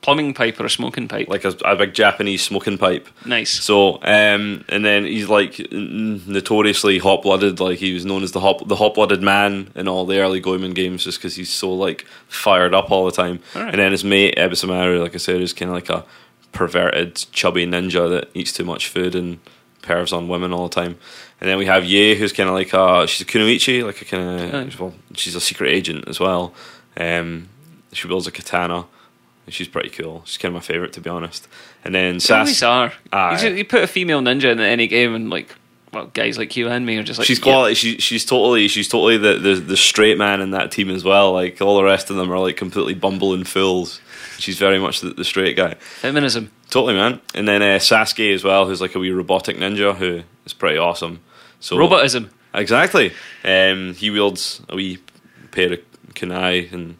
plumbing 0.00 0.32
pipe 0.32 0.60
or 0.60 0.64
a 0.64 0.70
smoking 0.70 1.08
pipe. 1.08 1.28
like 1.28 1.44
a, 1.44 1.54
a 1.64 1.74
big 1.76 1.92
Japanese 1.92 2.42
smoking 2.42 2.78
pipe. 2.78 3.08
nice. 3.26 3.50
So, 3.50 3.94
um, 4.02 4.64
and 4.68 4.84
then 4.84 5.04
he's 5.04 5.28
like 5.28 5.58
n- 5.72 6.22
notoriously 6.26 6.98
hot 6.98 7.22
blooded. 7.22 7.58
Like 7.60 7.78
he 7.78 7.92
was 7.94 8.04
known 8.04 8.22
as 8.22 8.32
the 8.32 8.40
hot 8.40 8.66
the 8.68 8.76
hot 8.76 8.94
blooded 8.94 9.22
man 9.22 9.70
in 9.74 9.88
all 9.88 10.06
the 10.06 10.18
early 10.20 10.40
Goemon 10.40 10.72
games, 10.72 11.04
just 11.04 11.18
because 11.18 11.34
he's 11.36 11.50
so 11.50 11.72
like 11.72 12.06
fired 12.28 12.74
up 12.74 12.90
all 12.90 13.04
the 13.06 13.12
time. 13.12 13.40
Alright. 13.56 13.74
And 13.74 13.80
then 13.80 13.92
his 13.92 14.04
mate 14.04 14.36
Ebisumaru, 14.36 15.00
like 15.02 15.14
I 15.14 15.18
said, 15.18 15.40
is 15.40 15.52
kind 15.52 15.68
of 15.70 15.74
like 15.74 15.90
a 15.90 16.04
perverted, 16.52 17.16
chubby 17.32 17.66
ninja 17.66 18.08
that 18.08 18.30
eats 18.34 18.52
too 18.52 18.64
much 18.64 18.88
food 18.88 19.14
and 19.14 19.38
pervs 19.82 20.12
on 20.16 20.28
women 20.28 20.52
all 20.52 20.68
the 20.68 20.74
time. 20.74 20.96
And 21.40 21.48
then 21.48 21.58
we 21.58 21.66
have 21.66 21.84
Yae, 21.84 22.16
who's 22.16 22.32
kind 22.32 22.48
of 22.48 22.54
like 22.54 22.72
a 22.72 23.06
she's 23.06 23.26
a 23.26 23.30
kunoichi, 23.30 23.84
like 23.84 24.00
a 24.02 24.04
kind 24.04 24.54
Oh. 24.54 24.58
of 24.60 24.80
well, 24.80 24.94
she's 25.14 25.34
a 25.34 25.40
secret 25.40 25.70
agent 25.70 26.06
as 26.08 26.18
well. 26.18 26.54
Um, 26.96 27.48
she 27.92 28.06
wields 28.08 28.26
a 28.26 28.30
katana. 28.32 28.86
And 29.48 29.54
She's 29.54 29.66
pretty 29.66 29.88
cool. 29.88 30.20
She's 30.26 30.36
kind 30.36 30.54
of 30.54 30.60
my 30.60 30.66
favorite, 30.66 30.92
to 30.92 31.00
be 31.00 31.08
honest. 31.08 31.48
And 31.82 31.94
then 31.94 32.18
They 32.18 32.34
always 32.34 32.58
Sas, 32.58 32.62
are. 32.62 32.92
Aye. 33.10 33.46
You, 33.46 33.54
you 33.54 33.64
put 33.64 33.82
a 33.82 33.86
female 33.86 34.20
ninja 34.20 34.52
in 34.52 34.60
any 34.60 34.86
game, 34.86 35.14
and 35.14 35.30
like, 35.30 35.54
well, 35.90 36.10
guys 36.12 36.36
like 36.36 36.54
you 36.54 36.68
and 36.68 36.84
me 36.84 36.98
are 36.98 37.02
just 37.02 37.18
like 37.18 37.26
she's 37.26 37.38
yeah. 37.38 37.44
quality. 37.44 37.74
She, 37.74 37.96
she's 37.96 38.26
totally 38.26 38.68
she's 38.68 38.88
totally 38.88 39.16
the, 39.16 39.38
the 39.38 39.54
the 39.54 39.76
straight 39.78 40.18
man 40.18 40.42
in 40.42 40.50
that 40.50 40.70
team 40.70 40.90
as 40.90 41.02
well. 41.02 41.32
Like 41.32 41.62
all 41.62 41.78
the 41.78 41.82
rest 41.84 42.10
of 42.10 42.16
them 42.16 42.30
are 42.30 42.38
like 42.38 42.58
completely 42.58 42.92
bumbling 42.92 43.44
fools. 43.44 44.02
She's 44.38 44.58
very 44.58 44.78
much 44.78 45.00
the, 45.00 45.10
the 45.14 45.24
straight 45.24 45.56
guy. 45.56 45.74
feminism. 45.74 46.52
Totally, 46.68 46.92
man. 46.92 47.22
And 47.34 47.48
then 47.48 47.62
uh, 47.62 47.78
Sasuke 47.78 48.34
as 48.34 48.44
well, 48.44 48.66
who's 48.66 48.82
like 48.82 48.94
a 48.94 48.98
wee 48.98 49.10
robotic 49.10 49.56
ninja 49.56 49.96
who 49.96 50.24
is 50.44 50.52
pretty 50.52 50.76
awesome. 50.76 51.20
So 51.60 51.78
Robotism. 51.78 52.28
exactly. 52.52 53.14
Um, 53.42 53.94
he 53.94 54.10
wields 54.10 54.60
a 54.68 54.76
wee 54.76 54.98
pair 55.52 55.72
of 55.72 55.80
kunai 56.10 56.70
and. 56.70 56.98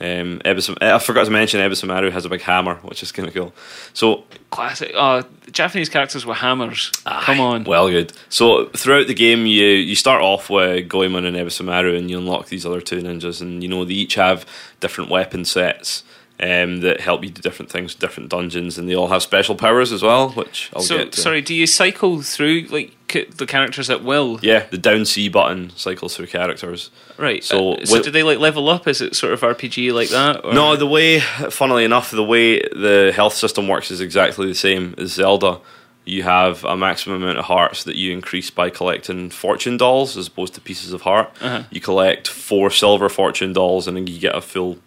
Um, 0.00 0.40
Ebisam- 0.46 0.82
I 0.82 0.98
forgot 0.98 1.24
to 1.24 1.30
mention 1.30 1.60
Ebisumaru 1.60 2.10
has 2.12 2.24
a 2.24 2.30
big 2.30 2.40
hammer, 2.40 2.76
which 2.76 3.02
is 3.02 3.12
kind 3.12 3.28
of 3.28 3.34
cool. 3.34 3.52
So 3.92 4.24
Classic. 4.50 4.90
Oh, 4.94 5.24
Japanese 5.52 5.88
characters 5.88 6.24
with 6.24 6.38
hammers. 6.38 6.90
Come 7.04 7.40
on. 7.40 7.64
Well, 7.64 7.90
good. 7.90 8.12
So 8.30 8.66
throughout 8.70 9.08
the 9.08 9.14
game, 9.14 9.44
you 9.46 9.66
you 9.66 9.94
start 9.94 10.22
off 10.22 10.48
with 10.48 10.88
Goemon 10.88 11.26
and 11.26 11.36
Ebisumaru, 11.36 11.98
and 11.98 12.10
you 12.10 12.18
unlock 12.18 12.46
these 12.46 12.64
other 12.64 12.80
two 12.80 13.00
ninjas, 13.02 13.40
and 13.40 13.62
you 13.62 13.68
know 13.68 13.84
they 13.84 13.94
each 13.94 14.14
have 14.14 14.46
different 14.80 15.10
weapon 15.10 15.44
sets 15.44 16.02
um, 16.42 16.80
that 16.80 17.00
help 17.00 17.22
you 17.22 17.30
do 17.30 17.42
different 17.42 17.70
things, 17.70 17.94
different 17.94 18.30
dungeons, 18.30 18.78
and 18.78 18.88
they 18.88 18.94
all 18.94 19.08
have 19.08 19.22
special 19.22 19.54
powers 19.54 19.92
as 19.92 20.02
well, 20.02 20.30
which 20.30 20.70
I'll 20.74 20.82
so 20.82 20.98
get 20.98 21.12
to. 21.12 21.20
sorry, 21.20 21.42
do 21.42 21.54
you 21.54 21.66
cycle 21.66 22.22
through 22.22 22.66
like 22.70 22.92
c- 23.10 23.26
the 23.26 23.46
characters 23.46 23.90
at 23.90 24.02
will? 24.02 24.38
Yeah, 24.42 24.64
the 24.70 24.78
down 24.78 25.04
C 25.04 25.28
button 25.28 25.70
cycles 25.76 26.16
through 26.16 26.28
characters. 26.28 26.90
Right. 27.18 27.44
So 27.44 27.74
So, 27.74 27.82
uh, 27.82 27.84
so 27.84 28.02
do 28.02 28.10
they 28.10 28.22
like 28.22 28.38
level 28.38 28.68
up? 28.70 28.88
Is 28.88 29.00
it 29.00 29.14
sort 29.14 29.32
of 29.34 29.40
RPG 29.42 29.92
like 29.92 30.08
that? 30.08 30.44
Or? 30.44 30.54
No, 30.54 30.76
the 30.76 30.86
way, 30.86 31.20
funnily 31.20 31.84
enough, 31.84 32.10
the 32.10 32.24
way 32.24 32.60
the 32.60 33.12
health 33.14 33.34
system 33.34 33.68
works 33.68 33.90
is 33.90 34.00
exactly 34.00 34.46
the 34.46 34.54
same 34.54 34.94
as 34.96 35.12
Zelda. 35.12 35.60
You 36.06 36.22
have 36.22 36.64
a 36.64 36.76
maximum 36.76 37.22
amount 37.22 37.38
of 37.38 37.44
hearts 37.44 37.84
that 37.84 37.94
you 37.96 38.12
increase 38.12 38.48
by 38.50 38.70
collecting 38.70 39.28
fortune 39.28 39.76
dolls 39.76 40.16
as 40.16 40.28
opposed 40.28 40.54
to 40.54 40.60
pieces 40.62 40.94
of 40.94 41.02
heart. 41.02 41.30
Uh-huh. 41.42 41.64
You 41.70 41.80
collect 41.82 42.26
four 42.26 42.70
silver 42.70 43.10
fortune 43.10 43.52
dolls 43.52 43.86
and 43.86 43.96
then 43.96 44.06
you 44.06 44.18
get 44.18 44.34
a 44.34 44.40
full 44.40 44.78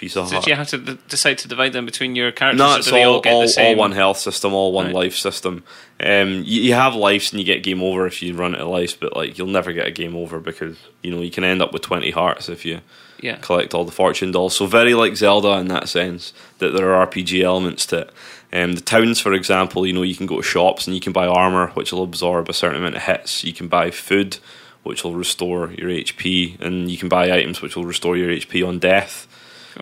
piece 0.00 0.16
of 0.16 0.28
So 0.28 0.34
heart. 0.36 0.46
you 0.46 0.54
have 0.54 0.68
to 0.68 0.78
d- 0.78 0.98
decide 1.08 1.38
to 1.38 1.48
divide 1.48 1.72
them 1.72 1.84
between 1.86 2.16
your 2.16 2.32
characters? 2.32 2.58
No, 2.58 2.76
it's 2.76 2.90
all, 2.90 3.14
all 3.14 3.20
get 3.20 3.32
all, 3.34 3.42
the 3.42 3.48
same? 3.48 3.76
all 3.76 3.80
one 3.80 3.92
health 3.92 4.18
system, 4.18 4.52
all 4.54 4.72
one 4.72 4.86
Right. 4.86 4.94
life 4.94 5.14
system. 5.16 5.62
Um, 6.00 6.42
you, 6.46 6.62
you 6.62 6.74
have 6.74 6.94
lives 6.94 7.32
and 7.32 7.38
you 7.40 7.46
get 7.46 7.62
game 7.62 7.82
over 7.82 8.06
if 8.06 8.22
you 8.22 8.34
run 8.34 8.54
out 8.54 8.62
of 8.62 8.68
lives, 8.68 8.94
but 8.94 9.14
like 9.14 9.36
you'll 9.38 9.46
never 9.48 9.72
get 9.72 9.86
a 9.86 9.90
game 9.90 10.16
over 10.16 10.40
because 10.40 10.76
you 11.02 11.10
know 11.14 11.20
you 11.20 11.30
can 11.30 11.44
end 11.44 11.60
up 11.62 11.72
with 11.72 11.82
twenty 11.82 12.10
hearts 12.10 12.48
if 12.48 12.64
you 12.64 12.80
Yeah. 13.20 13.36
collect 13.36 13.74
all 13.74 13.84
the 13.84 13.92
fortune 13.92 14.32
dolls. 14.32 14.56
So 14.56 14.66
very 14.66 14.94
like 14.94 15.14
Zelda 15.16 15.52
in 15.58 15.68
that 15.68 15.88
sense 15.88 16.32
that 16.58 16.70
there 16.70 16.94
are 16.94 17.06
RPG 17.06 17.42
elements 17.42 17.84
to 17.86 17.98
it. 17.98 18.10
Um, 18.52 18.72
the 18.72 18.80
towns, 18.80 19.20
for 19.20 19.32
example, 19.34 19.86
you 19.86 19.92
know 19.92 20.02
you 20.02 20.16
can 20.16 20.26
go 20.26 20.38
to 20.38 20.42
shops 20.42 20.86
and 20.86 20.94
you 20.96 21.00
can 21.02 21.12
buy 21.12 21.26
armor, 21.26 21.68
which 21.74 21.92
will 21.92 22.02
absorb 22.02 22.48
a 22.48 22.52
certain 22.54 22.78
amount 22.78 22.96
of 22.96 23.02
hits. 23.02 23.44
You 23.44 23.52
can 23.52 23.68
buy 23.68 23.90
food, 23.92 24.38
which 24.82 25.04
will 25.04 25.14
restore 25.14 25.70
your 25.72 25.88
HP, 25.90 26.58
and 26.60 26.90
you 26.90 26.96
can 26.98 27.08
buy 27.08 27.30
items 27.30 27.60
which 27.62 27.76
will 27.76 27.84
restore 27.84 28.16
your 28.16 28.30
HP 28.30 28.66
on 28.66 28.78
death. 28.80 29.26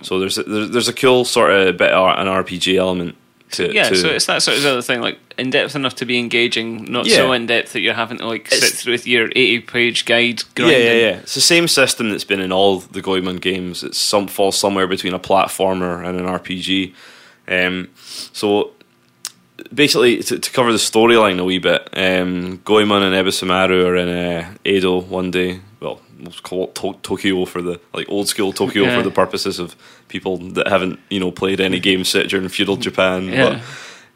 So 0.03 0.19
there's 0.21 0.39
a, 0.39 0.43
there's 0.45 0.71
there's 0.71 0.89
a 0.89 0.93
cool 0.93 1.25
sort 1.25 1.51
of 1.51 1.77
bit 1.77 1.91
of 1.93 2.19
an 2.19 2.27
RPG 2.27 2.77
element 2.77 3.17
to 3.53 3.73
Yeah, 3.73 3.89
to, 3.89 3.97
so 3.97 4.09
it's 4.09 4.27
that 4.27 4.43
sort 4.43 4.59
of 4.59 4.67
other 4.67 4.83
thing, 4.83 5.01
like 5.01 5.19
in 5.39 5.49
depth 5.51 5.75
enough 5.75 5.95
to 5.97 6.05
be 6.05 6.19
engaging, 6.19 6.85
not 6.85 7.07
Yeah. 7.07 7.17
so 7.17 7.33
in 7.33 7.47
depth 7.47 7.73
that 7.73 7.81
you're 7.81 7.95
having 7.95 8.19
to 8.19 8.27
like 8.27 8.49
sit 8.49 8.59
It's- 8.59 8.83
through 8.83 8.93
with 8.93 9.07
your 9.07 9.29
eighty-page 9.35 10.05
guide. 10.05 10.41
Yeah, 10.41 10.45
Grinding. 10.55 10.81
yeah, 10.83 10.93
yeah. 10.93 11.17
It's 11.21 11.35
the 11.35 11.41
same 11.41 11.67
system 11.69 12.11
that's 12.11 12.25
been 12.25 12.41
in 12.41 12.53
all 12.53 12.81
the 12.81 13.01
Goemon 13.01 13.37
games. 13.37 13.83
It's 13.83 13.99
some 13.99 14.27
falls 14.29 14.59
somewhere 14.59 14.87
between 14.87 15.15
a 15.15 15.19
platformer 15.19 16.07
and 16.07 16.21
an 16.21 16.27
RPG. 16.27 16.93
Um, 17.49 17.89
so 18.35 18.73
basically, 19.73 20.23
to, 20.23 20.39
to 20.39 20.51
cover 20.53 20.71
the 20.73 20.79
storyline 20.79 21.39
a 21.41 21.45
wee 21.45 21.59
bit, 21.59 21.89
um, 21.95 22.61
Goemon 22.65 23.03
and 23.03 23.15
Ebisumaru 23.15 23.87
are 23.87 23.97
in 23.97 24.09
uh, 24.09 24.55
Edo 24.65 25.01
one 25.01 25.31
day. 25.31 25.61
Well, 26.19 26.31
we'll 26.31 26.41
call 26.43 26.65
it 26.65 26.75
to- 26.77 26.99
Tokyo 27.03 27.45
for 27.45 27.63
the 27.63 27.81
like 27.95 28.09
old 28.09 28.29
school 28.29 28.53
Tokyo 28.53 28.85
Yeah. 28.85 28.97
for 28.97 29.03
the 29.03 29.11
purposes 29.11 29.59
of 29.59 29.77
people 30.09 30.37
that 30.39 30.69
haven't 30.69 30.99
you 31.11 31.21
know 31.21 31.31
played 31.31 31.61
any 31.61 31.81
game 31.81 32.05
set 32.05 32.29
during 32.29 32.49
feudal 32.49 32.77
Japan. 32.77 33.29
Yeah. 33.29 33.61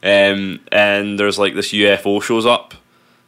But, 0.03 0.32
um, 0.32 0.61
and 0.72 1.18
there's 1.18 1.38
like 1.38 1.55
this 1.55 1.72
UFO 1.72 2.20
shows 2.22 2.44
up, 2.44 2.74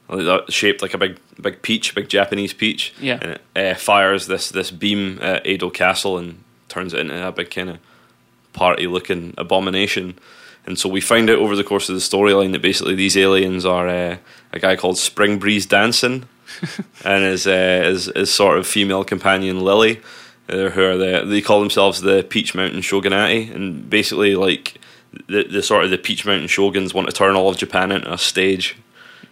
like 0.09 0.51
shaped 0.51 0.83
like 0.83 0.95
a 0.95 0.99
big 0.99 1.19
big 1.41 1.63
peach, 1.63 1.93
a 1.93 1.95
big 1.95 2.09
Japanese 2.09 2.53
peach. 2.53 2.93
Yeah. 3.01 3.19
And 3.23 3.31
it 3.33 3.41
uh, 3.57 3.75
fires 3.79 4.27
this 4.27 4.49
this 4.51 4.71
beam 4.71 5.19
at 5.23 5.47
Edo 5.47 5.71
Castle 5.71 6.19
and 6.19 6.43
turns 6.69 6.93
it 6.93 7.01
into 7.01 7.27
a 7.27 7.31
big 7.33 7.51
kind 7.51 7.71
of 7.71 7.79
party 8.53 8.87
looking 8.87 9.35
abomination. 9.39 10.19
And 10.67 10.79
so 10.79 10.89
we 10.89 11.01
find 11.03 11.29
out 11.29 11.39
over 11.39 11.55
the 11.57 11.65
course 11.65 11.89
of 11.91 11.95
the 11.95 12.01
storyline 12.01 12.53
that 12.53 12.63
basically 12.63 12.95
these 12.95 13.17
aliens 13.19 13.67
are 13.67 13.87
uh, 13.87 14.17
a 14.53 14.59
guy 14.59 14.77
called 14.77 14.97
Spring 14.97 15.39
Breeze 15.39 15.67
Dancing 15.67 16.25
and 17.05 17.25
his, 17.25 17.47
uh, 17.47 17.83
his 17.85 18.07
his 18.15 18.33
sort 18.33 18.59
of 18.59 18.67
female 18.67 19.05
companion 19.05 19.61
Lily, 19.61 20.01
uh, 20.49 20.71
who 20.71 20.83
are 20.83 20.97
the 20.97 21.25
they 21.27 21.41
call 21.41 21.61
themselves 21.61 22.01
the 22.01 22.23
Peach 22.23 22.55
Mountain 22.55 22.81
Shogunati, 22.81 23.55
and 23.55 23.89
basically 23.89 24.35
like 24.35 24.79
the 25.29 25.45
the 25.45 25.63
sort 25.63 25.85
of 25.85 25.91
the 25.91 25.99
Peach 25.99 26.25
Mountain 26.27 26.49
Shoguns 26.49 26.95
want 26.95 27.09
to 27.09 27.13
turn 27.13 27.37
all 27.37 27.49
of 27.49 27.57
Japan 27.57 27.93
into 27.93 28.13
a 28.13 28.19
stage. 28.19 28.77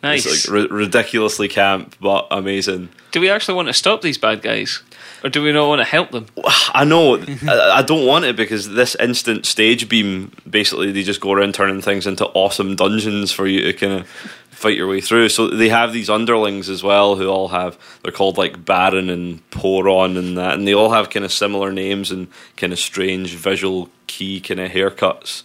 Nice. 0.02 0.26
It's 0.26 0.48
like 0.48 0.70
ri- 0.70 0.76
ridiculously 0.84 1.48
camp, 1.48 1.94
but 2.00 2.26
amazing. 2.30 2.88
do 3.12 3.20
we 3.20 3.30
actually 3.30 3.54
want 3.54 3.68
to 3.68 3.74
stop 3.74 4.02
these 4.02 4.18
bad 4.18 4.42
guys, 4.42 4.82
or 5.24 5.30
do 5.30 5.42
we 5.42 5.52
not 5.52 5.68
want 5.68 5.80
to 5.80 5.84
help 5.84 6.10
them? 6.10 6.26
I 6.74 6.84
know. 6.84 7.16
I, 7.16 7.78
I 7.78 7.82
don't 7.82 8.06
want 8.06 8.24
it 8.24 8.36
because 8.36 8.70
this 8.70 8.94
instant 8.96 9.46
stage 9.46 9.88
beam, 9.88 10.32
basically, 10.48 10.92
they 10.92 11.02
just 11.02 11.20
go 11.20 11.32
around 11.32 11.54
turning 11.54 11.80
things 11.80 12.06
into 12.06 12.26
awesome 12.26 12.76
dungeons 12.76 13.32
for 13.32 13.46
you 13.46 13.60
to 13.62 13.72
kind 13.72 13.92
of 13.92 14.08
fight 14.62 14.76
your 14.76 14.88
way 14.88 15.00
through. 15.00 15.28
So 15.28 15.48
they 15.48 15.68
have 15.68 15.92
these 15.92 16.08
underlings 16.08 16.68
as 16.68 16.82
well 16.82 17.16
who 17.16 17.28
all 17.28 17.48
have, 17.48 17.76
they're 18.02 18.12
called 18.12 18.38
like 18.38 18.64
Baron 18.64 19.10
and 19.10 19.48
Poron 19.50 20.16
and 20.16 20.38
that, 20.38 20.54
and 20.54 20.66
they 20.66 20.74
all 20.74 20.90
have 20.90 21.10
kind 21.10 21.24
of 21.24 21.32
similar 21.32 21.72
names 21.72 22.10
and 22.10 22.28
kind 22.56 22.72
of 22.72 22.78
strange 22.78 23.34
visual 23.34 23.90
kei 24.06 24.40
kind 24.40 24.60
of 24.60 24.70
haircuts. 24.70 25.42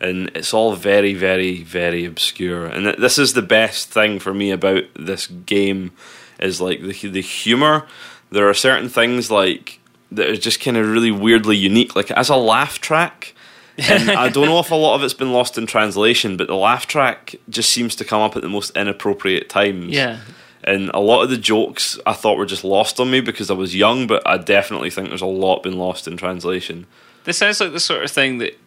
And 0.00 0.30
it's 0.34 0.52
all 0.52 0.74
very, 0.74 1.14
very, 1.14 1.62
very 1.62 2.04
obscure. 2.04 2.66
And 2.66 2.86
this 2.86 3.18
is 3.18 3.34
the 3.34 3.42
best 3.42 3.90
thing 3.90 4.18
for 4.18 4.34
me 4.34 4.50
about 4.50 4.82
this 4.94 5.28
game 5.28 5.92
is 6.40 6.60
like 6.60 6.80
the 6.82 7.08
the 7.08 7.22
humor. 7.22 7.86
There 8.32 8.48
are 8.48 8.54
certain 8.54 8.88
things 8.88 9.30
like 9.30 9.78
that 10.10 10.28
are 10.28 10.36
just 10.36 10.60
kind 10.60 10.76
of 10.76 10.88
really 10.88 11.10
weirdly 11.10 11.56
unique. 11.56 11.94
Like 11.94 12.10
as 12.10 12.28
a 12.28 12.36
laugh 12.36 12.80
track, 12.80 13.34
and 13.78 14.10
I 14.10 14.28
don't 14.28 14.46
know 14.46 14.58
if 14.58 14.70
a 14.70 14.74
lot 14.74 14.94
of 14.94 15.02
it's 15.02 15.14
been 15.14 15.32
lost 15.32 15.56
in 15.56 15.66
translation, 15.66 16.36
but 16.36 16.46
the 16.46 16.56
laugh 16.56 16.86
track 16.86 17.34
just 17.48 17.70
seems 17.70 17.94
to 17.96 18.04
come 18.04 18.20
up 18.20 18.36
at 18.36 18.42
the 18.42 18.48
most 18.48 18.76
inappropriate 18.76 19.48
times. 19.48 19.92
Yeah. 19.92 20.20
And 20.64 20.90
a 20.94 21.00
lot 21.00 21.22
of 21.22 21.30
the 21.30 21.38
jokes 21.38 21.98
I 22.06 22.12
thought 22.12 22.36
were 22.36 22.46
just 22.46 22.62
lost 22.62 23.00
on 23.00 23.10
me 23.10 23.20
because 23.20 23.50
I 23.50 23.54
was 23.54 23.74
young, 23.74 24.06
but 24.06 24.22
I 24.26 24.38
definitely 24.38 24.90
think 24.90 25.08
there's 25.08 25.22
a 25.22 25.26
lot 25.26 25.62
been 25.62 25.78
lost 25.78 26.06
in 26.06 26.16
translation. 26.16 26.86
This 27.24 27.38
sounds 27.38 27.60
like 27.60 27.72
the 27.72 27.80
sort 27.80 28.04
of 28.04 28.10
thing 28.10 28.38
that 28.38 28.58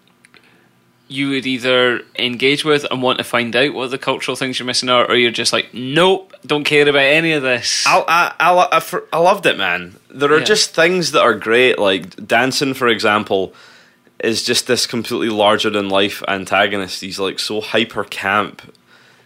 you 1.07 1.29
would 1.29 1.45
either 1.45 2.01
engage 2.17 2.65
with 2.65 2.83
and 2.89 3.01
want 3.01 3.17
to 3.19 3.23
find 3.23 3.55
out 3.55 3.73
what 3.73 3.91
the 3.91 3.97
cultural 3.97 4.35
things 4.35 4.57
you're 4.59 4.65
missing 4.65 4.89
are, 4.89 5.05
or 5.07 5.15
you're 5.15 5.29
just 5.31 5.53
like, 5.53 5.73
nope, 5.73 6.33
don't 6.45 6.63
care 6.63 6.87
about 6.87 6.99
any 7.03 7.31
of 7.33 7.43
this. 7.43 7.85
I, 7.85 8.03
I, 8.39 8.69
I, 8.71 9.01
I, 9.13 9.17
loved 9.19 9.45
it, 9.45 9.57
man. 9.57 9.95
There 10.09 10.31
are 10.33 10.39
Yeah. 10.39 10.45
just 10.45 10.73
things 10.75 11.11
that 11.11 11.21
are 11.21 11.35
great, 11.35 11.77
like 11.77 12.27
dancing, 12.27 12.73
for 12.73 12.87
example, 12.87 13.53
is 14.19 14.41
just 14.43 14.65
this 14.67 14.87
completely 14.87 15.29
larger 15.29 15.69
than 15.69 15.89
life 15.89 16.23
antagonist. 16.27 17.01
He's 17.01 17.19
like 17.19 17.37
so 17.39 17.61
hyper 17.61 18.03
camp. 18.03 18.61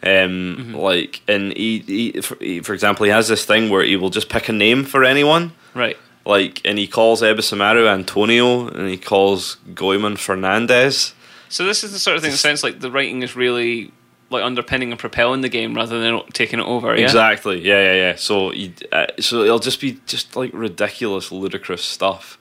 Um, 0.02 0.10
Mm-hmm. 0.58 0.76
like, 0.76 1.22
and 1.28 1.52
he, 1.56 1.80
he, 1.80 2.22
for, 2.22 2.36
he, 2.40 2.62
for 2.62 2.74
example, 2.74 3.06
he 3.06 3.12
has 3.12 3.28
this 3.28 3.46
thing 3.46 3.70
where 3.70 3.84
he 3.84 3.96
will 3.98 4.10
just 4.10 4.30
pick 4.30 4.48
a 4.50 4.54
name 4.54 4.84
for 4.86 5.04
anyone. 5.04 5.52
right. 5.74 5.98
Like, 6.26 6.62
and 6.64 6.78
he 6.78 6.86
calls 6.88 7.22
Ebisumaru 7.22 7.88
Antonio, 7.88 8.68
and 8.68 8.88
he 8.90 8.98
calls 8.98 9.56
Goemon 9.74 10.16
Fernandez. 10.18 11.14
So 11.50 11.66
this 11.66 11.84
is 11.84 11.92
the 11.92 12.00
sort 12.00 12.16
of 12.16 12.24
thing 12.24 12.32
that 12.32 12.38
sounds 12.38 12.64
like 12.64 12.80
the 12.80 12.92
writing 12.92 13.24
is 13.24 13.36
really 13.36 13.92
like 14.30 14.44
underpinning 14.44 14.92
and 14.92 15.00
propelling 15.00 15.42
the 15.42 15.50
game 15.50 15.74
rather 15.74 16.00
than 16.00 16.22
taking 16.34 16.60
it 16.60 16.66
over. 16.66 16.96
Yeah. 16.96 17.06
Exactly. 17.06 17.62
Yeah, 17.62 17.82
yeah, 17.82 17.94
yeah. 17.94 18.16
So 18.16 18.52
you, 18.54 18.74
uh, 18.92 19.08
so 19.20 19.44
it'll 19.44 19.60
just 19.60 19.82
be 19.82 20.00
just 20.06 20.36
like 20.36 20.52
ridiculous, 20.54 21.32
ludicrous 21.32 21.84
stuff. 21.84 22.38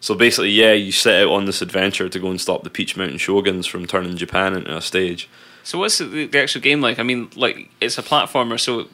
So 0.00 0.14
basically, 0.14 0.50
yeah, 0.50 0.72
you 0.72 0.92
set 0.92 1.22
out 1.22 1.30
on 1.30 1.44
this 1.44 1.60
adventure 1.60 2.08
to 2.08 2.18
go 2.18 2.30
and 2.30 2.40
stop 2.40 2.62
the 2.62 2.70
Peach 2.70 2.96
Mountain 2.96 3.18
Shoguns 3.18 3.66
from 3.68 3.86
turning 3.86 4.16
Japan 4.16 4.54
into 4.54 4.76
a 4.76 4.80
stage. 4.80 5.28
So 5.62 5.78
what's 5.78 5.98
the, 5.98 6.26
the 6.26 6.38
actual 6.38 6.62
game 6.62 6.80
like? 6.80 6.98
I 6.98 7.02
mean, 7.02 7.30
like 7.36 7.70
it's 7.80 7.98
a 7.98 8.02
platformer, 8.02 8.58
so 8.58 8.88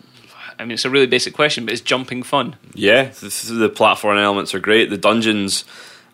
I 0.59 0.65
mean 0.65 0.73
it's 0.73 0.85
a 0.85 0.91
really 0.91 1.07
basic 1.07 1.35
question, 1.35 1.65
but 1.65 1.73
it's 1.73 1.81
jumping 1.81 2.23
fun. 2.23 2.57
Yeah, 2.75 3.05
the, 3.11 3.55
the 3.59 3.69
platform 3.69 4.19
elements 4.19 4.55
are 4.55 4.59
great. 4.59 4.91
The 4.91 4.99
dungeons, 4.99 5.65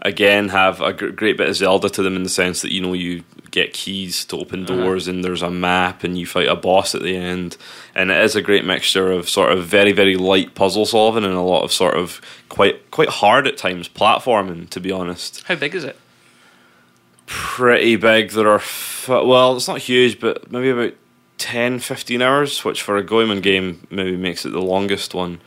again, 0.03 0.51
have 0.51 0.81
a 0.83 0.93
great 0.93 1.39
bit 1.39 1.49
of 1.49 1.57
Zelda 1.57 1.89
to 1.91 2.03
them 2.03 2.17
in 2.17 2.23
the 2.23 2.29
sense 2.29 2.61
that 2.63 2.73
you 2.73 2.83
know 2.83 2.93
you 2.93 3.25
get 3.53 3.73
keys 3.73 4.25
to 4.25 4.37
open 4.39 4.65
doors 4.65 5.07
and 5.07 5.23
there's 5.25 5.43
a 5.43 5.51
map 5.51 6.03
and 6.03 6.19
you 6.19 6.27
fight 6.27 6.49
a 6.49 6.57
boss 6.57 6.95
at 6.95 7.03
the 7.03 7.17
end. 7.17 7.57
And 7.95 8.11
it 8.11 8.21
is 8.25 8.35
a 8.35 8.43
great 8.43 8.65
mixture 8.65 9.13
of 9.13 9.29
sort 9.29 9.53
of 9.53 9.65
very 9.65 9.93
very 9.93 10.17
light 10.17 10.55
puzzle 10.57 10.85
solving 10.87 11.23
and 11.25 11.35
a 11.35 11.41
lot 11.41 11.63
of 11.63 11.73
sort 11.73 11.95
of 11.95 12.21
quite 12.49 12.91
quite 12.91 13.09
hard 13.11 13.47
at 13.47 13.57
times 13.57 13.89
platforming. 13.89 14.69
To 14.71 14.81
be 14.81 14.91
honest, 14.91 15.45
How 15.47 15.55
big 15.55 15.75
is 15.77 15.85
it? 15.85 15.97
pretty 17.27 17.97
big. 17.97 18.31
There 18.31 18.49
are 18.49 18.57
f- 18.57 19.07
well, 19.09 19.57
it's 19.57 19.69
not 19.69 19.79
huge, 19.79 20.21
but 20.21 20.51
maybe 20.51 20.71
about 20.71 20.95
10, 21.39 21.79
15 21.81 22.23
hours, 22.23 22.65
which 22.65 22.83
for 22.83 22.97
a 22.97 23.03
Goemon 23.03 23.41
game 23.41 23.87
maybe 23.91 24.17
makes 24.17 24.45
it 24.45 24.51
the 24.51 24.61
longest 24.63 25.15
one. 25.15 25.41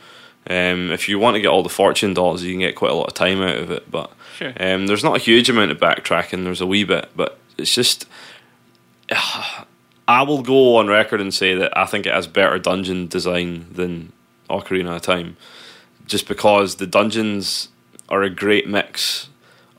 Um, 0.48 0.90
if 0.92 1.08
you 1.08 1.18
want 1.18 1.34
to 1.34 1.40
get 1.40 1.48
all 1.48 1.62
the 1.62 1.68
fortune 1.68 2.14
dolls, 2.14 2.42
you 2.42 2.52
can 2.52 2.60
get 2.60 2.76
quite 2.76 2.90
a 2.92 2.94
lot 2.94 3.08
of 3.08 3.14
time 3.14 3.40
out 3.42 3.56
of 3.56 3.70
it. 3.70 3.90
But 3.90 4.12
Sure. 4.36 4.52
um, 4.60 4.86
there's 4.86 5.02
not 5.04 5.16
a 5.16 5.20
huge 5.20 5.48
amount 5.48 5.70
of 5.70 5.78
backtracking. 5.78 6.44
There's 6.44 6.60
a 6.60 6.66
wee 6.66 6.84
bit, 6.84 7.08
but 7.16 7.38
it's 7.58 7.74
just. 7.74 8.06
I 10.08 10.22
will 10.22 10.42
go 10.42 10.76
on 10.76 10.86
record 10.86 11.20
and 11.20 11.34
say 11.34 11.56
that 11.56 11.76
I 11.76 11.84
think 11.84 12.06
it 12.06 12.14
has 12.14 12.28
better 12.28 12.60
dungeon 12.60 13.08
design 13.08 13.66
than 13.72 14.12
Ocarina 14.48 14.94
of 14.94 15.02
Time, 15.02 15.36
just 16.06 16.28
because 16.28 16.76
the 16.76 16.86
dungeons 16.86 17.70
are 18.08 18.22
a 18.22 18.30
great 18.30 18.68
mix 18.68 19.28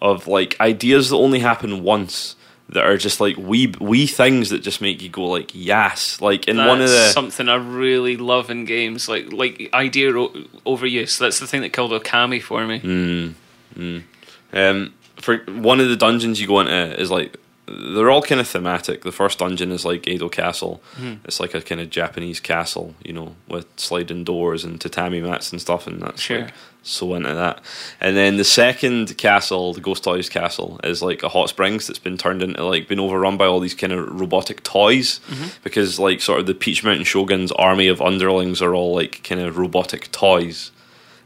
of 0.02 0.28
like 0.28 0.60
ideas 0.60 1.10
that 1.10 1.16
only 1.16 1.40
happen 1.40 1.82
once 1.82 2.36
that 2.70 2.84
are 2.84 2.98
just 2.98 3.22
like 3.22 3.38
wee 3.38 3.74
wee 3.80 4.06
things 4.06 4.50
that 4.50 4.60
just 4.60 4.82
make 4.82 5.02
you 5.02 5.10
go 5.10 5.26
like 5.26 5.52
yes 5.54 6.20
like 6.20 6.48
in 6.48 6.58
That's 6.58 6.68
one 6.68 6.82
of 6.82 6.90
the 6.90 7.10
something 7.10 7.48
I 7.48 7.56
really 7.56 8.18
love 8.18 8.50
in 8.50 8.66
games, 8.66 9.08
like 9.08 9.32
like 9.32 9.70
idea 9.74 10.12
o- 10.18 10.34
overuse. 10.66 11.18
That's 11.18 11.40
the 11.40 11.48
thing 11.48 11.62
that 11.62 11.72
killed 11.72 11.92
Okami 11.92 12.42
for 12.42 12.66
me. 12.66 13.34
Mm. 13.78 14.04
Um, 14.54 14.94
for 15.16 15.38
one 15.48 15.80
of 15.80 15.88
the 15.88 15.96
dungeons 15.96 16.42
you 16.42 16.48
go 16.48 16.60
into 16.60 17.00
is 17.00 17.10
like 17.10 17.38
they're 17.68 18.10
all 18.10 18.22
kind 18.22 18.40
of 18.42 18.48
thematic. 18.48 19.04
The 19.04 19.12
first 19.12 19.40
dungeon 19.40 19.72
is 19.72 19.84
like 19.86 20.08
Edo 20.08 20.30
Castle. 20.30 20.82
Hmm. 20.96 21.16
It's 21.26 21.40
like 21.40 21.54
a 21.54 21.62
kind 21.62 21.82
of 21.82 21.90
Japanese 21.90 22.40
castle, 22.40 22.96
you 23.04 23.14
know, 23.14 23.36
with 23.48 23.68
sliding 23.78 24.24
doors 24.24 24.64
and 24.64 24.80
tatami 24.80 25.20
mats 25.22 25.52
and 25.52 25.60
stuff, 25.60 25.86
and 25.88 26.02
that's 26.02 26.22
Sure. 26.22 26.44
like, 26.44 26.54
so 26.84 27.14
into 27.16 27.34
that. 27.34 27.60
And 28.00 28.16
then 28.16 28.38
the 28.38 28.46
second 28.46 29.18
castle, 29.18 29.74
the 29.74 29.82
Ghost 29.82 30.06
Toys 30.06 30.30
Castle, 30.30 30.80
is 30.86 31.02
like 31.02 31.22
a 31.24 31.30
hot 31.30 31.50
springs 31.50 31.86
that's 31.88 32.00
been 32.00 32.18
turned 32.18 32.42
into 32.42 32.64
like 32.64 32.88
been 32.88 33.00
overrun 33.02 33.36
by 33.36 33.46
all 33.46 33.60
these 33.60 33.74
kind 33.74 33.92
of 33.92 34.08
robotic 34.20 34.64
toys 34.64 35.20
Mm-hmm. 35.28 35.48
because 35.64 36.00
like 36.00 36.22
sort 36.22 36.40
of 36.40 36.46
the 36.46 36.54
Peach 36.56 36.86
Mountain 36.86 37.04
Shogun's 37.04 37.52
army 37.52 37.88
of 37.90 38.02
underlings 38.02 38.62
are 38.62 38.74
all 38.74 38.96
like 38.96 39.22
kind 39.24 39.42
of 39.42 39.58
robotic 39.58 40.10
toys. 40.14 40.72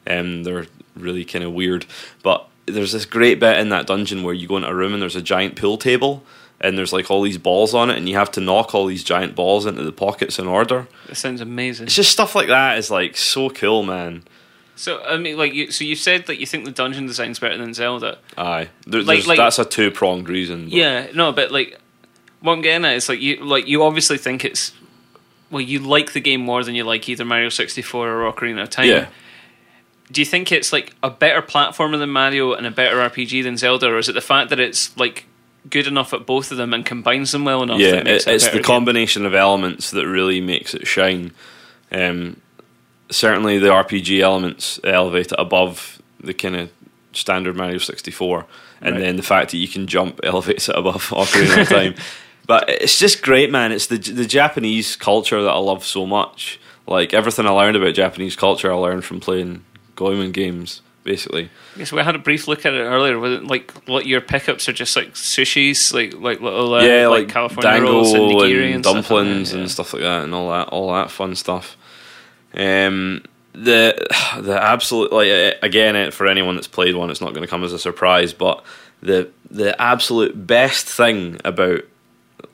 Um, 0.07 0.43
they're 0.43 0.65
really 0.95 1.23
kind 1.25 1.43
of 1.45 1.53
weird. 1.53 1.85
But 2.23 2.47
there's 2.65 2.91
this 2.91 3.05
great 3.05 3.39
bit 3.39 3.57
in 3.57 3.69
that 3.69 3.87
dungeon 3.87 4.23
where 4.23 4.33
you 4.33 4.47
go 4.47 4.57
into 4.57 4.69
a 4.69 4.73
room 4.75 4.93
and 4.93 5.01
there's 5.01 5.15
a 5.15 5.21
giant 5.21 5.55
pool 5.55 5.77
table 5.77 6.23
and 6.59 6.77
there's 6.77 6.93
like 6.93 7.09
all 7.09 7.21
these 7.23 7.37
balls 7.39 7.73
on 7.73 7.89
it 7.89 7.97
and 7.97 8.07
you 8.07 8.15
have 8.15 8.31
to 8.31 8.39
knock 8.39 8.75
all 8.75 8.85
these 8.85 9.03
giant 9.03 9.35
balls 9.35 9.65
into 9.65 9.83
the 9.83 9.91
pockets 9.91 10.37
in 10.39 10.47
order. 10.47 10.87
It 11.09 11.15
sounds 11.15 11.41
amazing. 11.41 11.87
It's 11.87 11.95
just 11.95 12.11
stuff 12.11 12.35
like 12.35 12.47
that 12.47 12.77
is 12.77 12.91
like 12.91 13.17
so 13.17 13.49
cool, 13.49 13.83
man. 13.83 14.23
So 14.75 15.01
I 15.03 15.17
mean, 15.17 15.37
like 15.37 15.53
you, 15.53 15.71
so 15.71 15.83
you 15.83 15.95
said 15.95 16.27
that 16.27 16.39
you 16.39 16.45
think 16.45 16.65
the 16.65 16.71
dungeon 16.71 17.05
design's 17.07 17.39
better 17.39 17.57
than 17.57 17.73
Zelda. 17.73 18.17
Aye, 18.37 18.69
there, 18.87 19.01
Like- 19.03 19.25
like- 19.27 19.37
that's 19.37 19.59
a 19.59 19.65
two 19.65 19.91
pronged 19.91 20.29
reason. 20.29 20.65
but- 20.65 20.73
Yeah, 20.73 21.07
no, 21.13 21.31
but 21.31 21.51
like 21.51 21.79
what 22.41 22.53
I'm 22.53 22.61
getting 22.61 22.85
at 22.85 22.93
is 22.95 23.09
like 23.09 23.19
you 23.21 23.43
like 23.43 23.67
you 23.67 23.83
obviously 23.83 24.17
think 24.17 24.45
it's 24.45 24.71
well, 25.51 25.61
you 25.61 25.79
like 25.79 26.13
the 26.13 26.21
game 26.21 26.41
more 26.41 26.63
than 26.63 26.75
you 26.75 26.83
like 26.85 27.09
either 27.09 27.25
Mario 27.25 27.49
64 27.49 28.07
or 28.09 28.31
Ocarina 28.31 28.63
of 28.63 28.69
Time. 28.69 28.87
yeah. 28.87 29.07
Do 30.11 30.19
you 30.21 30.25
think 30.25 30.51
it's 30.51 30.73
like 30.73 30.93
a 31.01 31.09
better 31.09 31.41
platformer 31.41 31.97
than 31.97 32.09
Mario 32.09 32.53
and 32.53 32.67
a 32.67 32.71
better 32.71 32.97
RPG 32.97 33.43
than 33.43 33.55
Zelda, 33.57 33.87
or 33.87 33.97
is 33.97 34.09
it 34.09 34.13
the 34.13 34.21
fact 34.21 34.49
that 34.49 34.59
it's 34.59 34.95
like 34.97 35.25
good 35.69 35.87
enough 35.87 36.13
at 36.13 36.25
both 36.25 36.51
of 36.51 36.57
them 36.57 36.73
and 36.73 36.85
combines 36.85 37.31
them 37.31 37.45
well 37.45 37.63
enough? 37.63 37.79
yeah, 37.79 37.91
that 37.91 38.05
makes 38.05 38.27
it, 38.27 38.33
it's 38.35 38.45
the 38.47 38.53
game? 38.55 38.63
combination 38.63 39.25
of 39.25 39.33
elements 39.33 39.91
that 39.91 40.05
really 40.07 40.41
makes 40.41 40.73
it 40.73 40.85
shine. 40.87 41.31
Um, 41.91 42.41
certainly, 43.09 43.57
the 43.59 43.67
RPG 43.69 44.19
elements 44.21 44.79
elevate 44.83 45.27
it 45.31 45.35
above 45.39 46.01
the 46.19 46.33
kind 46.33 46.55
of 46.55 46.69
standard 47.13 47.55
Mario 47.55 47.77
sixty 47.77 48.11
four, 48.11 48.45
and 48.81 48.95
Right. 48.95 49.01
then 49.01 49.15
the 49.17 49.23
fact 49.23 49.51
that 49.51 49.57
you 49.57 49.67
can 49.67 49.87
jump 49.87 50.19
elevates 50.23 50.67
it 50.69 50.75
above 50.75 51.03
Ocarina 51.09 51.61
of 51.61 51.69
Time. 51.69 51.95
But 52.47 52.67
it's 52.69 52.97
just 52.99 53.21
great, 53.21 53.49
man. 53.51 53.71
It's 53.71 53.85
the 53.87 53.97
the 53.97 54.25
Japanese 54.25 54.95
culture 54.97 55.41
that 55.41 55.49
I 55.51 55.57
love 55.59 55.85
so 55.85 56.05
much. 56.05 56.59
Like 56.87 57.13
everything 57.13 57.45
I 57.45 57.51
learned 57.51 57.77
about 57.77 57.93
Japanese 57.93 58.35
culture, 58.35 58.69
I 58.69 58.75
learned 58.75 59.05
from 59.05 59.19
playing 59.21 59.63
Goemon 60.01 60.31
games, 60.31 60.81
basically. 61.03 61.49
Yes, 61.75 61.91
we 61.91 62.01
had 62.01 62.15
a 62.15 62.19
brief 62.19 62.47
look 62.47 62.65
at 62.65 62.73
it 62.73 62.81
earlier. 62.81 63.19
Was 63.19 63.33
it 63.33 63.45
like 63.45 63.71
what 63.87 64.05
your 64.05 64.21
pickups 64.21 64.67
are 64.67 64.73
just 64.73 64.95
like 64.95 65.13
sushis, 65.13 65.93
like 65.93 66.13
like 66.13 66.41
little 66.41 66.73
uh, 66.73 66.83
yeah, 66.83 67.07
like, 67.07 67.25
like, 67.25 67.29
California 67.29 67.71
dango 67.71 67.91
rolls 67.91 68.13
and 68.13 68.23
and, 68.23 68.31
nigiri 68.33 68.73
and, 68.73 68.83
dumplings 68.83 69.49
stuff 69.49 69.53
like 69.53 69.53
that, 69.53 69.53
and 69.53 69.61
yeah. 69.61 69.67
stuff 69.67 69.93
like 69.93 70.01
that, 70.03 70.23
and 70.23 70.33
all 70.33 70.49
that, 70.49 70.67
all 70.69 70.93
that 70.93 71.11
fun 71.11 71.35
stuff. 71.35 71.77
Um, 72.53 73.23
the 73.53 74.07
the 74.41 74.61
absolute 74.61 75.11
like 75.11 75.57
again 75.61 76.11
for 76.11 76.27
anyone 76.27 76.55
that's 76.55 76.67
played 76.67 76.95
one, 76.95 77.09
it's 77.09 77.21
not 77.21 77.33
going 77.33 77.43
to 77.43 77.49
come 77.49 77.63
as 77.63 77.73
a 77.73 77.79
surprise, 77.79 78.33
but 78.33 78.63
the 79.01 79.29
the 79.49 79.79
absolute 79.81 80.47
best 80.47 80.87
thing 80.87 81.39
about 81.43 81.81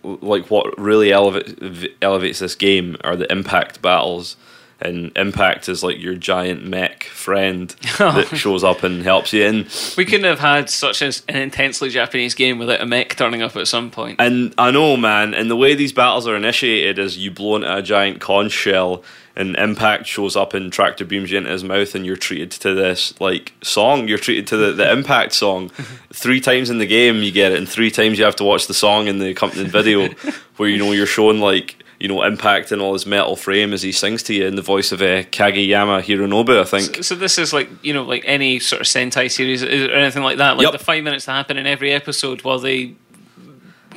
like 0.03 0.49
what 0.49 0.77
really 0.79 1.11
elevate, 1.11 1.95
elevates 2.01 2.39
this 2.39 2.55
game 2.55 2.97
are 3.03 3.15
the 3.15 3.31
impact 3.31 3.81
battles. 3.81 4.37
And 4.79 5.11
impact 5.15 5.69
is 5.69 5.83
like 5.83 5.99
your 5.99 6.13
giant 6.13 6.63
mech 6.63 7.05
friend 7.05 7.69
that 7.97 8.29
shows 8.35 8.63
up 8.63 8.83
and 8.83 9.01
helps 9.01 9.33
you. 9.33 9.43
And 9.43 9.67
We 9.97 10.05
couldn't 10.05 10.25
have 10.25 10.39
had 10.39 10.69
such 10.69 11.01
an 11.01 11.11
intensely 11.27 11.89
Japanese 11.89 12.35
game 12.35 12.59
without 12.59 12.81
a 12.81 12.85
mech 12.85 13.15
turning 13.15 13.41
up 13.41 13.55
at 13.55 13.67
some 13.67 13.89
point. 13.89 14.21
And 14.21 14.53
I 14.57 14.69
know, 14.69 14.95
man, 14.95 15.33
and 15.33 15.49
the 15.49 15.55
way 15.55 15.73
these 15.73 15.93
battles 15.93 16.27
are 16.27 16.35
initiated 16.35 16.99
is 16.99 17.17
you 17.17 17.31
blow 17.31 17.55
into 17.55 17.75
a 17.75 17.81
giant 17.81 18.21
conch 18.21 18.51
shell, 18.51 19.03
and 19.35 19.55
Impact 19.55 20.07
shows 20.07 20.35
up 20.35 20.53
and 20.55 20.73
tractor 20.73 21.05
beams 21.05 21.31
you 21.31 21.37
into 21.37 21.51
his 21.51 21.63
mouth, 21.63 21.93
and 21.93 22.05
you're 22.05 22.15
treated 22.15 22.51
to 22.51 22.73
this 22.73 23.19
like 23.19 23.53
song. 23.61 24.07
You're 24.07 24.17
treated 24.17 24.47
to 24.47 24.57
the, 24.57 24.73
the 24.73 24.91
Impact 24.97 25.33
song. 25.33 25.69
three 26.13 26.39
times 26.41 26.69
in 26.69 26.77
the 26.79 26.87
game 26.87 27.23
you 27.23 27.31
get 27.31 27.51
it, 27.51 27.57
and 27.57 27.69
three 27.69 27.91
times 27.91 28.17
you 28.19 28.25
have 28.25 28.35
to 28.37 28.43
watch 28.43 28.67
the 28.67 28.73
song 28.73 29.07
in 29.07 29.19
the 29.19 29.29
accompanying 29.29 29.69
video, 29.69 30.09
where 30.57 30.69
you 30.69 30.77
know 30.77 30.91
you're 30.91 31.05
shown 31.05 31.39
like 31.39 31.75
you 31.99 32.07
know 32.07 32.23
Impact 32.23 32.71
in 32.71 32.79
all 32.79 32.93
his 32.93 33.05
metal 33.05 33.35
frame 33.35 33.73
as 33.73 33.81
he 33.81 33.91
sings 33.91 34.23
to 34.23 34.33
you 34.33 34.45
in 34.45 34.55
the 34.55 34.61
voice 34.61 34.91
of 34.91 35.01
uh, 35.01 35.23
Kageyama 35.23 36.01
Hironobu, 36.03 36.59
I 36.59 36.63
think. 36.63 37.03
So 37.03 37.15
this 37.15 37.37
is 37.37 37.53
like 37.53 37.69
you 37.83 37.93
know 37.93 38.03
like 38.03 38.23
any 38.25 38.59
sort 38.59 38.81
of 38.81 38.87
Sentai 38.87 39.31
series 39.31 39.63
or 39.63 39.67
anything 39.67 40.23
like 40.23 40.37
that. 40.37 40.57
Like 40.57 40.65
Yep. 40.65 40.71
the 40.73 40.79
five 40.85 41.03
minutes 41.03 41.25
that 41.25 41.33
happen 41.33 41.57
in 41.57 41.65
every 41.65 41.91
episode 41.91 42.43
while 42.43 42.59
they 42.59 42.95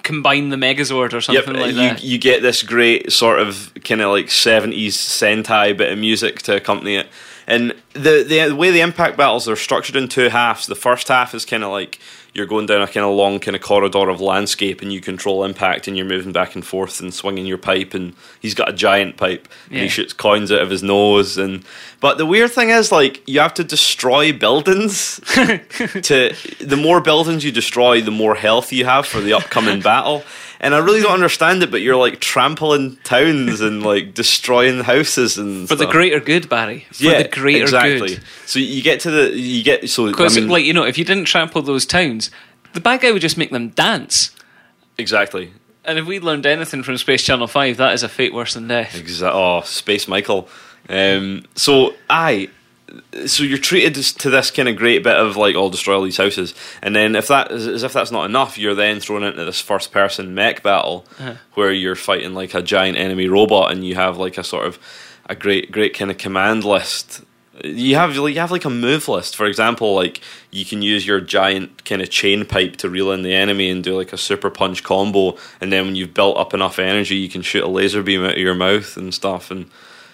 combine 0.02 0.48
the 0.48 0.56
Megazord 0.56 1.12
or 1.12 1.20
something 1.20 1.54
like 1.54 1.74
you, 1.74 1.74
that. 1.74 2.02
you 2.02 2.18
get 2.18 2.42
this 2.42 2.62
great 2.62 3.12
sort 3.12 3.38
of 3.38 3.72
kind 3.84 4.00
of 4.00 4.10
like 4.10 4.26
70s 4.26 4.88
Sentai 4.88 5.76
bit 5.76 5.92
of 5.92 5.98
music 5.98 6.40
to 6.42 6.56
accompany 6.56 6.96
it. 6.96 7.06
And 7.46 7.74
the, 7.94 8.24
the 8.26 8.48
the 8.48 8.56
way 8.56 8.70
the 8.70 8.80
impact 8.80 9.16
battles 9.16 9.48
are 9.48 9.56
structured 9.56 9.96
in 9.96 10.08
two 10.08 10.28
halves. 10.28 10.66
The 10.66 10.76
first 10.76 11.08
half 11.08 11.34
is 11.34 11.44
kind 11.44 11.64
of 11.64 11.70
like 11.70 11.98
you're 12.32 12.46
going 12.46 12.66
down 12.66 12.82
a 12.82 12.86
kind 12.86 13.04
of 13.04 13.14
long 13.14 13.40
kind 13.40 13.56
of 13.56 13.62
corridor 13.62 14.08
of 14.08 14.20
landscape, 14.20 14.82
and 14.82 14.92
you 14.92 15.00
control 15.00 15.44
impact, 15.44 15.88
and 15.88 15.96
you're 15.96 16.06
moving 16.06 16.32
back 16.32 16.54
and 16.54 16.64
forth 16.64 17.00
and 17.00 17.12
swinging 17.12 17.46
your 17.46 17.58
pipe. 17.58 17.94
And 17.94 18.14
he's 18.40 18.54
got 18.54 18.68
a 18.68 18.72
giant 18.72 19.16
pipe, 19.16 19.48
and 19.70 19.80
he 19.80 19.88
shoots 19.88 20.12
coins 20.12 20.52
out 20.52 20.62
of 20.62 20.70
his 20.70 20.82
nose. 20.82 21.38
And 21.38 21.64
but 22.00 22.18
the 22.18 22.26
weird 22.26 22.52
thing 22.52 22.70
is, 22.70 22.92
like, 22.92 23.26
you 23.28 23.40
have 23.40 23.54
to 23.54 23.64
destroy 23.64 24.32
buildings. 24.32 25.20
to 25.34 26.34
the 26.60 26.78
more 26.80 27.00
buildings 27.00 27.44
you 27.44 27.52
destroy, 27.52 28.00
the 28.00 28.10
more 28.10 28.34
health 28.34 28.72
you 28.72 28.84
have 28.84 29.06
for 29.06 29.20
the 29.20 29.32
upcoming 29.32 29.80
battle. 29.80 30.22
and 30.60 30.74
I 30.74 30.78
really 30.78 31.00
don't 31.00 31.12
understand 31.12 31.62
it. 31.62 31.70
But 31.70 31.80
you're 31.80 31.96
like 31.96 32.20
trampling 32.20 32.96
towns 33.04 33.60
and 33.60 33.82
like 33.82 34.14
destroying 34.14 34.80
houses 34.80 35.38
and 35.38 35.68
For 35.68 35.74
the 35.74 35.86
greater 35.86 36.20
good, 36.20 36.48
Barry. 36.48 36.86
For 36.92 37.04
yeah, 37.04 37.22
the 37.22 37.28
greater 37.28 37.62
exactly. 37.62 38.08
good. 38.16 38.22
So 38.46 38.58
you 38.58 38.82
get 38.82 39.00
to 39.00 39.10
the 39.10 39.36
you 39.38 39.62
get 39.64 39.88
so 39.88 40.06
I 40.06 40.10
Because, 40.10 40.36
mean, 40.36 40.48
like, 40.48 40.64
you 40.64 40.72
know, 40.72 40.84
if 40.84 40.98
you 40.98 41.04
didn't 41.04 41.24
trample 41.24 41.62
those 41.62 41.86
towns, 41.86 42.30
the 42.72 42.80
bad 42.80 43.00
guy 43.00 43.10
would 43.12 43.22
just 43.22 43.36
make 43.38 43.50
them 43.50 43.70
dance. 43.70 44.30
exactly. 44.98 45.52
And 45.82 45.98
if 45.98 46.04
we 46.04 46.20
learned 46.20 46.44
anything 46.44 46.82
from 46.82 46.98
Space 46.98 47.22
Channel 47.22 47.46
5, 47.46 47.78
that 47.78 47.94
is 47.94 48.02
a 48.02 48.08
fate 48.08 48.34
worse 48.34 48.52
than 48.52 48.68
death. 48.68 48.92
Exa- 48.94 49.30
oh, 49.32 49.62
Space 49.62 50.06
Michael. 50.06 50.46
Um, 50.90 51.46
so 51.56 51.94
I, 52.10 52.50
so 53.26 53.42
you're 53.44 53.58
treated 53.58 53.94
to 53.94 54.30
this 54.30 54.50
kind 54.50 54.68
of 54.68 54.76
great 54.76 55.02
bit 55.04 55.16
of 55.16 55.36
like, 55.36 55.54
I'll 55.56 55.70
destroy 55.70 55.94
all 55.96 56.02
these 56.02 56.16
houses, 56.16 56.54
and 56.82 56.94
then 56.94 57.14
if 57.16 57.28
that 57.28 57.50
is 57.52 57.66
as 57.66 57.82
if 57.82 57.92
that's 57.92 58.10
not 58.10 58.24
enough, 58.24 58.58
you're 58.58 58.74
then 58.74 59.00
thrown 59.00 59.22
into 59.22 59.44
this 59.44 59.60
first 59.60 59.92
person 59.92 60.34
mech 60.34 60.62
battle 60.62 61.04
Uh-huh. 61.18 61.34
where 61.54 61.72
you're 61.72 61.94
fighting 61.96 62.34
like 62.34 62.54
a 62.54 62.62
giant 62.62 62.96
enemy 62.98 63.28
robot, 63.28 63.72
and 63.72 63.84
you 63.84 63.94
have 63.94 64.16
like 64.18 64.38
a 64.38 64.44
sort 64.44 64.66
of 64.66 64.78
a 65.26 65.34
great 65.34 65.70
great 65.70 65.96
kind 65.96 66.10
of 66.10 66.18
command 66.18 66.64
list. 66.64 67.22
You 67.62 67.94
have 67.96 68.16
like 68.16 68.34
you 68.34 68.40
have 68.40 68.50
like 68.50 68.64
a 68.64 68.70
move 68.70 69.06
list. 69.06 69.36
For 69.36 69.44
example, 69.46 69.94
like 69.94 70.20
you 70.50 70.64
can 70.64 70.80
use 70.82 71.06
your 71.06 71.20
giant 71.20 71.84
kind 71.84 72.00
of 72.00 72.08
chain 72.08 72.46
pipe 72.46 72.76
to 72.76 72.88
reel 72.88 73.12
in 73.12 73.22
the 73.22 73.34
enemy 73.34 73.68
and 73.70 73.84
do 73.84 73.94
like 73.96 74.12
a 74.14 74.16
super 74.18 74.48
punch 74.50 74.82
combo, 74.82 75.36
and 75.60 75.70
then 75.70 75.84
when 75.86 75.94
you've 75.94 76.14
built 76.14 76.38
up 76.38 76.54
enough 76.54 76.78
energy, 76.78 77.16
you 77.16 77.28
can 77.28 77.42
shoot 77.42 77.62
a 77.62 77.68
laser 77.68 78.02
beam 78.02 78.24
out 78.24 78.32
of 78.32 78.38
your 78.38 78.54
mouth 78.54 78.96
and 78.96 79.12
stuff. 79.14 79.50
And 79.50 79.66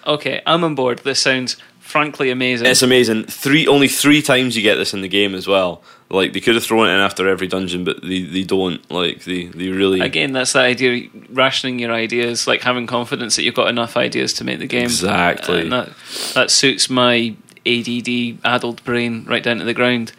Okay, 0.05 0.41
I'm 0.45 0.63
on 0.63 0.75
board. 0.75 0.99
This 0.99 1.19
sounds 1.21 1.57
frankly 1.87 2.29
amazing. 2.29 2.67
it's 2.67 2.81
amazing. 2.81 3.23
Three 3.25 3.67
only 3.67 3.87
three 3.87 4.21
times 4.21 4.55
you 4.55 4.61
get 4.61 4.75
this 4.75 4.93
in 4.93 5.01
the 5.01 5.07
game 5.07 5.33
as 5.33 5.47
well. 5.47 5.81
Like 6.09 6.33
they 6.33 6.39
could 6.39 6.55
have 6.55 6.63
thrown 6.63 6.87
it 6.87 6.93
in 6.93 6.99
after 6.99 7.27
every 7.27 7.47
dungeon, 7.47 7.83
but 7.83 8.01
they, 8.01 8.21
they 8.21 8.43
don't. 8.43 8.89
Like 8.91 9.23
they, 9.23 9.45
they 9.45 9.69
really 9.69 9.99
Again, 10.01 10.31
that's 10.33 10.53
the 10.53 10.59
idea 10.59 11.09
rationing 11.29 11.79
your 11.79 11.91
ideas, 11.91 12.47
like 12.47 12.61
having 12.61 12.87
confidence 12.87 13.35
that 13.35 13.43
you've 13.43 13.55
got 13.55 13.69
enough 13.69 13.97
ideas 13.97 14.33
to 14.33 14.43
make 14.43 14.59
the 14.59 14.67
game. 14.67 14.85
Exactly. 14.85 15.61
And 15.61 15.71
that, 15.71 15.89
that 16.33 16.51
suits 16.51 16.89
my 16.89 17.35
ADD 17.65 18.39
addled 18.45 18.83
brain 18.83 19.25
right 19.25 19.43
down 19.43 19.57
to 19.57 19.65
the 19.65 19.73
ground. 19.73 20.13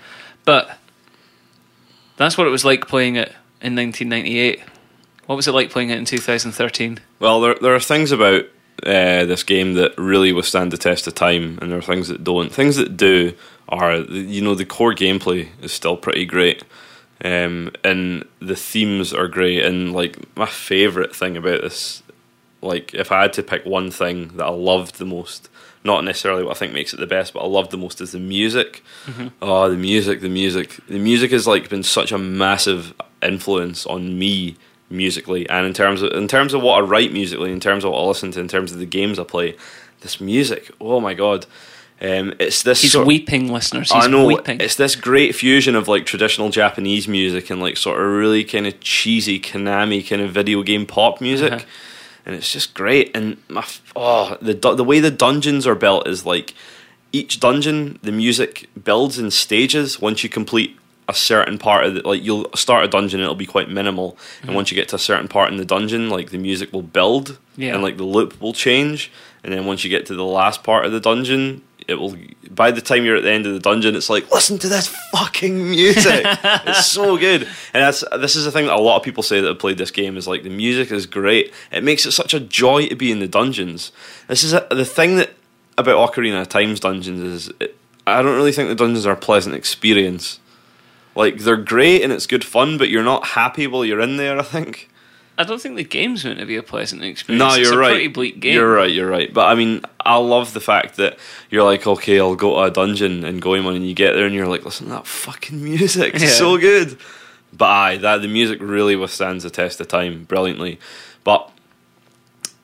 But 0.44 0.78
that's 2.16 2.36
what 2.36 2.46
it 2.46 2.50
was 2.50 2.64
like 2.64 2.86
playing 2.86 3.16
it 3.16 3.28
in 3.60 3.74
1998. 3.74 4.60
What 5.26 5.36
was 5.36 5.48
it 5.48 5.52
like 5.52 5.70
playing 5.70 5.90
it 5.90 5.98
in 5.98 6.04
2013? 6.04 7.00
Well, 7.20 7.40
there 7.40 7.54
there 7.60 7.74
are 7.74 7.80
things 7.80 8.12
about 8.12 8.44
uh, 8.84 9.24
this 9.24 9.42
game 9.42 9.74
that 9.74 9.96
really 9.98 10.32
withstand 10.32 10.72
the 10.72 10.78
test 10.78 11.06
of 11.06 11.14
time, 11.14 11.58
and 11.60 11.70
there 11.70 11.78
are 11.78 11.82
things 11.82 12.08
that 12.08 12.24
don't. 12.24 12.52
Things 12.52 12.76
that 12.76 12.96
do 12.96 13.34
are, 13.68 13.96
you 13.96 14.40
know, 14.40 14.54
the 14.54 14.64
core 14.64 14.94
gameplay 14.94 15.48
is 15.60 15.72
still 15.72 15.96
pretty 15.96 16.24
great, 16.24 16.64
um, 17.24 17.70
and 17.84 18.24
the 18.40 18.56
themes 18.56 19.12
are 19.12 19.28
great. 19.28 19.64
And 19.64 19.92
like 19.92 20.36
my 20.36 20.46
favorite 20.46 21.14
thing 21.14 21.36
about 21.36 21.62
this, 21.62 22.02
like 22.62 22.94
if 22.94 23.12
I 23.12 23.22
had 23.22 23.32
to 23.34 23.42
pick 23.42 23.64
one 23.66 23.90
thing 23.90 24.28
that 24.36 24.46
I 24.46 24.50
loved 24.50 24.98
the 24.98 25.06
most, 25.06 25.48
not 25.84 26.04
necessarily 26.04 26.44
what 26.44 26.56
I 26.56 26.58
think 26.58 26.72
makes 26.72 26.94
it 26.94 27.00
the 27.00 27.06
best, 27.06 27.34
but 27.34 27.40
I 27.40 27.46
loved 27.46 27.70
the 27.70 27.76
most 27.76 28.00
is 28.00 28.12
the 28.12 28.18
music. 28.18 28.82
Oh, 29.42 29.68
the 29.68 29.76
music, 29.76 30.20
the 30.20 30.28
music, 30.28 30.78
the 30.88 30.98
music 30.98 31.30
has 31.32 31.46
like 31.46 31.68
been 31.68 31.82
such 31.82 32.12
a 32.12 32.18
massive 32.18 32.94
influence 33.22 33.86
on 33.86 34.18
me 34.18 34.56
musically, 34.90 35.48
and 35.48 35.66
in 35.66 35.72
terms 35.74 36.02
of 36.02 36.12
in 36.12 36.28
terms 36.28 36.54
of 36.54 36.62
what 36.62 36.78
I 36.78 36.80
write 36.86 37.12
musically, 37.12 37.52
in 37.52 37.60
terms 37.60 37.84
of 37.84 37.92
what 37.92 38.00
I 38.00 38.04
listen 38.06 38.30
to, 38.32 38.40
in 38.40 38.48
terms 38.48 38.72
of 38.72 38.78
the 38.78 38.86
games 38.86 39.18
I 39.18 39.24
play, 39.24 39.56
this 40.00 40.20
music. 40.20 40.70
Oh 40.80 41.00
my 41.00 41.14
god, 41.14 41.46
um, 42.00 42.34
it's 42.38 42.62
this. 42.62 42.82
He's 42.82 42.92
sort- 42.92 43.06
weeping, 43.06 43.52
listeners. 43.52 43.92
He's 43.92 44.04
I 44.04 44.08
know 44.08 44.26
weeping. 44.26 44.60
it's 44.60 44.76
this 44.76 44.94
great 44.96 45.34
fusion 45.34 45.74
of 45.74 45.88
like 45.88 46.06
traditional 46.06 46.50
Japanese 46.50 47.08
music 47.08 47.50
and 47.50 47.60
like 47.60 47.76
sort 47.76 48.00
of 48.00 48.06
really 48.06 48.44
kind 48.44 48.66
of 48.66 48.80
cheesy 48.80 49.38
Konami 49.40 50.06
kind 50.08 50.22
of 50.22 50.30
video 50.30 50.62
game 50.62 50.86
pop 50.86 51.20
music, 51.20 51.52
Uh-huh. 51.52 51.64
and 52.26 52.34
it's 52.34 52.52
just 52.52 52.74
great. 52.74 53.14
And 53.16 53.36
my 53.48 53.64
oh, 53.96 54.36
the 54.40 54.54
the 54.54 54.84
way 54.84 55.00
the 55.00 55.10
dungeons 55.10 55.66
are 55.66 55.74
built 55.74 56.06
is 56.08 56.24
like 56.24 56.54
each 57.12 57.40
dungeon, 57.40 57.98
the 58.02 58.12
music 58.12 58.68
builds 58.84 59.18
in 59.18 59.30
stages. 59.30 60.00
Once 60.00 60.22
you 60.22 60.28
complete 60.28 60.76
a 61.08 61.14
certain 61.14 61.58
part 61.58 61.84
of 61.86 61.96
it, 61.96 62.04
like 62.04 62.22
you'll 62.22 62.50
start 62.54 62.84
a 62.84 62.88
dungeon, 62.88 63.20
it'll 63.20 63.34
be 63.34 63.46
quite 63.46 63.70
minimal, 63.70 64.12
Mm-hmm. 64.12 64.46
and 64.48 64.54
once 64.56 64.70
you 64.70 64.74
get 64.74 64.88
to 64.88 64.96
a 64.96 64.98
certain 64.98 65.26
part 65.28 65.50
in 65.50 65.56
the 65.56 65.64
dungeon, 65.64 66.10
like 66.10 66.30
the 66.30 66.38
music 66.38 66.72
will 66.72 66.82
build, 66.82 67.38
Yeah. 67.56 67.74
and 67.74 67.82
like 67.82 67.96
the 67.96 68.04
loop 68.04 68.40
will 68.40 68.52
change, 68.52 69.10
and 69.42 69.52
then 69.52 69.64
once 69.66 69.84
you 69.84 69.90
get 69.90 70.06
to 70.06 70.14
the 70.14 70.24
last 70.24 70.62
part 70.62 70.84
of 70.84 70.92
the 70.92 71.00
dungeon, 71.00 71.62
it 71.86 71.94
will. 71.94 72.14
By 72.50 72.70
the 72.70 72.82
time 72.82 73.04
you're 73.06 73.16
at 73.16 73.22
the 73.22 73.30
end 73.30 73.46
of 73.46 73.54
the 73.54 73.60
dungeon, 73.60 73.96
it's 73.96 74.10
like 74.10 74.30
listen 74.30 74.58
to 74.58 74.68
this 74.68 74.88
fucking 75.12 75.70
music. 75.70 76.22
it's 76.66 76.84
so 76.86 77.16
good, 77.16 77.42
and 77.72 77.82
that's 77.82 78.04
this 78.18 78.36
is 78.36 78.44
the 78.44 78.52
thing 78.52 78.66
that 78.66 78.74
a 78.76 78.80
lot 78.80 78.98
of 78.98 79.02
people 79.02 79.22
say 79.22 79.40
that 79.40 79.48
have 79.48 79.58
played 79.58 79.78
this 79.78 79.90
game 79.90 80.18
is 80.18 80.28
like 80.28 80.42
the 80.42 80.50
music 80.50 80.90
is 80.92 81.06
great. 81.06 81.54
It 81.72 81.82
makes 81.82 82.04
it 82.04 82.12
such 82.12 82.34
a 82.34 82.40
joy 82.40 82.88
to 82.88 82.94
be 82.96 83.10
in 83.10 83.20
the 83.20 83.28
dungeons. 83.28 83.90
This 84.26 84.44
is 84.44 84.52
a, 84.52 84.66
the 84.70 84.84
thing 84.84 85.16
that 85.16 85.30
about 85.78 86.12
Ocarina 86.12 86.42
of 86.42 86.48
Time's 86.50 86.80
dungeons 86.80 87.20
is 87.22 87.52
it, 87.60 87.74
I 88.06 88.20
don't 88.20 88.36
really 88.36 88.52
think 88.52 88.68
the 88.68 88.74
dungeons 88.74 89.06
are 89.06 89.12
a 89.12 89.16
pleasant 89.16 89.54
experience. 89.54 90.40
Like 91.18 91.38
they're 91.38 91.56
great 91.56 92.02
and 92.02 92.12
it's 92.12 92.26
good 92.26 92.44
fun, 92.44 92.78
but 92.78 92.88
you're 92.88 93.02
not 93.02 93.26
happy 93.26 93.66
while 93.66 93.84
you're 93.84 94.00
in 94.00 94.16
there. 94.16 94.38
I 94.38 94.42
think. 94.42 94.88
I 95.36 95.44
don't 95.44 95.60
think 95.60 95.76
the 95.76 95.84
game's 95.84 96.24
meant 96.24 96.38
to 96.40 96.46
be 96.46 96.56
a 96.56 96.62
pleasant 96.64 97.02
experience. 97.04 97.38
No, 97.38 97.54
you're 97.60 97.74
a 97.74 97.76
right. 97.76 97.90
pretty 97.90 98.08
bleak 98.08 98.40
game. 98.40 98.54
You're 98.54 98.72
right. 98.74 98.90
You're 98.90 99.08
right. 99.10 99.32
But 99.32 99.46
I 99.48 99.54
mean, 99.54 99.82
I 100.04 100.16
love 100.16 100.52
the 100.52 100.60
fact 100.60 100.96
that 100.96 101.18
you're 101.50 101.62
like, 101.64 101.86
okay, 101.86 102.18
I'll 102.18 102.34
go 102.34 102.54
to 102.56 102.62
a 102.62 102.70
dungeon 102.72 103.24
and 103.24 103.42
go 103.42 103.54
Goemon, 103.54 103.76
and 103.76 103.86
you 103.86 103.94
get 103.94 104.14
there 104.14 104.26
and 104.26 104.34
you're 104.34 104.48
like, 104.48 104.64
listen 104.64 104.86
to 104.86 104.92
that 104.94 105.06
fucking 105.06 105.62
music. 105.62 106.14
It's 106.14 106.22
Yeah. 106.30 106.30
so 106.30 106.56
good. 106.58 106.98
But 107.52 107.66
aye, 107.66 107.96
that 107.98 108.22
the 108.22 108.28
music 108.28 108.58
really 108.60 108.96
withstands 108.96 109.44
the 109.44 109.50
test 109.50 109.80
of 109.80 109.88
time 109.88 110.24
brilliantly. 110.24 110.78
But 111.24 111.50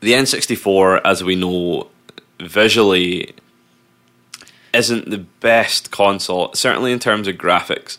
the 0.00 0.12
N64, 0.12 1.00
as 1.04 1.22
we 1.24 1.36
know, 1.36 1.88
visually 2.40 3.34
isn't 4.72 5.08
the 5.10 5.18
best 5.18 5.90
console, 5.90 6.52
certainly 6.54 6.92
in 6.92 6.98
terms 6.98 7.28
of 7.28 7.36
graphics. 7.36 7.98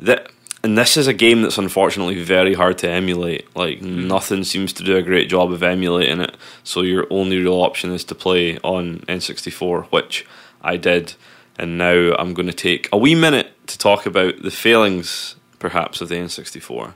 That 0.00 0.30
and 0.64 0.76
this 0.76 0.96
is 0.96 1.06
a 1.06 1.12
game 1.12 1.42
that's 1.42 1.58
unfortunately 1.58 2.22
very 2.22 2.54
hard 2.54 2.78
to 2.78 2.88
emulate. 2.90 3.54
Like 3.56 3.80
nothing 3.80 4.42
seems 4.44 4.72
to 4.74 4.84
do 4.84 4.96
a 4.96 5.02
great 5.02 5.28
job 5.28 5.52
of 5.52 5.62
emulating 5.62 6.20
it. 6.20 6.36
So 6.64 6.82
your 6.82 7.06
only 7.10 7.38
real 7.38 7.54
option 7.62 7.92
is 7.92 8.04
to 8.04 8.14
play 8.14 8.58
on 8.58 9.00
N64, 9.08 9.86
which 9.86 10.26
I 10.62 10.76
did. 10.76 11.14
And 11.58 11.78
now 11.78 12.14
I'm 12.18 12.34
going 12.34 12.48
to 12.48 12.52
take 12.54 12.88
a 12.92 12.96
wee 12.98 13.14
minute 13.14 13.50
to 13.68 13.78
talk 13.78 14.06
about 14.06 14.42
the 14.42 14.50
failings, 14.50 15.34
perhaps, 15.58 16.00
of 16.00 16.08
the 16.08 16.16
N64. 16.16 16.92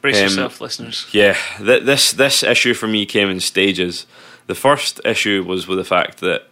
Brace 0.00 0.16
Um, 0.18 0.22
yourself, 0.24 0.60
listeners. 0.60 1.06
Yeah, 1.12 1.36
th- 1.58 1.84
this 1.84 2.12
this 2.12 2.42
issue 2.42 2.74
for 2.74 2.86
me 2.86 3.06
came 3.06 3.30
in 3.30 3.40
stages. 3.40 4.06
The 4.46 4.54
first 4.54 5.00
issue 5.04 5.42
was 5.46 5.66
with 5.66 5.78
the 5.78 5.84
fact 5.84 6.18
that 6.20 6.48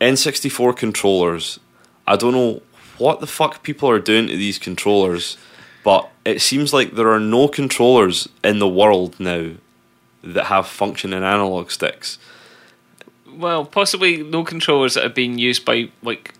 N64 0.00 0.76
controllers, 0.76 1.58
I 2.06 2.16
don't 2.16 2.32
know 2.32 2.62
what 2.98 3.20
the 3.20 3.26
fuck 3.26 3.62
people 3.62 3.88
are 3.88 3.98
doing 3.98 4.28
to 4.28 4.36
these 4.36 4.58
controllers, 4.58 5.36
but 5.84 6.08
it 6.24 6.40
seems 6.40 6.72
like 6.72 6.92
there 6.92 7.10
are 7.10 7.20
no 7.20 7.48
controllers 7.48 8.28
in 8.44 8.58
the 8.58 8.68
world 8.68 9.18
now 9.18 9.50
that 10.22 10.44
have 10.46 10.66
functioning 10.66 11.22
analog 11.22 11.70
sticks. 11.70 12.18
Well, 13.34 13.64
possibly 13.64 14.22
no 14.22 14.44
controllers 14.44 14.94
that 14.94 15.04
have 15.04 15.14
been 15.14 15.38
used 15.38 15.64
by 15.64 15.88
like 16.02 16.34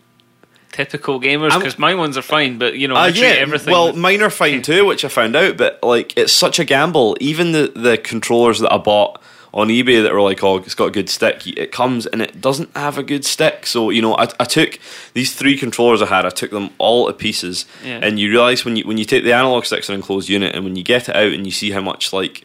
typical 0.73 1.21
gamers 1.21 1.55
because 1.57 1.79
my 1.79 1.95
ones 1.95 2.17
are 2.17 2.23
fine, 2.23 2.59
but 2.59 2.77
you 2.77 2.89
know, 2.89 2.97
Uh, 2.97 3.11
treat 3.11 3.25
everything. 3.25 3.73
Well, 3.73 3.93
mine 3.95 4.23
are 4.23 4.31
fine 4.31 4.63
too, 4.71 4.85
which 4.85 5.05
I 5.05 5.09
found 5.09 5.37
out, 5.37 5.57
but 5.57 5.79
like 5.83 6.17
it's 6.17 6.33
such 6.33 6.59
a 6.59 6.65
gamble. 6.65 7.17
Even 7.21 7.53
the 7.53 7.73
the 7.75 7.97
controllers 7.99 8.61
that 8.61 8.73
I 8.73 8.79
bought 8.79 9.22
on 9.55 9.69
eBay 9.69 10.03
that 10.03 10.13
were 10.13 10.23
like, 10.23 10.43
oh, 10.43 10.57
it's 10.57 10.75
got 10.75 10.87
a 10.87 10.91
good 10.91 11.11
stick. 11.11 11.47
It 11.47 11.73
comes 11.73 12.07
and 12.07 12.23
it 12.23 12.41
doesn't 12.41 12.75
have 12.77 12.97
a 12.97 13.03
good 13.03 13.25
stick. 13.25 13.67
So 13.67 13.91
you 13.91 14.01
know, 14.01 14.15
I, 14.17 14.29
I 14.41 14.45
took 14.45 14.79
these 15.13 15.35
three 15.35 15.59
controllers 15.59 16.01
I 16.03 16.07
had, 16.07 16.25
I 16.25 16.31
took 16.31 16.51
them 16.51 16.71
all 16.79 17.07
to 17.07 17.13
pieces, 17.13 17.67
Yeah. 17.85 18.01
and 18.03 18.19
you 18.19 18.31
realize 18.31 18.65
when 18.65 18.77
you 18.77 18.87
when 18.87 18.99
you 18.99 19.05
take 19.05 19.25
the 19.25 19.33
analog 19.35 19.65
sticks 19.65 19.89
in 19.89 19.95
an 19.95 20.01
enclosed 20.01 20.29
unit, 20.29 20.55
and 20.55 20.65
when 20.65 20.77
you 20.77 20.83
get 20.83 21.09
it 21.09 21.17
out 21.17 21.33
and 21.33 21.45
you 21.47 21.53
see 21.53 21.71
how 21.71 21.81
much 21.83 22.13
like 22.13 22.45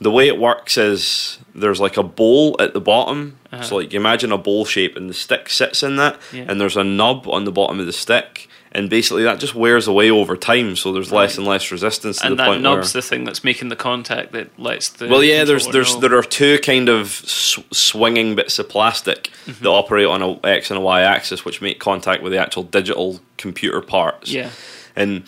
the 0.00 0.10
way 0.10 0.28
it 0.28 0.38
works 0.38 0.76
is 0.76 1.38
there's 1.54 1.80
like 1.80 1.96
a 1.96 2.02
bowl 2.02 2.54
at 2.60 2.74
the 2.74 2.80
bottom. 2.80 3.38
Uh-huh. 3.50 3.62
So 3.62 3.76
like 3.76 3.92
you 3.92 3.98
imagine 3.98 4.30
a 4.30 4.36
bowl 4.38 4.64
shape 4.66 4.94
and 4.94 5.08
the 5.08 5.14
stick 5.14 5.48
sits 5.48 5.82
in 5.82 5.96
that 5.96 6.20
Yeah. 6.32 6.44
and 6.48 6.60
there's 6.60 6.76
a 6.76 6.84
nub 6.84 7.26
on 7.28 7.44
the 7.44 7.52
bottom 7.52 7.80
of 7.80 7.86
the 7.86 7.92
stick 7.94 8.48
and 8.76 8.90
basically 8.90 9.24
that 9.24 9.40
just 9.40 9.54
wears 9.54 9.88
away 9.88 10.10
over 10.10 10.36
time 10.36 10.76
so 10.76 10.92
there's 10.92 11.10
less 11.10 11.38
and 11.38 11.46
less 11.46 11.72
resistance 11.72 12.18
to 12.18 12.26
and 12.26 12.32
the 12.32 12.36
that 12.36 12.46
point 12.48 12.62
knob's 12.62 12.94
where 12.94 13.00
the 13.02 13.08
thing 13.08 13.24
that's 13.24 13.42
making 13.42 13.68
the 13.70 13.76
contact 13.76 14.32
that 14.32 14.56
lets 14.58 14.90
the 14.90 15.08
well 15.08 15.24
yeah 15.24 15.44
there's 15.44 15.66
there's 15.68 15.94
know. 15.94 16.00
there 16.02 16.16
are 16.18 16.22
two 16.22 16.58
kind 16.58 16.88
of 16.88 17.08
sw- 17.08 17.58
swinging 17.72 18.34
bits 18.36 18.58
of 18.58 18.68
plastic 18.68 19.30
Mm-hmm. 19.46 19.62
that 19.62 19.70
operate 19.70 20.06
on 20.06 20.22
a 20.22 20.46
x 20.46 20.70
and 20.70 20.78
a 20.78 20.80
y 20.80 21.02
axis 21.02 21.44
which 21.44 21.62
make 21.62 21.78
contact 21.78 22.22
with 22.22 22.32
the 22.32 22.38
actual 22.38 22.64
digital 22.64 23.20
computer 23.38 23.80
parts 23.80 24.30
yeah 24.32 24.50
and 24.96 25.24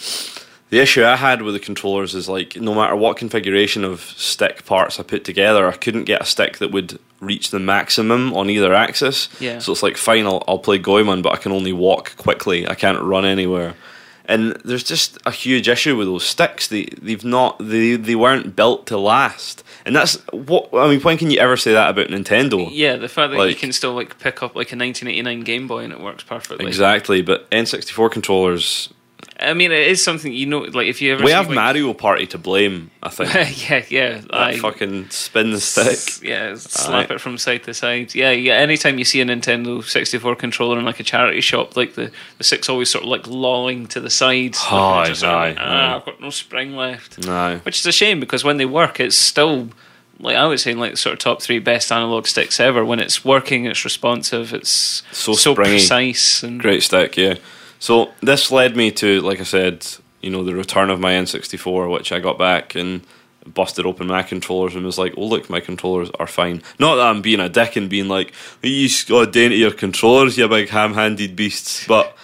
the 0.71 0.81
issue 0.81 1.03
I 1.05 1.17
had 1.17 1.41
with 1.43 1.55
the 1.55 1.61
controllers 1.61 2.15
is 2.15 2.29
like 2.29 2.57
no 2.57 2.75
matter 2.75 2.95
what 2.97 3.17
configuration 3.17 3.85
of 3.85 4.01
stick 4.01 4.67
parts 4.67 5.01
I 5.01 5.03
put 5.03 5.25
together, 5.25 5.67
I 5.67 5.77
couldn't 5.77 6.05
get 6.05 6.21
a 6.21 6.25
stick 6.27 6.59
that 6.59 6.71
would 6.73 6.99
reach 7.21 7.51
the 7.51 7.59
maximum 7.59 8.33
on 8.35 8.49
either 8.51 8.73
axis. 8.75 9.29
Yeah. 9.41 9.59
So 9.59 9.73
it's 9.73 9.83
like 9.83 9.97
fine, 9.97 10.27
I'll, 10.27 10.43
I'll 10.47 10.59
play 10.59 10.79
Goemon, 10.79 11.23
but 11.23 11.33
I 11.33 11.37
can 11.37 11.53
only 11.53 11.73
walk 11.73 12.17
quickly. 12.17 12.67
I 12.69 12.75
can't 12.75 13.01
run 13.03 13.25
anywhere. 13.25 13.75
and 14.25 14.53
there's 14.65 14.85
just 14.85 15.19
a 15.27 15.31
huge 15.31 15.69
issue 15.69 15.97
with 15.97 16.07
those 16.07 16.25
sticks. 16.25 16.69
They 16.69 16.85
they've 17.01 17.25
not 17.25 17.57
they 17.59 17.97
they 17.97 18.15
weren't 18.15 18.55
built 18.55 18.87
to 18.89 18.99
last, 18.99 19.65
and 19.87 19.97
that's 19.97 20.17
what 20.33 20.69
I 20.75 20.87
mean. 20.89 21.01
When 21.01 21.17
can 21.17 21.31
you 21.31 21.39
ever 21.39 21.57
say 21.57 21.73
that 21.73 21.89
about 21.91 22.09
Nintendo? 22.09 22.69
Yeah, 22.71 22.97
the 22.97 23.09
fact 23.09 23.33
that 23.33 23.49
you 23.49 23.55
can 23.57 23.73
still 23.73 23.95
like 23.95 24.19
pick 24.19 24.43
up 24.43 24.55
like 24.55 24.71
a 24.73 24.77
1989 24.77 25.41
Game 25.45 25.67
Boy 25.67 25.85
and 25.85 25.93
it 25.95 26.01
works 26.01 26.23
perfectly. 26.25 26.67
Exactly, 26.67 27.23
but 27.23 27.51
N64 27.51 28.11
controllers. 28.13 28.91
I 29.41 29.55
mean, 29.55 29.71
it 29.71 29.87
is 29.87 30.03
something 30.03 30.33
you 30.33 30.47
know. 30.47 30.59
Like 30.61 30.89
if 30.89 31.01
you 31.01 31.13
ever 31.13 31.23
We 31.23 31.31
have 31.31 31.47
like, 31.47 31.55
Mario 31.55 31.95
Party 31.95 32.27
to 32.29 32.39
blame. 32.39 32.91
I 33.03 33.09
think 33.09 33.31
that 33.33 33.71
yeah, 33.71 33.85
yeah. 33.89 34.21
I 34.31 34.57
fucking 34.59 35.11
spin 35.11 35.53
the 35.53 35.61
stick. 35.61 36.23
Yeah, 36.29 36.57
slap 36.57 37.11
Aye. 37.11 37.15
it 37.15 37.21
from 37.21 37.39
side 37.39 37.63
to 37.65 37.73
side. 37.75 38.15
Yeah, 38.17 38.33
yeah. 38.33 38.55
Anytime 38.55 38.99
you 38.99 39.05
see 39.05 39.21
a 39.21 39.25
Nintendo 39.25 39.83
64 39.85 40.35
controller 40.37 40.79
in 40.79 40.85
like 40.85 40.99
a 40.99 41.05
charity 41.05 41.41
shop, 41.41 41.77
like 41.77 41.95
the, 41.95 42.11
the 42.39 42.45
stick's 42.45 42.69
always 42.69 42.91
sort 42.91 43.05
of 43.05 43.11
like 43.11 43.29
lolling 43.29 43.87
to 43.89 44.01
the 44.01 44.11
side. 44.11 44.55
like, 44.57 44.73
Aye, 44.73 45.05
just 45.07 45.21
sort 45.21 45.33
of 45.33 45.41
like, 45.41 45.57
ah. 45.61 45.97
I've 45.97 46.05
got 46.05 46.21
no 46.21 46.31
spring 46.31 46.75
left. 46.75 47.25
No, 47.25 47.61
Which 47.63 47.79
is 47.79 47.87
a 47.87 47.93
shame 47.93 48.19
because 48.19 48.43
when 48.43 48.57
they 48.57 48.67
work, 48.67 48.99
it's 48.99 49.17
still 49.17 49.69
like 50.19 50.35
I 50.35 50.47
would 50.49 50.59
say 50.59 50.75
like 50.75 50.97
sort 50.97 51.13
of 51.13 51.21
top 51.21 51.43
three 51.43 51.61
best 51.61 51.93
analog 51.93 52.27
sticks 52.27 52.59
ever. 52.59 52.85
When 52.85 52.99
it's 52.99 53.25
working, 53.25 53.67
it's 53.67 53.85
responsive, 53.85 54.53
it's 54.53 55.05
So 55.13 55.35
so 55.35 55.53
springy. 55.53 55.77
precise, 55.77 56.43
and 56.43 56.59
great 56.61 56.83
stick. 56.83 57.17
Yeah. 57.17 57.37
So 57.79 58.13
this 58.21 58.51
led 58.51 58.77
me 58.77 58.91
to, 58.93 59.21
like 59.21 59.41
I 59.41 59.45
said, 59.45 59.87
you 60.21 60.31
know, 60.31 60.43
the 60.43 60.55
return 60.55 60.91
of 60.91 61.01
my 61.01 61.13
N64, 61.13 61.91
which 61.91 62.13
I 62.13 62.19
got 62.19 62.39
back 62.39 62.75
and 62.75 63.03
busted 63.55 63.87
open 63.87 64.07
my 64.07 64.23
controllers 64.23 64.75
and 64.75 64.85
was 64.85 64.99
like, 64.99 65.15
"Oh 65.17 65.27
look, 65.27 65.49
my 65.49 65.61
controllers 65.61 66.11
are 66.19 66.27
fine." 66.27 66.63
Not 66.79 66.97
that 66.97 67.07
I'm 67.07 67.23
being 67.23 67.41
a 67.41 67.49
dick 67.49 67.77
and 67.77 67.89
being 67.89 68.09
like, 68.09 68.33
"You 68.63 68.89
got 69.09 69.35
into 69.37 69.57
your 69.57 69.71
controllers, 69.71 70.37
you 70.37 70.49
big 70.49 70.69
ham-handed 70.69 71.35
beasts," 71.37 71.87
but 71.87 72.17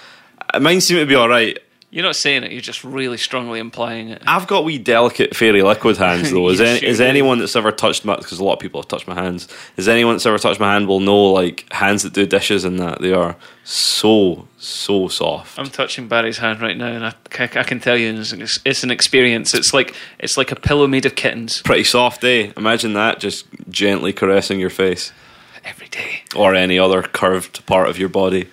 mine 0.61 0.80
seem 0.80 0.98
to 0.98 1.07
be 1.07 1.14
all 1.14 1.28
right. 1.28 1.59
You're 1.95 2.03
not 2.03 2.16
saying 2.16 2.42
it. 2.42 2.51
You're 2.51 2.61
just 2.61 2.82
really 2.82 3.16
strongly 3.16 3.61
implying 3.61 4.09
it. 4.09 4.20
I've 4.26 4.49
got 4.49 4.64
wee 4.64 4.78
delicate 4.78 5.36
fairy 5.36 5.62
liquid 5.62 5.97
hands 5.97 6.28
though. 6.32 6.49
Is, 6.49 6.61
any, 6.61 6.84
is 6.84 7.01
anyone 7.01 7.38
that's 7.38 7.55
ever 7.55 7.70
touched 7.70 8.05
my 8.05 8.16
because 8.16 8.40
a 8.40 8.45
lot 8.45 8.55
of 8.55 8.59
people 8.59 8.80
have 8.80 8.88
touched 8.88 9.07
my 9.07 9.14
hands. 9.14 9.47
Is 9.76 9.86
anyone 9.86 10.14
that's 10.14 10.26
ever 10.26 10.38
touched 10.38 10.59
my 10.59 10.72
hand 10.72 10.88
will 10.88 10.99
know 10.99 11.30
like 11.32 11.72
hands 11.72 12.03
that 12.03 12.12
do 12.12 12.26
dishes 12.26 12.64
and 12.64 12.80
that 12.80 13.01
they 13.01 13.12
are 13.12 13.36
so 13.62 14.49
so 14.59 15.07
soft. 15.07 15.57
I'm 15.57 15.66
touching 15.70 16.09
Barry's 16.09 16.38
hand 16.38 16.61
right 16.61 16.76
now, 16.76 16.88
and 16.88 17.05
I, 17.07 17.14
I 17.38 17.62
can 17.62 17.78
tell 17.78 17.97
you, 17.97 18.12
it's, 18.18 18.32
an- 18.32 18.42
it's 18.42 18.82
an 18.82 18.90
experience. 18.90 19.55
It's 19.55 19.72
like 19.72 19.95
it's 20.18 20.36
like 20.36 20.51
a 20.51 20.57
pillow 20.57 20.88
made 20.88 21.07
of 21.07 21.14
kittens 21.14 21.62
Pretty 21.62 21.84
soft, 21.84 22.24
eh? 22.24 22.51
Imagine 22.57 22.95
that 22.95 23.20
just 23.20 23.47
gently 23.70 24.12
caressing 24.12 24.59
your 24.59 24.70
face 24.70 25.12
every 25.64 25.86
day. 25.88 26.22
or 26.34 26.57
any 26.57 26.76
other 26.76 27.03
curved 27.03 27.64
part 27.66 27.88
of 27.88 27.99
your 28.01 28.09
body. 28.09 28.49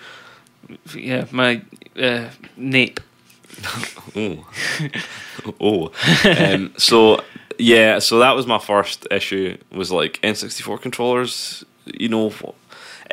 Yeah, 0.94 1.26
my 1.32 1.62
uh, 2.00 2.28
nape. 2.56 3.00
Oh, 4.16 4.46
oh. 5.60 5.92
Um, 6.24 6.72
so 6.76 7.22
yeah, 7.58 7.98
so 7.98 8.18
that 8.18 8.32
was 8.32 8.46
my 8.46 8.58
first 8.58 9.06
issue. 9.10 9.56
Was 9.70 9.90
like 9.90 10.20
N64 10.22 10.80
controllers. 10.80 11.64
You 11.86 12.08
know, 12.08 12.26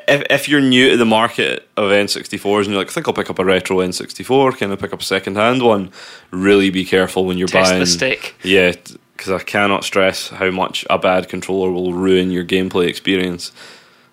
if 0.07 0.23
if 0.29 0.49
you're 0.49 0.61
new 0.61 0.91
to 0.91 0.97
the 0.97 1.05
market 1.05 1.67
of 1.77 1.91
N64s 1.91 2.59
and 2.59 2.67
you're 2.67 2.77
like, 2.77 2.87
I 2.87 2.91
think 2.91 3.07
I'll 3.07 3.13
pick 3.13 3.29
up 3.29 3.39
a 3.39 3.45
retro 3.45 3.77
N64. 3.77 4.57
Can 4.57 4.71
I 4.71 4.75
pick 4.75 4.93
up 4.93 5.01
a 5.01 5.05
second 5.05 5.35
hand 5.35 5.61
one? 5.61 5.91
Really 6.31 6.69
be 6.69 6.85
careful 6.85 7.25
when 7.25 7.37
you're 7.37 7.47
Test 7.47 7.71
buying. 7.71 7.79
the 7.79 7.87
stick. 7.87 8.35
Yeah, 8.43 8.73
because 9.15 9.31
I 9.31 9.39
cannot 9.43 9.83
stress 9.83 10.29
how 10.29 10.49
much 10.51 10.85
a 10.89 10.97
bad 10.97 11.29
controller 11.29 11.71
will 11.71 11.93
ruin 11.93 12.31
your 12.31 12.45
gameplay 12.45 12.87
experience. 12.87 13.51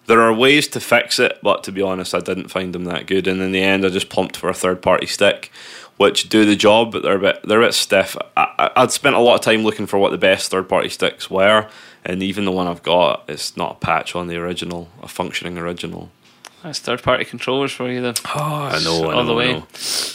There 0.07 0.21
are 0.21 0.33
ways 0.33 0.69
to 0.69 0.81
fix 0.81 1.19
it, 1.19 1.39
but 1.43 1.65
to 1.65 1.73
be 1.73 1.83
honest, 1.83 2.15
I 2.15 2.21
didn't 2.21 2.49
find 2.49 2.73
them 2.73 2.85
that 2.85 3.07
good. 3.07 3.27
And 3.27 3.41
in 3.41 3.53
the 3.53 3.63
end, 3.63 3.85
I 3.85 3.89
just 3.89 4.09
plumped 4.09 4.37
for 4.37 4.49
a 4.49 4.55
third 4.55 4.81
party 4.81 5.07
stick, 5.07 5.51
which 5.97 6.29
do 6.29 6.45
the 6.45 6.57
job, 6.57 6.93
but 6.93 7.03
they're 7.03 7.17
a 7.17 7.21
bit 7.21 7.41
they're 7.45 7.63
a 7.63 7.67
bit 7.67 7.75
stiff. 7.75 8.17
I, 8.37 8.71
I'd 8.77 8.93
spent 8.93 9.17
a 9.17 9.21
lot 9.21 9.35
of 9.35 9.41
time 9.41 9.63
looking 9.63 9.87
for 9.87 9.99
what 9.99 10.11
the 10.11 10.19
best 10.19 10.51
third 10.51 10.69
party 10.69 10.89
sticks 10.89 11.31
were, 11.31 11.69
and 12.05 12.23
even 12.23 12.45
the 12.45 12.53
one 12.53 12.67
I've 12.67 12.83
got, 12.83 13.25
it's 13.29 13.57
not 13.57 13.73
a 13.73 13.79
patch 13.79 14.15
on 14.15 14.29
the 14.29 14.37
original, 14.37 14.89
a 15.03 15.09
functioning 15.09 15.59
original. 15.59 16.11
That's 16.63 16.79
third 16.79 17.03
party 17.03 17.25
controllers 17.25 17.73
for 17.73 17.91
you, 17.91 18.01
then. 18.01 18.15
Oh, 18.35 18.41
I 18.41 18.83
know, 18.83 19.11
I 19.11 19.15
all 19.15 19.25
the 19.25 19.33
know, 19.33 19.37
way. 19.37 19.53
know. 19.55 19.67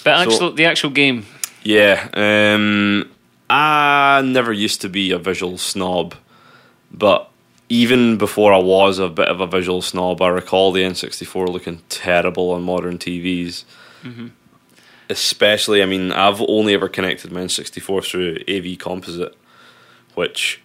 But 0.04 0.28
actual, 0.28 0.52
the 0.52 0.66
actual 0.66 0.90
game. 0.90 1.26
Yeah, 1.64 2.10
um, 2.14 3.12
I 3.50 4.22
never 4.26 4.52
used 4.52 4.82
to 4.82 4.90
be 4.90 5.12
a 5.12 5.18
visual 5.20 5.58
snob, 5.58 6.16
but 6.92 7.31
even 7.72 8.18
before 8.18 8.52
I 8.52 8.58
was 8.58 9.00
a 9.00 9.08
bit 9.08 9.30
of 9.30 9.40
a 9.40 9.48
visual 9.48 9.82
snob, 9.82 10.22
I 10.22 10.28
recall 10.28 10.74
the 10.74 10.84
N64 10.84 11.48
looking 11.48 11.82
terrible 11.88 12.52
on 12.52 12.64
modern 12.64 12.98
TVs. 12.98 13.64
Mm-hmm. 14.04 14.28
Especially, 15.10 15.82
I 15.82 15.86
mean, 15.86 16.12
I've 16.12 16.42
only 16.42 16.74
ever 16.74 16.90
connected 16.90 17.32
my 17.32 17.40
N64 17.40 18.04
through 18.04 18.38
AV 18.50 18.78
Composite, 18.78 19.38
which 20.16 20.62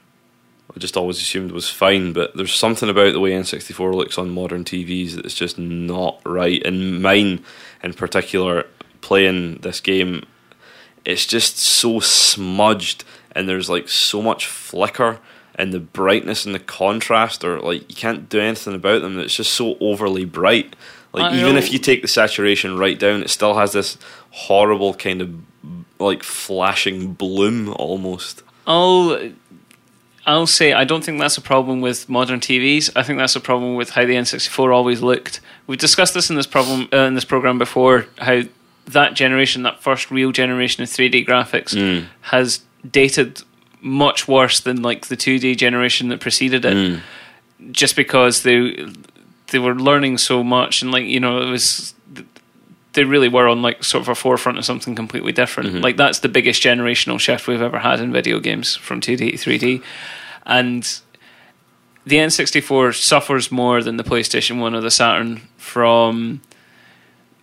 I 0.74 0.80
just 0.80 0.96
always 0.96 1.18
assumed 1.18 1.52
was 1.52 1.70
fine, 1.70 2.12
but 2.12 2.36
there's 2.36 2.54
something 2.54 2.88
about 2.88 3.12
the 3.12 3.20
way 3.20 3.30
N64 3.30 3.94
looks 3.94 4.18
on 4.18 4.30
modern 4.30 4.64
TVs 4.64 5.12
that's 5.12 5.34
just 5.34 5.59
not 5.59 6.20
right. 6.26 6.61
And 6.66 7.00
mine, 7.00 7.44
in 7.84 7.94
particular, 7.94 8.66
playing 9.00 9.59
this 9.59 9.78
game, 9.78 10.24
it's 11.04 11.24
just 11.24 11.57
so 11.57 12.00
smudged, 12.00 13.04
and 13.30 13.48
there's 13.48 13.70
like 13.70 13.88
so 13.88 14.20
much 14.20 14.46
flicker, 14.46 15.20
and 15.57 15.72
the 15.72 15.80
brightness 15.80 16.46
and 16.46 16.54
the 16.54 16.59
contrast 16.61 17.44
are 17.44 17.59
like 17.61 17.88
you 17.88 17.96
can't 17.96 18.28
do 18.28 18.40
anything 18.40 18.74
about 18.74 19.02
them. 19.02 19.18
It's 19.18 19.34
just 19.34 19.52
so 19.52 19.76
overly 19.80 20.24
bright. 20.24 20.76
Like 21.12 21.32
I 21.32 21.36
even 21.38 21.52
know. 21.54 21.59
if 21.59 21.72
you 21.72 21.78
take 21.78 22.02
the 22.02 22.09
saturation 22.09 22.76
right 22.78 22.98
down, 22.98 23.22
it 23.22 23.30
still 23.30 23.54
has 23.54 23.72
this 23.72 23.96
horrible 24.30 24.92
kind 24.94 25.22
of 25.22 25.34
like 25.98 26.22
flashing 26.22 27.14
bloom 27.14 27.70
almost. 27.70 28.42
I'll 28.66 29.30
I'll 30.26 30.46
say 30.46 30.72
I 30.72 30.84
don't 30.84 31.04
think 31.04 31.20
that's 31.20 31.38
a 31.38 31.42
problem 31.42 31.80
with 31.80 32.09
modern 32.09 32.40
TVs. 32.40 32.90
I 32.96 33.02
think 33.02 33.18
that's 33.18 33.36
a 33.36 33.40
problem 33.40 33.76
with 33.76 33.90
how 33.90 34.04
the 34.04 34.14
N64 34.14 34.74
always 34.74 35.00
looked. 35.00 35.40
We've 35.66 35.78
discussed 35.78 36.14
this 36.14 36.28
in 36.30 36.36
this 36.36 36.46
problem 36.46 36.88
uh, 36.92 36.96
in 36.98 37.14
this 37.14 37.24
program 37.24 37.59
before. 37.59 38.07
How 38.18 38.42
that 38.86 39.14
generation, 39.14 39.62
that 39.62 39.82
first 39.82 40.11
real 40.11 40.32
generation 40.32 40.82
of 40.82 40.88
3D 40.88 41.26
graphics, 41.26 41.74
Mm. 41.74 42.07
has 42.22 42.61
dated 42.88 43.42
much 43.81 44.27
worse 44.27 44.61
than 44.61 44.83
like 44.83 45.07
the 45.07 45.16
2D 45.16 45.57
generation 45.57 46.09
that 46.09 46.20
preceded 46.20 46.64
it. 46.64 46.77
Mm. 46.77 47.01
Just 47.70 47.97
because 47.97 48.43
they 48.43 48.87
they 49.53 49.59
were 49.59 49.74
learning 49.74 50.18
so 50.18 50.43
much 50.43 50.83
and 50.83 50.91
like 50.91 51.05
you 51.05 51.20
know 51.20 51.41
it 51.41 51.51
was 51.51 51.95
they 52.97 53.05
really 53.05 53.29
were 53.29 53.47
on 53.47 53.62
like 53.62 53.85
sort 53.85 54.03
of 54.03 54.09
a 54.09 54.14
forefront 54.14 54.59
of 54.59 54.64
something 54.64 54.95
completely 54.95 55.31
different. 55.31 55.70
Mm-hmm. 55.70 55.83
Like 55.83 55.97
that's 55.97 56.20
the 56.20 56.29
biggest 56.29 56.62
generational 56.62 57.20
shift 57.20 57.47
we've 57.47 57.62
ever 57.62 57.79
had 57.79 58.01
in 58.01 58.11
video 58.11 58.41
games 58.41 58.74
from 58.74 59.01
2D 59.01 59.39
to 59.39 59.51
3D. 59.51 59.83
And 60.47 60.83
the 62.07 62.16
N64 62.16 62.95
suffers 62.95 63.53
more 63.53 63.83
than 63.83 63.99
the 63.99 64.05
PlayStation 64.05 64.61
1 64.61 64.74
or 64.74 64.81
the 64.81 64.91
Saturn 64.91 65.43
from 65.59 66.41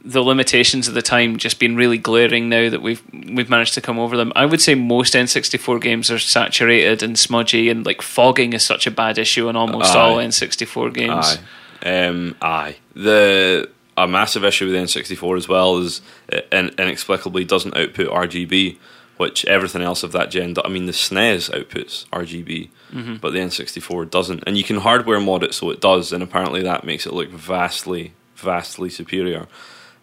the 0.05 0.21
limitations 0.23 0.87
of 0.89 0.93
the 0.93 1.01
time 1.01 1.37
just 1.37 1.59
being 1.59 1.75
really 1.75 1.97
glaring 1.97 2.49
now 2.49 2.69
that 2.69 2.81
we've 2.81 3.01
we've 3.13 3.49
managed 3.49 3.73
to 3.75 3.81
come 3.81 3.97
over 3.99 4.17
them. 4.17 4.33
I 4.35 4.45
would 4.45 4.61
say 4.61 4.75
most 4.75 5.13
N64 5.13 5.79
games 5.81 6.11
are 6.11 6.19
saturated 6.19 7.01
and 7.01 7.17
smudgy 7.17 7.69
and 7.69 7.85
like 7.85 8.01
fogging 8.01 8.53
is 8.53 8.63
such 8.65 8.85
a 8.85 8.91
bad 8.91 9.17
issue 9.17 9.47
in 9.49 9.55
almost 9.55 9.95
Aye. 9.95 9.99
all 9.99 10.17
N64 10.17 10.93
games. 10.93 11.37
Aye, 11.81 12.05
um, 12.05 12.35
aye. 12.41 12.75
The 12.95 13.69
a 13.95 14.07
massive 14.07 14.43
issue 14.43 14.65
with 14.65 14.73
the 14.73 14.79
N64 14.81 15.37
as 15.37 15.47
well 15.47 15.77
is 15.77 16.01
it 16.27 16.47
inexplicably 16.51 17.45
doesn't 17.45 17.77
output 17.77 18.07
RGB, 18.09 18.77
which 19.17 19.45
everything 19.45 19.83
else 19.83 20.01
of 20.03 20.11
that 20.13 20.31
gen. 20.31 20.55
I 20.65 20.67
mean, 20.67 20.87
the 20.87 20.91
SNES 20.93 21.49
outputs 21.51 22.07
RGB, 22.09 22.69
Mm-hmm. 22.91 23.15
but 23.17 23.33
the 23.33 23.39
N64 23.39 24.09
doesn't. 24.11 24.43
And 24.45 24.55
you 24.57 24.63
can 24.63 24.77
hardware 24.77 25.19
mod 25.19 25.43
it 25.43 25.53
so 25.55 25.69
it 25.71 25.79
does, 25.81 26.11
and 26.13 26.21
apparently 26.21 26.61
that 26.63 26.83
makes 26.83 27.05
it 27.07 27.13
look 27.13 27.29
vastly, 27.29 28.13
vastly 28.35 28.89
superior. 28.89 29.47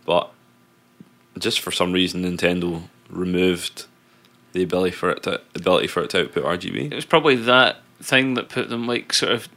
But 0.05 0.31
just 1.39 1.61
for 1.61 1.71
some 1.71 1.93
reason, 1.93 2.23
Nintendo 2.23 2.83
removed 3.09 3.87
the 4.53 4.63
ability 4.63 4.93
for 4.93 5.11
it 5.11 5.23
to 5.25 5.41
ability 5.55 5.87
for 5.87 6.03
it 6.03 6.11
to 6.11 6.23
output 6.23 6.45
RGB. 6.45 6.91
it 6.91 6.95
was 6.95 7.05
probably 7.05 7.37
that 7.37 7.79
thing 8.01 8.35
that 8.35 8.49
put 8.49 8.69
them 8.69 8.87
like 8.87 9.13
sort 9.13 9.33
of 9.33 9.49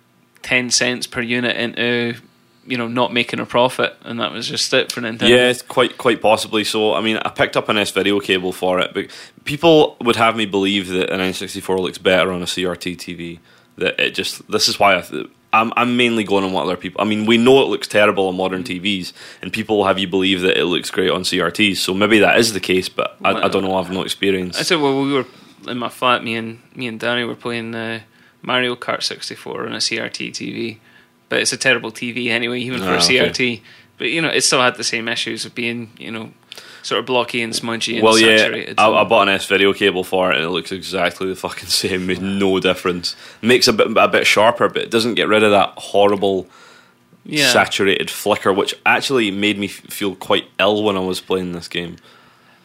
10 0.43 0.69
cents 0.69 1.07
per 1.07 1.21
unit 1.21 1.55
into 1.55 2.19
you 2.65 2.77
know 2.77 2.87
not 2.87 3.11
making 3.11 3.39
a 3.39 3.45
profit 3.45 3.95
and 4.03 4.19
that 4.19 4.31
was 4.31 4.47
just 4.47 4.73
it 4.73 4.91
for 4.91 5.01
Nintendo. 5.01 5.29
Yeah, 5.29 5.49
it's 5.49 5.61
quite 5.61 5.97
quite 5.97 6.21
possibly 6.21 6.63
so. 6.63 6.93
I 6.93 7.01
mean, 7.01 7.17
I 7.17 7.29
picked 7.29 7.57
up 7.57 7.69
an 7.69 7.77
S 7.77 7.91
video 7.91 8.19
cable 8.19 8.51
for 8.53 8.79
it, 8.79 8.93
but 8.93 9.07
people 9.43 9.97
would 10.01 10.15
have 10.15 10.35
me 10.35 10.45
believe 10.45 10.87
that 10.89 11.09
an 11.09 11.19
N64 11.19 11.79
looks 11.79 11.97
better 11.97 12.31
on 12.31 12.41
a 12.41 12.45
CRT 12.45 12.97
TV. 12.97 13.39
That 13.77 13.99
it 13.99 14.11
just 14.11 14.49
this 14.49 14.67
is 14.67 14.79
why 14.79 14.95
I 14.95 15.03
I'm 15.53 15.71
I'm 15.77 15.95
mainly 15.95 16.23
going 16.23 16.43
on 16.43 16.51
what 16.51 16.63
other 16.63 16.75
people. 16.77 16.99
I 17.01 17.05
mean, 17.05 17.25
we 17.25 17.37
know 17.37 17.61
it 17.61 17.67
looks 17.69 17.87
terrible 17.87 18.27
on 18.27 18.35
modern 18.35 18.63
TVs, 18.63 19.13
and 19.41 19.53
people 19.53 19.85
have 19.85 19.99
you 19.99 20.07
believe 20.07 20.41
that 20.41 20.57
it 20.59 20.65
looks 20.65 20.89
great 20.91 21.11
on 21.11 21.21
CRTs. 21.21 21.77
So 21.77 21.93
maybe 21.93 22.19
that 22.19 22.37
is 22.37 22.53
the 22.53 22.59
case, 22.59 22.89
but 22.89 23.15
I, 23.23 23.31
I 23.43 23.47
don't 23.47 23.63
know. 23.63 23.75
I 23.75 23.81
have 23.83 23.91
no 23.93 24.01
experience. 24.01 24.57
I 24.59 24.63
said 24.63 24.79
well 24.81 25.01
we 25.01 25.13
were 25.13 25.25
in 25.67 25.77
my 25.77 25.89
flat 25.89 26.23
me 26.23 26.35
and 26.35 26.59
me 26.75 26.87
and 26.87 26.99
Danny 26.99 27.23
were 27.23 27.35
playing 27.35 27.73
uh, 27.75 28.01
Mario 28.41 28.75
Kart 28.75 29.03
64 29.03 29.67
on 29.67 29.73
a 29.73 29.77
CRT 29.77 30.31
TV. 30.31 30.79
But 31.29 31.39
it's 31.39 31.53
a 31.53 31.57
terrible 31.57 31.91
TV 31.91 32.27
anyway 32.27 32.59
even 32.59 32.79
for 32.79 32.87
Ah, 32.89 32.93
a 32.93 32.97
okay. 32.97 33.17
CRT. 33.29 33.61
But 33.97 34.07
you 34.09 34.21
know, 34.21 34.29
it 34.29 34.41
still 34.41 34.61
had 34.61 34.75
the 34.75 34.83
same 34.83 35.07
issues 35.07 35.45
of 35.45 35.53
being, 35.55 35.91
you 35.97 36.11
know, 36.11 36.31
sort 36.83 36.99
of 36.99 37.05
blocky 37.05 37.41
and 37.41 37.55
smudgy 37.55 37.97
and 37.97 38.03
Well, 38.03 38.17
yeah. 38.19 38.73
I, 38.77 38.89
I 38.89 39.03
bought 39.03 39.27
an 39.27 39.33
S 39.33 39.45
video 39.45 39.73
cable 39.73 40.03
for 40.03 40.31
it, 40.31 40.35
and 40.35 40.45
it 40.45 40.49
looks 40.49 40.71
exactly 40.71 41.27
the 41.27 41.35
fucking 41.35 41.67
same. 41.69 42.05
Made 42.05 42.21
no 42.21 42.59
difference. 42.59 43.15
Makes 43.41 43.67
a 43.67 43.73
bit 43.73 43.95
a 43.97 44.07
bit 44.07 44.27
sharper, 44.27 44.69
but 44.69 44.83
it 44.83 44.91
doesn't 44.91 45.15
get 45.15 45.27
rid 45.27 45.43
of 45.43 45.51
that 45.51 45.73
horrible 45.77 46.47
yeah. 47.25 47.49
saturated 47.49 48.09
flicker, 48.09 48.53
which 48.53 48.75
actually 48.85 49.31
made 49.31 49.57
me 49.57 49.67
feel 49.67 50.15
quite 50.15 50.45
ill 50.59 50.83
when 50.83 50.97
I 50.97 51.01
was 51.01 51.21
playing 51.21 51.53
this 51.53 51.67
game. 51.67 51.97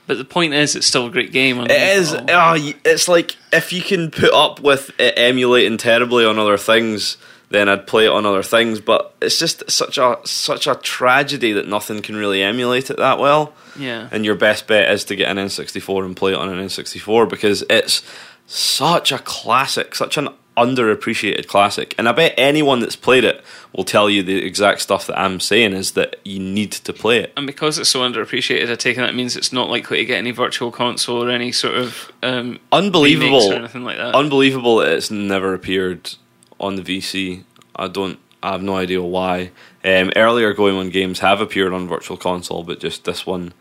But 0.07 0.17
the 0.17 0.25
point 0.25 0.55
is, 0.55 0.75
it's 0.75 0.87
still 0.87 1.07
a 1.07 1.11
great 1.11 1.33
game. 1.33 1.61
It 1.61 1.71
is. 1.71 2.15
Oh. 2.15 2.73
it's 2.85 3.09
like 3.09 3.37
if 3.53 3.73
you 3.75 3.83
can 3.83 4.11
put 4.11 4.33
up 4.33 4.59
with 4.61 4.91
it 4.99 5.15
emulating 5.19 5.77
terribly 5.77 6.25
on 6.25 6.39
other 6.39 6.57
things, 6.57 7.19
then 7.51 7.69
I'd 7.69 7.87
play 7.87 8.07
it 8.07 8.11
on 8.11 8.27
other 8.27 8.43
things. 8.43 8.81
But 8.81 9.15
it's 9.21 9.39
just 9.39 9.71
such 9.71 9.99
a 9.99 10.19
such 10.25 10.67
a 10.67 10.75
tragedy 10.77 11.53
that 11.53 11.69
nothing 11.69 12.03
can 12.03 12.17
really 12.17 12.43
emulate 12.43 12.91
it 12.91 12.97
that 12.99 13.19
well. 13.19 13.53
Yeah. 13.79 14.09
And 14.11 14.25
your 14.25 14.35
best 14.35 14.67
bet 14.67 14.91
is 14.93 15.05
to 15.05 15.17
get 15.17 15.31
an 15.31 15.37
N64 15.37 16.05
and 16.05 16.17
play 16.17 16.33
it 16.33 16.39
on 16.39 16.49
an 16.49 16.65
N64 16.65 17.29
because 17.29 17.65
it's 17.71 18.03
such 18.47 19.13
a 19.13 19.19
classic, 19.19 19.95
such 19.95 20.17
an 20.17 20.29
underappreciated 20.59 21.47
classic. 21.47 21.95
And 21.99 22.09
I 22.09 22.13
bet 22.13 22.35
anyone 22.37 22.81
that's 22.81 22.97
played 22.97 23.25
it 23.25 23.43
will 23.73 23.85
tell 23.85 24.11
you 24.11 24.23
the 24.23 24.45
exact 24.45 24.81
stuff 24.81 25.07
that 25.07 25.19
I'm 25.19 25.39
saying 25.39 25.73
is 25.73 25.93
that 25.93 26.17
you 26.25 26.41
need 26.41 26.73
to 26.73 26.93
play 26.93 27.21
it. 27.21 27.33
And 27.37 27.47
because 27.47 27.79
it's 27.79 27.89
so 27.91 28.01
underappreciated, 28.01 28.71
I 28.71 28.75
take 28.75 28.99
it 28.99 29.01
that 29.01 29.15
means 29.15 29.37
it's 29.37 29.53
not 29.53 29.71
likely 29.71 29.99
to 29.99 30.05
get 30.05 30.19
any 30.19 30.33
virtual 30.33 30.73
console 30.73 31.23
or 31.23 31.31
any 31.31 31.53
sort 31.53 31.75
of 31.75 32.13
um, 32.23 32.59
Unbelievable. 32.73 33.53
or 33.53 33.55
anything 33.55 33.85
like 33.85 33.99
that. 33.99 34.15
Unbelievable 34.15 34.79
that 34.79 34.93
it's 34.93 35.11
never 35.11 35.55
appeared 35.55 36.15
on 36.61 36.77
the 36.77 36.83
VC. 36.83 37.45
I 37.77 37.89
don't. 37.89 38.19
I 38.43 38.53
have 38.53 38.63
no 38.63 38.77
idea 38.77 39.03
why. 39.03 39.51
Um, 39.85 40.13
earlier 40.15 40.53
Goemon 40.53 40.91
games 40.91 41.19
have 41.21 41.41
appeared 41.41 41.73
on 41.73 41.89
Virtual 41.89 42.17
Console, 42.17 42.63
but 42.63 42.79
just 42.79 43.05
this 43.05 43.27
one 43.27 43.53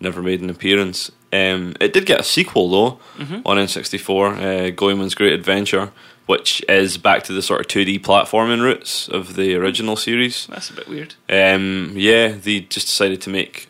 never 0.00 0.22
made 0.22 0.40
an 0.40 0.50
appearance. 0.50 1.10
Um, 1.32 1.74
it 1.80 1.92
did 1.92 2.06
get 2.06 2.20
a 2.20 2.24
sequel 2.24 2.70
though 2.70 2.98
on 3.46 3.56
N64, 3.56 4.68
uh, 4.68 4.70
Goemon's 4.70 5.14
Great 5.14 5.32
Adventure, 5.32 5.92
which 6.26 6.62
is 6.68 6.98
back 6.98 7.22
to 7.24 7.32
the 7.32 7.42
sort 7.42 7.60
of 7.60 7.66
2D 7.68 8.00
platforming 8.00 8.62
roots 8.62 9.08
of 9.08 9.34
the 9.36 9.54
original 9.54 9.96
series. 9.96 10.46
That's 10.46 10.70
a 10.70 10.74
bit 10.74 10.88
weird. 10.88 11.14
Um, 11.30 11.92
yeah, 11.94 12.28
they 12.28 12.60
just 12.60 12.86
decided 12.86 13.20
to 13.22 13.30
make, 13.30 13.68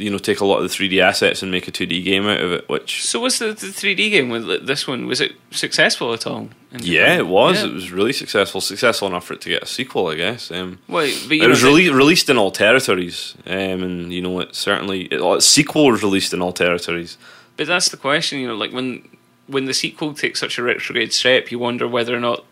you 0.00 0.10
know, 0.10 0.18
take 0.18 0.40
a 0.40 0.44
lot 0.44 0.58
of 0.58 0.62
the 0.62 0.68
3D 0.68 1.00
assets 1.00 1.42
and 1.42 1.50
make 1.52 1.68
a 1.68 1.72
2D 1.72 2.02
game 2.04 2.26
out 2.26 2.40
of 2.40 2.52
it, 2.52 2.68
which 2.68 3.04
So 3.04 3.20
was 3.20 3.38
the, 3.38 3.46
the 3.48 3.66
3D 3.68 4.10
game 4.10 4.28
with 4.30 4.66
this 4.66 4.86
one? 4.86 5.06
Was 5.06 5.20
it 5.20 5.32
successful 5.50 6.12
at 6.12 6.26
all? 6.26 6.48
Yeah, 6.72 7.16
it 7.18 7.26
was. 7.26 7.62
Yeah. 7.62 7.68
It 7.68 7.74
was 7.74 7.90
really 7.92 8.12
successful. 8.12 8.60
Successful 8.60 9.08
enough 9.08 9.24
for 9.24 9.34
it 9.34 9.40
to 9.42 9.48
get 9.48 9.62
a 9.62 9.66
sequel, 9.66 10.08
I 10.08 10.14
guess. 10.14 10.50
Um, 10.50 10.78
Well, 10.88 11.06
but 11.28 11.32
it 11.36 11.42
know, 11.42 11.48
was 11.48 11.62
rele- 11.62 11.92
released 11.94 12.28
in 12.30 12.36
all 12.38 12.50
territories, 12.50 13.34
um, 13.46 13.82
and 13.82 14.12
you 14.12 14.22
know, 14.22 14.40
it 14.40 14.54
certainly 14.54 15.02
it, 15.02 15.20
its 15.20 15.46
sequel 15.46 15.86
was 15.90 16.02
released 16.02 16.32
in 16.32 16.40
all 16.42 16.52
territories. 16.52 17.18
But 17.56 17.66
that's 17.66 17.88
the 17.90 17.96
question, 17.96 18.38
you 18.40 18.48
know, 18.48 18.54
like 18.56 18.72
when 18.72 19.08
when 19.48 19.64
the 19.64 19.74
sequel 19.74 20.14
takes 20.14 20.38
such 20.40 20.58
a 20.58 20.62
retrograde 20.62 21.12
step, 21.12 21.50
you 21.50 21.58
wonder 21.58 21.86
whether 21.88 22.16
or 22.16 22.20
not 22.20 22.44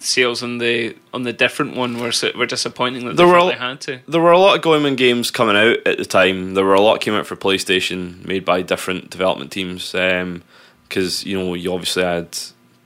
sales 0.00 0.42
on 0.42 0.58
the 0.58 0.94
on 1.12 1.22
the 1.24 1.32
different 1.32 1.76
one 1.76 1.98
were 1.98 2.12
were 2.36 2.46
disappointing 2.46 3.04
that 3.06 3.16
There 3.16 3.26
they 3.26 3.32
were 3.32 3.38
a- 3.50 3.56
had 3.56 3.80
to. 3.82 4.00
There 4.06 4.20
were 4.20 4.30
a 4.32 4.38
lot 4.38 4.56
of 4.56 4.62
Goemon 4.62 4.96
games 4.96 5.30
coming 5.30 5.56
out 5.56 5.78
at 5.86 5.98
the 5.98 6.04
time. 6.04 6.54
There 6.54 6.64
were 6.64 6.74
a 6.74 6.80
lot 6.80 7.00
came 7.00 7.14
out 7.14 7.26
for 7.26 7.36
PlayStation, 7.36 8.24
made 8.24 8.44
by 8.44 8.62
different 8.62 9.10
development 9.10 9.50
teams. 9.52 9.92
Because 9.92 11.24
you 11.26 11.38
know, 11.38 11.54
you 11.54 11.72
obviously 11.72 12.02
had 12.04 12.38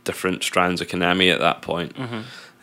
different 0.04 0.42
strands 0.42 0.80
of 0.80 0.88
Konami 0.88 1.32
at 1.32 1.40
that 1.40 1.62
point. 1.62 1.96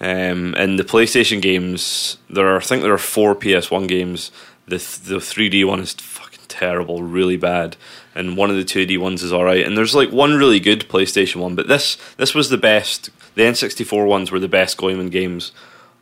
Um, 0.01 0.53
and 0.57 0.79
the 0.79 0.83
PlayStation 0.85 1.41
games, 1.41 2.17
there 2.29 2.47
are 2.47 2.57
I 2.57 2.61
think 2.63 2.83
there 2.83 2.93
are 2.93 2.97
four 2.97 3.35
PS1 3.35 3.87
games. 3.87 4.31
The 4.67 4.77
th- 4.77 4.99
the 5.01 5.15
3D 5.17 5.65
one 5.65 5.79
is 5.79 5.93
fucking 5.93 6.39
terrible, 6.47 7.03
really 7.03 7.37
bad, 7.37 7.75
and 8.15 8.37
one 8.37 8.49
of 8.49 8.55
the 8.55 8.63
2D 8.63 8.97
ones 8.97 9.23
is 9.23 9.33
all 9.33 9.43
right. 9.43 9.65
And 9.65 9.77
there's 9.77 9.95
like 9.95 10.11
one 10.11 10.35
really 10.35 10.59
good 10.59 10.87
PlayStation 10.87 11.37
one, 11.37 11.55
but 11.55 11.67
this 11.67 11.97
this 12.17 12.33
was 12.33 12.49
the 12.49 12.57
best. 12.57 13.09
The 13.35 13.43
N64 13.43 14.07
ones 14.07 14.31
were 14.31 14.39
the 14.39 14.47
best 14.47 14.77
Goemon 14.77 15.09
games 15.09 15.51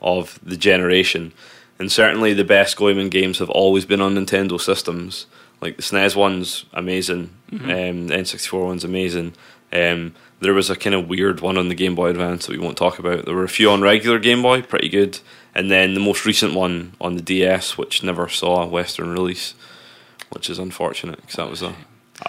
of 0.02 0.40
the 0.44 0.58
generation, 0.58 1.34
and 1.80 1.92
certainly 1.92 2.34
the 2.34 2.44
best 2.44 2.78
Goemon 2.78 3.10
games 3.10 3.40
have 3.40 3.50
always 3.50 3.86
been 3.86 4.02
on 4.02 4.16
Nintendo 4.16 4.60
systems. 4.60 5.26
Like 5.62 5.78
the 5.78 5.84
SNES 5.84 6.16
one's 6.16 6.66
amazing, 6.74 7.32
um, 7.52 8.08
the 8.08 8.16
N64 8.16 8.66
one's 8.66 8.84
amazing. 8.84 9.34
Um, 9.74 10.14
there 10.40 10.54
was 10.54 10.70
a 10.70 10.76
kind 10.76 10.96
of 10.96 11.10
weird 11.10 11.42
one 11.42 11.58
on 11.58 11.68
the 11.68 11.76
Game 11.76 11.96
Boy 11.96 12.10
Advance 12.10 12.46
that 12.46 12.58
we 12.58 12.64
won't 12.64 12.78
talk 12.78 13.00
about. 13.00 13.26
There 13.26 13.36
were 13.36 13.44
a 13.44 13.50
few 13.50 13.70
on 13.72 13.82
regular 13.82 14.20
Game 14.20 14.42
Boy, 14.42 14.62
pretty 14.62 14.88
good, 14.88 15.20
and 15.56 15.72
then 15.72 15.94
the 15.94 16.00
most 16.00 16.26
recent 16.26 16.54
one 16.54 16.94
on 17.02 17.16
the 17.16 17.22
DS, 17.22 17.78
which 17.78 18.04
never 18.04 18.30
saw 18.30 18.64
a 18.64 18.68
Western 18.68 19.12
release, 19.12 19.56
which 20.30 20.50
is 20.50 20.60
unfortunate 20.60 21.18
because 21.22 21.36
that 21.36 21.50
was 21.50 21.62
a. 21.64 21.76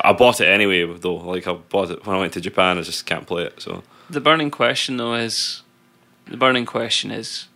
I 0.03 0.13
bought 0.13 0.41
it 0.41 0.47
anyway, 0.47 0.85
though. 0.99 1.17
Like 1.17 1.47
I 1.47 1.53
bought 1.53 1.91
it 1.91 2.07
when 2.07 2.17
I 2.17 2.21
went 2.21 2.33
to 2.35 2.41
Japan. 2.41 2.79
I 2.79 2.83
just 2.83 3.07
can't 3.07 3.27
play 3.27 3.45
it. 3.45 3.61
So 3.61 3.83
The 4.11 4.21
burning 4.21 4.51
question 4.51 4.97
though 4.97 5.15
is 5.15 5.63
the 6.27 6.37
burning 6.37 6.67
question 6.67 7.11
is 7.11 7.47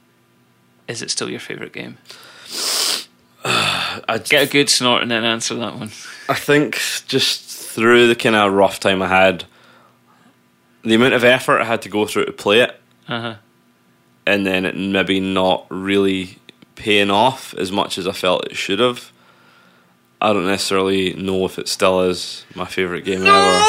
is 0.89 1.01
it 1.03 1.11
still 1.11 1.31
your 1.31 1.41
favourite 1.41 1.73
game? 1.73 1.99
I 3.45 4.21
Get 4.25 4.49
a 4.49 4.51
good 4.51 4.69
snort 4.69 5.03
and 5.03 5.11
then 5.11 5.25
answer 5.25 5.55
that 5.57 5.75
one. 5.77 5.91
I 6.29 6.35
think 6.35 6.79
just 7.09 7.43
through 7.49 8.09
the 8.09 8.15
kind 8.15 8.37
of 8.37 8.53
rough 8.53 8.81
time 8.81 9.03
I 9.03 9.09
had, 9.09 9.45
the 10.85 10.95
amount 10.95 11.15
of 11.15 11.25
effort 11.25 11.61
I 11.61 11.65
had 11.65 11.83
to 11.83 11.89
go 11.89 12.07
through 12.07 12.27
to 12.27 12.33
play 12.33 12.61
it, 12.61 12.81
Uh-huh. 13.09 13.37
and 14.27 14.45
then 14.47 14.65
it 14.65 14.77
maybe 14.77 15.21
not 15.21 15.67
really 15.71 16.39
paying 16.75 17.11
off 17.11 17.55
as 17.55 17.71
much 17.73 17.99
as 17.99 18.07
I 18.07 18.13
felt 18.13 18.47
it 18.47 18.57
should 18.57 18.79
have. 18.81 19.11
I 20.21 20.33
don't 20.33 20.47
necessarily 20.47 21.15
know 21.15 21.45
if 21.45 21.59
it 21.59 21.69
still 21.69 22.03
is 22.03 22.45
my 22.55 22.65
favourite 22.67 23.05
game 23.05 23.23
ever. 23.23 23.63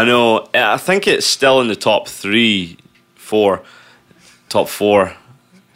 I 0.00 0.04
know. 0.04 0.48
Eh, 0.52 0.72
I 0.74 0.76
think 0.76 1.06
it's 1.06 1.26
still 1.26 1.60
in 1.60 1.68
the 1.68 1.76
top 1.76 2.08
three, 2.08 2.76
four, 3.14 3.62
top 4.48 4.68
four, 4.68 5.14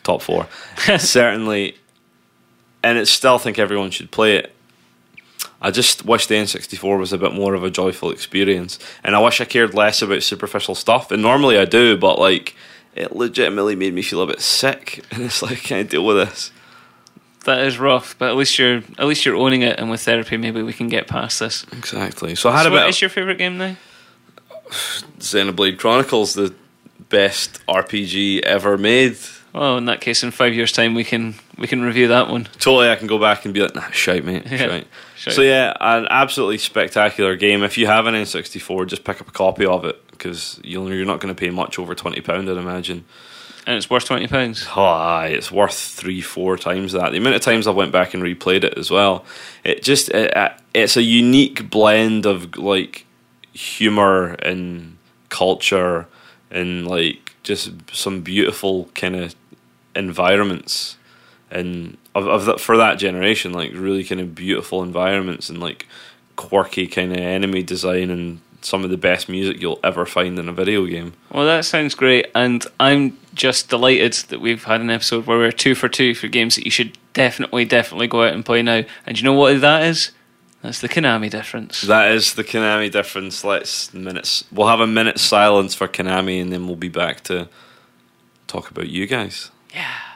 top 0.03 0.21
four. 0.23 0.47
Certainly, 0.99 1.77
and 2.83 2.99
I 2.99 3.05
still 3.05 3.39
think 3.39 3.59
everyone 3.59 3.91
should 3.91 4.11
play 4.11 4.37
it. 4.37 4.55
I 5.63 5.71
just 5.71 6.05
wish 6.05 6.27
the 6.27 6.35
N64 6.37 6.99
was 6.99 7.13
a 7.13 7.19
bit 7.19 7.33
more 7.35 7.55
of 7.55 7.65
a 7.65 7.71
joyful 7.71 8.11
experience, 8.11 8.79
and 9.05 9.15
I 9.15 9.21
wish 9.21 9.41
I 9.41 9.45
cared 9.45 9.75
less 9.75 10.01
about 10.03 10.23
superficial 10.23 10.75
stuff. 10.75 11.11
And 11.11 11.23
normally 11.23 11.59
I 11.59 11.65
do, 11.65 11.97
but 11.97 12.19
like 12.19 12.55
it 12.95 13.15
legitimately 13.15 13.77
made 13.77 13.95
me 13.95 14.03
feel 14.03 14.23
a 14.23 14.27
bit 14.27 14.41
sick, 14.41 15.05
and 15.11 15.23
it's 15.23 15.43
like 15.43 15.53
I 15.53 15.57
can't 15.57 15.91
deal 15.91 16.05
with 16.05 16.17
this. 16.17 16.51
That 17.47 17.61
is 17.61 17.79
rough, 17.79 18.19
but 18.19 18.29
at 18.31 18.37
least 18.37 18.59
you're 18.59 18.83
at 18.99 19.07
least 19.07 19.25
you're 19.25 19.37
owning 19.37 19.63
it, 19.63 19.79
and 19.79 19.91
with 19.91 20.03
therapy, 20.03 20.37
maybe 20.37 20.63
we 20.63 20.75
can 20.75 20.89
get 20.91 21.07
past 21.09 21.41
this. 21.41 21.65
Exactly. 21.73 22.35
So 22.35 22.51
I 22.51 22.57
had 22.59 22.63
So 22.65 22.69
a 22.69 22.73
what 22.73 22.81
bit. 22.83 22.89
is 22.91 23.01
your 23.01 23.09
favourite 23.11 23.39
game 23.39 23.57
now? 23.57 23.77
Xenoblade 24.71 25.79
Chronicles, 25.79 26.35
the 26.35 26.55
best 27.09 27.65
RPG 27.67 28.43
ever 28.43 28.79
made. 28.79 29.17
Well, 29.53 29.79
in 29.79 29.87
that 29.87 30.01
case, 30.01 30.23
in 30.23 30.31
five 30.31 30.55
years' 30.55 30.71
time, 30.71 30.95
we 30.95 31.03
can 31.03 31.35
we 31.59 31.67
can 31.67 31.83
review 31.83 32.09
that 32.09 32.29
one. 32.29 32.45
Totally, 32.59 32.89
I 32.89 32.95
can 32.97 33.09
go 33.09 33.19
back 33.19 33.45
and 33.45 33.53
be 33.53 33.61
like, 33.61 33.75
nah, 33.75 33.91
shite, 33.91 34.25
mate, 34.25 34.45
Yeah, 34.47 34.57
shite. 34.59 34.87
shite. 35.17 35.35
So 35.35 35.43
yeah, 35.43 35.75
an 35.81 36.07
absolutely 36.09 36.59
spectacular 36.59 37.35
game. 37.35 37.65
If 37.65 37.77
you 37.77 37.87
have 37.89 38.07
an 38.07 38.15
N64, 38.15 38.87
just 38.87 39.03
pick 39.05 39.21
up 39.21 39.27
a 39.29 39.33
copy 39.33 39.67
of 39.67 39.85
it 39.85 40.01
because 40.13 40.61
you'll, 40.63 40.93
you're 40.93 41.05
not 41.05 41.19
going 41.19 41.35
to 41.35 41.39
pay 41.39 41.51
much 41.51 41.79
over 41.81 41.97
twenty 41.97 42.21
pound, 42.21 42.49
I'd 42.49 42.57
imagine. 42.59 43.05
And 43.67 43.77
it's 43.77 43.91
worth 43.91 44.05
twenty 44.05 44.29
pounds. 44.29 44.67
Oh, 44.77 44.83
aye, 44.85 45.29
it's 45.37 45.51
worth 45.51 45.75
three, 45.77 46.21
four 46.21 46.57
times 46.57 46.93
that. 46.93 47.11
The 47.11 47.19
amount 47.19 47.35
of 47.35 47.43
times 47.43 47.67
I 47.67 47.73
went 47.73 47.91
back 47.91 48.15
and 48.15 48.23
replayed 48.23 48.63
it 48.63 48.79
as 48.79 48.89
well. 48.89 49.25
It 49.65 49.83
just 49.83 50.11
it, 50.11 50.33
it's 50.75 50.97
a 50.97 51.03
unique 51.03 51.69
blend 51.71 52.25
of 52.25 52.57
like 52.57 53.05
humor 53.53 54.35
and 54.43 54.97
culture 55.29 56.07
and 56.51 56.87
like 56.87 57.35
just 57.43 57.73
some 57.93 58.21
beautiful 58.21 58.89
kind 58.95 59.17
of 59.17 59.35
environments 59.95 60.97
and 61.51 61.97
of, 62.15 62.27
of 62.27 62.61
for 62.61 62.77
that 62.77 62.99
generation 62.99 63.53
like 63.53 63.73
really 63.75 64.05
kind 64.05 64.21
of 64.21 64.35
beautiful 64.35 64.83
environments 64.83 65.49
and 65.49 65.61
like 65.61 65.87
quirky 66.37 66.87
kind 66.87 67.13
of 67.13 67.19
enemy 67.19 67.63
design 67.63 68.11
and 68.11 68.41
some 68.63 68.85
of 68.85 68.91
the 68.91 68.97
best 68.97 69.29
music 69.29 69.61
you'll 69.61 69.81
ever 69.83 70.07
find 70.07 70.39
in 70.39 70.49
a 70.49 70.53
video 70.53 70.87
game. 70.87 71.15
Well, 71.33 71.47
that 71.47 71.65
sounds 71.65 71.95
great, 71.95 72.27
and 72.35 72.65
I'm 72.79 73.19
just 73.35 73.69
delighted 73.69 74.13
that 74.29 74.41
we've 74.41 74.65
had 74.65 74.81
an 74.81 74.91
episode 74.91 75.27
where 75.27 75.39
we're 75.39 75.53
two 75.53 75.75
for 75.75 75.89
two 75.89 76.15
for 76.15 76.29
games 76.29 76.57
that 76.57 76.65
you 76.65 76.71
should 76.71 76.97
definitely, 77.13 77.65
definitely 77.65 78.07
go 78.07 78.25
out 78.25 78.35
and 78.35 78.45
play 78.45 78.63
now. 78.63 78.85
And 79.07 79.19
you 79.19 79.25
know 79.25 79.33
what 79.33 79.61
that 79.61 79.85
is? 79.85 80.13
That's 80.63 80.81
the 80.81 80.89
Konami 80.89 81.31
difference. 81.31 81.81
That 81.83 82.13
is 82.13 82.35
the 82.35 82.45
Konami 82.45 82.91
difference. 82.91 83.45
Let's 83.45 83.95
minutes. 83.95 84.45
We'll 84.53 84.69
have 84.69 84.81
a 84.81 84.87
minute 84.87 85.19
silence 85.19 85.75
for 85.75 85.89
Konami, 85.89 86.41
and 86.41 86.53
then 86.53 86.67
we'll 86.67 86.77
be 86.77 86.89
back 86.89 87.23
to 87.25 87.49
talk 88.47 88.71
about 88.71 88.89
you 88.89 89.07
guys. 89.07 89.51
Yeah. 89.73 90.10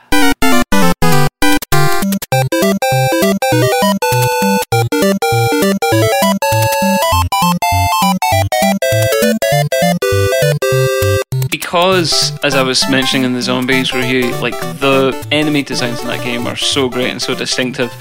Because, 11.74 12.38
as 12.44 12.54
I 12.54 12.62
was 12.62 12.88
mentioning 12.88 13.24
in 13.24 13.32
the 13.32 13.42
zombies 13.42 13.92
review, 13.92 14.30
like 14.36 14.56
the 14.78 15.26
enemy 15.32 15.64
designs 15.64 16.00
in 16.00 16.06
that 16.06 16.22
game 16.22 16.46
are 16.46 16.54
so 16.54 16.88
great 16.88 17.10
and 17.10 17.20
so 17.20 17.34
distinctive. 17.34 17.92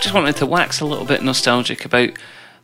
Just 0.00 0.14
wanted 0.14 0.36
to 0.36 0.46
wax 0.46 0.80
a 0.80 0.86
little 0.86 1.04
bit 1.04 1.22
nostalgic 1.22 1.84
about 1.84 2.08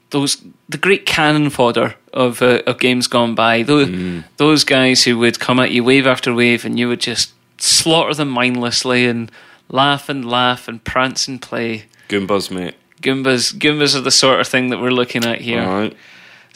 those 0.09 0.43
the 0.71 0.79
great 0.79 1.05
cannon 1.05 1.51
fodder 1.51 1.97
of 2.15 2.41
uh, 2.41 2.62
of 2.67 2.79
games 2.79 3.09
gone 3.09 3.35
by. 3.35 3.62
Those 3.62 4.23
those 4.39 4.65
guys 4.65 5.05
who 5.05 5.19
would 5.19 5.39
come 5.39 5.61
at 5.61 5.71
you 5.71 5.85
wave 5.85 6.07
after 6.07 6.33
wave, 6.33 6.65
and 6.65 6.79
you 6.79 6.89
would 6.89 7.01
just 7.01 7.35
slaughter 7.59 8.15
them 8.15 8.31
mindlessly 8.31 9.05
and 9.05 9.31
laugh 9.69 10.09
and 10.09 10.25
laugh 10.27 10.67
and 10.67 10.83
prance 10.83 11.29
and 11.29 11.43
play. 11.43 11.85
Goombas, 12.09 12.51
mate. 12.51 12.75
Goombas, 13.03 13.53
Goombas 13.53 13.95
are 13.95 14.01
the 14.01 14.11
sort 14.11 14.41
of 14.41 14.49
thing 14.49 14.71
that 14.71 14.81
we're 14.81 14.89
looking 14.93 15.27
at 15.27 15.43
here. 15.43 15.61
All 15.61 15.81
right. 15.81 15.97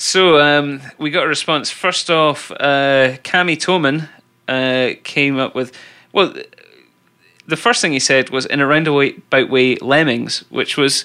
So 0.01 0.41
um, 0.41 0.81
we 0.97 1.11
got 1.11 1.25
a 1.25 1.29
response. 1.29 1.71
First 1.71 2.09
off, 2.09 2.53
uh, 2.53 3.17
Cami 3.25 3.57
Toman 3.59 4.09
uh, 4.47 4.95
came 5.03 5.39
up 5.39 5.55
with 5.57 5.73
well, 6.13 6.33
the 7.47 7.57
first 7.57 7.81
thing 7.81 7.93
he 7.93 7.99
said 7.99 8.31
was 8.31 8.47
in 8.47 8.61
a 8.61 8.67
roundabout 8.67 9.51
way, 9.51 9.75
lemmings, 9.77 10.45
which 10.51 10.77
was 10.77 11.05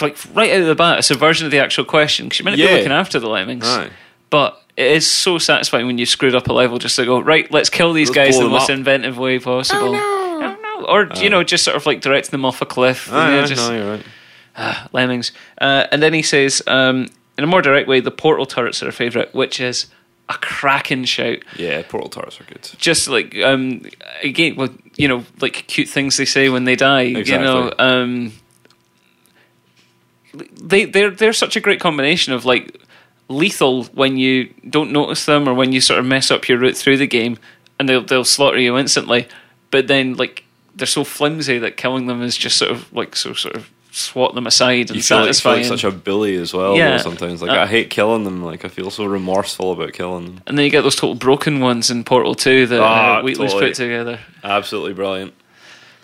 like 0.00 0.16
right 0.34 0.52
out 0.52 0.60
of 0.60 0.66
the 0.68 0.76
bat 0.76 1.00
it's 1.00 1.10
a 1.10 1.16
version 1.16 1.44
of 1.46 1.50
the 1.50 1.58
actual 1.58 1.84
question 1.84 2.26
because 2.26 2.38
you 2.38 2.44
might 2.44 2.52
not 2.52 2.58
Yeah. 2.60 2.68
be 2.68 2.74
looking 2.76 2.92
after 2.92 3.18
the 3.18 3.28
lemmings, 3.28 3.66
Aye. 3.66 3.90
but 4.30 4.62
it 4.76 4.86
is 4.92 5.10
so 5.10 5.38
satisfying 5.38 5.86
when 5.88 5.98
you've 5.98 6.08
screwed 6.08 6.36
up 6.36 6.46
a 6.46 6.52
level 6.52 6.78
just 6.78 6.94
to 6.96 7.04
go 7.04 7.18
right. 7.18 7.50
Let's 7.50 7.68
kill 7.68 7.92
these 7.92 8.08
Let's 8.10 8.16
guys 8.16 8.36
in 8.36 8.44
the 8.44 8.50
most 8.50 8.70
up. 8.70 8.76
inventive 8.78 9.18
way 9.18 9.40
possible. 9.40 9.96
Oh, 9.96 10.56
no. 10.80 10.86
Or 10.86 11.08
you 11.16 11.28
know, 11.28 11.42
just 11.42 11.64
sort 11.64 11.76
of 11.76 11.84
like 11.86 12.00
direct 12.02 12.30
them 12.30 12.44
off 12.44 12.62
a 12.62 12.66
cliff. 12.66 13.12
Aye, 13.12 13.30
you 13.30 13.36
know, 13.36 13.42
aye, 13.42 13.46
just- 13.46 13.68
no, 13.70 13.76
you're 13.76 13.90
right. 13.96 14.04
Ah, 14.56 14.88
lemmings. 14.92 15.32
Uh, 15.60 15.86
and 15.90 16.00
then 16.02 16.12
he 16.14 16.22
says, 16.22 16.62
um, 16.66 17.08
in 17.38 17.44
a 17.44 17.46
more 17.46 17.62
direct 17.62 17.88
way, 17.88 18.00
the 18.00 18.10
portal 18.10 18.44
turrets 18.44 18.82
are 18.82 18.88
a 18.88 18.92
favourite, 18.92 19.32
which 19.34 19.60
is 19.60 19.86
a 20.28 20.34
cracking 20.34 21.04
shout. 21.04 21.38
Yeah, 21.56 21.80
portal 21.88 22.10
turrets 22.10 22.38
are 22.40 22.44
good. 22.44 22.68
Just 22.76 23.08
like 23.08 23.34
um, 23.38 23.82
again, 24.22 24.56
well, 24.56 24.68
you 24.96 25.08
know, 25.08 25.24
like 25.40 25.64
cute 25.68 25.88
things 25.88 26.16
they 26.18 26.26
say 26.26 26.50
when 26.50 26.64
they 26.64 26.76
die. 26.76 27.02
You 27.02 27.14
know, 27.38 27.68
Exactly. 27.68 27.78
um, 27.78 28.32
they 30.34 30.84
they're 30.84 31.10
they're 31.10 31.32
such 31.32 31.56
a 31.56 31.60
great 31.60 31.80
combination 31.80 32.32
of 32.32 32.44
like 32.44 32.78
lethal 33.28 33.84
when 33.84 34.16
you 34.16 34.52
don't 34.68 34.90
notice 34.92 35.24
them 35.26 35.48
or 35.48 35.54
when 35.54 35.72
you 35.72 35.80
sort 35.80 35.98
of 35.98 36.06
mess 36.06 36.30
up 36.30 36.48
your 36.48 36.58
route 36.58 36.76
through 36.76 36.96
the 36.98 37.06
game, 37.06 37.38
and 37.78 37.88
they'll 37.88 38.04
they'll 38.04 38.24
slaughter 38.24 38.58
you 38.58 38.76
instantly. 38.76 39.26
But 39.70 39.86
then 39.86 40.14
like 40.14 40.44
they're 40.74 40.86
so 40.86 41.04
flimsy 41.04 41.58
that 41.58 41.76
killing 41.76 42.06
them 42.06 42.22
is 42.22 42.36
just 42.36 42.56
sort 42.58 42.70
of 42.70 42.92
like 42.92 43.16
so 43.16 43.32
sort 43.32 43.54
of 43.56 43.70
swat 43.98 44.34
them 44.34 44.46
aside 44.46 44.88
and 44.90 44.96
You 44.96 45.02
feel, 45.02 45.24
like, 45.24 45.34
feel 45.34 45.52
like 45.52 45.64
such 45.64 45.84
a 45.84 45.90
bully 45.90 46.36
as 46.36 46.54
well. 46.54 46.76
Yeah. 46.76 46.98
sometimes 46.98 47.42
like 47.42 47.50
Uh, 47.50 47.60
I 47.62 47.66
hate 47.66 47.90
killing 47.90 48.24
them. 48.24 48.42
Like 48.44 48.64
I 48.64 48.68
feel 48.68 48.90
so 48.90 49.04
remorseful 49.04 49.72
about 49.72 49.92
killing 49.92 50.24
them. 50.26 50.40
and 50.46 50.56
then 50.56 50.64
you 50.64 50.70
get 50.70 50.82
those 50.82 50.96
total 50.96 51.14
broken 51.14 51.60
ones 51.60 51.90
in 51.90 52.04
Portal 52.04 52.34
2 52.34 52.66
that 52.68 52.80
Ah, 52.80 53.18
uh, 53.18 53.22
Wheatley's 53.22 53.52
totally. 53.52 53.70
put 53.70 53.76
together. 53.76 54.20
Absolutely 54.44 54.94
brilliant. 54.94 55.34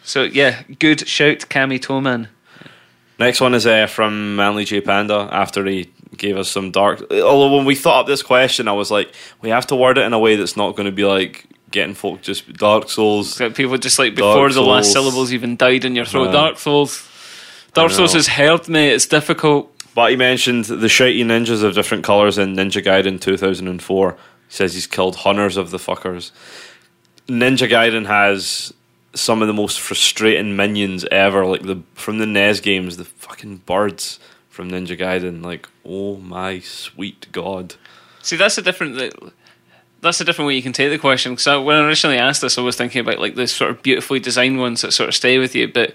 So, 0.03 0.25
yeah, 0.25 0.63
good 0.79 1.07
shout, 1.09 1.39
Cami 1.49 1.79
Toman. 1.81 2.29
Next 3.19 3.41
one 3.41 3.55
is 3.55 3.67
uh, 3.67 3.87
from 3.87 4.37
Manly 4.37 4.65
J 4.65 4.81
Panda 4.81 5.29
after 5.33 5.65
he 5.65 5.91
gave 6.17 6.37
us 6.37 6.51
some 6.51 6.71
dark. 6.73 7.01
Although 7.11 7.57
when 7.57 7.65
we 7.65 7.75
thought 7.75 8.01
up 8.01 8.07
this 8.07 8.23
question, 8.23 8.67
I 8.69 8.73
was 8.73 8.91
like, 8.91 9.13
we 9.41 9.51
have 9.51 9.67
to 9.69 9.77
word 9.77 9.99
it 9.99 10.03
in 10.05 10.13
a 10.13 10.19
way 10.19 10.37
that's 10.37 10.57
not 10.57 10.75
going 10.77 10.87
to 10.87 10.93
be 10.93 11.05
like 11.05 11.47
getting 11.71 11.95
folk 11.95 12.23
just 12.23 12.53
Dark 12.55 12.91
Souls. 12.91 13.41
People 13.55 13.79
just 13.79 13.99
like 13.99 14.15
before 14.15 14.51
the 14.51 14.63
last 14.63 14.93
syllables 14.93 15.33
even 15.33 15.57
died 15.57 15.85
in 15.85 15.95
your 15.97 16.05
throat. 16.05 16.29
Uh, 16.29 16.33
Dark 16.33 16.59
Souls. 16.59 17.09
Dark 17.75 17.91
I 17.91 17.95
Souls 17.95 18.15
know. 18.15 18.19
has 18.19 18.27
helped 18.29 18.69
me. 18.69 18.89
It's 18.89 19.07
difficult. 19.07 19.71
But 19.95 20.11
he 20.11 20.17
mentioned 20.17 20.65
the 20.65 20.89
shitey 20.89 21.25
ninjas 21.25 21.63
of 21.63 21.75
different 21.75 22.05
colours 22.05 22.39
in 22.39 22.57
Ninja 22.57 22.83
Gaiden 22.83 23.21
2004. 23.21 24.13
He 24.13 24.17
says 24.49 24.75
he's 24.75 24.87
killed 24.87 25.17
hundreds 25.17 25.57
of 25.57 25.71
the 25.71 25.79
fuckers. 25.79 26.33
Ninja 27.29 27.69
Gaiden 27.69 28.07
has 28.07 28.73
some 29.15 29.41
of 29.41 29.49
the 29.49 29.55
most 29.55 29.81
frustrating 29.81 30.57
minions 30.57 31.05
ever. 31.11 31.47
Like 31.47 31.63
the 31.63 31.83
from 31.95 32.19
the 32.19 32.27
NES 32.27 32.61
games, 32.61 32.97
the 32.97 33.05
fucking 33.05 33.59
birds 33.59 34.19
from 34.49 34.71
Ninja 34.71 34.99
Gaiden. 34.99 35.45
Like, 35.45 35.69
oh 35.85 36.17
my 36.17 36.61
sweet 36.61 37.31
god. 37.33 37.77
See, 38.23 38.37
that's 38.37 38.59
a 38.59 38.63
different. 38.63 39.13
That's 40.01 40.21
a 40.21 40.25
different 40.25 40.49
way 40.49 40.55
you 40.55 40.63
can 40.63 40.75
take 40.75 40.91
the 40.91 40.99
question. 40.99 41.33
Because 41.33 41.65
when 41.65 41.77
I 41.77 41.87
originally 41.87 42.19
asked 42.19 42.43
this, 42.43 42.59
I 42.59 42.61
was 42.61 42.77
thinking 42.77 43.01
about 43.01 43.21
like 43.21 43.37
the 43.37 43.47
sort 43.47 43.71
of 43.71 43.83
beautifully 43.83 44.21
designed 44.21 44.59
ones 44.59 44.83
that 44.83 44.93
sort 44.93 45.09
of 45.09 45.15
stay 45.15 45.39
with 45.39 45.55
you, 45.55 45.67
but 45.69 45.95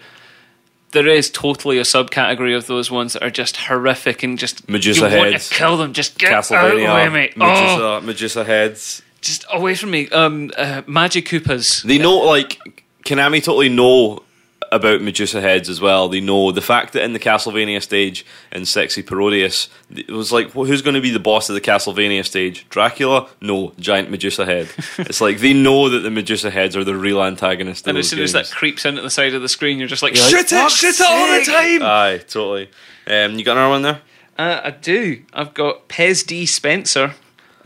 there 0.91 1.07
is 1.07 1.29
totally 1.29 1.77
a 1.77 1.83
subcategory 1.83 2.55
of 2.55 2.67
those 2.67 2.89
ones 2.89 3.13
that 3.13 3.23
are 3.23 3.29
just 3.29 3.57
horrific 3.57 4.23
and 4.23 4.37
just 4.39 4.67
Medusa 4.67 5.09
you 5.09 5.17
want 5.17 5.31
heads. 5.33 5.49
to 5.49 5.55
kill 5.55 5.77
them. 5.77 5.93
Just 5.93 6.17
get 6.17 6.31
out 6.33 6.51
of 6.51 6.77
me. 6.77 6.85
Oh, 6.85 7.09
Medusa, 7.37 8.01
Medusa 8.05 8.43
heads. 8.43 9.01
just 9.21 9.45
away 9.51 9.75
from 9.75 9.91
me. 9.91 10.09
Um, 10.09 10.51
uh, 10.57 10.81
Magic 10.87 11.25
Koopas. 11.25 11.83
They 11.83 11.97
know, 11.97 12.17
like, 12.19 12.57
Konami 13.05 13.43
totally 13.43 13.69
know 13.69 14.23
about 14.71 15.01
Medusa 15.01 15.41
heads 15.41 15.69
as 15.69 15.81
well. 15.81 16.09
They 16.09 16.21
know 16.21 16.51
the 16.51 16.61
fact 16.61 16.93
that 16.93 17.03
in 17.03 17.13
the 17.13 17.19
Castlevania 17.19 17.81
stage 17.81 18.25
in 18.51 18.65
Sexy 18.65 19.03
Parodius, 19.03 19.67
it 19.89 20.09
was 20.09 20.31
like, 20.31 20.53
well, 20.53 20.65
who's 20.65 20.81
going 20.81 20.95
to 20.95 21.01
be 21.01 21.09
the 21.09 21.19
boss 21.19 21.49
of 21.49 21.55
the 21.55 21.61
Castlevania 21.61 22.25
stage? 22.25 22.67
Dracula? 22.69 23.29
No, 23.41 23.73
giant 23.79 24.09
Medusa 24.09 24.45
head. 24.45 24.69
it's 24.97 25.21
like 25.21 25.39
they 25.39 25.53
know 25.53 25.89
that 25.89 25.99
the 25.99 26.11
Medusa 26.11 26.49
heads 26.49 26.75
are 26.75 26.83
the 26.83 26.95
real 26.95 27.21
antagonist. 27.21 27.87
And 27.87 27.97
as 27.97 28.09
soon 28.09 28.19
as 28.19 28.33
that 28.33 28.49
creeps 28.51 28.85
in 28.85 28.97
at 28.97 29.03
the 29.03 29.09
side 29.09 29.33
of 29.33 29.41
the 29.41 29.49
screen, 29.49 29.79
you're 29.79 29.87
just 29.87 30.03
like, 30.03 30.15
You're 30.15 30.23
like, 30.23 30.31
shit 30.31 30.51
it, 30.51 30.55
"Fuck's 30.55 30.73
shit 30.75 30.99
it 30.99 31.05
all 31.05 31.39
the 31.39 31.45
time. 31.45 31.83
Aye, 31.83 32.17
totally. 32.27 32.69
Um, 33.07 33.37
you 33.37 33.43
got 33.43 33.57
another 33.57 33.69
one 33.69 33.81
there? 33.81 34.01
Uh, 34.37 34.61
I 34.63 34.71
do. 34.71 35.23
I've 35.33 35.53
got 35.53 35.89
Pez 35.89 36.25
D. 36.25 36.45
Spencer 36.45 37.15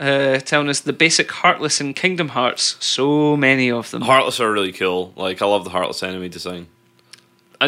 uh, 0.00 0.38
telling 0.38 0.68
us 0.68 0.80
the 0.80 0.92
basic 0.92 1.30
Heartless 1.30 1.80
in 1.80 1.94
Kingdom 1.94 2.30
Hearts. 2.30 2.76
So 2.84 3.36
many 3.36 3.70
of 3.70 3.90
them. 3.90 4.02
Heartless 4.02 4.40
are 4.40 4.50
really 4.50 4.72
cool. 4.72 5.12
Like, 5.16 5.40
I 5.40 5.46
love 5.46 5.64
the 5.64 5.70
Heartless 5.70 6.02
enemy 6.02 6.28
design. 6.28 6.66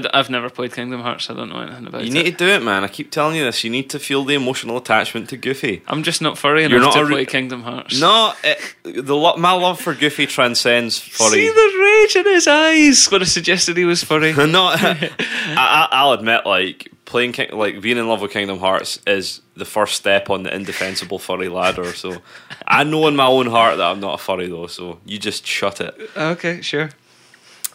I, 0.05 0.17
have 0.17 0.31
never 0.31 0.51
played 0.51 0.73
Kingdom 0.73 1.01
Hearts. 1.01 1.31
I 1.31 1.35
don't 1.35 1.49
know 1.49 1.61
anything 1.61 1.87
about 1.87 2.03
it. 2.03 2.07
You 2.07 2.11
it. 2.11 2.25
need 2.25 2.31
to 2.39 2.45
do 2.45 2.47
it, 2.47 2.63
man. 2.63 2.85
I 2.85 2.89
keep 2.89 3.11
telling 3.11 3.37
you 3.37 3.45
this. 3.45 3.65
You 3.65 3.71
need 3.71 3.91
to 3.91 3.99
feel 3.99 4.25
the 4.25 4.35
emotional 4.35 4.77
attachment 4.77 5.29
to 5.31 5.37
Goofy. 5.37 5.83
I'm 5.87 6.03
just 6.03 6.21
not 6.21 6.39
furry 6.39 6.67
You're 6.67 6.81
not 6.81 6.95
to 6.95 7.01
a 7.01 7.05
re- 7.05 7.15
play 7.15 7.27
Kingdom 7.27 7.63
Hearts. 7.63 8.01
No, 8.01 8.33
it, 8.45 8.59
the 8.83 9.17
lo- 9.17 9.37
my 9.37 9.53
love 9.53 9.81
for 9.81 9.95
Goofy 9.95 10.27
transcends 10.27 10.99
furry. 10.99 11.31
See 11.31 11.49
the 11.49 11.79
rage 11.83 12.17
in 12.17 12.33
his 12.33 12.47
eyes 12.47 13.07
when 13.11 13.23
I 13.23 13.25
suggested 13.25 13.77
he 13.77 13.85
was 13.85 14.05
furry. 14.05 14.33
no, 14.47 14.65
I, 14.65 15.11
I, 15.21 15.89
I'll 15.91 16.13
admit, 16.13 16.47
like 16.47 16.91
playing, 17.05 17.33
King, 17.33 17.51
like 17.53 17.81
being 17.81 17.97
in 17.97 18.09
love 18.09 18.21
with 18.21 18.33
Kingdom 18.33 18.59
Hearts 18.59 19.01
is 19.07 19.41
the 19.57 19.65
first 19.65 19.95
step 19.95 20.29
on 20.29 20.43
the 20.43 20.55
indefensible 20.55 21.19
furry 21.19 21.49
ladder. 21.49 21.93
So 21.93 22.19
I 22.67 22.85
know 22.85 23.07
in 23.09 23.17
my 23.17 23.27
own 23.27 23.47
heart 23.47 23.79
that 23.79 23.87
I'm 23.87 24.01
not 24.01 24.21
a 24.21 24.23
furry, 24.23 24.49
though. 24.49 24.67
So 24.67 25.01
you 25.07 25.19
just 25.19 25.47
shut 25.47 25.81
it. 25.81 25.99
okay, 26.17 26.61
sure. 26.61 26.91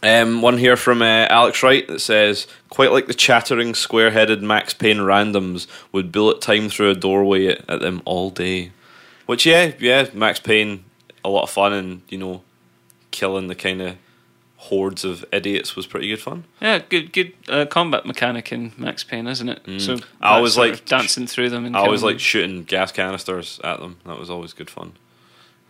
Um, 0.04 0.42
one 0.42 0.58
here 0.58 0.76
from 0.78 1.02
uh, 1.04 1.28
Alex 1.30 1.62
Wright 1.62 1.88
that 1.88 2.00
says, 2.00 2.48
quite 2.70 2.92
like 2.92 3.06
the 3.08 3.14
chattering, 3.14 3.76
square-headed 3.76 4.42
Max 4.42 4.74
Payne 4.74 4.98
randoms 4.98 5.68
would 5.92 6.12
bullet 6.12 6.42
time 6.42 6.70
through 6.70 6.90
a 6.90 6.96
doorway 6.96 7.48
at, 7.48 7.70
at 7.70 7.82
them 7.82 8.02
all 8.06 8.32
day. 8.32 8.72
Which, 9.28 9.46
yeah, 9.46 9.74
yeah, 9.80 10.08
Max 10.14 10.40
Payne, 10.40 10.84
a 11.24 11.30
lot 11.30 11.44
of 11.44 11.52
fun, 11.52 11.72
and 11.74 12.02
you 12.10 12.18
know, 12.18 12.42
killing 13.12 13.48
the 13.48 13.54
kind 13.56 13.80
of 13.82 13.96
hordes 14.58 15.04
of 15.06 15.24
idiots 15.32 15.76
was 15.76 15.86
pretty 15.88 16.08
good 16.08 16.20
fun. 16.20 16.44
Yeah, 16.62 16.80
good 16.80 17.14
good 17.14 17.34
uh, 17.48 17.66
combat 17.66 18.06
mechanic 18.06 18.52
in 18.52 18.74
Max 18.78 19.04
Payne, 19.04 19.28
isn't 19.28 19.50
it? 19.50 19.62
So 19.80 19.96
Mm. 19.98 20.04
I 20.22 20.36
always 20.36 20.54
that's 20.54 20.56
sort 20.56 20.70
of 20.70 20.76
like- 20.80 20.86
dancing 20.86 21.28
through 21.28 21.50
them. 21.52 21.66
And 21.66 21.76
I 21.76 21.80
always 21.80 22.02
killing 22.02 22.14
like 22.16 22.20
shooting 22.20 22.64
gas 22.64 22.92
canisters 22.92 23.60
at 23.64 23.80
them. 23.80 23.98
That 24.06 24.18
was 24.20 24.30
always 24.32 24.54
good 24.54 24.70
fun. 24.70 24.94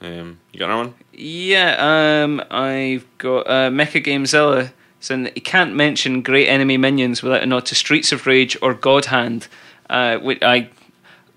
Um, 0.01 0.39
you 0.51 0.59
got 0.59 0.65
another 0.65 0.89
one? 0.89 0.93
Yeah, 1.13 2.23
um, 2.23 2.43
I've 2.49 3.05
got 3.19 3.47
uh, 3.47 3.69
Mecha 3.69 4.03
Gamezilla 4.03 4.71
saying 4.99 5.23
that 5.23 5.33
he 5.33 5.41
can't 5.41 5.75
mention 5.75 6.21
great 6.21 6.47
enemy 6.47 6.77
minions 6.77 7.21
without 7.21 7.43
a 7.43 7.45
nod 7.45 7.65
to 7.67 7.75
Streets 7.75 8.11
of 8.11 8.25
Rage 8.25 8.57
or 8.61 8.73
God 8.73 9.05
Hand. 9.05 9.47
Uh, 9.89 10.17
which 10.19 10.41
I 10.41 10.69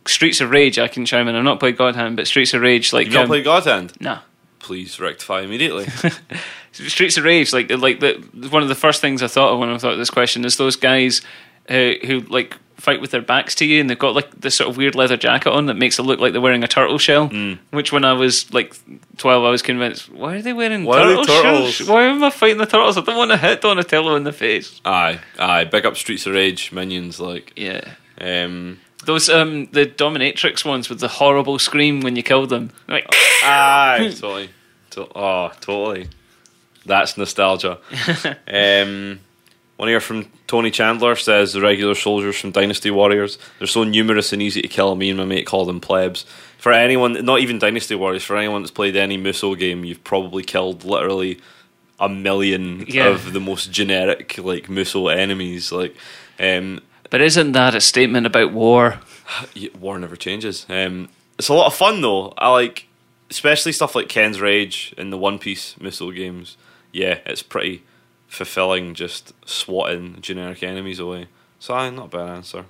Streets 0.07 0.41
of 0.41 0.51
Rage, 0.51 0.79
I 0.79 0.89
can 0.89 1.05
chime 1.05 1.29
in. 1.29 1.35
I've 1.35 1.45
not 1.45 1.61
played 1.61 1.77
God 1.77 1.97
Hand, 1.97 2.17
but 2.17 2.27
Streets 2.27 2.55
of 2.55 2.63
Rage, 2.63 2.93
like 2.93 3.09
You 3.09 3.15
not 3.15 3.23
um, 3.23 3.29
play 3.29 3.43
God 3.43 3.65
Hand? 3.65 3.93
nah. 4.01 4.21
Please 4.61 4.99
rectify 4.99 5.43
immediately. 5.43 5.87
Streets 6.73 7.19
of 7.19 7.25
Rage, 7.25 7.53
like 7.53 7.71
like 7.71 8.01
the 8.01 8.15
one 8.51 8.63
of 8.63 8.69
the 8.71 8.75
first 8.75 9.03
things 9.03 9.23
I 9.23 9.27
thought 9.27 9.53
of 9.53 9.59
when 9.59 9.69
I 9.69 9.77
thought 9.77 9.93
of 9.93 9.99
this 9.99 10.11
question 10.11 10.45
is 10.47 10.57
those 10.57 10.77
guys 10.77 11.21
uh, 11.69 11.93
who 12.07 12.21
like 12.21 12.57
fight 12.85 13.01
with 13.01 13.11
their 13.11 13.23
backs 13.23 13.55
to 13.57 13.65
you 13.65 13.81
and 13.81 13.89
they've 13.89 13.99
got 13.99 14.15
like 14.15 14.31
this 14.41 14.55
sort 14.57 14.69
of 14.71 14.77
weird 14.77 14.95
leather 14.95 15.17
jacket 15.17 15.51
on 15.51 15.67
that 15.67 15.75
makes 15.75 15.99
it 15.99 16.03
look 16.03 16.21
like 16.21 16.33
they're 16.33 16.41
wearing 16.41 16.63
a 16.63 16.69
turtle 16.69 16.99
shell. 16.99 17.29
Mm. 17.31 17.59
Which 17.71 17.93
when 17.93 18.05
I 18.05 18.13
was 18.13 18.53
like 18.53 18.77
twelve, 19.17 19.45
I 19.45 19.51
was 19.51 19.63
convinced 19.63 20.11
why 20.11 20.37
are 20.37 20.43
they 20.43 20.53
wearing 20.53 20.85
Why 20.85 20.99
turtle 21.03 21.25
turtles? 21.25 21.75
shells? 21.75 21.89
Why 21.89 22.05
am 22.05 22.23
I 22.23 22.31
fighting 22.31 22.59
the 22.59 22.67
turtles? 22.67 22.97
I 22.99 23.01
don't 23.01 23.17
want 23.17 23.31
to 23.31 23.37
hit 23.37 23.61
Donatello 23.63 24.17
in 24.17 24.25
the 24.25 24.33
face. 24.33 24.81
aye, 24.85 25.19
aye. 25.39 25.65
Big 25.65 25.85
up 25.87 25.97
Streets 25.97 26.27
of 26.27 26.35
Rage 26.35 26.71
minions. 26.73 27.19
Like, 27.19 27.53
Yeah. 27.57 27.81
um, 28.21 28.81
Those 29.07 29.29
um 29.29 29.67
the 29.73 29.87
dominatrix 29.87 30.65
ones 30.65 30.89
with 30.89 31.01
the 31.01 31.09
horrible 31.09 31.59
scream 31.59 32.01
when 32.01 32.17
you 32.17 32.23
kill 32.23 32.47
them. 32.47 32.71
Like 32.89 33.07
aye, 33.43 34.11
totally. 34.21 34.51
To- 34.91 35.09
oh, 35.15 35.51
totally. 35.61 36.09
That's 36.87 37.17
nostalgia. 37.17 37.79
um, 38.47 39.19
one 39.77 39.89
here 39.89 40.01
from 40.01 40.29
Tony 40.47 40.71
Chandler 40.71 41.17
says 41.17 41.53
the 41.55 41.61
regular 41.61 41.95
soldiers 41.95 42.39
from 42.39 42.51
Dynasty 42.51 42.91
Warriors. 42.91 43.39
They're 43.59 43.67
so 43.67 43.85
numerous 43.85 44.33
and 44.33 44.43
easy 44.43 44.61
to 44.63 44.69
kill. 44.69 44.95
Me 44.95 45.09
and 45.11 45.19
my 45.19 45.25
mate 45.25 45.47
call 45.47 45.65
them 45.65 45.81
plebs. 45.81 46.25
for 46.59 46.73
anyone, 46.73 47.13
not 47.25 47.41
even 47.41 47.59
Dynasty 47.59 47.95
Warriors, 47.95 48.25
for 48.25 48.37
anyone 48.37 48.63
that's 48.63 48.71
played 48.71 48.97
any 48.97 49.19
Musou 49.19 49.59
game, 49.59 49.85
you've 49.85 50.03
probably 50.05 50.43
killed 50.43 50.83
literally 50.85 51.39
a 52.01 52.09
million 52.09 52.85
Yeah. 52.89 53.09
of 53.09 53.33
the 53.33 53.41
most 53.41 53.71
generic 53.71 54.39
like 54.39 54.69
Musou 54.69 55.15
enemies. 55.15 55.71
Like, 55.73 55.95
um, 56.41 56.81
But 57.11 57.21
isn't 57.21 57.53
that 57.53 57.75
a 57.75 57.81
statement 57.81 58.27
about 58.27 58.53
war? 58.53 59.01
war 59.81 59.99
never 59.99 60.17
changes. 60.17 60.67
Um, 60.69 61.09
it's 61.39 61.49
a 61.49 61.55
lot 61.55 61.67
of 61.67 61.75
fun 61.75 62.01
though. 62.01 62.33
I 62.39 62.51
like, 62.51 62.87
especially 63.31 63.73
stuff 63.73 63.95
like 63.95 64.09
Ken's 64.09 64.41
Rage 64.41 64.95
and 64.99 65.13
the 65.13 65.19
One 65.19 65.39
Piece 65.39 65.75
Musou 65.81 66.15
games. 66.15 66.57
Yeah, 66.93 67.19
it's 67.27 67.43
pretty 67.43 67.83
fulfilling, 68.29 68.95
just 68.95 69.33
swatting 69.49 70.19
generic 70.21 70.63
enemies 70.63 70.99
away. 70.99 71.29
So, 71.59 71.75
aye, 71.75 71.91
not 71.91 72.07
a 72.07 72.17
bad 72.17 72.29
answer. 72.31 72.65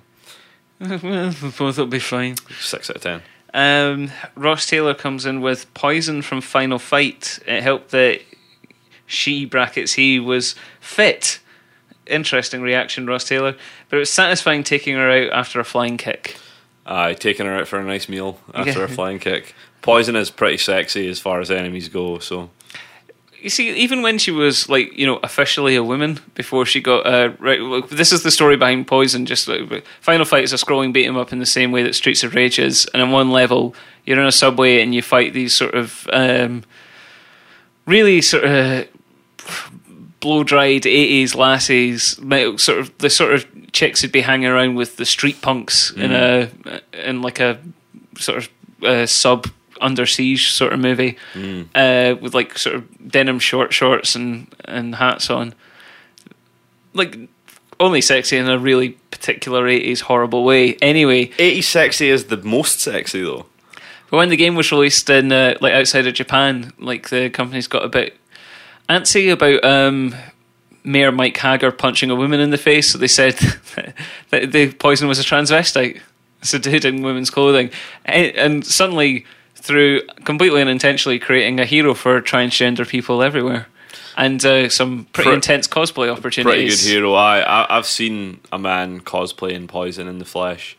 Both 0.79 1.77
will 1.77 1.85
be 1.87 1.99
fine. 1.99 2.35
Six 2.59 2.89
out 2.89 2.97
of 2.97 3.01
ten. 3.01 3.21
Um, 3.53 4.11
Ross 4.35 4.65
Taylor 4.65 4.93
comes 4.93 5.25
in 5.25 5.39
with 5.41 5.73
poison 5.73 6.21
from 6.21 6.41
Final 6.41 6.77
Fight. 6.79 7.39
It 7.47 7.63
helped 7.63 7.91
that 7.91 8.21
she 9.05 9.45
brackets 9.45 9.93
he 9.93 10.19
was 10.19 10.55
fit. 10.81 11.39
Interesting 12.07 12.61
reaction, 12.61 13.07
Ross 13.07 13.23
Taylor. 13.23 13.55
But 13.89 13.97
it 13.97 13.99
was 13.99 14.09
satisfying 14.09 14.63
taking 14.63 14.95
her 14.95 15.09
out 15.09 15.31
after 15.31 15.59
a 15.59 15.63
flying 15.63 15.97
kick. 15.97 16.37
Aye, 16.85 17.13
taking 17.13 17.45
her 17.45 17.55
out 17.55 17.67
for 17.67 17.79
a 17.79 17.83
nice 17.83 18.09
meal 18.09 18.39
after 18.53 18.79
Yeah. 18.79 18.85
a 18.85 18.87
flying 18.89 19.19
kick. 19.19 19.55
Poison 19.81 20.15
is 20.15 20.29
pretty 20.29 20.57
sexy 20.57 21.07
as 21.07 21.19
far 21.19 21.39
as 21.39 21.49
enemies 21.49 21.89
go, 21.89 22.19
so 22.19 22.49
You 23.45 23.51
see, 23.51 23.69
even 23.75 24.01
when 24.01 24.17
she 24.17 24.31
was 24.31 24.69
like, 24.69 24.97
you 24.97 25.05
know, 25.05 25.19
officially 25.21 25.75
a 25.75 25.83
woman 25.83 26.19
before 26.33 26.65
she 26.65 26.81
got 26.81 27.05
uh, 27.05 27.33
right. 27.37 27.59
Look, 27.59 27.89
this 27.89 28.11
is 28.11 28.23
the 28.23 28.31
story 28.31 28.57
behind 28.57 28.87
Poison. 28.87 29.27
Just 29.27 29.47
like, 29.47 29.85
Final 30.01 30.25
Fight 30.25 30.43
is 30.45 30.51
a 30.51 30.55
scrolling 30.55 30.91
beat 30.91 31.05
'em 31.05 31.15
up 31.15 31.31
in 31.31 31.37
the 31.37 31.45
same 31.45 31.71
way 31.71 31.83
that 31.83 31.93
Streets 31.93 32.23
of 32.23 32.33
Rage 32.33 32.57
is, 32.57 32.87
and 32.91 33.03
on 33.03 33.11
one 33.11 33.29
level, 33.29 33.75
you're 34.03 34.19
in 34.19 34.25
a 34.25 34.31
subway 34.31 34.81
and 34.81 34.95
you 34.95 35.03
fight 35.03 35.33
these 35.33 35.53
sort 35.53 35.75
of 35.75 36.09
um, 36.11 36.63
really 37.85 38.19
sort 38.19 38.45
of 38.45 38.87
blow 40.21 40.43
dried 40.43 40.81
80s 40.81 41.35
lassies, 41.35 42.17
sort 42.59 42.79
of 42.79 42.97
the 42.97 43.11
sort 43.11 43.35
of 43.35 43.71
chicks 43.71 44.01
who'd 44.01 44.11
be 44.11 44.21
hanging 44.21 44.47
around 44.47 44.73
with 44.73 44.97
the 44.97 45.05
street 45.05 45.39
punks 45.43 45.91
in 45.91 46.11
a 46.11 46.49
in 46.93 47.21
like 47.21 47.39
a 47.39 47.59
sort 48.17 48.39
of 48.39 48.49
uh, 48.83 49.05
sub 49.05 49.45
under 49.81 50.05
siege 50.05 50.51
sort 50.51 50.73
of 50.73 50.79
movie 50.79 51.17
uh, 51.75 52.15
with 52.21 52.33
like 52.33 52.57
sort 52.57 52.75
of 52.75 53.11
denim 53.11 53.39
short 53.39 53.73
shorts 53.73 54.15
and 54.15 54.53
and 54.65 54.95
hats 54.95 55.29
on, 55.29 55.53
like 56.93 57.17
only 57.79 58.01
sexy 58.01 58.37
in 58.37 58.49
a 58.49 58.57
really 58.57 58.91
particular 59.11 59.65
80s 59.65 60.01
horrible 60.01 60.43
way. 60.43 60.75
Anyway, 60.81 61.31
80 61.37 61.61
sexy 61.61 62.09
is 62.09 62.25
the 62.25 62.37
most 62.37 62.79
sexy 62.79 63.21
though. 63.21 63.45
but 64.09 64.17
when 64.17 64.29
the 64.29 64.37
game 64.37 64.55
was 64.55 64.71
released 64.71 65.09
in 65.09 65.31
uh, 65.31 65.55
like 65.61 65.73
outside 65.73 66.07
of 66.07 66.13
Japan, 66.13 66.71
like 66.79 67.09
the 67.09 67.29
company's 67.29 67.67
got 67.67 67.83
a 67.83 67.89
bit 67.89 68.17
antsy 68.89 69.31
about 69.31 69.63
um, 69.63 70.15
Mayor 70.83 71.11
Mike 71.11 71.37
Haggar 71.37 71.71
punching 71.71 72.09
a 72.11 72.15
woman 72.15 72.39
in 72.39 72.51
the 72.51 72.57
face, 72.57 72.89
so 72.91 72.97
they 72.97 73.07
said 73.07 73.33
that 74.29 74.51
the 74.51 74.71
poison 74.73 75.07
was 75.07 75.19
a 75.19 75.23
transvestite. 75.23 76.01
It's 76.41 76.53
a 76.53 76.59
dude 76.59 76.85
in 76.85 77.01
women's 77.01 77.31
clothing, 77.31 77.71
and, 78.05 78.27
and 78.35 78.65
suddenly 78.65 79.25
through 79.65 80.03
completely 80.23 80.61
unintentionally 80.61 81.17
creating 81.17 81.59
a 81.59 81.65
hero 81.65 81.95
for 81.95 82.21
transgender 82.21 82.87
people 82.87 83.23
everywhere, 83.23 83.67
and 84.15 84.45
uh, 84.45 84.69
some 84.69 85.07
pretty 85.11 85.29
Pre- 85.29 85.35
intense 85.35 85.67
cosplay 85.67 86.15
opportunities. 86.15 86.75
Pretty 86.75 86.93
good 86.93 86.99
hero. 86.99 87.13
I, 87.15 87.39
I 87.39 87.77
I've 87.77 87.87
seen 87.87 88.41
a 88.51 88.59
man 88.59 89.01
cosplaying 89.01 89.67
Poison 89.67 90.07
in 90.07 90.19
the 90.19 90.25
flesh. 90.25 90.77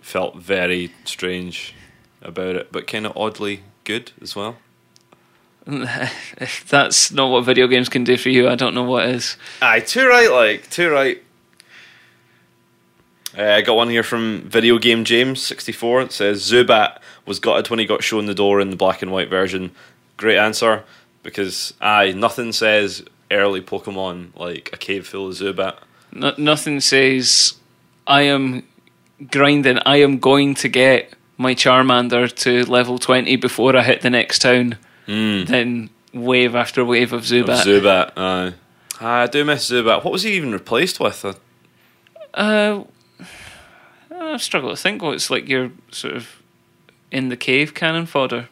Felt 0.00 0.36
very 0.36 0.92
strange 1.04 1.74
about 2.20 2.56
it, 2.56 2.72
but 2.72 2.88
kind 2.88 3.06
of 3.06 3.16
oddly 3.16 3.62
good 3.84 4.10
as 4.20 4.34
well. 4.34 4.56
if 5.66 6.64
that's 6.68 7.12
not 7.12 7.30
what 7.30 7.44
video 7.44 7.68
games 7.68 7.88
can 7.88 8.02
do 8.02 8.16
for 8.16 8.30
you, 8.30 8.48
I 8.48 8.56
don't 8.56 8.74
know 8.74 8.82
what 8.82 9.06
is. 9.08 9.36
Aye, 9.62 9.80
too 9.80 10.08
right, 10.08 10.30
like 10.30 10.68
too 10.70 10.90
right. 10.90 11.22
Uh, 13.38 13.44
I 13.44 13.60
got 13.60 13.76
one 13.76 13.90
here 13.90 14.02
from 14.02 14.40
Video 14.48 14.76
Game 14.78 15.04
James 15.04 15.40
sixty 15.40 15.70
four. 15.70 16.02
It 16.02 16.10
says 16.10 16.42
Zubat 16.42 16.98
was 17.26 17.38
gutted 17.38 17.70
when 17.70 17.78
he 17.78 17.86
got 17.86 18.02
shown 18.02 18.26
the 18.26 18.34
door 18.34 18.60
in 18.60 18.70
the 18.70 18.76
black 18.76 19.02
and 19.02 19.10
white 19.10 19.28
version. 19.28 19.70
Great 20.16 20.38
answer 20.38 20.84
because 21.22 21.74
aye, 21.80 22.12
nothing 22.12 22.52
says 22.52 23.04
early 23.30 23.60
Pokemon 23.60 24.36
like 24.36 24.70
a 24.72 24.76
cave 24.76 25.06
full 25.06 25.28
of 25.28 25.34
Zubat. 25.34 25.76
No, 26.12 26.34
nothing 26.36 26.80
says 26.80 27.54
I 28.06 28.22
am 28.22 28.64
grinding. 29.30 29.78
I 29.86 29.98
am 29.98 30.18
going 30.18 30.54
to 30.56 30.68
get 30.68 31.12
my 31.36 31.54
Charmander 31.54 32.32
to 32.42 32.64
level 32.70 32.98
twenty 32.98 33.36
before 33.36 33.76
I 33.76 33.82
hit 33.82 34.00
the 34.02 34.10
next 34.10 34.40
town. 34.40 34.76
Then 35.06 35.90
wave 36.12 36.54
after 36.54 36.84
wave 36.84 37.12
of 37.12 37.20
Of 37.22 37.26
Zubat. 37.26 37.64
Zubat, 37.64 38.12
aye. 38.16 38.54
I 39.00 39.26
do 39.26 39.44
miss 39.44 39.70
Zubat. 39.70 40.04
What 40.04 40.12
was 40.12 40.22
he 40.22 40.32
even 40.34 40.52
replaced 40.52 41.00
with? 41.00 41.24
Uh, 41.24 41.34
uh, 42.34 42.84
I 44.10 44.36
struggle 44.36 44.70
to 44.70 44.76
think 44.76 45.02
what's 45.02 45.30
like 45.30 45.48
your 45.48 45.72
sort 45.90 46.14
of 46.14 46.39
in 47.10 47.28
the 47.28 47.36
cave 47.36 47.74
cannon 47.74 48.06
fodder. 48.06 48.48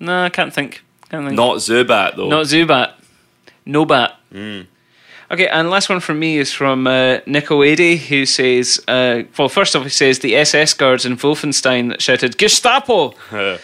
No, 0.00 0.24
I 0.24 0.28
can't 0.28 0.52
think. 0.52 0.82
Can't 1.10 1.26
think. 1.26 1.36
not 1.36 1.56
Zubat 1.56 2.16
though. 2.16 2.28
Not 2.28 2.46
Zubat. 2.46 2.94
No 3.64 3.84
bat. 3.84 4.16
Hmm. 4.32 4.62
Okay, 5.30 5.46
and 5.46 5.68
last 5.68 5.90
one 5.90 6.00
from 6.00 6.18
me 6.18 6.38
is 6.38 6.52
from 6.52 6.86
uh, 6.86 7.18
Nico 7.26 7.60
who 7.62 8.24
says, 8.24 8.80
uh, 8.88 9.24
well, 9.36 9.50
first 9.50 9.76
off, 9.76 9.82
he 9.82 9.90
says 9.90 10.20
the 10.20 10.34
SS 10.34 10.72
guards 10.72 11.04
in 11.04 11.18
Wolfenstein 11.18 11.90
that 11.90 12.00
shouted 12.00 12.38
Gestapo, 12.38 13.14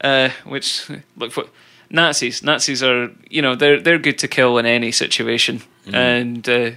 uh, 0.00 0.30
which 0.44 0.88
look 1.18 1.30
for 1.30 1.44
Nazis. 1.90 2.42
Nazis 2.42 2.82
are, 2.82 3.10
you 3.28 3.42
know, 3.42 3.54
they're 3.54 3.78
they're 3.78 3.98
good 3.98 4.18
to 4.20 4.28
kill 4.28 4.56
in 4.56 4.64
any 4.64 4.92
situation, 4.92 5.60
and 5.92 6.48
uh, 6.48 6.70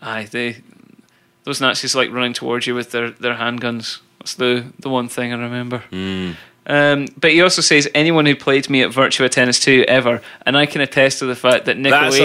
aye, 0.00 0.24
they 0.30 0.62
those 1.44 1.60
Nazis 1.60 1.94
like 1.94 2.10
running 2.10 2.32
towards 2.32 2.66
you 2.66 2.74
with 2.74 2.92
their, 2.92 3.10
their 3.10 3.34
handguns. 3.34 3.98
That's 4.22 4.36
the 4.36 4.64
the 4.78 4.88
one 4.88 5.08
thing 5.08 5.32
I 5.32 5.36
remember. 5.36 5.82
Um, 6.64 7.08
but 7.16 7.32
he 7.32 7.42
also 7.42 7.60
says 7.60 7.88
anyone 7.92 8.24
who 8.24 8.36
played 8.36 8.70
me 8.70 8.82
at 8.82 8.90
Virtua 8.92 9.28
Tennis 9.28 9.58
2 9.58 9.86
ever, 9.88 10.22
and 10.46 10.56
I 10.56 10.66
can 10.66 10.80
attest 10.80 11.18
to 11.18 11.26
the 11.26 11.34
fact 11.34 11.64
that 11.64 11.76
Nico 11.76 11.90
That's 11.90 12.16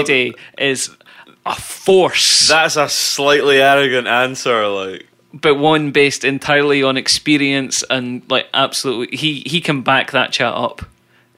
is 0.60 0.96
a 1.44 1.56
force, 1.56 2.48
That's 2.48 2.76
a 2.76 2.88
slightly 2.88 3.60
arrogant 3.60 4.06
answer. 4.06 4.68
Like, 4.68 5.08
but 5.34 5.56
one 5.56 5.90
based 5.90 6.24
entirely 6.24 6.84
on 6.84 6.98
experience 6.98 7.84
and 7.90 8.22
like 8.30 8.48
absolutely, 8.54 9.18
he 9.18 9.42
he 9.48 9.60
can 9.60 9.82
back 9.82 10.12
that 10.12 10.32
chat 10.32 10.54
up. 10.54 10.84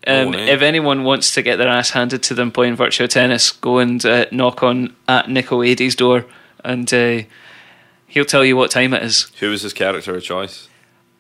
Um, 0.06 0.30
Oh, 0.30 0.32
eh? 0.34 0.54
if 0.54 0.62
anyone 0.62 1.06
wants 1.06 1.34
to 1.36 1.42
get 1.42 1.56
their 1.56 1.70
ass 1.70 1.92
handed 1.92 2.22
to 2.24 2.34
them 2.34 2.52
playing 2.52 2.76
Virtua 2.76 3.08
Tennis, 3.08 3.54
go 3.54 3.78
and 3.78 4.06
uh, 4.06 4.26
knock 4.34 4.62
on 4.62 4.94
at 5.08 5.30
Nico 5.30 5.62
Adi's 5.62 5.96
door, 5.96 6.26
and 6.66 6.94
uh, 6.94 7.22
he'll 8.10 8.26
tell 8.26 8.44
you 8.44 8.58
what 8.58 8.72
time 8.72 8.94
it 8.94 9.04
is. 9.04 9.32
who 9.40 9.50
was 9.52 9.62
his 9.62 9.74
character 9.74 10.16
of 10.16 10.24
choice? 10.24 10.68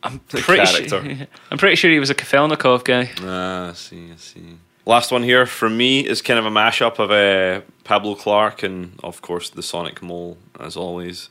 I'm 0.03 0.19
pretty 0.19 0.87
sure. 0.87 1.01
I'm 1.51 1.57
pretty 1.57 1.75
sure 1.75 1.91
he 1.91 1.99
was 1.99 2.09
a 2.09 2.15
Kafelnikov 2.15 2.83
guy. 2.85 3.11
Ah, 3.21 3.69
I 3.69 3.73
see, 3.73 4.11
I 4.11 4.15
see. 4.17 4.57
Last 4.85 5.11
one 5.11 5.23
here 5.23 5.45
from 5.45 5.77
me 5.77 6.05
is 6.07 6.21
kind 6.21 6.39
of 6.39 6.45
a 6.45 6.49
mashup 6.49 6.99
of 6.99 7.11
uh, 7.11 7.61
Pablo 7.83 8.15
Clark 8.15 8.63
and, 8.63 8.97
of 9.03 9.21
course, 9.21 9.49
the 9.49 9.61
Sonic 9.61 10.01
Mole, 10.01 10.37
as 10.59 10.75
always, 10.77 11.29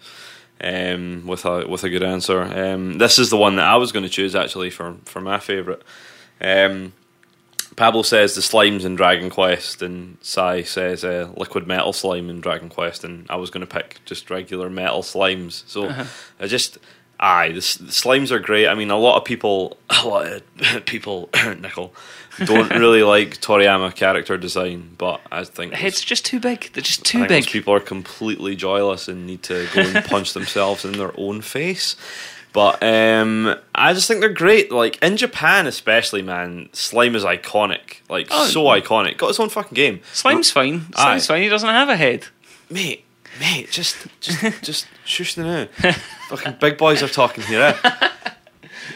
um, 0.62 1.26
with 1.26 1.44
a 1.44 1.66
with 1.66 1.82
a 1.82 1.89
good 1.89 2.02
answer. 2.02 2.43
Um, 2.43 2.98
this 2.98 3.18
is 3.18 3.30
the 3.30 3.36
one 3.36 3.56
that 3.56 3.66
I 3.66 3.76
was 3.76 3.90
going 3.90 4.05
to 4.05 4.09
choose 4.10 4.36
actually 4.36 4.70
for 4.70 4.97
for 5.05 5.20
my 5.20 5.39
favourite. 5.40 5.82
Um, 6.40 6.93
Pablo 7.78 8.02
says 8.02 8.34
the 8.34 8.40
slimes 8.40 8.84
in 8.84 8.96
Dragon 8.96 9.30
Quest, 9.30 9.82
and 9.82 10.18
Sai 10.20 10.62
says 10.62 11.05
uh, 11.05 11.30
liquid 11.36 11.66
metal 11.66 11.92
slime 11.92 12.28
in 12.28 12.40
Dragon 12.40 12.68
Quest, 12.68 13.05
and 13.05 13.24
I 13.30 13.36
was 13.36 13.50
going 13.50 13.66
to 13.66 13.72
pick 13.72 14.00
just 14.05 14.30
regular 14.30 14.68
metal 14.68 15.02
slimes. 15.02 15.62
So 15.66 16.06
I 16.40 16.46
just 16.46 16.78
aye, 17.20 17.48
the, 17.48 17.55
the 17.55 17.92
slimes 17.92 18.30
are 18.30 18.38
great. 18.38 18.68
I 18.68 18.74
mean, 18.74 18.90
a 18.90 18.98
lot 18.98 19.16
of 19.16 19.24
people, 19.24 19.76
a 19.90 20.06
lot 20.06 20.26
of 20.26 20.84
people, 20.86 21.28
Nickel, 21.59 21.94
don't 22.44 22.70
really 22.74 23.02
like 23.02 23.40
Toriyama 23.40 23.94
character 23.94 24.36
design, 24.36 24.94
but 24.98 25.20
I 25.30 25.44
think 25.44 25.82
It's 25.82 26.05
just 26.05 26.24
too 26.24 26.40
big. 26.40 26.70
They're 26.72 26.82
just 26.82 27.05
too 27.05 27.26
big. 27.26 27.46
people 27.46 27.74
are 27.74 27.80
completely 27.80 28.56
joyless 28.56 29.09
and 29.09 29.26
need 29.26 29.42
to 29.44 29.66
go 29.74 29.82
and 29.82 30.05
punch 30.05 30.34
themselves 30.34 30.84
in 30.84 30.92
their 30.92 31.12
own 31.18 31.42
face. 31.42 31.96
But 32.52 32.82
um, 32.82 33.54
I 33.74 33.92
just 33.92 34.08
think 34.08 34.20
they're 34.20 34.28
great. 34.32 34.72
Like 34.72 35.00
in 35.02 35.16
Japan, 35.16 35.66
especially, 35.66 36.22
man, 36.22 36.68
slime 36.72 37.14
is 37.14 37.24
iconic. 37.24 38.00
Like 38.08 38.28
Oh. 38.30 38.46
so 38.46 38.64
iconic. 38.64 39.16
Got 39.18 39.28
his 39.28 39.38
own 39.40 39.48
fucking 39.50 39.74
game. 39.74 40.00
Slime's 40.12 40.50
fine. 40.50 40.86
Aye. 40.96 41.02
Slime's 41.02 41.26
fine. 41.26 41.42
He 41.42 41.48
doesn't 41.48 41.68
have 41.68 41.88
a 41.88 41.96
head. 41.96 42.26
mate, 42.70 43.04
mate, 43.38 43.70
just, 43.70 43.96
just, 44.20 44.42
just 44.62 44.86
shush 45.04 45.34
the 45.34 45.44
now. 45.82 45.92
Fucking 46.30 46.56
big 46.60 46.78
boys 46.78 47.02
are 47.02 47.08
talking 47.08 47.44
here. 47.44 47.74
Eh? 47.84 48.08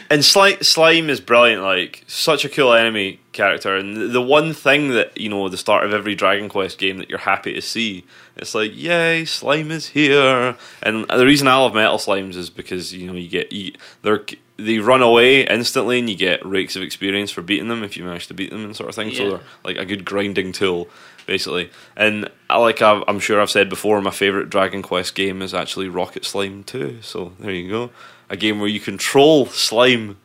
And 0.09 0.23
slime, 0.23 0.61
slime 0.61 1.09
is 1.09 1.19
brilliant. 1.19 1.61
Like 1.61 2.03
such 2.07 2.45
a 2.45 2.49
cool 2.49 2.73
enemy 2.73 3.19
character, 3.31 3.75
and 3.75 4.11
the- 4.11 4.21
one 4.21 4.53
thing 4.53 4.89
that 4.89 5.17
you 5.19 5.29
know, 5.29 5.49
the 5.49 5.57
start 5.57 5.85
of 5.85 5.93
every 5.93 6.15
Dragon 6.15 6.49
Quest 6.49 6.77
game 6.77 6.97
that 6.97 7.09
you're 7.09 7.19
happy 7.19 7.53
to 7.53 7.61
see, 7.61 8.03
it's 8.37 8.55
like, 8.55 8.71
yay, 8.75 9.25
slime 9.25 9.71
is 9.71 9.87
here. 9.87 10.55
And 10.81 11.05
the 11.09 11.25
reason 11.25 11.47
I 11.47 11.57
love 11.57 11.73
metal 11.75 11.97
slimes 11.97 12.35
is 12.35 12.49
because 12.49 12.93
you 12.93 13.07
know 13.07 13.13
you 13.13 13.27
get 13.29 13.51
you, 13.51 13.73
they're 14.01 14.23
they 14.57 14.77
run 14.77 15.01
away 15.01 15.45
instantly, 15.47 15.97
and 15.99 16.09
you 16.09 16.15
get 16.15 16.45
rakes 16.45 16.75
of 16.75 16.83
experience 16.83 17.31
for 17.31 17.41
beating 17.41 17.69
them 17.69 17.83
if 17.83 17.97
you 17.97 18.03
manage 18.03 18.27
to 18.27 18.33
beat 18.35 18.51
them 18.51 18.63
and 18.63 18.75
sort 18.75 18.87
of 18.89 18.95
thing. 18.95 19.11
So 19.13 19.23
they're 19.31 19.39
like 19.63 19.77
a 19.77 19.85
good 19.85 20.05
grinding 20.05 20.51
tool, 20.51 20.87
basically. 21.25 21.71
And 21.97 22.29
I 22.51 22.57
like 22.59 22.79
I've, 22.81 23.03
I'm 23.07 23.19
sure 23.19 23.41
I've 23.41 23.49
said 23.49 23.67
before, 23.67 23.99
my 23.99 24.11
favorite 24.11 24.49
Dragon 24.51 24.83
Quest 24.83 25.15
game 25.15 25.41
is 25.41 25.55
actually 25.55 25.89
Rocket 25.89 26.23
Slime 26.23 26.63
2. 26.63 26.99
So 27.01 27.33
there 27.39 27.51
you 27.51 27.67
go, 27.67 27.89
a 28.29 28.37
game 28.37 28.59
where 28.59 28.69
you 28.69 28.79
control 28.79 29.45
Slime 29.47 30.17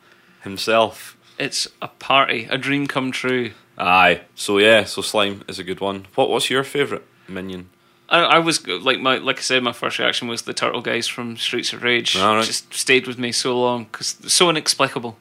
himself. 0.43 1.17
It's 1.39 1.69
a 1.81 1.89
party, 1.89 2.47
a 2.51 2.59
dream 2.59 2.87
come 2.87 3.13
true. 3.13 3.53
Aye. 3.77 4.23
So 4.35 4.59
yeah, 4.59 4.85
so 4.85 5.03
Slime 5.03 5.45
is 5.49 5.59
a 5.59 5.65
good 5.65 5.81
one. 5.81 6.07
What 6.15 6.31
What's 6.31 6.51
your 6.51 6.65
favorite 6.65 7.07
minion? 7.29 7.71
I, 8.09 8.21
I 8.21 8.39
was 8.39 8.67
like 8.67 9.01
my 9.01 9.19
like 9.19 9.39
I 9.39 9.43
said, 9.43 9.63
my 9.63 9.73
first 9.73 9.99
reaction 9.99 10.29
was 10.29 10.43
the 10.43 10.55
turtle 10.55 10.81
guys 10.81 11.07
from 11.07 11.37
Streets 11.37 11.73
of 11.73 11.83
Rage. 11.83 12.17
All 12.17 12.37
right. 12.37 12.45
Just 12.45 12.73
stayed 12.75 13.07
with 13.07 13.19
me 13.19 13.33
so 13.33 13.59
long 13.59 13.85
because 13.85 14.17
so 14.27 14.51
inexplicable. 14.51 15.19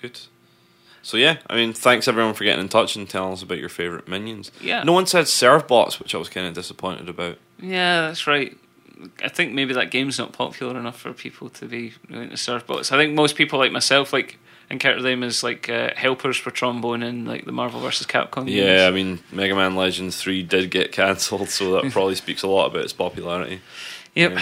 Good. 0.00 0.18
So 1.02 1.16
yeah, 1.16 1.38
I 1.48 1.56
mean, 1.56 1.72
thanks 1.72 2.08
everyone 2.08 2.34
for 2.34 2.44
getting 2.44 2.60
in 2.60 2.68
touch 2.68 2.96
and 2.96 3.08
telling 3.08 3.32
us 3.32 3.42
about 3.42 3.58
your 3.58 3.68
favorite 3.68 4.08
minions. 4.08 4.50
Yeah. 4.60 4.82
No 4.82 4.92
one 4.92 5.06
said 5.06 5.26
Servbots, 5.26 5.98
which 5.98 6.14
I 6.14 6.18
was 6.18 6.28
kind 6.28 6.46
of 6.46 6.54
disappointed 6.54 7.08
about. 7.08 7.38
Yeah, 7.58 8.02
that's 8.02 8.26
right. 8.26 8.56
I 9.22 9.28
think 9.28 9.52
maybe 9.52 9.74
that 9.74 9.90
game's 9.90 10.18
not 10.18 10.32
popular 10.32 10.78
enough 10.78 11.00
for 11.00 11.12
people 11.12 11.48
to 11.50 11.66
be 11.66 11.94
willing 12.08 12.30
to 12.30 12.36
Servbots. 12.36 12.92
I 12.92 12.96
think 12.96 13.14
most 13.14 13.36
people 13.36 13.58
like 13.58 13.72
myself 13.72 14.12
like 14.12 14.38
encounter 14.70 15.02
them 15.02 15.22
as 15.22 15.42
like 15.42 15.68
uh, 15.68 15.90
helpers 15.96 16.36
for 16.36 16.50
Tron 16.50 16.80
Bonne 16.80 17.02
in 17.02 17.24
like 17.24 17.44
the 17.44 17.52
Marvel 17.52 17.80
vs. 17.80 18.06
Capcom. 18.06 18.46
games. 18.46 18.52
Yeah, 18.52 18.86
I 18.86 18.90
mean, 18.90 19.18
Mega 19.32 19.54
Man 19.54 19.74
Legends 19.74 20.20
three 20.20 20.42
did 20.42 20.70
get 20.70 20.92
cancelled, 20.92 21.48
so 21.48 21.72
that 21.72 21.92
probably 21.92 22.14
speaks 22.14 22.42
a 22.42 22.48
lot 22.48 22.66
about 22.66 22.84
its 22.84 22.92
popularity. 22.92 23.60
Yep. 24.14 24.38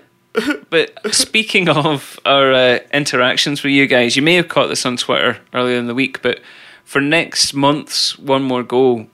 but 0.70 1.14
speaking 1.14 1.68
of 1.68 2.18
our 2.24 2.52
uh, 2.52 2.78
interactions 2.92 3.62
with 3.62 3.72
you 3.72 3.86
guys, 3.86 4.16
you 4.16 4.22
may 4.22 4.34
have 4.34 4.48
caught 4.48 4.68
this 4.68 4.84
on 4.86 4.96
Twitter 4.96 5.38
earlier 5.52 5.78
in 5.78 5.86
the 5.86 5.94
week, 5.94 6.22
but 6.22 6.40
for 6.84 7.00
next 7.00 7.52
month's 7.52 8.18
One 8.18 8.42
More 8.42 8.62
Go, 8.62 9.08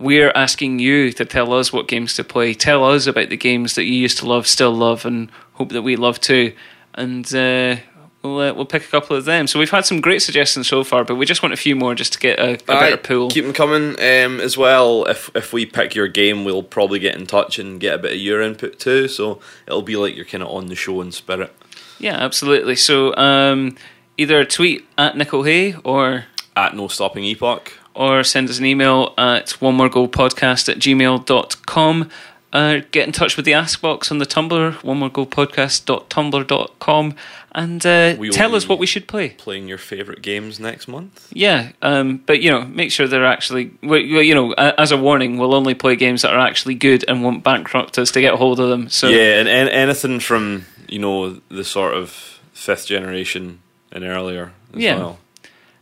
we're 0.00 0.32
asking 0.34 0.78
you 0.78 1.12
to 1.12 1.24
tell 1.24 1.52
us 1.52 1.72
what 1.72 1.86
games 1.86 2.14
to 2.14 2.24
play. 2.24 2.54
Tell 2.54 2.84
us 2.84 3.06
about 3.06 3.28
the 3.28 3.36
games 3.36 3.74
that 3.74 3.84
you 3.84 3.94
used 3.94 4.18
to 4.18 4.26
love, 4.26 4.46
still 4.46 4.72
love, 4.72 5.04
and 5.04 5.30
hope 5.54 5.70
that 5.70 5.82
we 5.82 5.96
love 5.96 6.20
too. 6.20 6.54
And 6.94 7.26
uh, 7.34 7.76
we'll 8.22 8.38
uh, 8.38 8.52
we'll 8.54 8.64
pick 8.64 8.84
a 8.84 8.88
couple 8.88 9.16
of 9.16 9.24
them. 9.26 9.46
So 9.46 9.58
we've 9.58 9.70
had 9.70 9.84
some 9.84 10.00
great 10.00 10.22
suggestions 10.22 10.68
so 10.68 10.82
far, 10.84 11.04
but 11.04 11.16
we 11.16 11.26
just 11.26 11.42
want 11.42 11.52
a 11.52 11.56
few 11.56 11.76
more 11.76 11.94
just 11.94 12.14
to 12.14 12.18
get 12.18 12.38
a, 12.38 12.54
a 12.54 12.56
better 12.58 12.96
pool. 12.96 13.30
Keep 13.30 13.44
them 13.44 13.52
coming 13.52 13.90
um, 13.90 14.40
as 14.40 14.56
well. 14.56 15.04
If 15.04 15.30
if 15.34 15.52
we 15.52 15.66
pick 15.66 15.94
your 15.94 16.08
game, 16.08 16.44
we'll 16.44 16.62
probably 16.62 16.98
get 16.98 17.14
in 17.14 17.26
touch 17.26 17.58
and 17.58 17.78
get 17.78 17.94
a 17.94 17.98
bit 17.98 18.12
of 18.12 18.18
your 18.18 18.40
input 18.40 18.78
too. 18.78 19.06
So 19.08 19.40
it'll 19.66 19.82
be 19.82 19.96
like 19.96 20.16
you're 20.16 20.24
kind 20.24 20.42
of 20.42 20.48
on 20.48 20.66
the 20.66 20.74
show 20.74 21.00
in 21.00 21.12
spirit. 21.12 21.54
Yeah, 21.98 22.16
absolutely. 22.16 22.76
So 22.76 23.14
um, 23.16 23.76
either 24.16 24.44
tweet 24.44 24.86
at 24.96 25.16
Nickel 25.16 25.42
Hay 25.42 25.74
or 25.84 26.24
At 26.56 26.74
no 26.74 26.88
stopping 26.88 27.24
epoch. 27.24 27.74
Or 28.00 28.24
send 28.24 28.48
us 28.48 28.58
an 28.58 28.64
email 28.64 29.12
at 29.18 29.50
one 29.60 29.74
more 29.74 29.90
go 29.90 30.08
podcast 30.08 30.70
at 30.70 30.78
gmail.com. 30.78 32.08
Uh, 32.52 32.80
get 32.90 33.06
in 33.06 33.12
touch 33.12 33.36
with 33.36 33.44
the 33.44 33.52
Ask 33.54 33.80
box 33.80 34.10
on 34.10 34.18
the 34.18 34.24
Tumblr, 34.26 34.82
one 34.82 34.98
more 34.98 35.10
go 35.10 35.24
podcast.tumblr.com, 35.24 37.14
and 37.52 37.86
uh, 37.86 38.16
tell 38.32 38.54
us 38.56 38.68
what 38.68 38.78
we 38.78 38.86
should 38.86 39.06
play. 39.06 39.30
Playing 39.30 39.68
your 39.68 39.78
favorite 39.78 40.22
games 40.22 40.58
next 40.58 40.88
month. 40.88 41.28
Yeah, 41.32 41.72
um, 41.82 42.18
but 42.26 42.40
you 42.42 42.50
know, 42.50 42.62
make 42.64 42.90
sure 42.90 43.06
they're 43.06 43.26
actually, 43.26 43.72
we- 43.82 44.12
we- 44.14 44.22
you 44.26 44.34
know, 44.34 44.52
as 44.54 44.90
a 44.92 44.96
warning, 44.96 45.38
we'll 45.38 45.54
only 45.54 45.74
play 45.74 45.94
games 45.96 46.22
that 46.22 46.32
are 46.32 46.40
actually 46.40 46.74
good 46.74 47.04
and 47.06 47.22
won't 47.22 47.44
bankrupt 47.44 47.98
us 47.98 48.10
to 48.12 48.20
get 48.20 48.34
hold 48.34 48.58
of 48.60 48.68
them. 48.68 48.88
So 48.88 49.08
yeah, 49.08 49.38
and, 49.40 49.48
and 49.48 49.68
anything 49.68 50.20
from 50.20 50.66
you 50.88 50.98
know 50.98 51.40
the 51.50 51.64
sort 51.64 51.94
of 51.94 52.40
fifth 52.52 52.86
generation 52.86 53.60
and 53.92 54.04
earlier 54.04 54.52
as 54.74 54.80
Yeah. 54.82 54.96
well. 54.96 55.18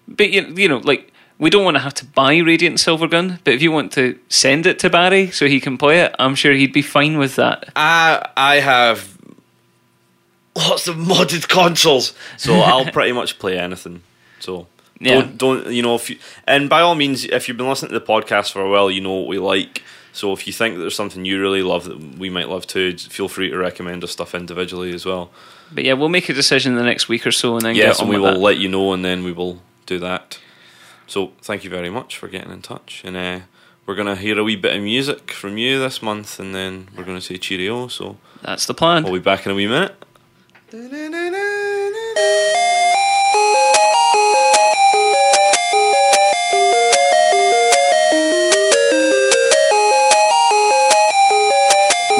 But 0.07 0.31
you, 0.31 0.43
you 0.57 0.69
know, 0.69 0.78
like 0.78 1.12
we 1.39 1.51
don't 1.51 1.65
want 1.65 1.77
to 1.77 1.81
have 1.82 1.94
to 1.94 2.05
buy 2.05 2.36
Radiant 2.39 2.78
Silvergun, 2.78 3.39
but 3.44 3.55
if 3.55 3.62
you 3.62 3.70
want 3.73 3.93
to 3.93 4.19
send 4.28 4.66
it 4.66 4.78
to 4.81 4.90
Barry 4.90 5.31
so 5.31 5.47
he 5.47 5.60
can 5.60 5.78
play 5.78 6.01
it, 6.01 6.15
I'm 6.19 6.35
sure 6.35 6.52
he'd 6.52 6.73
be 6.73 6.82
fine 6.82 7.19
with 7.19 7.36
that. 7.36 7.69
I 7.77 8.27
I 8.36 8.56
have 8.60 9.16
lots 10.56 10.89
of 10.89 10.97
modded 10.97 11.48
consoles, 11.48 12.12
so 12.36 12.55
I'll 12.60 12.85
pretty 12.93 13.12
much 13.12 13.39
play 13.39 13.59
anything. 13.59 14.02
So 14.40 14.66
Yeah. 15.01 15.15
don't 15.15 15.39
don't 15.39 15.66
you 15.73 15.82
know 15.82 15.94
if 15.94 16.10
you 16.10 16.19
and 16.47 16.69
by 16.69 16.81
all 16.81 16.94
means, 16.94 17.24
if 17.24 17.48
you've 17.48 17.56
been 17.56 17.69
listening 17.69 17.93
to 17.93 17.98
the 17.98 18.05
podcast 18.05 18.52
for 18.52 18.60
a 18.62 18.70
while, 18.70 18.90
you 18.90 19.01
know 19.01 19.12
what 19.15 19.28
we 19.28 19.39
like. 19.39 19.82
So 20.12 20.32
if 20.32 20.47
you 20.48 20.52
think 20.52 20.74
that 20.74 20.81
there's 20.81 20.97
something 20.97 21.24
you 21.24 21.40
really 21.40 21.62
love 21.62 21.85
that 21.85 21.97
we 22.19 22.28
might 22.28 22.48
love 22.48 22.66
too, 22.66 22.97
feel 22.98 23.28
free 23.28 23.51
to 23.51 23.56
recommend 23.56 24.02
us 24.02 24.10
stuff 24.10 24.35
individually 24.35 24.93
as 24.93 25.06
well. 25.06 25.31
But 25.70 25.85
yeah, 25.85 25.93
we'll 25.93 26.09
make 26.09 26.28
a 26.28 26.32
decision 26.35 26.73
in 26.73 26.78
the 26.78 26.85
next 26.85 27.09
week 27.09 27.24
or 27.27 27.31
so, 27.31 27.55
and 27.56 27.65
then 27.65 27.77
on 27.77 28.01
and 28.01 28.09
we 28.09 28.19
will 28.19 28.32
that. 28.32 28.40
let 28.40 28.56
you 28.56 28.69
know, 28.69 28.93
and 28.93 29.05
then 29.05 29.23
we 29.23 29.31
will 29.32 29.60
do 29.86 29.98
that. 30.01 30.39
So 31.09 31.32
thank 31.40 31.64
you 31.64 31.70
very 31.70 31.90
much 31.90 32.16
for 32.18 32.28
getting 32.28 32.52
in 32.52 32.60
touch, 32.62 33.02
and 33.05 33.16
uh, 33.16 33.40
we're 33.86 33.94
gonna 33.94 34.14
hear 34.16 34.39
a 34.39 34.44
wee 34.44 34.56
bit 34.56 34.76
of 34.76 34.82
music 34.82 35.30
from 35.32 35.56
you 35.56 35.78
this 35.80 36.02
month, 36.02 36.39
and 36.39 36.55
then 36.55 36.89
we're 36.97 37.05
gonna 37.05 37.20
say 37.22 37.39
cheerio. 37.39 37.89
So 37.89 38.18
That's 38.43 38.66
the 38.66 38.74
plan. 38.74 39.05
we'll 39.05 39.14
be 39.14 39.18
back 39.18 39.47
in 39.47 39.52
a 39.52 39.55
wee 39.55 39.66
minute. 39.66 39.94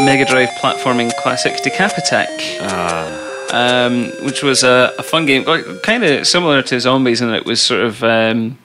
Mega 0.01 0.25
Drive 0.25 0.51
platforming 0.51 1.15
classic 1.17 1.55
Decap 1.55 1.99
Attack, 1.99 2.29
Ah, 2.61 3.87
um, 3.87 4.05
which 4.25 4.43
was 4.45 4.63
a, 4.63 4.95
a 4.97 5.03
fun 5.03 5.27
game, 5.27 5.45
kind 5.83 6.05
of 6.05 6.27
similar 6.27 6.63
to 6.63 6.79
Zombies, 6.81 7.21
and 7.21 7.33
it 7.35 7.45
was 7.45 7.61
sort 7.61 7.81
of 7.83 8.03
um, 8.05 8.57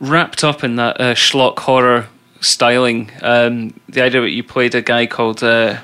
wrapped 0.00 0.42
up 0.42 0.64
in 0.64 0.76
that 0.76 1.00
uh, 1.00 1.14
schlock 1.14 1.60
horror 1.60 2.08
styling. 2.40 3.10
Um, 3.22 3.74
the 3.88 4.00
idea 4.02 4.20
that 4.22 4.30
you 4.30 4.42
played 4.42 4.74
a 4.74 4.82
guy 4.82 5.06
called 5.06 5.42
uh, 5.44 5.78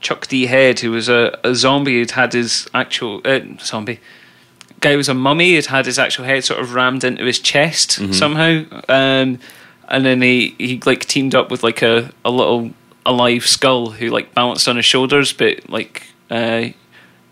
Chuck 0.00 0.26
D. 0.26 0.46
Head, 0.46 0.80
who 0.80 0.90
was 0.92 1.08
a, 1.08 1.38
a 1.42 1.54
zombie 1.54 1.94
who'd 1.94 2.12
had 2.12 2.32
his 2.34 2.68
actual 2.74 3.20
uh, 3.24 3.40
zombie 3.60 4.00
guy 4.80 4.94
was 4.96 5.08
a 5.08 5.14
mummy. 5.14 5.54
He'd 5.54 5.66
had 5.66 5.86
his 5.86 5.98
actual 5.98 6.24
head 6.24 6.44
sort 6.44 6.60
of 6.60 6.72
rammed 6.74 7.02
into 7.04 7.24
his 7.24 7.40
chest 7.40 7.92
somehow, 8.14 8.64
um, 8.88 9.38
and 9.88 10.04
then 10.04 10.22
he 10.22 10.54
he 10.58 10.80
like 10.86 11.04
teamed 11.06 11.34
up 11.34 11.50
with 11.50 11.62
like 11.64 11.82
a 11.82 12.12
a 12.24 12.30
little 12.30 12.70
alive 13.06 13.46
skull 13.46 13.90
who 13.90 14.08
like 14.10 14.34
balanced 14.34 14.68
on 14.68 14.76
his 14.76 14.84
shoulders, 14.84 15.32
but 15.32 15.68
like 15.68 16.06
uh, 16.30 16.66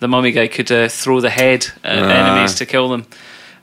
the 0.01 0.09
mummy 0.09 0.33
guy 0.33 0.49
could 0.49 0.73
uh, 0.73 0.89
throw 0.89 1.21
the 1.21 1.31
head 1.31 1.67
at 1.85 1.99
Ah. 2.03 2.33
enemies 2.33 2.55
to 2.57 2.67
kill 2.67 2.89
them. 2.89 3.07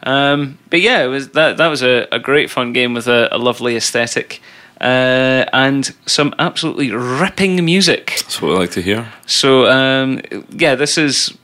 Um, 0.04 0.58
but 0.70 0.82
yeah, 0.82 1.04
it 1.04 1.08
was 1.08 1.30
that 1.30 1.58
that 1.58 1.68
was 1.68 1.82
a, 1.82 2.08
a 2.12 2.20
great 2.20 2.50
fun 2.50 2.74
game 2.74 2.94
with 2.94 3.08
a, 3.08 3.30
a 3.32 3.38
lovely 3.38 3.76
aesthetic. 3.76 4.42
Uh, 4.82 5.46
and 5.54 5.96
some 6.06 6.36
absolutely 6.40 6.92
ripping 6.92 7.64
music. 7.64 8.08
that's 8.18 8.42
what 8.42 8.52
I 8.52 8.60
like 8.60 8.72
to 8.72 8.82
hear. 8.82 9.08
So 9.26 9.68
um, 9.68 10.20
yeah, 10.50 10.76
this 10.76 10.98
is 10.98 11.38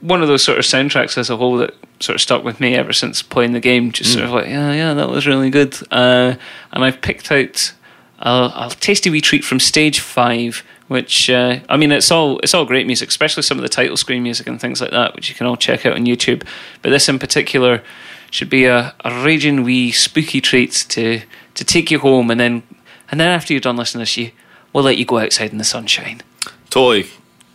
one 0.00 0.22
of 0.22 0.28
those 0.28 0.42
sort 0.42 0.58
of 0.58 0.64
soundtracks 0.64 1.18
as 1.18 1.28
a 1.28 1.36
whole 1.36 1.58
that 1.58 1.74
sort 2.00 2.14
of 2.14 2.20
stuck 2.20 2.44
with 2.44 2.60
me 2.60 2.74
ever 2.74 2.92
since 2.92 3.22
playing 3.22 3.52
the 3.52 3.60
game. 3.60 3.92
Just 3.92 4.12
sort 4.12 4.24
of 4.24 4.30
like, 4.30 4.46
yeah, 4.46 4.72
yeah, 4.72 4.94
that 4.94 5.10
was 5.10 5.26
really 5.26 5.50
good. 5.50 5.76
Uh, 5.90 6.36
and 6.72 6.84
I've 6.84 7.00
picked 7.00 7.30
out 7.32 7.74
a, 8.20 8.30
a 8.30 8.70
tasty 8.80 9.10
wee 9.10 9.20
treat 9.20 9.44
from 9.44 9.60
Stage 9.60 10.00
Five, 10.00 10.62
which 10.88 11.30
uh, 11.30 11.60
I 11.68 11.76
mean, 11.76 11.92
it's 11.92 12.10
all 12.10 12.38
it's 12.40 12.54
all 12.54 12.64
great 12.64 12.86
music, 12.86 13.08
especially 13.08 13.42
some 13.42 13.58
of 13.58 13.62
the 13.62 13.68
title 13.68 13.96
screen 13.96 14.22
music 14.22 14.46
and 14.46 14.60
things 14.60 14.80
like 14.80 14.90
that, 14.90 15.14
which 15.14 15.28
you 15.28 15.34
can 15.34 15.46
all 15.46 15.56
check 15.56 15.84
out 15.84 15.94
on 15.94 16.06
YouTube. 16.06 16.46
But 16.82 16.90
this 16.90 17.08
in 17.08 17.18
particular 17.18 17.82
should 18.30 18.50
be 18.50 18.64
a, 18.64 18.94
a 19.04 19.24
raging 19.24 19.62
wee 19.62 19.92
spooky 19.92 20.40
treat 20.40 20.72
to 20.90 21.22
to 21.54 21.64
take 21.64 21.90
you 21.90 21.98
home, 21.98 22.30
and 22.30 22.40
then 22.40 22.62
and 23.10 23.20
then 23.20 23.28
after 23.28 23.52
you're 23.52 23.60
done 23.60 23.76
listening 23.76 24.04
to 24.04 24.10
this, 24.10 24.16
you 24.16 24.30
we'll 24.72 24.84
let 24.84 24.98
you 24.98 25.04
go 25.04 25.18
outside 25.18 25.52
in 25.52 25.58
the 25.58 25.64
sunshine. 25.64 26.22
Totally. 26.70 27.08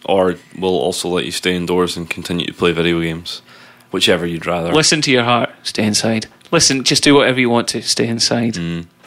Or 0.05 0.35
we'll 0.57 0.71
also 0.71 1.07
let 1.09 1.25
you 1.25 1.31
stay 1.31 1.55
indoors 1.55 1.95
and 1.95 2.09
continue 2.09 2.47
to 2.47 2.53
play 2.53 2.71
video 2.71 2.99
games, 2.99 3.43
whichever 3.91 4.25
you'd 4.25 4.47
rather. 4.47 4.73
Listen 4.73 4.99
to 5.01 5.11
your 5.11 5.23
heart. 5.23 5.51
Stay 5.61 5.83
inside. 5.83 6.25
Listen, 6.51 6.83
just 6.83 7.03
do 7.03 7.13
whatever 7.13 7.39
you 7.39 7.49
want 7.49 7.67
to. 7.69 7.83
Stay 7.83 8.07
inside. 8.07 8.57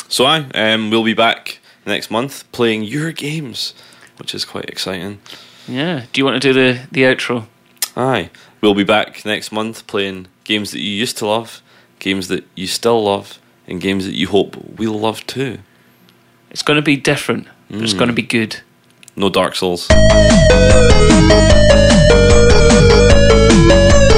So 0.09 0.25
I 0.25 0.47
um, 0.55 0.91
we'll 0.91 1.03
be 1.03 1.15
back 1.15 1.59
next 1.85 2.11
month 2.11 2.51
playing 2.53 2.85
your 2.85 3.11
games, 3.11 3.75
which 4.17 4.35
is 4.35 4.45
quite 4.45 4.67
exciting. 4.67 5.21
Yeah. 5.67 6.05
Do 6.13 6.21
you 6.21 6.25
want 6.25 6.41
to 6.41 6.53
do 6.53 6.53
the 6.53 6.87
the 6.91 7.03
outro? 7.03 7.47
Aye, 7.97 8.31
we'll 8.61 8.75
be 8.75 8.85
back 8.85 9.25
next 9.25 9.53
month 9.53 9.87
playing 9.87 10.27
games 10.45 10.73
that 10.73 10.81
you 10.81 10.91
used 10.91 11.17
to 11.19 11.27
love, 11.27 11.63
games 11.99 12.29
that 12.29 12.45
you 12.55 12.67
still 12.67 13.05
love, 13.05 13.39
and 13.67 13.81
games 13.81 14.05
that 14.05 14.15
you 14.15 14.29
hope 14.29 14.57
we'll 14.57 14.99
love 14.99 15.27
too. 15.27 15.59
It's 16.51 16.63
going 16.63 16.77
to 16.77 16.83
be 16.83 16.97
different, 16.97 17.47
but 17.71 17.83
it's 17.83 17.95
going 17.95 18.09
to 18.09 18.13
mm. 18.13 18.17
be 18.17 18.23
good. 18.23 18.61
No 19.17 19.29
Dark 19.29 19.55
Souls. 19.55 19.89
Thank 23.67 24.14